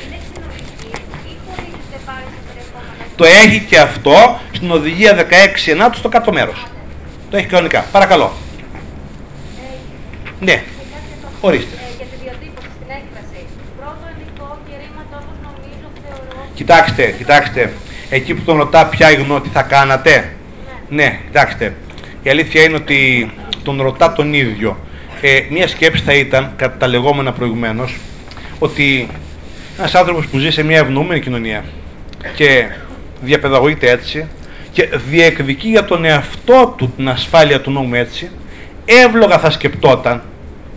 Το 3.16 3.26
έχει 3.26 3.66
και 3.70 3.80
αυτό 3.80 4.40
στην 4.52 4.72
οδηγία 4.72 5.16
16 5.16 5.90
του 5.92 5.98
στο 5.98 6.10
κάτω 6.10 6.32
μέρος. 6.32 6.66
Το 7.30 7.38
έχει 7.38 7.48
κανονικά. 7.48 7.86
Παρακαλώ. 7.92 8.32
Ναι. 10.40 10.64
Ορίστε. 11.42 11.76
Κοιτάξτε, 16.54 17.14
κοιτάξτε. 17.18 17.74
Εκεί 18.10 18.34
που 18.34 18.42
τον 18.42 18.58
ρωτά 18.58 18.86
ποια 18.86 19.12
η 19.12 19.16
γνώμη, 19.16 19.42
τι 19.42 19.50
θα 19.50 19.62
κάνατε. 19.62 20.34
Ναι. 20.90 21.04
ναι, 21.04 21.20
κοιτάξτε. 21.26 21.76
Η 22.24 22.30
αλήθεια 22.30 22.64
είναι 22.64 22.76
ότι 22.76 23.32
τον 23.64 23.82
ρωτά 23.82 24.14
τον 24.14 24.34
ίδιο. 24.34 24.78
Ε, 25.22 25.40
μία 25.50 25.68
σκέψη 25.68 26.04
θα 26.04 26.14
ήταν, 26.14 26.54
κατά 26.56 26.78
τα 26.78 26.88
λεγόμενα 26.88 27.32
προηγουμένως, 27.32 27.98
ότι 28.60 29.10
ένας 29.78 29.96
άνθρωπος 29.96 30.28
που 30.28 30.38
ζει 30.38 30.52
σε 30.52 30.64
μια 30.64 30.78
ευνοούμενη 30.78 31.20
κοινωνία 31.20 31.64
και 32.36 32.66
διαπαιδαγωγείται 33.22 33.90
έτσι 33.90 34.28
και 34.72 34.90
διεκδικεί 35.10 35.68
για 35.68 35.86
τον 35.86 36.06
εαυτό 36.06 36.74
του 36.78 36.94
την 36.96 37.10
ασφάλεια 37.10 37.62
του 37.62 37.72
νόμου 37.72 37.96
έτσι, 37.96 38.30
εύλογα 38.86 39.40
θα 39.40 39.50
σκεπτόταν 39.52 40.24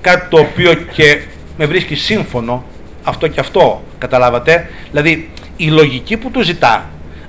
κάτι 0.04 0.26
το 0.28 0.38
οποίο 0.38 0.74
και 0.74 1.20
με 1.56 1.66
βρίσκει 1.66 1.94
σύμφωνο 1.94 2.64
αυτό 3.04 3.28
και 3.28 3.40
αυτό, 3.40 3.82
καταλάβατε. 3.98 4.70
Δηλαδή 4.90 5.30
η 5.56 5.66
λογική 5.66 6.16
που 6.16 6.30
του 6.30 6.42
ζητά 6.42 6.88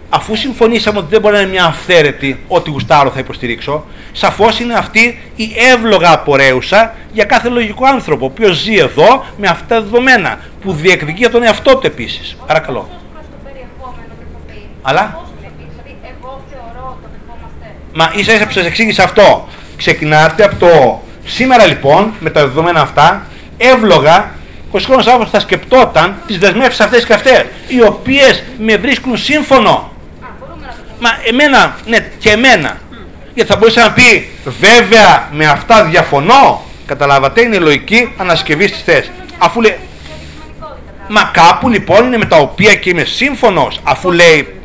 αφού 0.09 0.35
συμφωνήσαμε 0.35 0.97
ότι 0.97 1.07
δεν 1.09 1.21
μπορεί 1.21 1.35
να 1.35 1.41
είναι 1.41 1.49
μια 1.49 1.65
αυθαίρετη 1.65 2.39
ό,τι 2.47 2.69
γουστάρω 2.69 3.09
θα 3.09 3.19
υποστηρίξω, 3.19 3.85
σαφώς 4.11 4.59
είναι 4.59 4.73
αυτή 4.73 5.19
η 5.35 5.53
εύλογα 5.73 6.11
απορρέουσα 6.11 6.95
για 7.11 7.23
κάθε 7.23 7.49
λογικό 7.49 7.85
άνθρωπο, 7.85 8.25
ο 8.25 8.29
οποίος 8.31 8.57
ζει 8.57 8.75
εδώ 8.75 9.25
με 9.37 9.47
αυτά 9.47 9.75
τα 9.75 9.81
δεδομένα, 9.81 10.39
που 10.61 10.73
διεκδικεί 10.73 11.17
για 11.17 11.29
τον 11.29 11.43
εαυτό 11.43 11.75
του 11.75 11.87
επίσης. 11.87 12.37
Παρακαλώ. 12.47 12.89
Αλλά; 14.81 15.19
Μα 17.97 18.11
ίσα 18.15 18.33
ίσα 18.33 18.45
που 18.45 18.51
σας 18.51 18.65
εξήγησα 18.65 19.03
αυτό. 19.03 19.47
Ξεκινάτε 19.77 20.43
από 20.43 20.55
το 20.55 21.01
σήμερα 21.25 21.65
λοιπόν, 21.65 22.13
με 22.19 22.29
τα 22.29 22.41
δεδομένα 22.41 22.81
αυτά, 22.81 23.25
εύλογα 23.57 24.31
ο 24.71 24.79
σύγχρονο 24.79 25.03
άνθρωπο 25.05 25.25
θα 25.25 25.39
σκεπτόταν 25.39 26.15
τις 26.27 26.37
δεσμεύσεις 26.37 26.79
αυτές 26.79 27.05
και 27.05 27.13
αυτές, 27.13 27.45
οι 27.67 27.81
οποίες 27.81 28.43
με 28.59 28.77
βρίσκουν 28.77 29.17
σύμφωνο. 29.17 29.91
Μα 30.99 31.09
εμένα, 31.27 31.75
ναι, 31.85 31.97
και 32.17 32.29
εμένα. 32.29 32.77
Γιατί 33.33 33.51
θα 33.51 33.57
μπορούσε 33.57 33.79
να 33.79 33.91
πει, 33.91 34.29
βέβαια 34.59 35.29
με 35.31 35.45
αυτά 35.45 35.83
διαφωνώ. 35.83 36.63
Καταλάβατε, 36.85 37.41
είναι 37.41 37.57
λογική 37.57 38.13
ανασκευή 38.17 38.65
τη 38.65 38.77
θέση. 38.85 39.11
Αφού 39.37 39.61
λέει. 39.61 39.77
Μα 41.07 41.23
κάπου 41.33 41.69
λοιπόν 41.69 42.05
είναι 42.05 42.17
με 42.17 42.25
τα 42.25 42.37
οποία 42.37 42.75
και 42.75 42.89
είμαι 42.89 43.03
σύμφωνος, 43.03 43.79
αφού 43.83 44.11
λέει. 44.11 44.55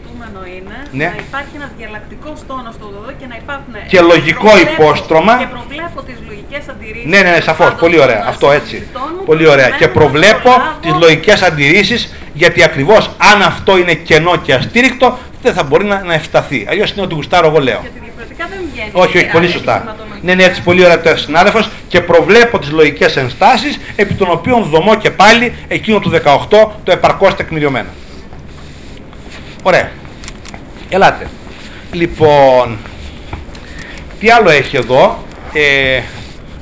Ναι. 0.92 1.04
Να 1.04 1.14
υπάρχει 1.28 1.54
ένας 1.54 1.70
διαλλακτικός 1.78 2.40
τόνος 2.46 2.74
στο 2.74 2.86
οδοδό 2.86 3.12
και 3.20 3.26
να 3.28 3.36
υπάρχουν. 3.36 3.74
Και 3.88 4.00
λογικό 4.00 4.50
υπόστρωμα. 4.58 5.36
Και 5.38 5.46
προβλέπω 5.46 6.02
τις 6.02 6.16
λογικές 6.50 6.68
αντιρρήσεις. 6.68 7.10
Ναι, 7.10 7.20
ναι, 7.22 7.30
ναι 7.30 7.40
σαφώς. 7.40 7.74
Πολύ 7.74 8.00
ωραία. 8.00 8.24
Αυτό 8.26 8.50
έτσι. 8.50 8.86
Πολύ 9.26 9.46
ωραία. 9.48 9.68
Και 9.68 9.88
προβλέπω 9.88 10.50
τις 10.80 10.92
λογικές 11.00 11.42
αντιρρήσεις 11.42 12.14
γιατί 12.32 12.62
ακριβώς 12.62 13.10
αν 13.18 13.42
αυτό 13.42 13.78
είναι 13.78 13.94
κενό 13.94 14.36
και 14.36 14.54
αστήρικτο, 14.54 15.18
δεν 15.42 15.54
θα 15.54 15.62
μπορεί 15.62 15.84
να, 15.84 16.02
να 16.02 16.14
ευσταθεί. 16.14 16.66
Αλλιώς 16.68 16.90
είναι 16.90 17.02
ότι 17.02 17.14
γουστάρω, 17.14 17.46
εγώ 17.46 17.58
λέω. 17.58 17.78
Γιατί 17.80 18.00
διαφορετικά 18.04 18.46
δεν 18.50 18.58
βγαίνει. 18.72 18.90
Όχι, 18.92 19.18
όχι, 19.18 19.26
πολύ 19.26 19.48
σωστά. 19.48 19.96
Ναι, 20.22 20.34
ναι, 20.34 20.42
έτσι 20.42 20.62
πολύ 20.62 20.84
ωραία 20.84 21.00
το 21.00 21.16
συνάδελφος 21.16 21.68
και 21.88 22.00
προβλέπω 22.00 22.58
τις 22.58 22.70
λογικές 22.70 23.16
ενστάσεις 23.16 23.78
επί 23.96 24.14
των 24.14 24.28
οποίων 24.30 24.62
δομώ 24.62 24.96
και 24.96 25.10
πάλι 25.10 25.54
εκείνο 25.68 25.98
του 25.98 26.10
18 26.10 26.48
το 26.84 26.92
επαρκώς 26.92 27.34
τεκμηριωμένο. 27.34 27.88
Ωραία. 29.62 29.90
Ελάτε. 30.88 31.26
Λοιπόν, 31.92 32.78
τι 34.20 34.30
άλλο 34.30 34.50
έχει 34.50 34.76
εδώ; 34.76 35.24
Ε, 35.52 36.00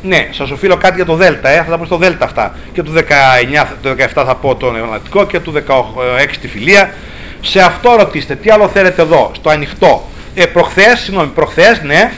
ναι, 0.03 0.29
σας 0.31 0.51
οφείλω 0.51 0.77
κάτι 0.77 0.95
για 0.95 1.05
το 1.05 1.15
Δέλτα, 1.15 1.49
ε, 1.49 1.57
θα 1.57 1.71
τα 1.71 1.79
πω 1.79 1.85
στο 1.85 1.97
Δέλτα 1.97 2.25
αυτά. 2.25 2.55
Και 2.73 2.83
του 2.83 2.93
19, 2.93 3.77
το 3.83 3.91
17 3.91 4.25
θα 4.27 4.35
πω 4.35 4.55
το 4.55 4.71
νεονατικό 4.71 5.27
και 5.27 5.41
του 5.41 5.53
16 5.53 6.39
τη 6.41 6.49
φιλία. 6.49 6.95
Σε 7.41 7.61
αυτό 7.61 7.97
ρωτήστε, 7.99 8.35
τι 8.35 8.51
άλλο 8.51 8.69
θέλετε 8.69 9.03
εδώ, 9.03 9.31
στο 9.35 9.51
ανοιχτό. 9.51 10.09
Ε, 10.35 10.47
προχθές, 10.47 10.99
συγγνώμη, 10.99 11.29
προχθές, 11.35 11.83
ναι, 11.83 12.13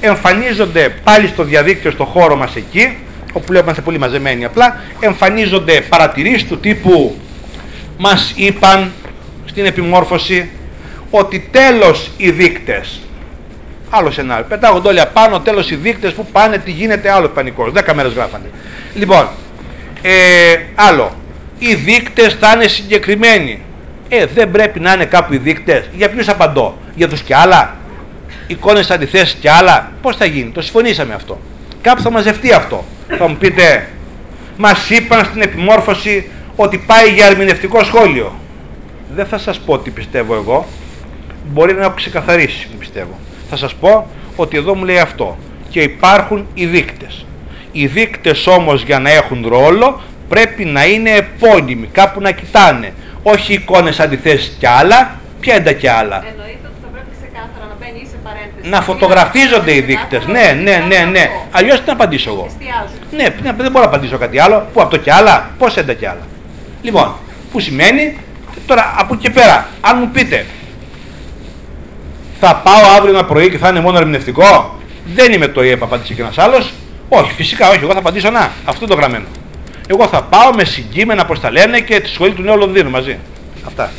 εμφανίζονται 0.00 0.94
πάλι 1.04 1.26
στο 1.26 1.42
διαδίκτυο, 1.42 1.90
στο 1.90 2.04
χώρο 2.04 2.36
μας 2.36 2.56
εκεί, 2.56 2.96
όπου 3.32 3.52
λέω 3.52 3.62
είμαστε 3.62 3.80
πολύ 3.80 3.98
μαζεμένοι 3.98 4.44
απλά, 4.44 4.80
εμφανίζονται 5.00 5.80
παρατηρήσεις 5.80 6.48
του 6.48 6.58
τύπου 6.58 7.16
μας 7.98 8.32
είπαν 8.36 8.92
στην 9.44 9.64
επιμόρφωση 9.64 10.50
ότι 11.10 11.48
τέλος 11.50 12.10
οι 12.16 12.30
δείκτες 12.30 13.00
άλλο 13.90 14.10
σενάριο. 14.10 14.44
Πετάγονται 14.48 14.88
όλοι 14.88 15.00
απάνω, 15.00 15.40
τέλος 15.40 15.70
οι 15.70 15.74
δείκτες 15.74 16.12
που 16.12 16.26
πάνε, 16.32 16.58
τι 16.58 16.70
γίνεται, 16.70 17.10
άλλο 17.10 17.28
πανικός. 17.28 17.72
Δέκα 17.72 17.94
μέρες 17.94 18.12
γράφανε. 18.12 18.50
Λοιπόν, 18.94 19.28
ε, 20.02 20.10
άλλο. 20.74 21.14
Οι 21.58 21.74
δείκτες 21.74 22.36
θα 22.40 22.52
είναι 22.54 22.66
συγκεκριμένοι. 22.66 23.60
Ε, 24.08 24.26
δεν 24.26 24.50
πρέπει 24.50 24.80
να 24.80 24.92
είναι 24.92 25.04
κάπου 25.04 25.34
οι 25.34 25.36
δείκτες. 25.36 25.84
Για 25.92 26.10
ποιους 26.10 26.28
απαντώ, 26.28 26.78
Για 26.94 27.08
τους 27.08 27.20
κι 27.20 27.34
άλλα; 27.34 27.76
Εικόνες 28.46 28.90
αντιθέσεις 28.90 29.34
κι 29.34 29.48
άλλα; 29.48 29.92
Πώς 30.02 30.16
θα 30.16 30.24
γίνει, 30.24 30.50
το 30.50 30.62
συμφωνήσαμε 30.62 31.14
αυτό. 31.14 31.40
Κάπου 31.80 32.02
θα 32.02 32.10
μαζευτεί 32.10 32.52
αυτό. 32.52 32.84
Θα 33.18 33.28
μου 33.28 33.36
πείτε, 33.36 33.88
μας 34.56 34.90
είπαν 34.90 35.24
στην 35.24 35.40
επιμόρφωση 35.40 36.30
ότι 36.56 36.78
πάει 36.78 37.08
για 37.08 37.26
ερμηνευτικό 37.26 37.84
σχόλιο. 37.84 38.40
Δεν 39.14 39.26
θα 39.26 39.38
σας 39.38 39.58
πω 39.58 39.78
τι 39.78 39.90
πιστεύω 39.90 40.34
εγώ. 40.34 40.66
Μπορεί 41.52 41.74
να 41.74 41.84
έχω 41.84 41.94
ξεκαθαρίσει, 41.94 42.68
πιστεύω. 42.78 43.18
Θα 43.50 43.56
σας 43.56 43.74
πω 43.74 44.06
ότι 44.36 44.56
εδώ 44.56 44.74
μου 44.74 44.84
λέει 44.84 44.98
αυτό. 44.98 45.38
Και 45.70 45.80
υπάρχουν 45.80 46.46
οι 46.54 46.66
δείκτες. 46.66 47.26
Οι 47.72 47.86
δείκτες 47.86 48.46
όμως 48.46 48.82
για 48.82 48.98
να 48.98 49.10
έχουν 49.10 49.46
ρόλο 49.48 50.00
πρέπει 50.28 50.64
να 50.64 50.86
είναι 50.86 51.10
επώνυμοι, 51.10 51.86
κάπου 51.92 52.20
να 52.20 52.30
κοιτάνε. 52.30 52.92
Όχι 53.22 53.52
εικόνες 53.52 54.00
αντιθέσεις 54.00 54.56
κι 54.58 54.66
άλλα, 54.66 55.20
ποια 55.40 55.54
είναι 55.54 55.64
τα 55.64 55.72
κι 55.72 55.88
άλλα; 55.88 56.24
Εννοείται 56.28 56.58
ότι 56.64 56.78
θα 56.82 56.88
πρέπει 56.92 57.10
ξεκάθαρα 57.20 57.66
να 57.68 57.76
μπαίνει 57.80 58.00
ή 58.02 58.06
σε 58.10 58.16
παρένθεση. 58.24 58.68
Να 58.68 58.80
φωτογραφίζονται 58.80 59.74
οι 59.74 59.80
δείκτες. 59.80 60.26
Ναι, 60.26 60.60
ναι, 60.62 60.84
ναι, 60.88 61.10
ναι. 61.10 61.30
Αλλιώς 61.50 61.78
τι 61.80 61.86
να 61.86 61.92
απαντήσω 61.92 62.30
εγώ; 62.30 62.46
Εστιάζουν. 62.46 62.98
Ναι, 63.10 63.26
ναι, 63.42 63.56
δεν 63.62 63.70
μπορώ 63.70 63.84
να 63.84 63.90
απαντήσω 63.90 64.18
κάτι 64.18 64.38
άλλο. 64.38 64.66
Πού 64.72 64.80
από 64.80 64.90
το 64.90 64.96
κι 64.96 65.10
άλλα, 65.10 65.50
πώς 65.58 65.76
είναι 65.76 65.86
τα 65.86 65.92
κι 65.92 66.06
άλλα; 66.06 66.24
Λοιπόν, 66.82 67.14
που 67.52 67.60
σημαίνει, 67.60 68.18
τώρα 68.66 68.94
από 68.98 69.14
εκεί 69.14 69.22
και 69.22 69.30
πέρα, 69.30 69.68
αν 69.80 69.96
μου 70.00 70.08
πείτε, 70.08 70.46
θα 72.40 72.56
πάω 72.56 72.96
αύριο 72.96 73.14
ένα 73.14 73.24
πρωί 73.24 73.50
και 73.50 73.58
θα 73.58 73.68
είναι 73.68 73.80
μόνο 73.80 73.98
ερμηνευτικό, 73.98 74.78
δεν 75.14 75.32
είμαι 75.32 75.48
το 75.48 75.62
ΙΕΠ, 75.62 75.82
απάντησε 75.82 76.14
και 76.14 76.22
ένας 76.22 76.38
άλλος. 76.38 76.72
Όχι, 77.08 77.32
φυσικά 77.32 77.68
όχι, 77.68 77.78
εγώ 77.82 77.92
θα 77.92 77.98
απαντήσω 77.98 78.30
να. 78.30 78.52
Αυτό 78.64 78.84
είναι 78.84 78.94
το 78.94 79.00
γραμμένο. 79.00 79.24
Εγώ 79.86 80.06
θα 80.08 80.22
πάω 80.22 80.50
με 80.54 80.64
συγκείμενα, 80.64 81.24
πώς 81.26 81.40
τα 81.40 81.50
λένε, 81.50 81.80
και 81.80 82.00
τη 82.00 82.08
σχολή 82.08 82.32
του 82.32 82.42
Νέου 82.42 82.56
Λονδίνου 82.56 82.90
μαζί. 82.90 83.18
Αυτά. 83.66 83.92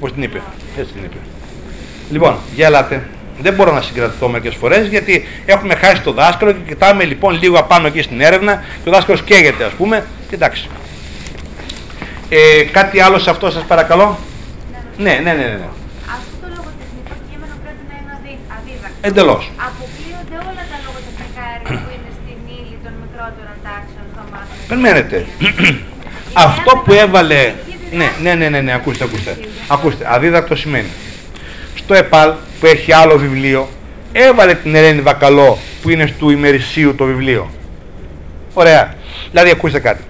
Πώς 0.00 0.12
την 0.12 0.22
είπε. 0.22 0.40
Έτσι 0.78 0.92
την 0.92 1.04
είπε. 1.04 1.16
Λοιπόν, 2.10 2.36
για 2.54 2.66
ελάτε. 2.66 3.06
Δεν 3.40 3.54
μπορώ 3.54 3.72
να 3.72 3.80
συγκρατηθώ 3.80 4.28
μερικές 4.28 4.54
φορές 4.54 4.86
γιατί 4.86 5.28
έχουμε 5.46 5.74
χάσει 5.74 6.02
το 6.02 6.12
δάσκαλο 6.12 6.52
και 6.52 6.58
κοιτάμε 6.66 7.04
λοιπόν 7.04 7.38
λίγο 7.42 7.58
απάνω 7.58 7.86
εκεί 7.86 8.02
στην 8.02 8.20
έρευνα 8.20 8.64
και 8.82 8.88
ο 8.88 8.92
δάσκαλος 8.92 9.22
καίγεται, 9.22 9.64
ας 9.64 9.72
πούμε. 9.72 10.06
Και 10.28 10.34
εντάξει. 10.34 10.68
Ε, 12.28 12.62
κάτι 12.72 13.00
άλλο 13.00 13.18
σε 13.18 13.30
αυτό, 13.30 13.50
σας 13.50 13.62
παρακαλώ; 13.62 14.18
Ναι, 14.98 15.10
ναι, 15.10 15.20
ναι, 15.22 15.32
ναι. 15.32 15.42
ναι. 15.42 15.68
Αυτό 16.16 16.34
το 16.40 16.46
λογοτεχνικό 16.56 17.14
κείμενο 17.30 17.54
πρέπει 17.62 17.82
να 17.90 17.94
είναι 18.00 18.12
αδύ, 18.18 18.38
αδίδακτο. 18.56 18.95
Εντελώς. 19.08 19.50
Αποκλείονται 19.68 20.36
όλα 20.48 20.62
τα 20.70 20.76
λογοτεχνικά 20.86 21.42
έργα 21.54 21.82
που 21.82 21.90
είναι 21.96 22.10
στην 22.18 22.38
ύλη 22.58 22.76
των 22.84 22.92
μικρότερων 23.02 23.56
τάξεων 23.66 24.04
στο 24.12 24.22
μάθημα. 24.32 24.64
Περιμένετε. 24.68 25.26
Αυτό 26.32 26.82
που 26.84 26.92
έβαλε. 26.92 27.54
Ναι, 27.92 28.10
ναι, 28.22 28.34
ναι, 28.34 28.48
ναι, 28.48 28.60
ναι, 28.60 28.72
ακούστε, 28.74 29.04
ακούστε. 29.04 29.38
Ακούστε, 29.68 30.06
αδίδακτο 30.08 30.56
σημαίνει. 30.56 30.88
Στο 31.74 31.94
ΕΠΑΛ 31.94 32.32
που 32.60 32.66
έχει 32.66 32.92
άλλο 32.92 33.18
βιβλίο, 33.18 33.68
έβαλε 34.12 34.54
την 34.54 34.74
Ελένη 34.74 35.00
Βακαλό 35.00 35.58
που 35.82 35.90
είναι 35.90 36.14
του 36.18 36.30
ημερησίου 36.30 36.94
το 36.94 37.04
βιβλίο. 37.04 37.50
Ωραία. 38.54 38.94
Δηλαδή, 39.30 39.50
ακούστε 39.50 39.78
κάτι. 39.78 40.02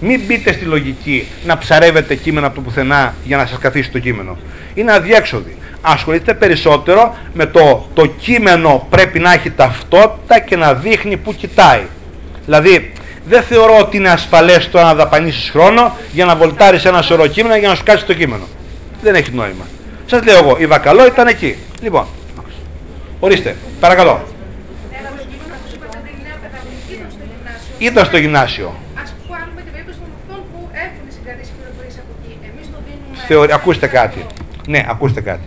Μην 0.00 0.20
μπείτε 0.26 0.52
στη 0.52 0.64
λογική 0.64 1.26
να 1.44 1.58
ψαρεύετε 1.58 2.14
κείμενα 2.14 2.46
από 2.46 2.54
το 2.56 2.60
πουθενά 2.60 3.14
για 3.24 3.36
να 3.36 3.46
σας 3.46 3.58
καθίσει 3.58 3.90
το 3.90 3.98
κείμενο. 3.98 4.38
Είναι 4.74 4.92
αδιέξοδη. 4.92 5.56
Ασχοληθείτε 5.86 6.34
περισσότερο 6.34 7.16
με 7.32 7.46
το 7.46 7.88
το 7.94 8.06
κείμενο 8.06 8.86
πρέπει 8.90 9.18
να 9.18 9.32
έχει 9.32 9.50
ταυτότητα 9.50 10.40
και 10.40 10.56
να 10.56 10.74
δείχνει 10.74 11.16
που 11.16 11.34
κοιτάει. 11.34 11.82
Δηλαδή, 12.44 12.92
δεν 13.26 13.42
θεωρώ 13.42 13.78
ότι 13.78 13.96
είναι 13.96 14.10
ασφαλές 14.10 14.70
το 14.70 14.80
να 14.80 14.94
δαπανίσεις 14.94 15.50
χρόνο 15.50 15.96
για 16.12 16.24
να 16.24 16.36
βολτάρεις 16.36 16.84
ένα 16.84 17.02
σωρό 17.02 17.26
κείμενα 17.26 17.56
για 17.56 17.68
να 17.68 17.74
σου 17.74 17.82
κάτσει 17.84 18.04
το 18.04 18.14
κείμενο. 18.14 18.44
Δεν 19.02 19.14
έχει 19.14 19.30
νόημα. 19.32 19.64
Σας 20.06 20.24
λέω 20.24 20.38
εγώ, 20.38 20.56
η 20.58 20.66
Βακαλό 20.66 21.06
ήταν 21.06 21.26
εκεί. 21.26 21.56
Λοιπόν, 21.82 22.06
ορίστε, 23.20 23.56
παρακαλώ. 23.80 24.24
Ένα 24.98 25.08
από 25.08 25.16
το 25.16 25.24
κείμενο 25.30 25.54
που 25.62 25.68
σου 25.70 25.76
είπατε 25.76 25.98
είναι 25.98 26.28
νέα 26.28 26.36
παιδαγωγική 26.42 26.92
ήταν 26.94 27.10
στο 27.10 27.24
γυμνάσιο. 27.30 27.88
Ήταν 27.90 28.04
στο 28.04 28.16
γυμνάσιο. 28.16 28.68
Α 29.00 29.02
πάρουμε 29.28 29.60
την 29.66 29.72
περίπτωση 29.72 29.98
των 30.02 30.10
αυτών 30.18 30.40
που 30.50 30.58
έχουν 30.84 31.06
συγκρατήσει 31.16 31.50
πληροφορίε 31.56 31.92
από 32.02 32.12
εκεί. 32.16 32.32
Εμεί 32.48 32.62
το 32.74 32.78
δίνουμε. 32.86 33.26
Θεωρεί, 33.28 33.52
ακούστε 33.58 33.86
κάτι. 33.98 34.20
Ναι, 34.72 34.80
ακούστε 34.94 35.20
κάτι. 35.30 35.46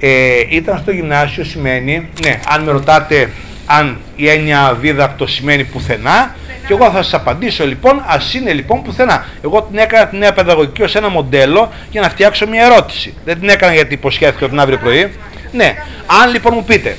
Ε, 0.00 0.08
ήταν 0.48 0.78
στο 0.78 0.90
γυμνάσιο 0.90 1.44
σημαίνει, 1.44 2.08
ναι, 2.24 2.40
αν 2.48 2.62
με 2.62 2.70
ρωτάτε 2.72 3.30
αν 3.66 3.98
η 4.16 4.28
έννοια 4.28 4.76
δίδακτο 4.80 5.26
σημαίνει 5.26 5.64
πουθενά, 5.64 6.34
και 6.66 6.72
εγώ 6.72 6.90
θα 6.90 7.02
σας 7.02 7.14
απαντήσω 7.14 7.66
λοιπόν, 7.66 8.02
ας 8.06 8.34
είναι 8.34 8.52
λοιπόν 8.52 8.82
πουθενά. 8.82 9.26
Εγώ 9.44 9.62
την 9.62 9.78
έκανα 9.78 10.06
τη 10.06 10.16
νέα 10.16 10.32
παιδαγωγική 10.32 10.82
ως 10.82 10.94
ένα 10.94 11.08
μοντέλο 11.08 11.72
για 11.90 12.00
να 12.00 12.08
φτιάξω 12.10 12.46
μια 12.46 12.64
ερώτηση. 12.64 13.14
Δεν 13.24 13.40
την 13.40 13.48
έκανα 13.48 13.74
γιατί 13.74 13.94
υποσχέθηκα 13.94 14.48
την 14.48 14.60
αύριο 14.60 14.78
πρωί. 14.78 15.12
Ναι, 15.52 15.74
αν 16.22 16.30
λοιπόν 16.32 16.52
μου 16.56 16.64
πείτε, 16.64 16.96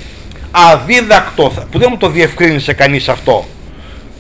αδίδακτο, 0.52 1.50
θα- 1.56 1.66
που 1.72 1.80
δεν 1.80 1.88
μου 1.92 1.98
το 1.98 2.10
διευκρίνησε 2.10 2.74
κανείς 2.74 3.10
αυτό, 3.10 3.46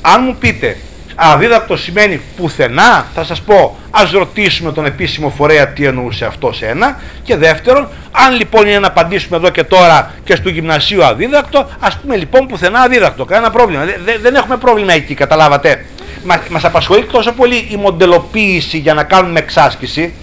αν 0.02 0.24
μου 0.24 0.36
πείτε 0.40 0.78
αδίδακτο 1.20 1.78
σημαίνει 1.78 2.22
πουθενά, 2.38 3.08
θα 3.14 3.24
σας 3.24 3.42
πω 3.42 3.78
ας 3.92 4.12
ρωτήσουμε 4.12 4.72
τον 4.72 4.86
επίσημο 4.86 5.30
φορέα 5.30 5.68
τι 5.68 5.86
εννοούσε 5.86 6.26
αυτό 6.26 6.54
σε 6.54 6.66
ένα 6.66 7.00
και 7.24 7.36
δεύτερον, 7.36 7.88
αν 8.12 8.36
λοιπόν 8.36 8.68
είναι 8.68 8.80
να 8.80 8.88
απαντήσουμε 8.88 9.38
εδώ 9.38 9.50
και 9.50 9.64
τώρα 9.64 10.14
και 10.24 10.36
στο 10.36 10.50
γυμνασίου 10.50 11.04
αδίδακτο, 11.04 11.70
ας 11.80 11.98
πούμε 11.98 12.16
λοιπόν 12.16 12.48
πουθενά 12.48 12.80
αδίδακτο, 12.80 13.26
κανένα 13.26 13.52
πρόβλημα. 13.52 13.86
Δε- 13.86 13.98
δε- 14.06 14.18
δεν 14.18 14.36
έχουμε 14.36 14.58
πρόβλημα 14.58 14.94
εκεί, 14.94 15.14
καταλάβατε. 15.14 15.86
Μα, 16.24 16.42
μας 16.50 16.64
απασχολεί 16.66 17.04
τόσο 17.06 17.32
πολύ 17.32 17.68
η 17.72 17.76
μοντελοποίηση 17.76 18.78
για 18.78 18.94
να 18.94 19.04
κάνουμε 19.04 19.40
εξάσκηση 19.40 20.14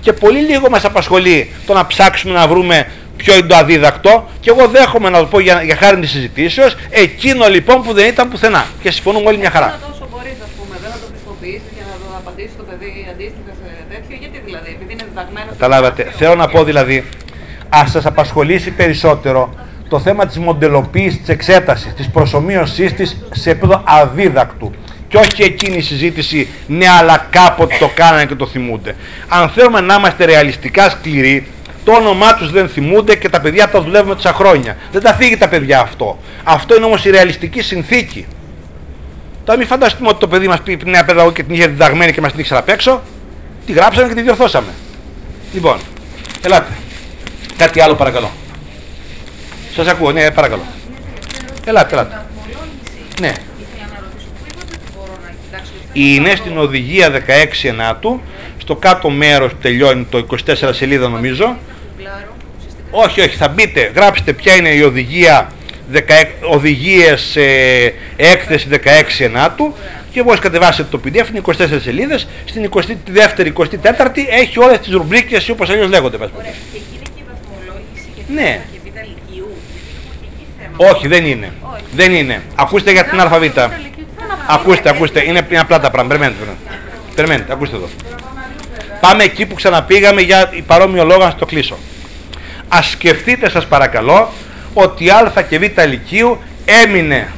και 0.00 0.12
πολύ 0.12 0.38
λίγο 0.40 0.70
μας 0.70 0.84
απασχολεί 0.84 1.50
το 1.66 1.72
να 1.74 1.86
ψάξουμε 1.86 2.34
να 2.34 2.48
βρούμε 2.48 2.86
ποιο 3.16 3.34
είναι 3.36 3.46
το 3.46 3.56
αδίδακτο 3.56 4.28
και 4.40 4.50
εγώ 4.50 4.66
δέχομαι 4.68 5.08
να 5.10 5.18
το 5.18 5.26
πω 5.26 5.38
για, 5.40 5.62
για 5.62 5.76
χάρη 5.76 6.00
της 6.00 6.10
συζητήσεως 6.10 6.76
εκείνο 6.90 7.46
λοιπόν 7.48 7.82
που 7.82 7.92
δεν 7.92 8.06
ήταν 8.08 8.28
πουθενά 8.30 8.64
και 8.82 8.90
συμφωνούμε 8.90 9.26
όλοι 9.28 9.38
μια 9.38 9.50
χαρά. 9.50 9.66
Αυτό 9.66 9.86
τόσο 9.90 10.06
μπορείς, 10.12 10.36
ας 10.46 10.52
πούμε, 10.58 10.74
δεν 10.82 10.90
να 10.94 10.98
το 11.04 11.06
πιστοποιήσεις 11.14 11.70
για 11.76 11.86
να 11.90 11.94
το 12.02 12.06
απαντήσει 12.20 12.54
το 12.60 12.64
παιδί 12.68 12.92
αντίστοιχα 13.12 13.52
σε 13.60 13.66
τέτοιο. 13.92 14.14
Γιατί 14.22 14.38
δηλαδή, 14.48 14.68
επειδή 14.76 14.92
είναι 14.96 15.01
διδαγμένο. 15.12 15.46
στο 15.46 15.54
Καταλάβατε. 15.58 16.02
γυμνάσιο. 16.02 16.26
Θέλω 16.26 16.40
να 16.40 16.48
πω 16.48 16.64
δηλαδή, 16.64 17.04
ας 17.68 17.90
σας 17.90 18.06
απασχολήσει 18.06 18.70
περισσότερο 18.70 19.54
το 19.88 20.00
θέμα 20.00 20.26
της 20.26 20.38
μοντελοποίησης 20.38 21.18
της 21.18 21.28
εξέτασης, 21.28 21.94
της 21.94 22.08
προσωμείωσής 22.08 22.92
της 22.92 23.16
σε 23.32 23.50
επίπεδο 23.50 23.82
αδίδακτου. 23.84 24.72
Και 25.08 25.16
όχι 25.18 25.42
εκείνη 25.42 25.76
η 25.76 25.80
συζήτηση, 25.80 26.48
ναι 26.66 26.86
αλλά 26.88 27.26
κάποτε 27.30 27.76
το 27.78 27.90
κάνανε 27.94 28.26
και 28.26 28.34
το 28.34 28.46
θυμούνται. 28.46 28.94
Αν 29.28 29.48
θέλουμε 29.48 29.80
να 29.80 29.94
είμαστε 29.94 30.24
ρεαλιστικά 30.24 30.90
σκληροί, 30.90 31.46
το 31.84 31.92
όνομά 31.92 32.34
τους 32.34 32.50
δεν 32.50 32.68
θυμούνται 32.68 33.16
και 33.16 33.28
τα 33.28 33.40
παιδιά 33.40 33.68
τα 33.68 33.82
δουλεύουμε 33.82 34.14
τόσα 34.14 34.32
χρόνια. 34.32 34.76
Δεν 34.92 35.02
τα 35.02 35.14
φύγει 35.14 35.36
τα 35.36 35.48
παιδιά 35.48 35.80
αυτό. 35.80 36.18
Αυτό 36.44 36.76
είναι 36.76 36.84
όμως 36.84 37.04
η 37.04 37.10
ρεαλιστική 37.10 37.62
συνθήκη. 37.62 38.26
Τώρα 39.44 39.58
μην 39.58 39.66
φανταστούμε 39.66 40.08
ότι 40.08 40.18
το 40.20 40.28
παιδί 40.28 40.48
μας 40.48 40.60
πει 40.60 40.78
νέα 40.84 41.04
παιδαγωγή 41.04 41.34
και 41.34 41.42
την 41.42 41.54
είχε 41.54 41.66
διδαγμένη 41.66 42.12
και 42.12 42.20
μας 42.20 42.30
την 42.30 42.40
ήξερα 42.40 42.60
απ' 42.60 42.68
έξω. 42.68 43.02
Τη 43.66 43.72
γράψαμε 43.72 44.08
και 44.08 44.14
τη 44.14 44.22
διορθώσαμε. 44.22 44.68
Λοιπόν, 45.52 45.78
ελάτε. 46.44 46.72
Κάτι 47.56 47.80
άλλο 47.80 47.94
παρακαλώ. 47.94 48.30
Σας 49.74 49.86
ακούω, 49.86 50.12
ναι, 50.12 50.30
παρακαλώ. 50.30 50.62
Ελάτε, 51.64 51.94
ελάτε. 51.94 52.24
Βαθμολόγηση. 52.36 53.20
Ναι. 53.20 53.26
Ήθελα 53.26 53.88
να 53.92 54.00
ρωτήσω, 54.00 54.28
πού 54.38 54.44
είπατε 54.48 54.76
ότι 54.76 54.92
μπορώ 54.96 55.18
να 55.22 55.32
κοιτάξω. 55.44 55.72
Είναι 55.92 56.34
στην 56.36 56.58
οδηγία 56.58 57.10
16 57.10 57.68
ενάτου, 57.68 58.20
στο 58.58 58.76
κάτω 58.76 59.10
μέρος 59.10 59.52
τελειώνει 59.60 60.04
το 60.04 60.26
24 60.46 60.70
σελίδα 60.72 61.08
νομίζω. 61.08 61.44
Να 61.44 61.56
κουμπλάρω, 61.90 62.36
ουσιαστικά. 62.58 62.88
Όχι, 62.90 63.20
όχι, 63.20 63.36
θα 63.36 63.48
μπείτε, 63.48 63.92
γράψτε 63.94 64.32
ποια 64.32 64.54
είναι 64.54 64.68
η 64.68 64.82
οδηγία 64.82 65.52
16, 65.92 65.98
οδηγίες 66.50 67.36
ε, 67.36 67.94
έκθεση 68.16 68.68
16 68.70 68.78
ενάτου 69.18 69.74
και 70.12 70.22
μόλις 70.22 70.40
κατεβάσετε 70.40 70.88
το 70.90 71.00
PDF 71.04 71.28
είναι 71.30 71.40
24 71.44 71.80
σελίδες, 71.82 72.26
στην 72.44 72.70
22η, 72.70 73.52
24η 73.52 74.26
έχει 74.30 74.58
όλες 74.58 74.78
τις 74.78 74.92
ρουμπρίκες 74.92 75.48
ή 75.48 75.50
όπως 75.50 75.70
αλλιώς 75.70 75.88
λέγονται. 75.88 76.16
πας 76.16 76.30
Ωραία. 76.38 76.50
Και 76.50 76.76
εκεί 76.76 76.94
είναι 76.94 77.04
και 77.14 77.20
η 77.20 77.24
βαθμολόγηση 77.30 78.08
για 78.14 78.24
την 78.24 78.34
Ναι. 78.34 78.50
Α 78.50 78.64
και 78.72 78.78
β 78.82 78.86
λυκείου. 78.86 79.48
Γιατί 79.70 79.94
έχουμε 79.94 80.14
και 80.20 80.26
εκεί 80.32 80.46
θέμα. 80.60 80.90
Όχι, 80.90 81.08
δεν 81.08 81.24
είναι. 81.26 81.52
Όχι. 81.74 81.84
Δεν 81.94 82.12
είναι. 82.14 82.42
Ακούστε 82.54 82.92
για 82.92 83.04
την 83.04 83.20
ΑΒ. 83.20 83.42
Ακούστε, 84.48 84.88
ακούστε, 84.88 85.24
είναι, 85.24 85.46
είναι 85.48 85.58
απλά 85.58 85.80
τα 85.80 85.90
πράγματα. 85.90 86.18
Περιμένετε, 86.18 86.38
περιμένετε. 86.38 86.80
Περιμένετε, 87.14 87.52
ακούστε 87.52 87.76
εδώ. 87.76 87.88
Πάμε 89.00 89.24
εκεί 89.24 89.46
που 89.46 89.54
ξαναπήγαμε 89.54 90.20
για 90.20 90.50
παρόμοιο 90.66 91.04
λόγο 91.04 91.24
να 91.24 91.34
το 91.34 91.46
κλείσω. 91.46 91.78
Ας 92.68 92.90
σκεφτείτε 92.90 93.50
σας 93.50 93.66
παρακαλώ 93.66 94.32
ότι 94.74 95.04
η 95.04 95.10
Α 95.10 95.44
και 95.48 95.58
Β 95.58 95.62
Λυκείου 95.88 96.38
έμεινε 96.64 97.28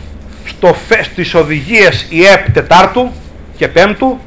στο, 0.44 0.74
φε- 0.88 1.04
στις 1.04 1.34
οδηγίες 1.34 2.06
η 2.08 2.24
ΕΠ 2.24 2.50
Τετάρτου 2.50 3.12
και 3.56 3.68
Πέμπτου 3.68 4.18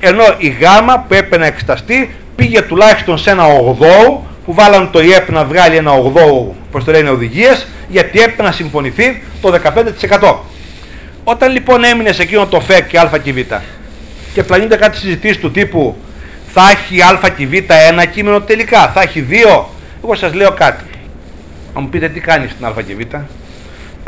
ενώ 0.00 0.22
η 0.38 0.48
Γ 0.48 0.62
που 1.08 1.14
έπρεπε 1.14 1.36
να 1.38 1.46
εξεταστεί 1.46 2.14
πήγε 2.36 2.62
τουλάχιστον 2.62 3.18
σε 3.18 3.30
ένα 3.30 3.44
8 3.46 4.18
που 4.44 4.54
βάλαν 4.54 4.90
το 4.90 5.00
ΙΕΠ 5.02 5.30
να 5.30 5.44
βγάλει 5.44 5.76
ένα 5.76 5.90
8 5.92 6.54
πώς 6.70 6.84
το 6.84 6.90
λένε 6.90 7.10
οδηγίες 7.10 7.66
γιατί 7.88 8.20
έπρεπε 8.20 8.42
να 8.42 8.52
συμφωνηθεί 8.52 9.22
το 9.40 9.60
15%. 10.20 10.34
Όταν 11.24 11.52
λοιπόν 11.52 11.84
έμεινε 11.84 12.12
σε 12.12 12.22
εκείνο 12.22 12.46
το 12.46 12.60
ΦΕΚ 12.60 12.86
και 12.86 12.98
Α 12.98 13.10
και 13.22 13.32
Β 13.32 13.38
και 14.34 14.42
πλανούνται 14.42 14.76
κάτι 14.76 14.96
συζητήσεις 14.98 15.38
του 15.38 15.50
τύπου 15.50 15.96
θα 16.52 16.62
έχει 16.70 17.02
Α 17.02 17.18
και 17.36 17.46
Β 17.46 17.52
ένα 17.88 18.04
κείμενο 18.04 18.40
τελικά, 18.40 18.88
θα 18.88 19.00
έχει 19.02 19.20
δύο, 19.20 19.68
εγώ 20.04 20.14
σας 20.14 20.34
λέω 20.34 20.50
κάτι. 20.52 20.84
Να 21.74 21.80
μου 21.80 21.88
πείτε 21.88 22.08
τι 22.08 22.20
κάνεις 22.20 22.50
στην 22.50 22.66
Α 22.66 22.72
και 22.86 22.94
Β. 22.94 23.14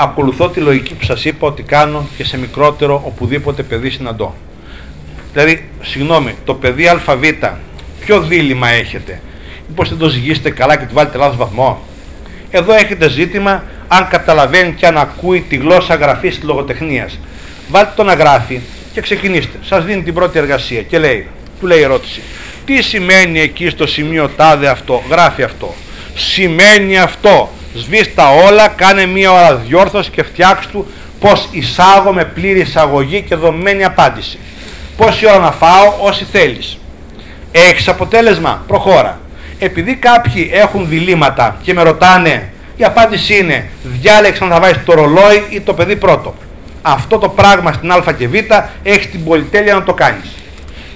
Ακολουθώ 0.03 0.49
τη 0.49 0.61
λογική 0.61 0.95
που 0.95 1.05
σας 1.05 1.25
είπα 1.25 1.47
ότι 1.47 1.63
κάνω 1.63 2.09
και 2.17 2.25
σε 2.25 2.39
μικρότερο 2.39 3.03
οπουδήποτε 3.05 3.63
παιδί 3.63 3.91
συναντώ. 3.91 4.35
Δηλαδή, 5.33 5.69
συγγνώμη, 5.83 6.35
το 6.45 6.55
παιδί 6.55 6.89
ΑΒ, 6.89 7.25
ποιο 8.01 8.21
δίλημα 8.21 8.69
έχετε; 8.69 9.21
Μήπως 9.69 9.89
δεν 9.89 9.99
το 9.99 10.09
ζυγίσετε 10.09 10.51
καλά 10.51 10.77
και 10.77 10.85
του 10.85 10.95
βάλετε 10.95 11.19
λάθος 11.19 11.37
βαθμό; 11.37 11.83
Εδώ 12.51 12.75
έχετε 12.75 13.09
ζήτημα 13.09 13.65
αν 13.89 14.09
καταλαβαίνει 14.09 14.73
και 14.73 14.87
αν 14.87 14.99
ακούει 14.99 15.41
τη 15.41 15.57
γλώσσα 15.57 15.95
γραφής 15.95 16.35
της 16.35 16.45
λογοτεχνίας. 16.45 17.19
βάλτε 17.71 17.93
το 17.97 18.03
να 18.03 18.15
γράφει 18.15 18.61
και 18.93 19.01
ξεκινήστε. 19.01 19.59
Σας 19.63 19.85
δίνει 19.85 20.03
την 20.03 20.15
πρώτη 20.15 20.39
εργασία 20.39 20.83
και 20.83 20.99
λέει, 20.99 21.27
του 21.61 21.67
λέει 21.67 21.79
η 21.79 21.83
ερώτηση, 21.83 22.21
τι 22.65 22.83
σημαίνει 22.83 23.41
εκεί 23.41 23.69
στο 23.69 23.87
σημείο 23.87 24.29
τάδε 24.37 24.69
αυτό, 24.69 25.03
γράφει 25.11 25.43
αυτό. 25.43 25.75
Σημαίνει 26.15 26.99
αυτό. 26.99 27.51
Σβήστα 27.75 28.31
όλα, 28.31 28.69
κάνε 28.69 29.07
μία 29.07 29.33
ώρα 29.33 29.55
διόρθωση 29.55 30.11
και 30.11 30.23
φτιάξ 30.23 30.67
του 30.67 30.87
πως 31.21 31.49
εισάγω 31.51 32.13
με 32.13 32.25
πλήρη 32.25 32.61
εισαγωγή 32.61 33.21
και 33.23 33.35
δομημένη 33.35 33.85
απάντηση. 33.85 34.39
Πόση 34.97 35.27
ώρα 35.27 35.39
να 35.39 35.53
φάω, 35.53 35.95
όσοι 36.01 36.25
θέλεις. 36.33 36.79
Έχεις 37.53 37.89
αποτέλεσμα, 37.89 38.65
προχώρα. 38.67 39.21
Επειδή 39.59 39.95
κάποιοι 39.95 40.51
έχουν 40.53 40.89
διλήμματα 40.89 41.57
και 41.63 41.75
με 41.75 41.83
ρωτάνε, 41.83 42.53
η 42.77 42.85
απάντηση 42.85 43.39
είναι 43.39 43.69
διάλεξε 43.83 44.45
να 44.45 44.55
θα 44.55 44.61
βάζεις 44.61 44.85
το 44.85 44.95
ρολόι 44.95 45.45
ή 45.51 45.61
το 45.61 45.75
παιδί 45.75 45.97
πρώτο. 45.97 46.35
Αυτό 46.83 47.19
το 47.19 47.29
πράγμα 47.29 47.73
στην 47.73 47.93
α 47.93 48.13
και 48.19 48.29
β 48.29 48.35
έχεις 48.83 49.11
την 49.11 49.25
πολυτέλεια 49.25 49.75
να 49.75 49.83
το 49.83 49.95
κάνεις. 49.95 50.31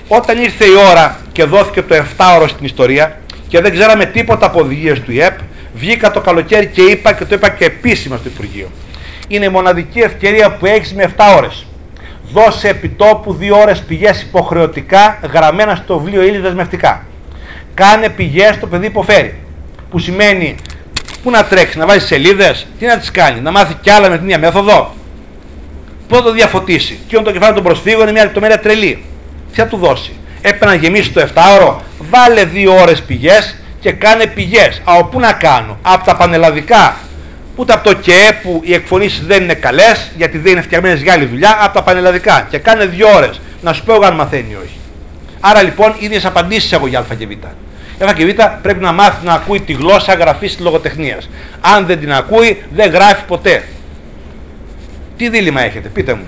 Όταν 0.08 0.42
ήρθε 0.42 0.64
η 0.64 0.74
ώρα 0.90 1.18
και 1.32 1.44
δόθηκε 1.44 1.82
το 1.82 1.94
7ωρο 1.94 2.48
στην 2.48 2.64
ιστορία 2.64 3.18
και 3.48 3.60
δεν 3.60 3.72
ξέραμε 3.72 4.04
τίποτα 4.04 4.46
από 4.46 4.60
οδηγίες 4.60 5.00
του 5.00 5.12
ΙΕΠ, 5.12 5.38
βγήκα 5.74 6.10
το 6.10 6.20
καλοκαίρι 6.20 6.66
και 6.66 6.82
είπα 6.82 7.12
και 7.12 7.24
το 7.24 7.34
είπα 7.34 7.48
και 7.48 7.64
επίσημα 7.64 8.16
στο 8.16 8.28
Υπουργείο. 8.28 8.70
Είναι 9.28 9.44
η 9.44 9.48
μοναδική 9.48 9.98
ευκαιρία 9.98 10.56
που 10.56 10.66
έχεις 10.66 10.94
με 10.94 11.14
7 11.16 11.34
ώρες. 11.36 11.66
Δώσε 12.32 12.68
επιτόπου 12.68 13.38
2 13.40 13.50
ώρες 13.62 13.80
πηγές 13.80 14.22
υποχρεωτικά 14.22 15.18
γραμμένα 15.32 15.74
στο 15.74 15.98
βιβλίο 15.98 16.22
ύλη 16.22 16.38
δεσμευτικά. 16.38 17.06
Κάνε 17.74 18.08
πηγές 18.08 18.58
το 18.60 18.66
παιδί 18.66 18.86
υποφέρει. 18.86 19.38
Που 19.90 19.98
σημαίνει 19.98 20.54
πού 21.22 21.30
να 21.30 21.44
τρέξει, 21.44 21.78
να 21.78 21.86
βάζει 21.86 22.06
σελίδες, 22.06 22.66
τι 22.78 22.86
να 22.86 22.98
τις 22.98 23.10
κάνει, 23.10 23.40
να 23.40 23.50
μάθει 23.50 23.74
κι 23.80 23.90
άλλα 23.90 24.08
με 24.08 24.16
την 24.16 24.24
ίδια 24.24 24.38
μέθοδο. 24.38 24.94
Πού 26.08 26.14
θα 26.14 26.22
το 26.22 26.32
διαφωτίσει. 26.32 26.98
Και 27.06 27.16
όταν 27.16 27.24
το 27.32 27.32
κεφάλι 27.38 27.54
των 27.54 27.62
προσφύγων 27.62 28.02
είναι 28.02 28.12
μια 28.12 28.24
λεπτομέρεια 28.24 28.58
τρελή. 28.60 29.04
Τι 29.52 29.60
θα 29.60 29.66
του 29.66 29.76
δώσει. 29.76 30.12
Έπρεπε 30.40 30.64
να 30.64 30.74
γεμίσει 30.74 31.10
το 31.10 31.28
7ωρο, 31.34 31.74
βάλε 31.98 32.44
2 32.44 32.80
ώρες 32.80 33.02
πηγές 33.02 33.56
και 33.84 33.92
κάνε 33.92 34.26
πηγές. 34.26 34.82
Από 34.84 35.04
πού 35.04 35.20
να 35.20 35.32
κάνω, 35.32 35.78
από 35.82 36.04
τα 36.04 36.16
πανελλαδικά, 36.16 36.96
ούτε 37.56 37.72
από 37.72 37.84
το 37.84 37.94
ΚΕΕ 37.96 38.32
που 38.42 38.60
οι 38.64 38.74
εκφωνήσεις 38.74 39.26
δεν 39.26 39.42
είναι 39.42 39.54
καλές, 39.54 40.10
γιατί 40.16 40.38
δεν 40.38 40.52
είναι 40.52 40.62
φτιαγμένες 40.62 41.02
για 41.02 41.12
άλλη 41.12 41.24
δουλειά, 41.24 41.58
από 41.60 41.74
τα 41.74 41.82
πανελλαδικά. 41.82 42.46
Και 42.50 42.58
κάνε 42.58 42.86
2 42.86 43.06
ώρες. 43.16 43.40
Να 43.62 43.72
σου 43.72 43.84
πω 43.84 43.94
αν 43.94 44.14
μαθαίνει 44.14 44.50
ή 44.50 44.54
όχι. 44.54 44.78
Άρα 45.40 45.62
λοιπόν 45.62 45.94
ίδιες 45.98 46.24
απαντήσεις 46.24 46.72
έχω 46.72 46.86
για 46.86 46.98
Α 46.98 47.14
και 47.18 47.26
Β. 47.26 47.30
Η 47.30 48.04
Α 48.04 48.12
και 48.12 48.26
Β 48.26 48.30
πρέπει 48.62 48.80
να 48.82 48.92
μάθει 48.92 49.26
να 49.26 49.32
ακούει 49.32 49.60
τη 49.60 49.72
γλώσσα 49.72 50.14
γραφής 50.14 50.54
της 50.54 50.64
λογοτεχνίας. 50.64 51.30
Αν 51.60 51.86
δεν 51.86 51.98
την 52.00 52.12
ακούει, 52.12 52.62
δεν 52.74 52.90
γράφει 52.90 53.24
ποτέ. 53.24 53.64
Τι 55.16 55.28
δίλημα 55.28 55.60
έχετε, 55.60 55.88
πείτε 55.88 56.14
μου. 56.14 56.24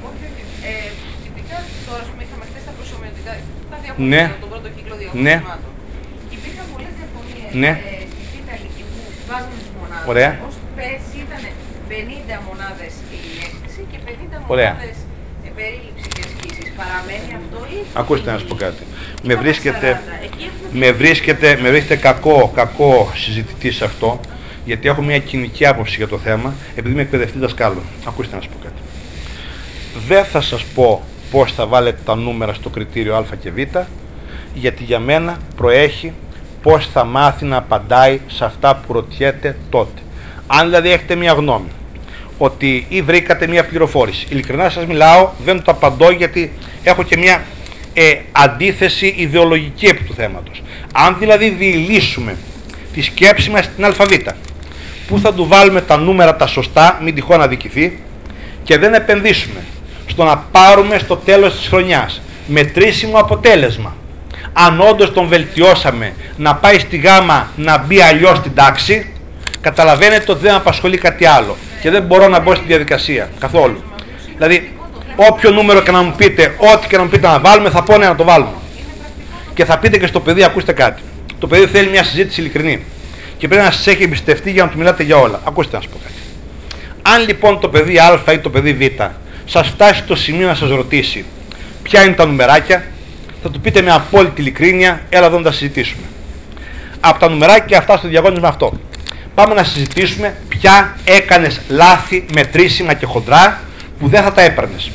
Ε, 0.62 0.68
τυπικά 1.22 1.56
τώρα, 1.88 2.00
ας 2.02 2.08
πούμε, 2.10 2.22
είχαμε 2.26 2.44
χθες 2.50 2.64
τα 2.64 2.72
προσωμιωτικά, 2.78 3.30
τα 3.70 3.76
Ναι. 3.96 4.06
διαγωνίσματα, 4.06 4.40
τον 4.40 4.48
πρώτο 4.48 4.68
κύκλο 4.76 4.94
διαγωνισμάτων. 5.00 5.70
Υπήρχαν 7.56 7.64
πολλές 7.64 7.64
διαφωνίες 7.64 7.64
Ναι. 7.64 7.68
ε, 7.68 8.04
στη 8.28 8.38
Β' 8.46 8.60
Λυκειού, 8.64 8.88
βάζουμε 9.28 9.56
τις 9.62 9.70
μονάδες. 9.78 10.06
Ωραία. 10.12 10.30
Ως 10.48 10.54
πέρσι 10.78 11.16
ήταν 11.26 11.42
50 11.88 12.36
μονάδες 12.48 12.92
η 13.16 13.20
έκθεση 13.46 13.80
και 13.90 13.98
50 14.06 14.38
Ωραία. 14.54 14.70
μονάδες 14.72 14.98
ε, 15.46 15.48
περίληψη 15.58 16.08
και 16.14 16.22
ασκήσεις. 16.28 16.66
Παραμένει 16.80 17.30
αυτό 17.40 17.58
ή... 17.74 17.78
Ακούστε 18.02 18.28
να 18.30 18.38
σας 18.38 18.46
πω 18.48 18.54
κάτι. 18.64 18.82
Με 19.28 19.32
Ήταν 19.32 19.42
βρίσκεται, 19.44 19.88
40. 20.20 20.24
Εκεί 20.28 20.42
έχουμε 20.50 20.86
με 20.86 20.88
βρίσκεται, 21.00 21.48
με 21.62 21.68
βρίσκεται 21.70 21.96
κακό, 22.08 22.38
κακό 22.60 22.92
συζητητή 23.14 23.70
σε 23.78 23.84
αυτό, 23.84 24.20
γιατί 24.64 24.88
έχω 24.88 25.02
μια 25.02 25.18
κοινική 25.18 25.66
άποψη 25.66 25.96
για 25.96 26.08
το 26.08 26.18
θέμα, 26.18 26.54
επειδή 26.76 26.92
είμαι 26.92 27.02
εκπαιδευτής 27.02 27.40
δασκάλων. 27.40 27.82
Ακούστε 28.10 28.34
να 28.36 28.42
σας 28.42 28.50
πω 28.52 28.58
κάτι. 28.66 28.80
Δεν 30.08 30.24
θα 30.24 30.40
σας 30.40 30.64
πω 30.64 31.02
πώς 31.30 31.52
θα 31.52 31.66
βάλετε 31.66 32.00
τα 32.04 32.14
νούμερα 32.16 32.52
στο 32.54 32.68
κριτήριο 32.70 33.16
α 33.16 33.24
και 33.40 33.50
β, 33.50 33.56
γιατί 34.54 34.84
για 34.84 34.98
μένα 34.98 35.38
προέχει 35.56 36.12
πώς 36.66 36.88
θα 36.92 37.04
μάθει 37.04 37.44
να 37.44 37.56
απαντάει 37.56 38.20
σε 38.26 38.44
αυτά 38.44 38.76
που 38.76 38.92
ρωτιέται 38.92 39.56
τότε. 39.70 40.00
Αν 40.46 40.64
δηλαδή 40.64 40.88
έχετε 40.88 41.14
μια 41.14 41.32
γνώμη, 41.32 41.68
ότι 42.38 42.86
ή 42.88 43.02
βρήκατε 43.02 43.46
μια 43.46 43.64
πληροφόρηση. 43.64 44.26
Ειλικρινά 44.30 44.70
σας 44.70 44.86
μιλάω, 44.86 45.30
δεν 45.44 45.62
το 45.62 45.70
απαντώ 45.70 46.10
γιατί 46.10 46.52
έχω 46.82 47.02
και 47.02 47.16
μια 47.16 47.44
ε, 47.94 48.14
αντίθεση 48.32 49.14
ιδεολογική 49.16 49.86
επί 49.86 50.04
του 50.04 50.14
θέματος. 50.14 50.62
Αν 50.92 51.16
δηλαδή 51.18 51.48
διηλύσουμε 51.48 52.36
τη 52.92 53.02
σκέψη 53.02 53.50
μας 53.50 53.64
στην 53.64 53.84
αλφαβήτα, 53.84 54.36
που 55.08 55.18
θα 55.18 55.34
του 55.34 55.46
βάλουμε 55.46 55.80
τα 55.80 55.96
νούμερα 55.96 56.36
τα 56.36 56.46
σωστά, 56.46 57.00
μην 57.02 57.14
τυχόν 57.14 57.40
αδικηθεί, 57.40 58.00
και 58.62 58.78
δεν 58.78 58.94
επενδύσουμε 58.94 59.64
στο 60.06 60.24
να 60.24 60.36
πάρουμε 60.36 60.98
στο 60.98 61.16
τέλος 61.16 61.56
της 61.56 61.68
χρονιάς 61.68 62.20
μετρήσιμο 62.46 63.18
αποτέλεσμα. 63.18 63.94
Αν 64.58 64.80
όντως 64.80 65.12
τον 65.12 65.26
βελτιώσαμε 65.26 66.12
να 66.36 66.54
πάει 66.54 66.78
στη 66.78 66.96
γάμα 66.96 67.50
να 67.56 67.78
μπει 67.78 68.00
αλλιώς 68.00 68.38
στην 68.38 68.54
τάξη, 68.54 69.12
καταλαβαίνετε 69.60 70.32
ότι 70.32 70.40
δεν 70.40 70.50
με 70.50 70.56
απασχολεί 70.56 70.98
κάτι 70.98 71.26
άλλο 71.26 71.56
και 71.80 71.90
δεν 71.90 72.02
μπορώ 72.02 72.28
να 72.28 72.40
μπω 72.40 72.54
στη 72.54 72.64
διαδικασία 72.66 73.28
καθόλου. 73.38 73.82
Δηλαδή, 74.36 74.78
όποιο 75.16 75.50
νούμερο 75.50 75.82
και 75.82 75.90
να 75.90 76.02
μου 76.02 76.14
πείτε, 76.16 76.54
ό,τι 76.74 76.86
και 76.86 76.96
να 76.96 77.02
μου 77.02 77.08
πείτε 77.08 77.26
να 77.26 77.38
βάλουμε, 77.38 77.70
θα 77.70 77.82
πω 77.82 77.98
ναι, 77.98 78.06
να 78.06 78.14
το 78.14 78.24
βάλουμε. 78.24 78.54
Και 79.54 79.64
θα 79.64 79.78
πείτε 79.78 79.98
και 79.98 80.06
στο 80.06 80.20
παιδί, 80.20 80.44
ακούστε 80.44 80.72
κάτι. 80.72 81.02
Το 81.38 81.46
παιδί 81.46 81.66
θέλει 81.66 81.88
μια 81.88 82.04
συζήτηση 82.04 82.40
ειλικρινή. 82.40 82.84
Και 83.38 83.48
πρέπει 83.48 83.64
να 83.64 83.70
σας 83.70 83.86
έχει 83.86 84.02
εμπιστευτεί 84.02 84.50
για 84.50 84.64
να 84.64 84.70
του 84.70 84.78
μιλάτε 84.78 85.02
για 85.02 85.16
όλα. 85.16 85.40
Ακούστε 85.44 85.76
να 85.76 85.82
σας 85.82 85.90
πω 85.90 85.98
κάτι. 86.02 86.14
Αν 87.02 87.26
λοιπόν 87.26 87.60
το 87.60 87.68
παιδί 87.68 87.98
Α 87.98 88.32
ή 88.32 88.38
το 88.38 88.50
παιδί 88.50 88.72
Β 88.72 89.02
σας 89.44 89.68
φτάσει 89.68 90.00
στο 90.00 90.16
σημείο 90.16 90.46
να 90.46 90.54
σας 90.54 90.70
ρωτήσει 90.70 91.24
ποια 91.82 92.04
είναι 92.04 92.14
τα 92.14 92.26
νουμεράκια, 92.26 92.84
θα 93.46 93.52
του 93.52 93.60
πείτε 93.60 93.82
με 93.82 93.92
απόλυτη 93.92 94.40
ειλικρίνεια, 94.40 95.00
έλα 95.08 95.26
εδώ 95.26 95.36
να 95.36 95.42
τα 95.42 95.52
συζητήσουμε. 95.52 96.02
Από 97.00 97.18
τα 97.18 97.28
νουμεράκια 97.28 97.78
αυτά 97.78 97.96
στο 97.96 98.08
διαγώνισμα 98.08 98.48
αυτό. 98.48 98.72
Πάμε 99.34 99.54
να 99.54 99.64
συζητήσουμε 99.64 100.34
ποια 100.48 100.96
έκανες 101.04 101.60
λάθη 101.68 102.24
μετρήσιμα 102.34 102.94
και 102.94 103.06
χοντρά 103.06 103.60
που 103.98 104.08
δεν 104.08 104.22
θα 104.22 104.32
τα 104.32 104.42
έπαιρνες. 104.42 104.90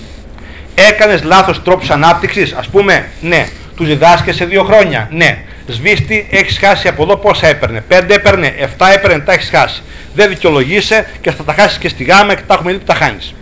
Έκανες 0.75 1.23
λάθος 1.23 1.63
τρόπους 1.63 1.89
ανάπτυξης, 1.89 2.53
ας 2.53 2.67
πούμε, 2.67 3.09
ναι. 3.21 3.47
Τους 3.75 3.87
διδάσκες 3.87 4.35
σε 4.35 4.45
δύο 4.45 4.63
χρόνια, 4.63 5.07
ναι. 5.11 5.43
Σβήστη, 5.67 6.27
έχεις 6.31 6.57
χάσει 6.57 6.87
από 6.87 7.03
εδώ 7.03 7.17
πόσα 7.17 7.47
έπαιρνε. 7.47 7.83
5 7.87 8.13
έπαιρνε, 8.13 8.53
7 8.57 8.87
έπαιρνε, 8.93 9.19
τα 9.19 9.33
έχεις 9.33 9.49
χάσει. 9.49 9.81
Δεν 10.13 10.29
δικαιολογείσαι 10.29 11.07
και 11.21 11.31
θα 11.31 11.43
τα 11.43 11.53
χάσεις 11.53 11.77
και 11.77 11.89
στη 11.89 12.03
γάμα 12.03 12.35
και 12.35 12.41
τα 12.47 12.53
έχουμε 12.53 12.71
δει 12.71 12.77
που 12.77 12.85
τα 12.85 12.93
χάνεις. 12.93 13.33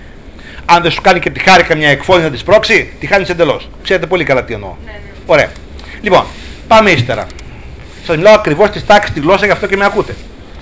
Αν 0.72 0.82
δεν 0.82 0.92
σου 0.92 1.02
κάνει 1.02 1.20
και 1.20 1.30
τη 1.30 1.40
χάρη 1.40 1.64
καμιά 1.64 1.90
εκφώνηση 1.90 2.26
να 2.26 2.32
της 2.32 2.44
πρόξει, 2.44 2.94
τη 3.00 3.08
χάνεις 3.08 3.30
εντελώς. 3.30 3.70
Ξέρετε 3.84 4.06
πολύ 4.06 4.24
καλά 4.24 4.44
τι 4.44 4.54
εννοώ. 4.54 4.76
Ναι, 4.86 4.92
ναι. 4.92 5.00
Ωραία. 5.26 5.52
Λοιπόν, 6.02 6.26
πάμε 6.68 6.90
ύστερα. 6.90 7.28
Σας 8.06 8.16
μιλάω 8.16 8.34
ακριβώς 8.34 8.70
της 8.70 8.86
τάξης 8.86 9.14
τη 9.14 9.20
γλώσσα, 9.20 9.46
γι' 9.46 9.52
αυτό 9.52 9.68
και 9.68 9.78
με 9.78 9.86
ακούτε. 9.86 10.16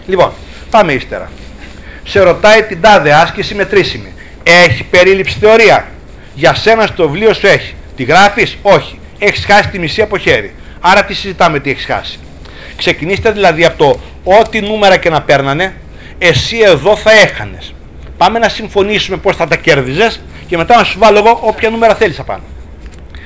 Λοιπόν, 0.08 0.32
πάμε 0.70 0.94
ύστερα. 0.94 1.32
Σε 2.04 2.20
ρωτάει 2.20 2.64
την 2.64 2.82
τάδε 2.82 3.14
άσκηση 3.14 3.56
μετρήσιμη. 3.56 4.14
Έχει 4.44 4.84
περίληψη 4.84 5.38
θεωρία. 5.40 5.88
Για 6.34 6.54
σένα 6.54 6.86
στο 6.86 7.10
βιβλίο 7.10 7.34
σου 7.34 7.48
έχει. 7.48 7.76
Τη 7.96 8.04
γράφεις, 8.04 8.58
όχι. 8.62 9.00
Έχεις 9.20 9.46
χάσει 9.46 9.70
τη 9.70 9.80
μισή 9.80 10.02
από 10.02 10.18
χέρι. 10.18 10.54
Άρα 10.80 11.04
τι 11.06 11.14
συζητάμε, 11.14 11.60
τι 11.60 11.70
έχεις 11.70 11.86
χάσει. 11.86 12.20
Ξεκινήστε 12.78 13.32
δηλαδή 13.32 13.66
από 13.66 13.78
το 13.78 14.00
ό,τι 14.24 14.62
νούμερα 14.62 14.98
και 14.98 15.10
να 15.10 15.22
παίρνανε, 15.22 15.74
εσύ 16.18 16.58
εδώ 16.58 16.96
θα 16.96 17.12
έχανες. 17.12 17.74
Πάμε 18.18 18.40
να 18.40 18.50
συμφωνήσουμε 18.50 19.18
πώς 19.18 19.36
θα 19.36 19.48
τα 19.48 19.56
κέρδιζες 19.56 20.22
και 20.48 20.58
μετά 20.58 20.78
να 20.78 20.84
σου 20.84 21.00
βάλω 21.00 21.18
εγώ 21.18 21.40
όποια 21.44 21.70
νούμερα 21.70 21.96
θέλεις 21.96 22.20
απάνω. 22.20 22.44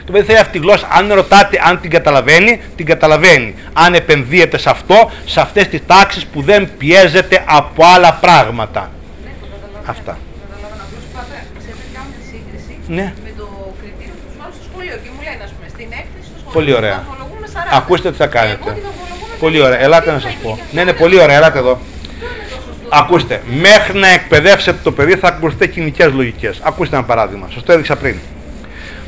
Το 0.05 0.11
παιδί 0.11 0.25
θέλει 0.25 0.37
αυτή 0.39 0.51
τη 0.51 0.57
γλώσσα. 0.65 0.87
Αν 0.91 1.13
ρωτάτε 1.13 1.59
αν 1.63 1.81
την 1.81 1.89
καταλαβαίνει, 1.89 2.61
την 2.75 2.85
καταλαβαίνει. 2.85 3.55
Αν 3.73 3.93
επενδύεται 3.93 4.57
σε 4.57 4.69
αυτό, 4.69 5.11
σε 5.25 5.39
αυτές 5.39 5.67
τις 5.67 5.81
τάξεις 5.85 6.25
που 6.25 6.41
δεν 6.41 6.69
πιέζεται 6.77 7.43
από 7.47 7.83
άλλα 7.95 8.13
πράγματα. 8.13 8.91
Ναι, 9.23 9.29
το 9.41 9.47
καταλαβαίνω. 9.53 9.91
Αυτά. 9.91 10.17
Το 10.17 10.45
καταλαβαίνω. 10.53 10.83
Απλώς 10.87 11.03
πάντα, 11.15 11.35
ξέρετε, 11.59 11.85
κάνουμε 11.95 12.15
τη 12.19 12.25
σύγκριση 12.33 12.73
Ναι. 12.97 13.07
με 13.25 13.31
το 13.39 13.45
κριτήριο 13.81 14.13
που 14.19 14.25
τους 14.27 14.35
βάλουν 14.39 14.53
στο 14.57 14.63
σχολείο 14.69 14.95
και 15.03 15.09
μου 15.15 15.21
λένε, 15.27 15.41
ας 15.47 15.51
πούμε, 15.55 15.67
στην 15.75 15.87
έκθεση 16.01 16.25
στο 16.29 16.37
σχολείο 16.41 16.55
Πολύ 16.57 16.71
ωραία. 16.79 16.97
θα 16.99 17.05
ομολογούμε 17.09 17.45
40. 17.55 17.79
Ακούστε 17.81 18.07
τι 18.13 18.17
θα 18.23 18.27
Εγώ 18.29 18.35
κάνετε. 18.37 18.69
τι 18.77 18.81
θα 18.87 18.91
ομολογούμε 18.95 19.35
Πολύ 19.45 19.57
50. 19.61 19.65
ωραία. 19.67 19.79
Ελάτε 19.85 20.09
να 20.15 20.19
Τι 20.19 20.23
σας 20.27 20.33
θα 20.37 20.41
πω. 20.45 20.49
γίνει, 20.57 20.69
Ναι, 20.75 20.81
ναι, 20.85 20.91
αυτό 20.93 21.01
πολύ 21.03 21.17
ωραία. 21.25 21.37
Ελάτε 21.41 21.59
εδώ. 21.63 21.73
δεν 22.21 22.29
είναι 22.35 22.47
το 22.53 22.59
σωστό. 22.67 22.80
Ακούστε, 22.93 23.41
μέχρι 23.61 23.99
να 23.99 24.07
εκπαιδεύσετε 24.07 24.77
το 24.83 24.91
παιδί 24.91 25.15
θα 25.15 25.27
ακολουθείτε 25.27 25.67
κοινικές 25.67 26.11
λογικές. 26.13 26.59
Ακούστε 26.63 26.95
ένα 26.95 27.05
παράδειγμα. 27.05 27.47
Σας 27.53 27.63
το 27.63 27.71
έδειξα 27.71 27.95
πριν. 27.95 28.15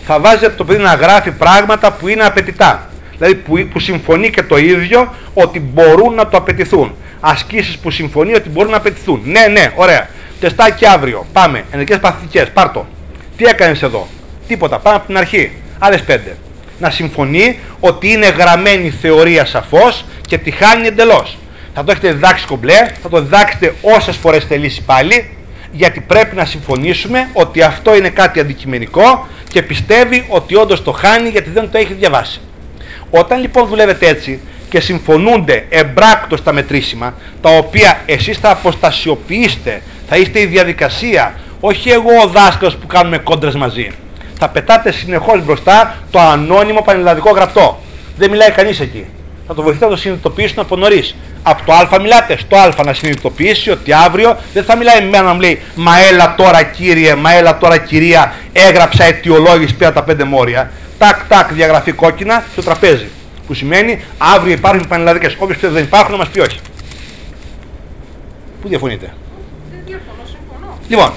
Θα 0.05 0.19
βάζετε 0.19 0.49
το 0.49 0.63
παιδί 0.63 0.81
να 0.81 0.93
γράφει 0.93 1.31
πράγματα 1.31 1.91
που 1.91 2.07
είναι 2.07 2.23
απαιτητά. 2.23 2.89
Δηλαδή 3.17 3.35
που, 3.35 3.67
που 3.71 3.79
συμφωνεί 3.79 4.29
και 4.29 4.43
το 4.43 4.57
ίδιο 4.57 5.13
ότι 5.33 5.59
μπορούν 5.59 6.13
να 6.13 6.27
το 6.27 6.37
απαιτηθούν. 6.37 6.95
Ασκήσεις 7.19 7.77
που 7.77 7.91
συμφωνεί 7.91 8.33
ότι 8.33 8.49
μπορούν 8.49 8.71
να 8.71 8.77
απαιτηθούν. 8.77 9.21
Ναι, 9.23 9.47
ναι, 9.47 9.71
ωραία. 9.75 10.09
Τεστάκι 10.39 10.85
αύριο. 10.85 11.25
Πάμε. 11.33 11.63
Ενεργές 11.71 11.99
παθητικές. 11.99 12.49
Πάρτο. 12.49 12.87
Τι 13.37 13.45
έκανες 13.45 13.81
εδώ; 13.81 14.07
Τίποτα. 14.47 14.79
Πάμε 14.79 14.95
από 14.95 15.05
την 15.07 15.17
αρχή. 15.17 15.51
Άλλες 15.79 16.01
πέντε. 16.01 16.37
Να 16.79 16.89
συμφωνεί 16.89 17.59
ότι 17.79 18.11
είναι 18.11 18.27
γραμμένη 18.27 18.89
θεωρία 18.89 19.45
σαφώς 19.45 20.05
και 20.27 20.37
τη 20.37 20.51
χάνει 20.51 20.87
εντελώς. 20.87 21.37
Θα 21.73 21.83
το 21.83 21.91
έχετε 21.91 22.11
διδάξει 22.11 22.45
κομπλέ, 22.45 22.91
θα 23.01 23.09
το 23.09 23.21
διδάξετε 23.21 23.73
όσες 23.81 24.15
φορές 24.15 24.43
θελήσει 24.43 24.81
πάλι. 24.81 25.37
Γιατί 25.71 25.99
πρέπει 25.99 26.35
να 26.35 26.45
συμφωνήσουμε 26.45 27.29
ότι 27.33 27.61
αυτό 27.61 27.95
είναι 27.95 28.09
κάτι 28.09 28.39
αντικειμενικό 28.39 29.27
και 29.47 29.61
πιστεύει 29.61 30.25
ότι 30.29 30.55
όντως 30.55 30.83
το 30.83 30.91
χάνει 30.91 31.29
γιατί 31.29 31.49
δεν 31.49 31.69
το 31.71 31.77
έχει 31.77 31.93
διαβάσει. 31.93 32.41
Όταν 33.09 33.41
λοιπόν 33.41 33.67
δουλεύετε 33.67 34.07
έτσι 34.07 34.39
και 34.69 34.79
συμφωνούνται 34.79 35.65
εμπράκτος 35.69 36.43
τα 36.43 36.53
μετρήσιμα, 36.53 37.13
τα 37.41 37.49
οποία 37.49 38.01
εσείς 38.05 38.37
θα 38.37 38.49
αποστασιοποιήσετε, 38.49 39.81
θα 40.07 40.17
είστε 40.17 40.39
η 40.39 40.45
διαδικασία, 40.45 41.33
όχι 41.59 41.89
εγώ 41.89 42.11
ο 42.23 42.27
δάσκαλος 42.27 42.75
που 42.75 42.87
κάνουμε 42.87 43.17
κόντρες 43.17 43.55
μαζί. 43.55 43.91
Θα 44.39 44.49
πετάτε 44.49 44.91
συνεχώς 44.91 45.45
μπροστά 45.45 45.95
το 46.11 46.19
ανώνυμο 46.19 46.81
πανελλαδικό 46.81 47.31
γραπτό. 47.31 47.81
Δεν 48.17 48.29
μιλάει 48.29 48.51
κανείς 48.51 48.79
εκεί. 48.79 49.05
Θα 49.47 49.53
το 49.53 49.61
βοηθήσετε 49.61 49.85
να 49.85 49.95
το 49.95 50.01
συνειδητοποιήσουν 50.01 50.59
από 50.59 50.75
νωρίς. 50.75 51.15
Από 51.43 51.65
το 51.65 51.73
Α 51.73 52.01
μιλάτε, 52.01 52.37
στο 52.37 52.57
Α 52.57 52.73
να 52.85 52.93
συνειδητοποιήσει 52.93 53.69
ότι 53.69 53.93
αύριο 53.93 54.37
δεν 54.53 54.63
θα 54.63 54.75
μιλάει 54.75 54.99
με 54.99 55.05
εμένα 55.07 55.23
να 55.23 55.33
μου 55.33 55.39
λέει 55.39 55.61
Μα 55.75 55.91
έλα 56.09 56.35
τώρα 56.35 56.63
κύριε, 56.63 57.15
μα 57.15 57.33
έλα 57.33 57.57
τώρα 57.57 57.77
κυρία, 57.77 58.33
έγραψα 58.53 59.03
αιτιολόγηση 59.03 59.75
πέρα 59.75 59.93
τα 59.93 60.03
πέντε 60.03 60.23
μόρια. 60.23 60.71
Τάκ, 60.97 61.27
τάκ, 61.27 61.53
διαγραφή 61.53 61.91
κόκκινα 61.91 62.43
στο 62.51 62.61
τραπέζι. 62.61 63.07
Που 63.47 63.53
σημαίνει 63.53 64.03
αύριο 64.17 64.53
υπάρχουν 64.53 64.87
πανελλαδικές. 64.87 65.33
Όποιος 65.33 65.49
πιστεύει 65.49 65.73
δεν 65.73 65.83
υπάρχουν, 65.83 66.11
να 66.11 66.17
μας 66.17 66.27
πει 66.27 66.39
όχι. 66.39 66.59
Πού 68.61 68.67
διαφωνείτε; 68.67 69.13
Δεν 69.71 69.79
διαφωνώ, 69.85 70.23
συμφωνώ. 70.25 70.77
Λοιπόν, 70.87 71.11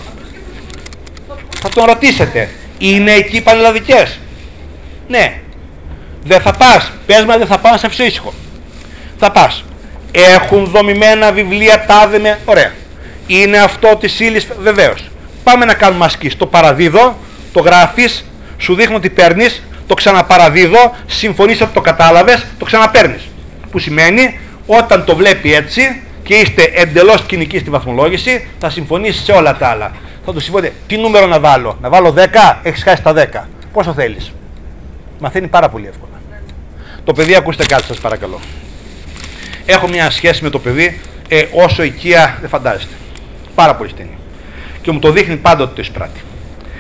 θα 1.61 1.69
τον 1.69 1.85
ρωτήσετε, 1.85 2.49
είναι 2.79 3.13
εκεί 3.13 3.43
πανελλαδικές; 3.43 4.19
Ναι. 5.09 5.41
Δεν 6.27 6.41
θα 6.41 6.53
πας. 6.53 6.93
Πες 7.07 7.25
μας 7.25 7.37
δεν 7.37 7.47
θα 7.47 7.59
πάω 7.59 7.73
να 7.73 7.79
σε 7.79 7.87
αφήσω 7.87 8.05
ήσυχο. 8.05 8.35
Θα 9.19 9.31
πας. 9.31 9.65
Έχουν 10.13 10.65
δομημένα 10.65 11.33
βιβλία 11.33 11.85
τάδε 11.87 12.19
με. 12.19 12.39
Ωραία. 12.45 12.73
Είναι 13.27 13.59
αυτό 13.59 13.97
της 13.97 14.21
ύλης. 14.21 14.49
Βεβαίως. 14.61 15.09
Πάμε 15.45 15.65
να 15.65 15.75
κάνουμε 15.75 16.05
ασκή. 16.05 16.29
Το 16.29 16.47
παραδίδω, 16.47 17.17
το 17.53 17.61
γράφεις, 17.61 18.25
σου 18.59 18.75
δείχνω 18.75 18.99
τι 19.01 19.11
παίρνεις, 19.11 19.63
το 19.87 19.95
ξαναπαραδίδω, 19.95 20.95
συμφωνείς 21.07 21.61
ότι 21.61 21.73
το 21.73 21.81
κατάλαβες, 21.81 22.47
το 22.59 22.65
ξαναπαίρνεις. 22.65 23.29
Που 23.71 23.79
σημαίνει 23.79 24.39
όταν 24.67 25.05
το 25.05 25.17
βλέπει 25.17 25.55
έτσι 25.55 26.03
και 26.23 26.35
είστε 26.35 26.63
εντελώς 26.75 27.23
κοινικοί 27.23 27.59
στη 27.59 27.71
βαθμολόγηση, 27.71 28.49
θα 28.59 28.71
συμφωνήσει 28.71 29.25
σε 29.25 29.33
όλα 29.33 29.57
τα 29.57 29.69
άλλα. 29.69 29.93
Θα 30.25 30.33
του 30.33 30.41
συμφωνείτε, 30.41 30.75
τι 30.87 30.97
νούμερο 30.97 31.27
να 31.27 31.41
βάλω, 31.41 31.79
να 31.81 31.89
βάλω 31.89 32.13
10, 32.13 32.61
έχεις 32.63 32.83
χάσει 32.83 33.03
τα 33.03 33.13
10. 33.13 33.49
Πόσο 33.73 33.93
θέλεις. 33.93 34.33
Μαθαίνει 35.19 35.47
πάρα 35.47 35.69
πολύ 35.69 35.87
εύκολα. 35.87 36.06
Το 37.07 37.13
παιδί, 37.13 37.35
ακούστε 37.35 37.65
κάτι, 37.65 37.85
σας 37.85 37.99
παρακαλώ. 37.99 38.41
Έχω 39.67 39.89
μια 39.89 40.11
σχέση 40.11 40.43
με 40.43 40.51
το 40.51 40.59
παιδί 40.59 41.01
ε, 41.29 41.45
όσο 41.53 41.83
οικία 41.83 42.37
δεν 42.41 42.49
φαντάζεστε. 42.49 42.95
Πάρα 43.55 43.75
πολύ 43.75 43.91
στενή. 43.91 44.19
Και 44.83 44.91
μου 44.93 44.99
το 44.99 45.13
δείχνει 45.13 45.37
πάντοτε 45.37 45.73
το 45.75 45.81
εισπράτη. 45.81 46.21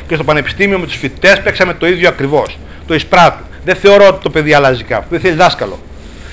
Και 0.09 0.15
στο 0.15 0.25
πανεπιστήμιο 0.25 0.79
με 0.79 0.87
τους 0.87 0.97
φοιτητές 0.97 1.41
παίξαμε 1.43 1.75
το 1.75 1.87
ίδιο 1.87 2.09
ακριβώς. 2.09 2.59
Το 2.87 2.95
εισπράττω. 2.95 3.45
Δεν 3.65 3.77
θεωρώ 3.77 4.07
ότι 4.07 4.23
το 4.23 4.31
παιδί 4.31 4.53
αλλάζει 4.53 4.85
κάπου. 4.85 5.07
Δεν 5.11 5.21
θέλεις 5.21 5.37
δάσκαλο. 5.37 5.79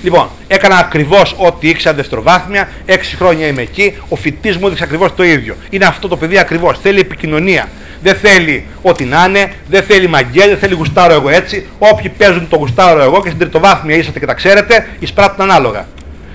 Λοιπόν, 0.03 0.29
έκανα 0.47 0.77
ακριβώς 0.77 1.35
ό,τι 1.37 1.69
ήξερα 1.69 1.95
δευτεροβάθμια, 1.95 2.69
έξι 2.85 3.15
χρόνια 3.15 3.47
είμαι 3.47 3.61
εκεί, 3.61 3.97
ο 4.09 4.15
φοιτητής 4.15 4.57
μου 4.57 4.65
έδειξε 4.65 4.83
ακριβώς 4.83 5.15
το 5.15 5.23
ίδιο. 5.23 5.55
Είναι 5.69 5.85
αυτό 5.85 6.07
το 6.07 6.17
παιδί 6.17 6.37
ακριβώς. 6.37 6.79
Θέλει 6.79 6.99
επικοινωνία. 6.99 7.69
Δεν 8.03 8.15
θέλει 8.15 8.65
ό,τι 8.81 9.03
να 9.03 9.25
είναι, 9.27 9.51
δεν 9.69 9.84
θέλει 9.84 10.07
μαγκέλ, 10.07 10.49
δεν 10.49 10.57
θέλει 10.57 10.73
γουστάρω 10.73 11.13
εγώ 11.13 11.30
έτσι. 11.30 11.67
Όποιοι 11.80 12.09
παίζουν 12.09 12.47
το 12.49 12.55
γουστάρω 12.55 13.01
εγώ 13.01 13.21
και 13.21 13.27
στην 13.27 13.39
τριτοβάθμια 13.39 13.95
είσαστε 13.95 14.19
και 14.19 14.25
τα 14.25 14.34
ξέρετε, 14.34 14.88
εισπράττουν 14.99 15.51
ανάλογα. 15.51 15.88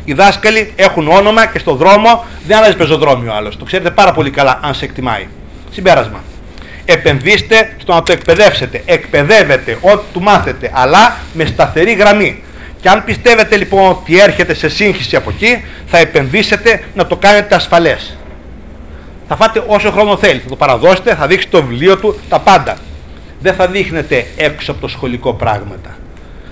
Οι 0.05 0.13
δάσκαλοι 0.13 0.73
έχουν 0.77 1.09
όνομα 1.09 1.47
και 1.47 1.59
στο 1.59 1.75
δρόμο 1.75 2.25
δεν 2.47 2.57
αλλάζει 2.57 2.77
πεζοδρόμιο 2.77 3.33
άλλος. 3.33 3.57
Το 3.57 3.65
ξέρετε 3.65 3.91
πάρα 3.91 4.13
πολύ 4.13 4.31
καλά 4.31 4.61
αν 4.63 4.75
σε 4.75 4.85
εκτιμάει. 4.85 5.27
Συμπέρασμα. 5.71 6.23
Επενδύστε 6.85 7.75
στο 7.79 7.95
να 7.95 8.03
το 8.03 8.13
εκπαιδεύσετε. 8.13 8.83
Εκπαιδεύετε 8.85 9.79
ό,τι 9.81 10.05
του 10.13 10.21
μάθετε, 10.21 10.71
αλλά 10.75 11.17
με 11.33 11.45
σταθερή 11.45 11.93
γραμμή. 11.93 12.43
Και 12.81 12.89
αν 12.89 13.05
πιστεύετε 13.05 13.57
λοιπόν 13.57 13.91
ότι 13.91 14.21
έρχεται 14.21 14.55
σε 14.55 14.69
σύγχυση 14.69 15.17
από 15.17 15.31
εκεί, 15.31 15.65
θα 15.87 15.99
επενδύσετε 15.99 16.83
να 16.95 17.07
το 17.07 17.17
κάνετε 17.17 17.55
ασφαλές. 17.55 18.19
Θα 19.29 19.37
φάτε 19.37 19.65
όσο 19.67 19.91
χρόνο 19.91 20.17
θέλει, 20.17 20.41
θα 20.41 20.49
το 20.49 20.57
παραδώσετε, 20.57 21.15
θα 21.15 21.27
δείξετε 21.27 21.57
το 21.57 21.67
βιβλίο 21.67 21.97
του, 21.99 22.19
τα 22.29 22.39
πάντα. 22.39 22.77
Δεν 23.41 23.55
θα 23.55 23.67
δείχνετε 23.67 24.27
έξω 24.37 24.71
από 24.71 24.81
το 24.81 24.89
σχολικό 24.89 25.35
πράγματα. 25.35 25.97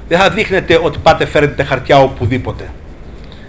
Δεν 0.09 0.19
θα 0.19 0.31
δείχνετε 0.31 0.81
ότι 0.83 0.99
πάτε 0.99 1.27
φέρνετε 1.27 1.63
χαρτιά 1.63 1.99
οπουδήποτε. 1.99 2.71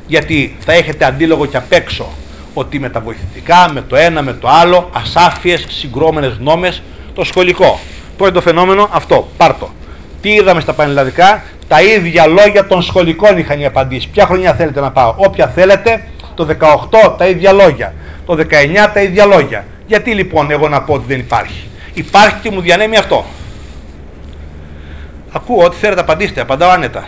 Γιατί 0.08 0.58
θα 0.60 0.74
έχετε 0.74 1.06
αντίλογο 1.06 1.46
και 1.46 1.58
απ' 1.58 1.72
έξω 1.72 2.08
ότι 2.54 2.80
με 2.80 2.90
τα 2.90 3.00
βοηθητικά, 3.00 3.70
με 3.74 3.82
το 3.82 3.96
ένα, 3.96 4.22
με 4.22 4.34
το 4.34 4.48
άλλο, 4.48 4.90
ασάφειες, 4.94 5.66
συγκρόμενες 5.70 6.38
νόμες, 6.40 6.82
το 7.14 7.24
σχολικό. 7.24 7.80
Πρώτο 8.18 8.42
φαινόμενο 8.42 8.90
αυτό, 8.92 9.28
πάρτο. 9.38 9.70
Τι 10.22 10.34
είδαμε 10.34 10.62
στα 10.62 10.74
πανελλαδικά, 10.74 11.44
τα 11.68 11.82
ίδια 11.82 12.28
λόγια 12.28 12.68
των 12.68 12.82
σχολικών 12.82 13.38
είχαν 13.38 13.60
οι 13.60 13.66
απαντήσεις. 13.66 14.08
Ποια 14.08 14.26
χρονιά 14.26 14.54
θέλετε 14.54 14.80
να 14.80 14.92
πάω, 14.92 15.14
όποια 15.18 15.48
θέλετε, 15.48 16.08
το 16.38 16.48
18 16.60 17.16
τα 17.18 17.28
ίδια 17.28 17.52
λόγια, 17.62 17.94
το 18.26 18.34
19 18.34 18.44
τα 18.94 19.02
ίδια 19.02 19.26
λόγια. 19.26 19.66
Γιατί 19.88 20.14
λοιπόν 20.14 20.52
εγώ 20.52 20.68
να 20.70 20.82
πω 20.82 20.94
ότι 20.94 21.06
δεν 21.08 21.20
υπάρχει; 21.20 21.62
Υπάρχει 21.94 22.38
και 22.42 22.52
μου 22.52 22.62
διανέμει 22.62 22.98
αυτό. 22.98 23.26
Ακούω 25.38 25.64
ό,τι 25.68 25.76
θέλετε 25.84 26.02
απαντήστε, 26.02 26.40
απαντάω 26.42 26.70
άνετα. 26.78 27.04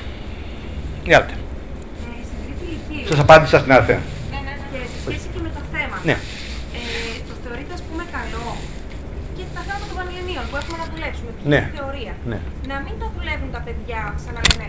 Γιάτε. 1.07 1.33
Ε, 1.33 2.23
στην 2.29 2.37
τρίτη 2.43 2.63
ηλικία. 2.71 3.07
Σας 3.09 3.19
απάντησα 3.25 3.57
στην 3.61 3.71
άρθρα. 3.77 3.99
Ναι, 4.33 4.39
ναι, 4.47 4.53
ναι. 4.59 4.65
Και 4.71 4.79
σε 4.93 4.97
σχέση 5.03 5.27
και 5.33 5.39
με 5.45 5.49
το 5.57 5.61
θέμα. 5.73 5.95
Ναι. 6.09 6.15
Ε, 6.77 6.79
το 7.29 7.33
θεωρείτε, 7.43 7.71
ας 7.79 7.83
πούμε, 7.87 8.03
καλό 8.17 8.45
και 9.37 9.43
τα 9.55 9.61
θέματα 9.67 9.85
των 9.89 9.95
πανελληνίων 9.99 10.43
που 10.49 10.55
έχουμε 10.61 10.77
να 10.83 10.87
δουλέψουμε. 10.93 11.29
Την 11.39 11.47
Ναι. 11.53 11.61
θεωρία. 11.79 12.13
Ναι. 12.31 12.39
Να 12.71 12.75
μην 12.85 12.93
τα 13.01 13.07
δουλεύουν 13.15 13.49
τα 13.55 13.61
παιδιά, 13.65 14.01
σαν 14.23 14.33
να 14.37 14.41
λένε 14.49 14.67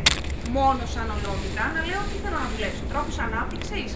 μόνο 0.58 0.82
σαν 0.94 1.06
ολόμητρα, 1.16 1.64
να 1.76 1.80
λέω 1.88 2.00
τι 2.10 2.16
θέλω 2.22 2.38
να 2.44 2.48
δουλέψω. 2.54 2.82
Τρόπου 2.92 3.12
ανάπτυξης. 3.26 3.90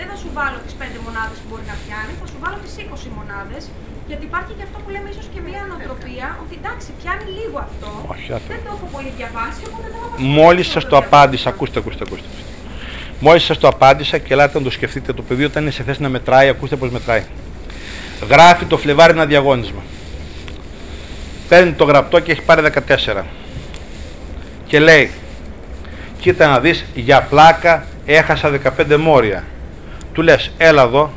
Δεν 0.00 0.08
θα 0.12 0.18
σου 0.22 0.30
βάλω 0.38 0.58
τις 0.64 0.74
5 0.80 0.98
μονάδες 1.06 1.36
που 1.40 1.46
μπορεί 1.50 1.64
να 1.72 1.76
πιάνει, 1.82 2.12
θα 2.20 2.26
σου 2.30 2.38
βάλω 2.42 2.56
τις 2.64 2.74
20 2.84 3.08
μονάδες. 3.18 3.62
Γιατί 4.10 4.24
υπάρχει 4.30 4.52
και 4.58 4.64
αυτό 4.68 4.76
που 4.82 4.88
λέμε 4.94 5.08
ίσως 5.14 5.26
και 5.32 5.40
μια 5.48 5.60
νοοτροπία 5.70 6.26
ότι 6.42 6.54
εντάξει, 6.60 6.88
πιάνει 7.00 7.26
λίγο 7.38 7.56
αυτό. 7.68 7.88
Όχι, 8.12 8.28
αυτό. 8.36 8.48
δεν 8.52 8.60
το 8.64 8.70
έχω 8.76 8.86
πολύ 8.94 9.10
διαβάσει, 9.18 9.60
οπότε 9.68 9.86
δεν 9.92 10.00
θα 10.02 10.08
μας 10.10 10.18
Μόλις 10.38 10.66
το 10.66 10.72
σας 10.76 10.82
το 10.82 10.88
διαβάσω. 10.88 11.10
απάντησα, 11.12 11.48
ακούστε, 11.54 11.78
ακούστε, 11.82 12.02
ακούστε. 12.06 12.28
Μόλις 13.24 13.42
σας 13.48 13.58
το 13.62 13.68
απάντησα 13.74 14.16
και 14.24 14.32
ελάτε 14.34 14.54
να 14.58 14.64
το 14.68 14.72
σκεφτείτε, 14.78 15.10
το 15.18 15.22
παιδί 15.28 15.44
όταν 15.50 15.60
είναι 15.62 15.74
σε 15.78 15.82
θέση 15.86 16.00
να 16.06 16.10
μετράει, 16.16 16.48
ακούστε 16.54 16.76
πώς 16.80 16.90
μετράει. 16.96 17.22
Γράφει 18.32 18.64
το 18.72 18.76
Φλεβάρι 18.82 19.12
ένα 19.12 19.26
διαγώνισμα. 19.32 19.82
Παίρνει 21.48 21.72
το 21.72 21.84
γραπτό 21.90 22.16
και 22.24 22.32
έχει 22.32 22.42
πάρει 22.42 22.60
14. 22.62 23.24
Και 24.66 24.78
λέει, 24.88 25.10
κοίτα 26.20 26.48
να 26.48 26.60
δεις, 26.60 26.84
για 26.94 27.18
πλάκα 27.22 27.74
έχασα 28.06 28.48
15 28.50 28.96
μόρια. 28.96 29.44
Του 30.20 30.26
λες, 30.26 30.50
έλα 30.56 30.82
εδώ, 30.82 31.12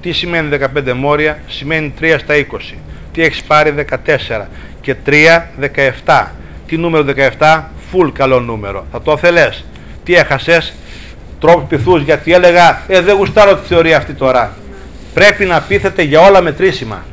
τι 0.00 0.12
σημαίνει 0.12 0.48
15 0.48 0.92
μόρια, 0.92 1.38
σημαίνει 1.46 1.94
3 2.00 2.16
στα 2.18 2.34
20. 2.34 2.76
Τι 3.12 3.22
έχεις 3.22 3.42
πάρει 3.42 3.70
14 3.70 4.48
και 4.80 4.94
3 5.06 5.48
17. 6.04 6.26
Τι 6.66 6.76
νούμερο 6.76 7.04
17, 7.38 7.62
full 7.92 8.10
καλό 8.12 8.40
νούμερο. 8.40 8.86
Θα 8.92 9.02
το 9.02 9.16
θέλες. 9.16 9.64
Τι 10.04 10.14
έχασες, 10.14 10.74
τρόποι 11.40 11.76
πυθούς 11.76 12.02
γιατί 12.02 12.32
έλεγα, 12.32 12.82
ε 12.86 13.00
δεν 13.00 13.16
γουστάρω 13.16 13.56
τη 13.56 13.66
θεωρία 13.66 13.96
αυτή 13.96 14.12
τώρα. 14.12 14.56
Πρέπει 15.14 15.44
να 15.44 15.60
πείθετε 15.60 16.02
για 16.02 16.20
όλα 16.20 16.40
μετρήσιμα. 16.40 17.04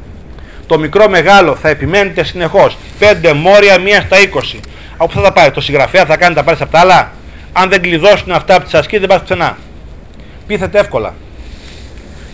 Το 0.68 0.80
μικρό 0.80 1.09
μεγάλο 1.09 1.55
θα 1.55 1.69
επιμένετε 1.69 2.23
συνεχώς. 2.23 2.77
5 2.99 3.34
μόρια, 3.34 3.77
1 3.77 4.01
στα 4.05 4.18
20. 4.18 4.59
Από 4.97 5.07
πού 5.07 5.13
θα 5.13 5.22
τα 5.22 5.31
πάρει, 5.31 5.51
το 5.51 5.61
συγγραφέα 5.61 6.05
θα 6.05 6.18
κάνει 6.18 6.35
τα 6.35 6.43
πάρεις 6.43 6.61
από 6.61 6.72
τα 6.72 6.80
άλλα; 6.80 7.11
Αν 7.53 7.69
δεν 7.69 7.81
κλειδώσουν 7.81 8.31
αυτά 8.31 8.55
από 8.55 8.63
τις 8.63 8.73
ασκήσεις 8.73 8.99
δεν 8.99 9.09
πας 9.09 9.19
πουθενά. 9.19 9.57
Πείθετε 10.47 10.80
εύκολα 10.80 11.13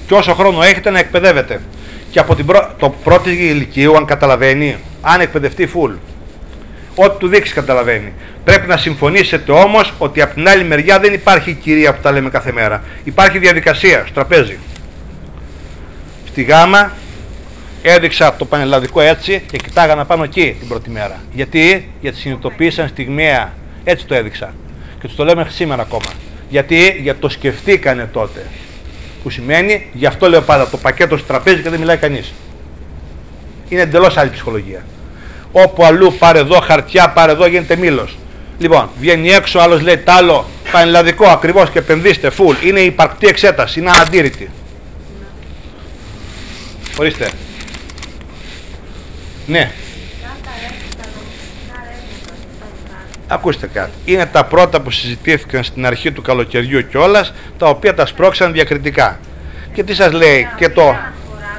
και 0.08 0.14
όσο 0.14 0.34
χρόνο 0.34 0.62
έχετε 0.62 0.90
να 0.90 1.00
εκπαιδεύετε. 1.00 1.62
Και 2.12 2.20
από 2.20 2.36
την 2.36 2.46
πρω... 2.46 2.74
το 2.80 2.90
πρώτη 3.04 3.30
ηλικίου, 3.30 3.98
αν 3.98 4.06
καταλαβαίνει, 4.06 4.78
αν 5.02 5.22
εκπαιδευτεί 5.22 5.70
full, 5.74 5.92
ό,τι 6.96 7.18
του 7.20 7.28
δείξεις 7.28 7.54
καταλαβαίνει. 7.54 8.14
Πρέπει 8.44 8.68
να 8.68 8.78
συμφωνήσετε 8.78 9.52
όμως 9.52 9.94
ότι 9.98 10.22
από 10.22 10.34
την 10.34 10.48
άλλη 10.48 10.64
μεριά 10.64 11.00
δεν 11.00 11.14
υπάρχει 11.14 11.54
κυρία 11.54 11.94
που 11.94 12.02
τα 12.02 12.12
λέμε 12.12 12.30
κάθε 12.30 12.52
μέρα. 12.52 12.84
Υπάρχει 13.04 13.40
διαδικασία 13.40 14.04
στο 14.04 14.14
τραπέζι. 14.14 14.58
Στη 16.28 16.44
γάμα 16.44 16.92
έδειξα 17.82 18.36
το 18.36 18.46
πανελλαδικό 18.46 19.02
έτσι 19.02 19.44
και 19.52 19.58
κοιτάγανα 19.58 20.06
πάνω 20.06 20.24
εκεί 20.24 20.56
την 20.60 20.68
πρώτη 20.68 20.90
μέρα. 20.90 21.22
Γιατί, 21.34 21.92
γιατί 22.02 22.18
συνειδητοποίησαν 22.18 22.88
στιγμιαία. 22.88 23.54
Έτσι 23.84 24.06
το 24.06 24.16
έδειξα. 24.16 24.54
Και 25.00 25.08
τους 25.08 25.16
το 25.16 25.24
λέμε 25.24 25.48
σήμερα 25.50 25.82
ακόμα. 25.82 26.10
Γιατί, 26.50 27.00
γιατί 27.02 27.20
το 27.20 27.30
σκεφτήκανε 27.30 28.10
τότε 28.14 28.46
που 29.24 29.30
σημαίνει, 29.30 29.90
γι' 29.94 30.06
αυτό 30.06 30.30
λέω 30.30 30.42
πάντα, 30.42 30.70
το 30.70 30.78
πακέτο 30.78 31.18
στο 31.18 31.28
τραπέζι 31.28 31.62
και 31.62 31.70
δεν 31.70 31.80
μιλάει 31.80 31.98
κανείς. 31.98 32.34
Είναι 33.70 33.82
εντελώς 33.82 34.18
άλλη 34.18 34.30
ψυχολογία. 34.30 34.86
Όπου 35.52 35.86
αλλού 35.86 36.14
πάρε 36.20 36.40
εδώ 36.40 36.60
χαρτιά, 36.60 37.10
πάρε 37.10 37.32
εδώ 37.32 37.46
γίνεται 37.48 37.76
μήλος. 37.76 38.18
Λοιπόν, 38.58 38.90
βγαίνει 39.00 39.30
έξω, 39.30 39.60
άλλος 39.60 39.82
λέει 39.82 39.98
τ' 39.98 40.10
άλλο, 40.10 40.46
πανελλαδικό 40.72 41.28
ακριβώς 41.28 41.70
και 41.70 41.80
επενδύστε, 41.80 42.32
full. 42.38 42.66
Είναι 42.66 42.80
υπαρκτή 42.80 43.28
εξέταση, 43.28 43.80
είναι 43.80 43.90
αναντήρητη. 43.90 44.50
Ορίστε. 47.00 47.30
Ναι, 49.48 49.72
Κάτα 50.22 50.52
έρευνα, 50.60 51.06
νομιστικά 51.16 51.78
ρεύματα, 51.88 52.34
αυτά 52.64 53.00
ακούστε 53.28 53.68
κάτι. 53.68 53.92
Είναι 54.06 54.26
τα 54.26 54.46
πρώτα 54.46 54.82
που 54.82 54.92
συζητήθηκαν 54.92 55.64
στην 55.64 55.86
αρχή 55.86 56.12
του 56.12 56.22
καλοκαιριού 56.22 56.88
κιόλας, 56.88 57.34
τα 57.58 57.70
οποία 57.70 57.94
τα 57.94 58.06
σπρώξαν 58.06 58.52
διακριτικά. 58.52 59.20
Και 59.74 59.84
τι 59.84 59.94
σας 59.94 60.12
λέει 60.12 60.48
και 60.58 60.70
το 60.70 60.82
Αναφορά, 60.82 61.12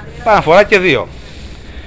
δηλαδή, 0.05 0.23
Παναφορά 0.25 0.65
και 0.65 0.79
δύο. 0.79 1.09